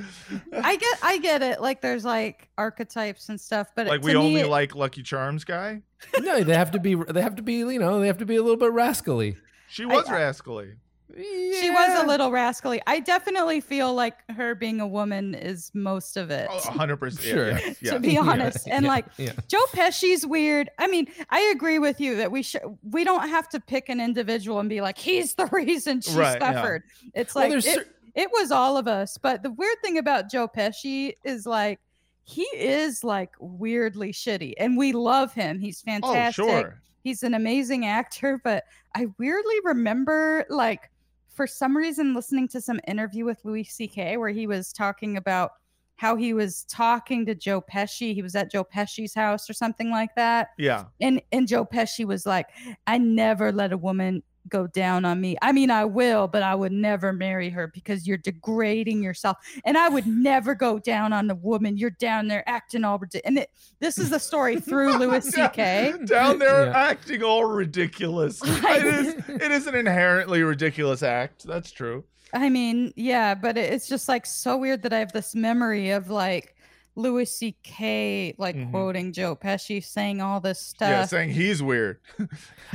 I 0.53 0.75
get 0.77 0.99
I 1.03 1.17
get 1.17 1.41
it. 1.41 1.61
Like 1.61 1.81
there's 1.81 2.05
like 2.05 2.49
archetypes 2.57 3.29
and 3.29 3.39
stuff, 3.39 3.67
but 3.75 3.87
like 3.87 4.01
we 4.01 4.15
only 4.15 4.41
it- 4.41 4.47
like 4.49 4.75
Lucky 4.75 5.03
Charms 5.03 5.43
guy. 5.43 5.81
no, 6.19 6.43
they 6.43 6.55
have 6.55 6.71
to 6.71 6.79
be. 6.79 6.95
They 6.95 7.21
have 7.21 7.35
to 7.35 7.41
be. 7.41 7.55
You 7.55 7.79
know, 7.79 7.99
they 7.99 8.07
have 8.07 8.19
to 8.19 8.25
be 8.25 8.35
a 8.37 8.41
little 8.41 8.57
bit 8.57 8.71
rascally. 8.71 9.35
She 9.69 9.85
was 9.85 10.07
I- 10.07 10.13
rascally. 10.13 10.73
She 11.15 11.69
was 11.71 12.03
a 12.03 12.05
little 12.07 12.31
rascally. 12.31 12.81
I 12.87 12.99
definitely 12.99 13.61
feel 13.61 13.93
like 13.93 14.15
her 14.31 14.53
being 14.55 14.79
a 14.79 14.87
woman 14.87 15.33
is 15.35 15.71
most 15.73 16.17
of 16.17 16.29
it. 16.29 16.47
Oh, 16.51 16.59
100%. 16.59 17.19
Sure. 17.19 17.49
Yeah, 17.49 17.59
yeah, 17.59 17.73
yeah. 17.81 17.91
To 17.93 17.99
be 17.99 18.17
honest, 18.17 18.67
and 18.67 18.83
yeah, 18.85 18.91
like 18.91 19.05
yeah. 19.17 19.31
Joe 19.47 19.63
Pesci's 19.73 20.25
weird. 20.25 20.69
I 20.77 20.87
mean, 20.87 21.07
I 21.29 21.41
agree 21.55 21.79
with 21.79 21.99
you 21.99 22.15
that 22.17 22.31
we 22.31 22.41
should 22.43 22.61
we 22.83 23.03
don't 23.03 23.27
have 23.29 23.49
to 23.49 23.59
pick 23.59 23.89
an 23.89 23.99
individual 23.99 24.59
and 24.59 24.69
be 24.69 24.81
like 24.81 24.97
he's 24.97 25.33
the 25.35 25.45
reason 25.51 26.01
she 26.01 26.13
Right, 26.15 26.37
yeah. 26.39 26.53
suffered. 26.53 26.83
It's 27.13 27.35
like 27.35 27.49
there's 27.49 27.65
it, 27.65 27.73
cer- 27.75 27.85
it 28.15 28.29
was 28.31 28.51
all 28.51 28.77
of 28.77 28.87
us. 28.87 29.17
But 29.17 29.43
the 29.43 29.51
weird 29.51 29.77
thing 29.83 29.97
about 29.97 30.29
Joe 30.29 30.47
Pesci 30.47 31.13
is 31.23 31.45
like 31.45 31.79
he 32.23 32.43
is 32.53 33.03
like 33.03 33.31
weirdly 33.39 34.13
shitty, 34.13 34.53
and 34.59 34.77
we 34.77 34.91
love 34.93 35.33
him. 35.33 35.59
He's 35.59 35.81
fantastic. 35.81 36.09
Oh, 36.09 36.13
fantastic. 36.47 36.65
sure. 36.65 36.81
He's 37.03 37.23
an 37.23 37.33
amazing 37.33 37.85
actor, 37.85 38.39
but 38.43 38.65
I 38.95 39.07
weirdly 39.17 39.55
remember 39.63 40.45
like 40.49 40.91
for 41.39 41.47
some 41.47 41.77
reason 41.77 42.13
listening 42.13 42.49
to 42.49 42.59
some 42.59 42.81
interview 42.85 43.23
with 43.23 43.39
Louis 43.45 43.63
C.K. 43.63 44.17
where 44.17 44.27
he 44.29 44.45
was 44.45 44.73
talking 44.73 45.15
about 45.15 45.51
how 45.95 46.17
he 46.17 46.33
was 46.33 46.65
talking 46.65 47.25
to 47.25 47.33
Joe 47.33 47.61
Pesci. 47.61 48.13
He 48.13 48.21
was 48.21 48.35
at 48.35 48.51
Joe 48.51 48.65
Pesci's 48.65 49.13
house 49.13 49.49
or 49.49 49.53
something 49.53 49.89
like 49.89 50.09
that. 50.17 50.49
Yeah. 50.57 50.87
And 50.99 51.21
and 51.31 51.47
Joe 51.47 51.63
Pesci 51.63 52.03
was 52.03 52.25
like, 52.25 52.47
I 52.87 52.97
never 52.97 53.53
let 53.53 53.71
a 53.71 53.77
woman 53.77 54.21
go 54.47 54.67
down 54.67 55.05
on 55.05 55.19
me. 55.21 55.35
I 55.41 55.51
mean, 55.51 55.69
I 55.69 55.85
will, 55.85 56.27
but 56.27 56.41
I 56.43 56.55
would 56.55 56.71
never 56.71 57.11
marry 57.13 57.49
her 57.49 57.67
because 57.67 58.07
you're 58.07 58.17
degrading 58.17 59.03
yourself. 59.03 59.37
And 59.65 59.77
I 59.77 59.89
would 59.89 60.07
never 60.07 60.55
go 60.55 60.79
down 60.79 61.13
on 61.13 61.27
the 61.27 61.35
woman. 61.35 61.77
You're 61.77 61.89
down 61.91 62.27
there 62.27 62.47
acting 62.47 62.83
all 62.83 62.97
ridiculous. 62.97 63.25
And 63.27 63.37
it, 63.39 63.49
this 63.79 63.97
is 63.97 64.09
the 64.09 64.19
story 64.19 64.55
through 64.61 64.97
Louis 64.97 65.23
C.K. 65.25 65.93
Down 66.05 66.39
there 66.39 66.65
Yeah. 66.67 66.71
acting 66.77 67.23
all 67.23 67.45
ridiculous. 67.45 68.39
it, 68.45 68.85
is, 68.85 69.15
it 69.29 69.51
is 69.51 69.67
an 69.67 69.75
inherently 69.75 70.43
ridiculous 70.43 71.03
act. 71.03 71.45
That's 71.45 71.71
true. 71.71 72.03
I 72.33 72.49
mean, 72.49 72.93
yeah, 72.95 73.35
but 73.35 73.57
it- 73.57 73.73
it's 73.73 73.87
just 73.87 74.07
like 74.07 74.25
so 74.25 74.57
weird 74.57 74.83
that 74.83 74.93
I 74.93 74.99
have 74.99 75.11
this 75.13 75.35
memory 75.35 75.89
of 75.91 76.09
like 76.09 76.55
Louis 76.95 77.25
C.K. 77.25 78.35
like 78.37 78.55
Mhm. 78.55 78.71
quoting 78.71 79.13
Joe 79.13 79.35
Pesci 79.35 79.83
saying 79.83 80.21
all 80.21 80.39
this 80.39 80.59
stuff. 80.59 80.89
Yeah, 80.89 81.05
saying 81.05 81.29
he's 81.31 81.61
weird. 81.63 81.99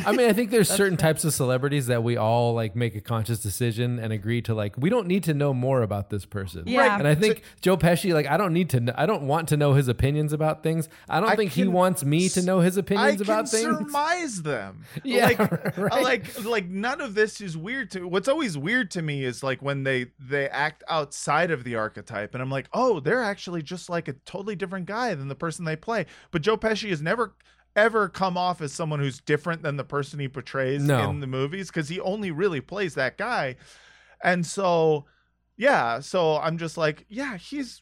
I 0.04 0.12
mean, 0.12 0.28
I 0.28 0.32
think 0.32 0.50
there's 0.50 0.68
certain 0.82 0.96
fair. 0.96 1.10
types 1.12 1.24
of 1.24 1.34
celebrities 1.34 1.86
that 1.88 2.02
we 2.02 2.16
all 2.16 2.54
like 2.54 2.74
make 2.74 2.94
a 2.94 3.00
conscious 3.00 3.40
decision 3.40 3.98
and 3.98 4.12
agree 4.12 4.40
to 4.42 4.54
like 4.54 4.76
we 4.78 4.88
don't 4.88 5.06
need 5.06 5.24
to 5.24 5.34
know 5.34 5.52
more 5.52 5.82
about 5.82 6.10
this 6.10 6.24
person. 6.24 6.64
Yeah. 6.66 6.98
And 6.98 7.06
I 7.06 7.14
think 7.14 7.42
Joe 7.60 7.76
Pesci, 7.76 8.14
like 8.14 8.26
I 8.26 8.36
don't 8.36 8.52
need 8.52 8.70
to. 8.70 8.78
Kn- 8.80 8.94
I 8.96 9.06
don't 9.06 9.22
want 9.26 9.48
to 9.48 9.56
know 9.56 9.74
his 9.74 9.88
opinions 9.88 10.32
about 10.32 10.62
things. 10.62 10.88
I 11.08 11.20
don't 11.20 11.28
I 11.30 11.36
think 11.36 11.52
he 11.52 11.66
wants 11.66 12.04
me 12.04 12.28
to 12.30 12.42
know 12.42 12.60
his 12.60 12.78
I 12.78 12.80
opinions 12.80 13.16
can 13.16 13.22
about 13.22 13.48
things. 13.48 13.64
surmise 13.64 14.42
them. 14.42 14.84
Yeah, 15.04 15.26
like, 15.26 15.38
right. 15.76 16.02
like, 16.02 16.44
like 16.44 16.68
none 16.68 17.00
of 17.00 17.14
this 17.14 17.40
is 17.40 17.56
weird 17.56 17.90
to. 17.92 18.08
What's 18.08 18.28
always 18.28 18.56
weird 18.56 18.90
to 18.92 19.02
me 19.02 19.24
is 19.24 19.42
like 19.42 19.60
when 19.60 19.82
they 19.84 20.06
they 20.18 20.48
act 20.48 20.82
outside 20.88 21.50
of 21.50 21.64
the 21.64 21.74
archetype, 21.74 22.34
and 22.34 22.42
I'm 22.42 22.50
like, 22.50 22.68
oh, 22.72 23.00
they're 23.00 23.22
actually 23.22 23.62
just 23.62 23.90
like 23.90 24.03
a 24.08 24.12
totally 24.24 24.56
different 24.56 24.86
guy 24.86 25.14
than 25.14 25.28
the 25.28 25.34
person 25.34 25.64
they 25.64 25.76
play. 25.76 26.06
But 26.30 26.42
Joe 26.42 26.56
Pesci 26.56 26.90
has 26.90 27.02
never 27.02 27.34
ever 27.76 28.08
come 28.08 28.36
off 28.36 28.60
as 28.60 28.72
someone 28.72 29.00
who's 29.00 29.18
different 29.20 29.62
than 29.62 29.76
the 29.76 29.82
person 29.84 30.20
he 30.20 30.28
portrays 30.28 30.82
No. 30.82 31.10
in 31.10 31.18
the 31.20 31.26
movies 31.26 31.68
because 31.68 31.88
he 31.88 31.98
only 31.98 32.30
really 32.30 32.60
plays 32.60 32.94
that 32.94 33.18
guy, 33.18 33.56
and 34.22 34.46
so 34.46 35.06
yeah, 35.56 36.00
so 36.00 36.36
I'm 36.38 36.58
just 36.58 36.76
like, 36.76 37.04
yeah, 37.08 37.36
he's 37.36 37.80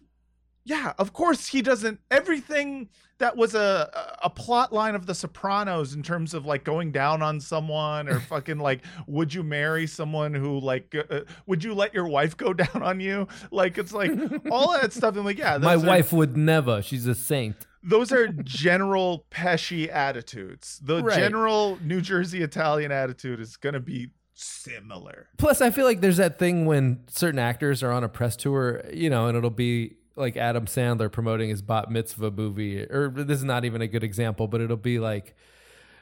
yeah, 0.65 0.93
of 0.99 1.13
course 1.13 1.47
he 1.49 1.63
doesn't 1.63 2.01
everything 2.11 2.89
that 3.19 3.37
was 3.37 3.55
a 3.55 4.17
a 4.23 4.31
plot 4.31 4.73
line 4.73 4.95
of 4.95 5.07
the 5.07 5.15
Sopranos 5.15 5.95
in 5.95 6.03
terms 6.03 6.35
of 6.35 6.45
like 6.47 6.65
going 6.65 6.91
down 6.93 7.23
on 7.23 7.41
someone 7.41 8.09
or 8.09 8.19
fucking 8.33 8.59
like 8.59 8.81
would 9.07 9.33
you 9.33 9.43
marry 9.43 9.87
someone 9.87 10.35
who 10.35 10.59
like 10.59 10.95
uh, 11.11 11.21
would 11.47 11.63
you 11.63 11.73
let 11.75 11.95
your 11.95 12.07
wife 12.09 12.37
go 12.37 12.53
down 12.65 12.83
on 12.83 13.01
you? 13.01 13.29
Like 13.51 13.79
it's 13.79 13.93
like 13.93 14.11
all 14.51 14.73
that 14.73 14.93
stuff 14.99 15.17
I'm 15.17 15.25
like 15.25 15.39
yeah, 15.39 15.59
My 15.59 15.75
are- 15.75 15.79
wife 15.79 16.13
would 16.13 16.37
never. 16.37 16.83
She's 16.83 17.07
a 17.07 17.15
saint. 17.15 17.57
those 17.85 18.11
are 18.13 18.29
general 18.29 19.27
Pesci 19.31 19.89
attitudes. 19.93 20.81
The 20.83 21.03
Right. 21.03 21.17
general 21.19 21.79
New 21.83 22.01
Jersey 22.01 22.43
Italian 22.43 22.91
attitude 22.93 23.41
is 23.41 23.57
going 23.57 23.75
to 23.75 23.81
be 23.81 24.11
similar. 24.35 25.29
Plus, 25.39 25.61
I 25.61 25.71
feel 25.71 25.85
like 25.85 26.01
there's 26.01 26.17
that 26.19 26.39
thing 26.39 26.67
when 26.67 27.01
certain 27.09 27.39
actors 27.39 27.83
are 27.83 27.91
on 27.93 28.05
a 28.05 28.09
press 28.09 28.37
tour, 28.37 28.83
you 28.93 29.11
know, 29.11 29.27
and 29.27 29.37
it'll 29.37 29.51
be 29.51 29.97
like 30.17 30.37
Adam 30.37 30.67
Sandler 30.67 31.11
promoting 31.11 31.49
his 31.51 31.63
bat 31.63 31.91
mitzvah 31.91 32.31
movie, 32.31 32.81
or 32.83 33.11
this 33.15 33.39
is 33.39 33.45
not 33.45 33.65
even 33.65 33.81
a 33.83 33.87
good 33.89 34.05
example, 34.05 34.47
but 34.49 34.61
it'll 34.61 34.77
be 34.77 34.99
like, 34.99 35.35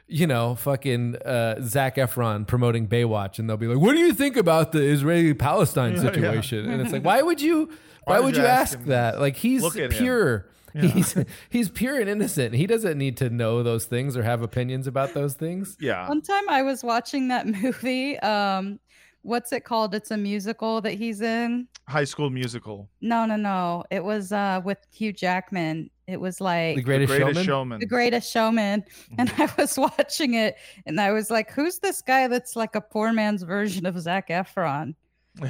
you 0.07 0.27
know, 0.27 0.55
fucking 0.55 1.15
uh, 1.17 1.61
Zac 1.61 1.95
Efron 1.95 2.45
promoting 2.45 2.87
Baywatch, 2.87 3.39
and 3.39 3.49
they'll 3.49 3.57
be 3.57 3.67
like, 3.67 3.77
"What 3.79 3.93
do 3.93 3.99
you 3.99 4.13
think 4.13 4.35
about 4.37 4.71
the 4.73 4.81
Israeli-Palestine 4.81 5.95
Yeah, 5.95 5.97
yeah. 6.03 6.11
situation?" 6.13 6.69
And 6.69 6.81
it's 6.81 6.91
like, 6.91 7.03
why 7.05 7.21
would 7.21 7.41
you? 7.41 7.69
Why 8.05 8.13
Why, 8.15 8.19
would 8.21 8.25
would 8.25 8.35
you 8.37 8.41
you 8.41 8.47
ask 8.47 8.77
ask 8.79 8.85
that? 8.87 9.11
this? 9.11 9.21
Like 9.21 9.35
he's 9.35 9.61
Look 9.61 9.75
at 9.77 9.91
him. 9.91 10.03
pure. 10.03 10.47
Yeah. 10.73 10.81
He's 10.87 11.15
he's 11.49 11.69
pure 11.69 11.99
and 11.99 12.09
innocent. 12.09 12.55
He 12.55 12.65
doesn't 12.65 12.97
need 12.97 13.17
to 13.17 13.29
know 13.29 13.61
those 13.61 13.85
things 13.85 14.15
or 14.17 14.23
have 14.23 14.41
opinions 14.41 14.87
about 14.87 15.13
those 15.13 15.33
things. 15.33 15.75
Yeah. 15.81 16.07
One 16.07 16.21
time 16.21 16.47
I 16.49 16.61
was 16.63 16.81
watching 16.81 17.27
that 17.27 17.45
movie 17.45 18.17
um, 18.19 18.79
what's 19.23 19.51
it 19.51 19.63
called? 19.63 19.93
It's 19.95 20.11
a 20.11 20.17
musical 20.17 20.81
that 20.81 20.93
he's 20.93 21.21
in. 21.21 21.67
High 21.87 22.03
School 22.05 22.29
Musical. 22.29 22.89
No, 23.01 23.25
no, 23.25 23.35
no. 23.35 23.83
It 23.91 24.03
was 24.03 24.31
uh 24.31 24.61
with 24.63 24.77
Hugh 24.93 25.13
Jackman. 25.13 25.89
It 26.07 26.19
was 26.19 26.41
like 26.41 26.75
The 26.75 26.81
Greatest, 26.81 27.11
the 27.11 27.17
Greatest 27.19 27.35
Showman. 27.39 27.45
Showman. 27.45 27.79
The 27.79 27.85
Greatest 27.85 28.31
Showman. 28.31 28.83
And 29.17 29.29
Mm-hmm. 29.29 29.41
I 29.59 29.61
was 29.61 29.77
watching 29.77 30.33
it 30.33 30.55
and 30.85 30.99
I 30.99 31.11
was 31.11 31.29
like, 31.31 31.51
who's 31.51 31.79
this 31.79 32.01
guy 32.01 32.27
that's 32.27 32.55
like 32.55 32.75
a 32.75 32.81
poor 32.81 33.13
man's 33.13 33.43
version 33.43 33.85
of 33.85 33.97
Zac 33.99 34.29
Efron? 34.29 34.95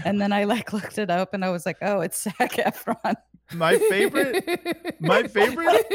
And 0.06 0.22
then 0.22 0.32
I 0.32 0.44
like 0.44 0.74
looked 0.74 0.98
it 0.98 1.10
up 1.10 1.34
and 1.34 1.44
I 1.44 1.50
was 1.50 1.66
like, 1.66 1.78
oh, 1.82 2.02
it's 2.02 2.22
Zac 2.22 2.54
Efron. 2.54 3.16
My 3.54 3.78
favorite 3.78 4.46
my 5.02 5.24
favorite 5.28 5.86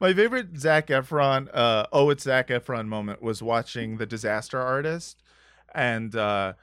my 0.00 0.14
favorite 0.14 0.56
Zac 0.58 0.86
Efron 0.88 1.48
uh 1.52 1.86
oh 1.92 2.08
it's 2.10 2.22
Zac 2.24 2.48
Efron 2.48 2.86
moment 2.86 3.22
was 3.22 3.42
watching 3.42 3.98
the 3.98 4.06
disaster 4.06 4.58
artist 4.58 5.22
and 5.74 6.16
uh 6.16 6.54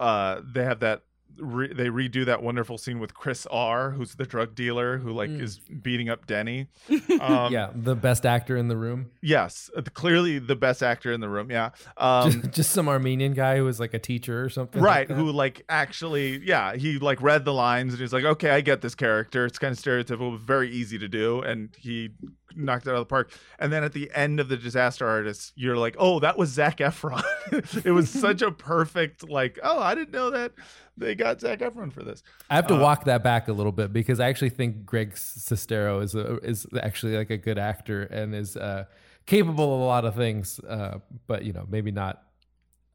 uh 0.00 0.40
they 0.44 0.64
have 0.64 0.80
that 0.80 1.02
re- 1.38 1.72
they 1.72 1.86
redo 1.88 2.24
that 2.24 2.42
wonderful 2.42 2.78
scene 2.78 2.98
with 2.98 3.14
Chris 3.14 3.46
R 3.50 3.90
who's 3.92 4.14
the 4.14 4.24
drug 4.24 4.54
dealer 4.54 4.98
who 4.98 5.12
like 5.12 5.30
Mm. 5.30 5.40
is 5.42 5.58
beating 5.58 6.08
up 6.08 6.26
Denny 6.26 6.68
um 7.20 7.52
yeah, 7.52 7.70
the 7.74 7.94
best 7.94 8.24
actor 8.24 8.56
in 8.56 8.68
the 8.68 8.76
room. 8.76 9.10
yes 9.22 9.70
uh, 9.76 9.82
clearly 9.94 10.38
the 10.38 10.56
best 10.56 10.82
actor 10.82 11.12
in 11.12 11.20
the 11.20 11.28
room 11.28 11.50
yeah 11.50 11.70
um 11.96 12.30
just, 12.30 12.50
just 12.52 12.70
some 12.72 12.88
Armenian 12.88 13.32
guy 13.34 13.56
who 13.56 13.64
was 13.64 13.80
like 13.80 13.94
a 13.94 13.98
teacher 13.98 14.44
or 14.44 14.48
something. 14.48 14.80
right 14.82 15.08
that. 15.08 15.14
who 15.14 15.30
like 15.32 15.64
actually 15.68 16.38
yeah 16.44 16.74
he 16.76 16.98
like 16.98 17.20
read 17.22 17.44
the 17.44 17.52
lines 17.52 17.92
and 17.92 18.00
he's 18.00 18.12
like 18.12 18.24
okay 18.24 18.50
i 18.50 18.60
get 18.60 18.80
this 18.80 18.94
character 18.94 19.44
it's 19.46 19.58
kind 19.58 19.72
of 19.72 19.78
stereotypical 19.82 20.30
but 20.32 20.40
very 20.40 20.70
easy 20.70 20.98
to 20.98 21.08
do 21.08 21.40
and 21.42 21.70
he 21.78 22.10
knocked 22.54 22.86
it 22.86 22.90
out 22.90 22.94
of 22.96 23.00
the 23.00 23.06
park 23.06 23.30
and 23.58 23.72
then 23.72 23.82
at 23.82 23.92
the 23.92 24.10
end 24.14 24.38
of 24.40 24.48
the 24.48 24.56
disaster 24.56 25.06
artist 25.06 25.52
you're 25.56 25.76
like 25.76 25.96
oh 25.98 26.20
that 26.20 26.38
was 26.38 26.48
zac 26.50 26.78
efron 26.78 27.22
it 27.84 27.90
was 27.90 28.08
such 28.08 28.40
a 28.42 28.50
perfect 28.52 29.28
like 29.28 29.58
oh 29.62 29.78
i 29.80 29.94
didn't 29.94 30.12
know 30.12 30.30
that 30.30 30.52
they 30.96 31.14
got 31.14 31.40
zac 31.40 31.58
efron 31.60 31.92
for 31.92 32.02
this 32.02 32.22
I 32.48 32.54
have 32.56 32.66
to 32.68 32.74
Uh, 32.74 32.80
walk 32.80 33.04
that 33.04 33.22
back 33.24 33.48
a 33.48 33.52
little 33.52 33.72
bit 33.72 33.92
because 33.92 34.20
I 34.20 34.28
actually 34.28 34.50
think 34.50 34.86
Greg 34.86 35.14
Sestero 35.14 36.02
is 36.02 36.14
a, 36.14 36.36
is 36.38 36.66
actually 36.80 37.16
like 37.16 37.30
a 37.30 37.36
good 37.36 37.58
actor 37.58 38.02
and 38.04 38.34
is 38.34 38.56
uh, 38.56 38.84
capable 39.26 39.74
of 39.74 39.80
a 39.80 39.84
lot 39.84 40.04
of 40.04 40.14
things, 40.14 40.60
uh, 40.60 40.98
but 41.26 41.44
you 41.44 41.52
know 41.52 41.66
maybe 41.68 41.90
not 41.90 42.22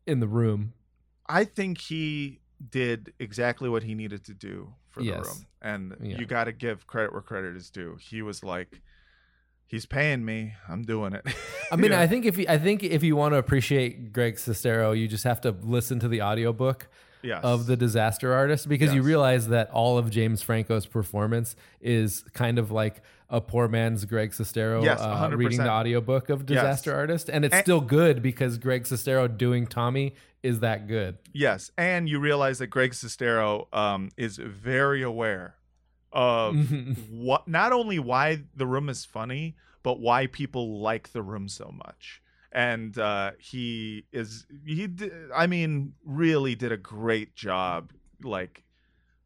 in 0.08 0.20
the 0.20 0.28
room. 0.28 0.74
i 1.28 1.44
think 1.44 1.78
he 1.80 2.40
did 2.70 3.14
exactly 3.20 3.70
what 3.70 3.84
he 3.84 3.94
needed 3.96 4.24
to 4.26 4.34
do 4.34 4.74
for 4.90 5.02
Yes. 5.02 5.18
the 5.18 5.30
room 5.30 5.46
and 5.62 5.96
Yeah. 6.02 6.18
you 6.20 6.26
got 6.26 6.46
to 6.46 6.52
give 6.52 6.88
credit 6.88 7.12
where 7.14 7.22
credit 7.22 7.56
is 7.56 7.70
due 7.70 7.98
he 8.00 8.22
was 8.22 8.44
like 8.44 8.82
he's 9.72 9.86
paying 9.88 10.24
me 10.24 10.54
i'm 10.70 10.84
doing 10.84 11.14
it 11.14 11.26
I 11.72 11.78
mean. 11.78 11.94
I 11.94 12.06
think 12.06 12.26
if 12.26 12.38
you, 12.38 12.46
I 12.50 12.58
think 12.58 12.84
if 12.84 13.02
you 13.02 13.16
want 13.16 13.34
to 13.34 13.38
appreciate 13.38 14.12
Greg 14.12 14.36
Sestero, 14.36 14.96
you 14.98 15.08
just 15.08 15.24
have 15.24 15.40
to 15.42 15.52
listen 15.64 16.00
to 16.02 16.10
the 16.10 16.22
audiobook 16.22 16.88
Yes. 17.24 17.44
of 17.44 17.66
the 17.68 17.78
disaster 17.78 18.34
artist 18.34 18.68
because 18.68 18.94
you 18.96 19.04
realize 19.04 19.48
that 19.50 19.70
all 19.72 19.98
of 20.00 20.10
James 20.10 20.42
Franco's 20.42 20.86
performance 20.88 21.56
is 21.80 22.26
kind 22.34 22.58
of 22.60 22.72
like 22.72 23.02
a 23.30 23.40
poor 23.40 23.68
man's 23.70 24.04
Greg 24.06 24.32
Sestero 24.32 24.84
Yes, 24.84 25.00
uh, 25.00 25.30
reading 25.34 25.60
100%. 25.60 25.64
the 25.64 25.70
audiobook 25.72 26.30
of 26.30 26.40
Yes. 26.42 26.48
Disaster 26.48 26.94
Artist 26.96 27.30
and 27.30 27.46
it's 27.46 27.54
And- 27.54 27.64
still 27.64 27.80
good 27.80 28.22
because 28.24 28.58
Greg 28.58 28.84
Sestero 28.84 29.28
doing 29.38 29.66
Tommy 29.68 30.16
is 30.44 30.60
that 30.62 30.88
good. 30.88 31.20
Yes, 31.32 31.72
and 31.78 32.10
you 32.10 32.20
realize 32.20 32.58
that 32.60 32.68
Greg 32.68 32.92
Sestero 32.92 33.74
um, 33.74 34.10
is 34.18 34.36
very 34.38 35.04
aware 35.04 35.56
of 36.12 36.56
what 37.10 37.48
not 37.48 37.72
only 37.72 38.00
why 38.00 38.44
the 38.56 38.68
room 38.68 38.90
is 38.90 39.06
funny, 39.06 39.56
but 39.84 40.00
why 40.00 40.28
people 40.28 40.80
like 40.80 41.12
the 41.14 41.22
room 41.22 41.48
so 41.48 41.72
much. 41.74 42.22
And 42.52 42.98
uh, 42.98 43.32
he 43.40 44.06
is 44.12 44.46
he 44.66 44.88
d- 44.88 45.10
I 45.34 45.44
I 45.44 45.48
mean 45.48 45.94
really 46.04 46.56
did 46.56 46.72
a 46.72 46.78
great 46.78 47.34
job 47.36 47.94
like 48.22 48.64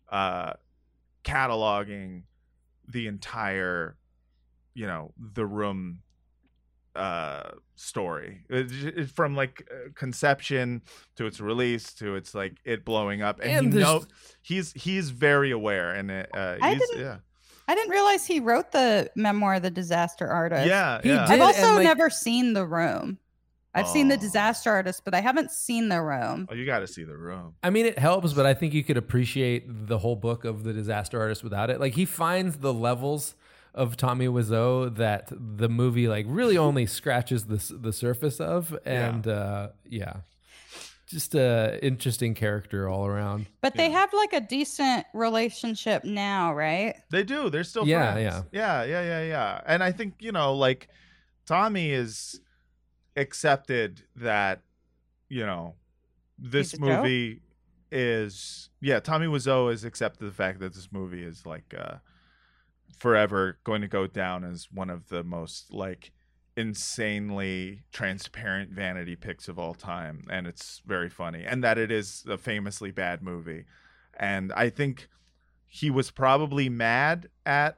uh, 0.10 0.54
cataloging 1.24 2.24
the 2.88 3.08
entire 3.08 3.98
you 4.76 4.86
know 4.86 5.12
the 5.18 5.46
room 5.46 6.04
uh 6.96 7.52
story 7.76 8.42
It- 8.50 8.72
it- 8.72 9.10
from 9.12 9.36
like 9.36 9.68
uh, 9.72 9.90
conception 9.96 10.82
to 11.18 11.26
its 11.26 11.40
release 11.42 11.94
to 11.96 12.16
its 12.16 12.34
like 12.34 12.58
it 12.64 12.86
blowing 12.86 13.22
up 13.22 13.40
and, 13.42 13.52
And 13.52 13.66
he 13.74 13.80
there's- 13.80 14.02
know 14.02 14.06
he's 14.42 14.72
he's 14.74 15.10
very 15.10 15.52
aware 15.52 15.92
and 15.92 16.10
it, 16.10 16.30
uh 16.34 16.58
I 16.62 16.76
didn't- 16.76 17.00
yeah 17.00 17.18
I 17.68 17.74
didn't 17.74 17.90
realize 17.90 18.28
he 18.28 18.40
wrote 18.40 18.72
the 18.72 19.10
memoir, 19.16 19.60
The 19.60 19.72
Disaster 19.72 20.28
Artist. 20.28 20.68
yeah 20.68 21.02
He 21.02 21.10
yeah 21.10 21.26
did. 21.26 21.34
I've 21.34 21.42
also 21.42 21.74
like- 21.74 21.84
never 21.84 22.10
seen 22.12 22.54
The 22.54 22.66
Room. 22.66 23.18
I've 23.74 23.88
seen 23.90 24.08
The 24.08 24.16
Oh. 24.16 24.20
Disaster 24.22 24.72
Artist, 24.72 25.02
but 25.04 25.14
I 25.14 25.20
haven't 25.20 25.52
seen 25.52 25.90
The 25.90 26.02
Room. 26.02 26.48
oh 26.50 26.54
you 26.54 26.66
got 26.66 26.80
to 26.80 26.88
see 26.88 27.04
the 27.04 27.18
room 27.18 27.56
I 27.62 27.72
mean, 27.72 27.86
it 27.88 27.98
helps, 28.00 28.32
but 28.34 28.46
I 28.46 28.54
think 28.54 28.74
you 28.74 28.84
could 28.86 28.96
appreciate 28.98 29.66
the 29.68 29.98
whole 29.98 30.16
book 30.16 30.46
of 30.46 30.64
the 30.64 30.72
disaster 30.74 31.20
artist 31.20 31.44
without 31.44 31.70
it. 31.70 31.80
Like 31.82 31.94
he 31.96 32.06
finds 32.06 32.58
the 32.60 32.74
levels 32.74 33.36
of 33.76 33.96
Tommy 33.98 34.28
Wiseau 34.28 34.96
that 34.96 35.28
the 35.32 35.70
movie 35.70 36.08
like 36.08 36.26
really 36.28 36.58
only 36.58 36.86
scratches 37.00 37.46
the 37.46 37.62
the 37.78 37.94
surface 37.94 38.40
of, 38.40 38.76
and 38.86 39.28
uh, 39.28 39.68
yeah, 39.88 40.22
just 41.08 41.36
a 41.36 41.78
interesting 41.86 42.34
character 42.34 42.90
all 42.90 43.06
around. 43.06 43.46
But 43.62 43.76
they 43.76 43.92
have 43.92 44.12
like 44.14 44.34
a 44.34 44.42
decent 44.42 45.06
relationship 45.14 46.04
now, 46.04 46.54
right? 46.56 46.96
they 47.12 47.24
do 47.24 47.50
they're 47.52 47.64
still 47.64 47.86
Yeah, 47.86 48.14
friends. 48.14 48.46
yeah 48.52 48.84
yeah 48.84 48.84
yeah 48.84 49.02
yeah 49.22 49.24
yeah. 49.28 49.62
and 49.68 49.84
i 49.84 49.92
think 49.92 50.16
you 50.20 50.32
know 50.32 50.54
like 50.56 50.88
tommy 51.46 51.92
is 51.92 52.40
accepted 53.16 54.02
that 54.16 54.62
you 55.30 55.46
know 55.46 55.76
this 56.40 56.72
He's 56.72 56.80
a 56.82 56.86
joke? 56.86 57.04
movie 57.04 57.42
is 57.92 58.70
yeah 58.82 59.00
tommy 59.00 59.28
wiseau 59.28 59.70
has 59.70 59.84
accepted 59.86 60.26
the 60.26 60.32
fact 60.34 60.60
that 60.60 60.74
this 60.74 60.90
movie 60.92 61.24
is 61.24 61.46
like 61.46 61.74
uh 61.78 61.96
forever 62.98 63.58
going 63.64 63.82
to 63.82 63.88
go 63.88 64.08
down 64.08 64.44
as 64.44 64.68
one 64.72 64.90
of 64.90 65.10
the 65.10 65.24
most 65.24 65.74
like 65.74 66.12
insanely 66.58 67.84
transparent 67.92 68.72
vanity 68.72 69.16
pics 69.16 69.50
of 69.50 69.60
all 69.60 69.74
time 69.74 70.26
and 70.30 70.48
it's 70.48 70.82
very 70.86 71.10
funny 71.10 71.44
and 71.44 71.64
that 71.64 71.78
it 71.78 71.92
is 71.92 72.24
a 72.30 72.38
famously 72.38 72.92
bad 72.92 73.22
movie. 73.22 73.66
And 74.18 74.54
i 74.54 74.70
think 74.70 75.10
he 75.68 75.90
was 75.90 76.10
probably 76.10 76.70
mad 76.70 77.28
at 77.46 77.78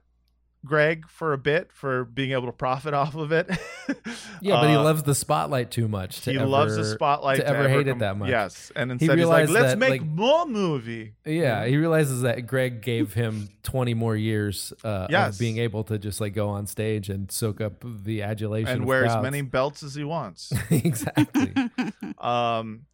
greg 0.66 1.08
for 1.08 1.32
a 1.34 1.38
bit 1.38 1.72
for 1.72 2.04
being 2.04 2.32
able 2.32 2.46
to 2.48 2.52
profit 2.52 2.94
off 2.94 3.16
of 3.16 3.32
it 3.32 3.48
Yeah, 4.42 4.60
but 4.60 4.68
he 4.70 4.76
Uh, 4.76 4.84
loves 4.84 5.04
the 5.04 5.16
spotlight 5.16 5.72
too 5.72 5.88
much. 5.88 6.22
To 6.22 6.32
he 6.32 6.38
ever, 6.38 6.46
loves 6.46 6.76
the 6.76 6.84
spotlight 6.84 7.38
to 7.38 7.48
ever 7.48 7.70
hate 7.70 7.88
it 7.88 8.00
that 8.00 8.18
much. 8.18 8.30
yes 8.30 8.72
and 8.76 8.92
instead 8.92 9.18
he's 9.18 9.28
like 9.28 9.50
let's 9.50 9.72
that, 9.72 9.78
make 9.78 10.02
like- 10.02 10.06
more 10.06 10.46
movie 10.46 11.14
Yeah, 11.26 11.66
he 11.66 11.78
realizes 11.78 12.22
that 12.24 12.48
Greg 12.48 12.82
gave 12.82 13.14
him 13.14 13.50
20 13.64 13.94
more 13.94 14.16
years 14.16 14.74
uh, 14.84 15.08
Yes. 15.10 15.36
of 15.36 15.40
being 15.40 15.58
able 15.60 15.84
to 15.86 15.98
just 15.98 16.20
like 16.20 16.34
go 16.34 16.50
on 16.50 16.68
stage 16.68 17.10
and 17.10 17.32
soak 17.32 17.62
up 17.62 17.84
the 18.04 18.22
adulation 18.24 18.70
and 18.74 18.82
of 18.82 18.88
wear 18.88 19.06
as 19.06 19.22
many 19.22 19.42
belts 19.42 19.84
as 19.84 19.96
he 19.96 20.04
wants 20.04 20.52
exactly. 20.70 21.54
Um, 22.18 22.86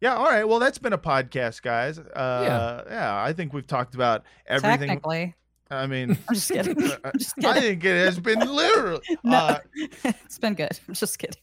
yeah. 0.00 0.14
All 0.14 0.26
right. 0.26 0.44
Well, 0.46 0.60
that's 0.60 0.78
been 0.78 0.92
a 0.92 0.98
podcast, 0.98 1.62
guys. 1.62 1.98
Uh, 1.98 2.84
yeah. 2.88 3.20
I 3.20 3.32
think 3.32 3.52
we've 3.52 3.66
talked 3.66 3.96
about 3.96 4.22
everything. 4.46 4.78
Technically. 4.88 5.34
I 5.70 5.86
mean, 5.86 6.10
I'm 6.28 6.34
just 6.34 6.50
kidding. 6.50 6.78
I'm 7.04 7.18
just 7.18 7.34
I 7.38 7.42
kidding. 7.54 7.62
think 7.62 7.84
it 7.84 8.04
has 8.04 8.18
been 8.18 8.38
literally. 8.56 9.00
No. 9.22 9.36
Uh, 9.36 9.58
it's 10.04 10.38
been 10.38 10.54
good. 10.54 10.78
I'm 10.88 10.94
just 10.94 11.18
kidding. 11.18 11.40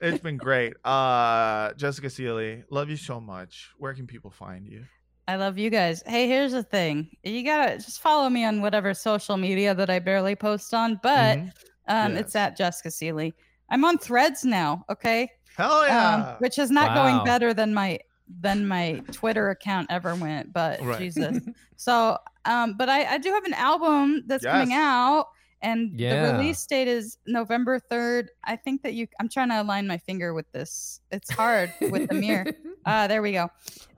it's 0.00 0.20
been 0.22 0.36
great. 0.36 0.74
Uh, 0.84 1.72
Jessica 1.74 2.10
Sele, 2.10 2.62
love 2.70 2.88
you 2.90 2.96
so 2.96 3.20
much. 3.20 3.70
Where 3.78 3.94
can 3.94 4.06
people 4.06 4.30
find 4.30 4.66
you? 4.66 4.84
I 5.28 5.36
love 5.36 5.58
you 5.58 5.70
guys. 5.70 6.02
Hey, 6.06 6.26
here's 6.26 6.50
the 6.52 6.62
thing. 6.64 7.08
You 7.22 7.44
gotta 7.44 7.76
just 7.76 8.00
follow 8.00 8.28
me 8.28 8.44
on 8.44 8.60
whatever 8.62 8.92
social 8.94 9.36
media 9.36 9.74
that 9.76 9.88
I 9.88 10.00
barely 10.00 10.34
post 10.34 10.74
on, 10.74 10.98
but 11.02 11.38
Mhm. 11.38 11.52
um, 11.88 12.12
Yes. 12.12 12.20
it's 12.20 12.36
at 12.36 12.56
Jessica 12.56 12.90
Sele. 12.90 13.30
I'm 13.68 13.84
on 13.84 13.98
Threads 13.98 14.44
now. 14.44 14.84
Okay, 14.90 15.30
Hell 15.56 15.86
yeah. 15.86 16.14
um, 16.32 16.36
which 16.40 16.58
is 16.58 16.72
not 16.72 16.88
Wow. 16.96 17.04
going 17.12 17.24
better 17.24 17.54
than 17.54 17.72
my 17.72 18.00
than 18.40 18.66
my 18.66 19.02
Twitter 19.12 19.50
account 19.50 19.88
ever 19.90 20.14
went. 20.14 20.52
But 20.52 20.80
Right. 20.82 20.98
Jesus. 20.98 21.38
so, 21.76 22.18
um, 22.44 22.74
but 22.76 22.88
I, 22.88 23.14
I 23.14 23.18
do 23.18 23.30
have 23.32 23.44
an 23.44 23.54
album 23.54 24.22
that's 24.26 24.44
coming 24.44 24.72
out, 24.72 25.26
and 25.62 25.98
Yeah. 25.98 26.26
the 26.26 26.32
release 26.38 26.64
date 26.66 26.88
is 26.88 27.18
November 27.26 27.78
third. 27.78 28.30
I 28.44 28.56
think 28.56 28.82
that 28.82 28.94
you. 28.94 29.06
I'm 29.20 29.28
trying 29.28 29.48
to 29.50 29.60
align 29.60 29.86
my 29.86 29.98
finger 29.98 30.32
with 30.34 30.50
this. 30.52 31.00
It's 31.10 31.30
hard 31.30 31.72
with 31.80 32.08
the 32.08 32.14
mirror. 32.14 32.46
Ah, 32.86 33.06
there 33.06 33.20
we 33.20 33.32
go. 33.32 33.50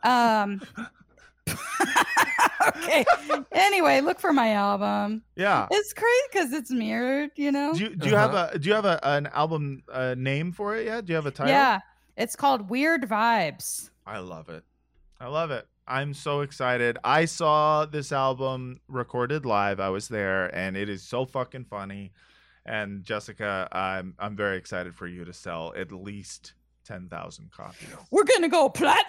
Um. 0.03 0.61
okay. 2.69 3.05
Anyway, 3.53 4.01
look 4.01 4.19
for 4.21 4.33
my 4.33 4.53
album. 4.55 5.23
yeah. 5.37 5.69
It's 5.71 5.93
crazy 5.93 6.23
because 6.33 6.53
it's 6.53 6.71
mirrored, 6.71 7.31
you 7.37 7.53
know. 7.53 7.75
Do 7.75 7.85
you, 7.85 7.97
do 7.97 8.09
you 8.09 8.17
have 8.17 8.35
Uh-huh. 8.35 8.51
a 8.55 8.59
do 8.59 8.69
you 8.69 8.75
have 8.75 8.85
a, 8.85 8.99
an 9.07 9.27
album 9.29 9.83
uh, 9.93 10.15
name 10.19 10.53
for 10.53 10.77
it 10.77 10.87
yet? 10.87 11.05
Do 11.07 11.13
you 11.13 11.17
have 11.17 11.27
a 11.27 11.31
title? 11.31 11.53
Yeah, 11.53 11.79
it's 12.17 12.35
called 12.37 12.69
Weird 12.71 13.03
Vibes. 13.09 13.91
I 14.07 14.19
love 14.19 14.49
it. 14.49 14.65
I 15.21 15.29
love 15.29 15.51
it. 15.51 15.67
I'm 15.87 16.15
so 16.15 16.41
excited. 16.41 16.99
I 17.05 17.25
saw 17.25 17.87
this 17.87 18.13
album 18.13 18.81
recorded 18.89 19.45
live. 19.45 19.81
I 19.81 19.89
was 19.91 20.09
there 20.09 20.55
and 20.55 20.77
it 20.77 20.89
is 20.89 21.03
so 21.03 21.25
fucking 21.25 21.65
funny. 21.65 22.13
And 22.65 23.03
Jessica, 23.03 23.69
I'm 23.73 24.15
I'm 24.19 24.37
very 24.37 24.57
excited 24.57 24.95
for 24.95 25.07
you 25.07 25.25
to 25.25 25.33
sell 25.33 25.73
at 25.77 25.91
least 25.91 26.55
ten 26.85 27.09
thousand 27.09 27.51
copies. 27.51 27.89
We're 28.11 28.25
gonna 28.25 28.49
go 28.49 28.69
platinum. 28.69 29.09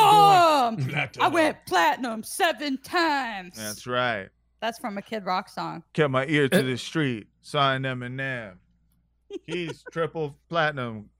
I 0.00 1.30
went 1.32 1.56
platinum 1.66 2.22
seven 2.22 2.78
times. 2.78 3.56
That's 3.56 3.86
right. 3.86 4.28
That's 4.60 4.78
from 4.78 4.96
a 4.98 5.02
Kid 5.02 5.24
Rock 5.24 5.48
song. 5.48 5.82
Kept 5.92 6.12
my 6.12 6.24
ear 6.26 6.48
to 6.48 6.60
uh, 6.60 6.62
the 6.62 6.78
street. 6.78 7.26
Sign 7.42 7.82
Eminem. 7.82 8.54
He's 9.46 9.84
triple 9.90 10.36
platinum, 10.48 11.10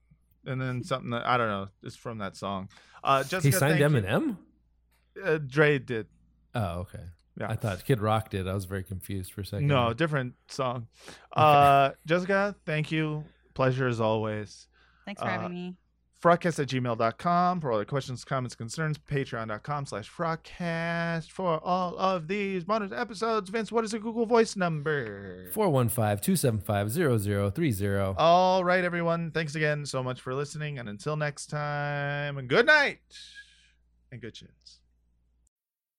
and 0.45 0.59
then 0.61 0.83
something 0.83 1.09
that 1.11 1.25
I 1.25 1.37
don't 1.37 1.47
know. 1.49 1.67
It's 1.83 1.95
from 1.95 2.17
that 2.19 2.35
song. 2.35 2.69
Uh, 3.03 3.23
Jessica, 3.23 3.47
he 3.47 3.51
signed 3.51 3.79
thank 3.79 3.93
you. 3.93 4.01
Eminem. 4.01 4.37
Uh, 5.23 5.37
Dre 5.45 5.79
did. 5.79 6.07
Oh, 6.55 6.79
okay. 6.81 7.03
Yeah. 7.39 7.49
I 7.49 7.55
thought 7.55 7.83
Kid 7.83 7.99
Rock 8.01 8.29
did. 8.29 8.47
I 8.47 8.53
was 8.53 8.65
very 8.65 8.83
confused 8.83 9.33
for 9.33 9.41
a 9.41 9.45
second. 9.45 9.67
No, 9.67 9.93
different 9.93 10.35
song. 10.49 10.87
Uh, 11.35 11.91
Jessica, 12.05 12.55
thank 12.65 12.91
you. 12.91 13.23
Pleasure 13.55 13.87
as 13.87 13.99
always. 13.99 14.67
Thanks 15.05 15.21
for 15.21 15.27
Uh, 15.27 15.31
having 15.31 15.53
me. 15.53 15.75
Frotcast 16.23 16.57
at 16.57 16.69
gmail.com 16.69 17.59
for 17.59 17.73
all 17.73 17.79
the 17.79 17.85
questions, 17.85 18.23
comments, 18.23 18.55
concerns. 18.55 18.97
Patreon.com 18.97 19.85
slash 19.85 20.09
Frotcast 20.09 21.29
for 21.29 21.59
all 21.61 21.97
of 21.97 22.29
these 22.29 22.63
bonus 22.63 22.93
episodes. 22.93 23.49
Vince, 23.49 23.73
what 23.73 23.83
is 23.83 23.91
the 23.91 23.99
Google 23.99 24.25
Voice 24.25 24.55
number? 24.55 25.51
415-275-0030. 25.53 28.15
All 28.17 28.63
right, 28.63 28.85
everyone. 28.85 29.31
Thanks 29.31 29.55
again 29.55 29.85
so 29.85 30.01
much 30.01 30.21
for 30.21 30.33
listening. 30.33 30.79
And 30.79 30.87
until 30.87 31.17
next 31.17 31.47
time, 31.47 32.47
good 32.47 32.67
night 32.67 33.01
and 34.09 34.21
good 34.21 34.33
chins. 34.33 34.79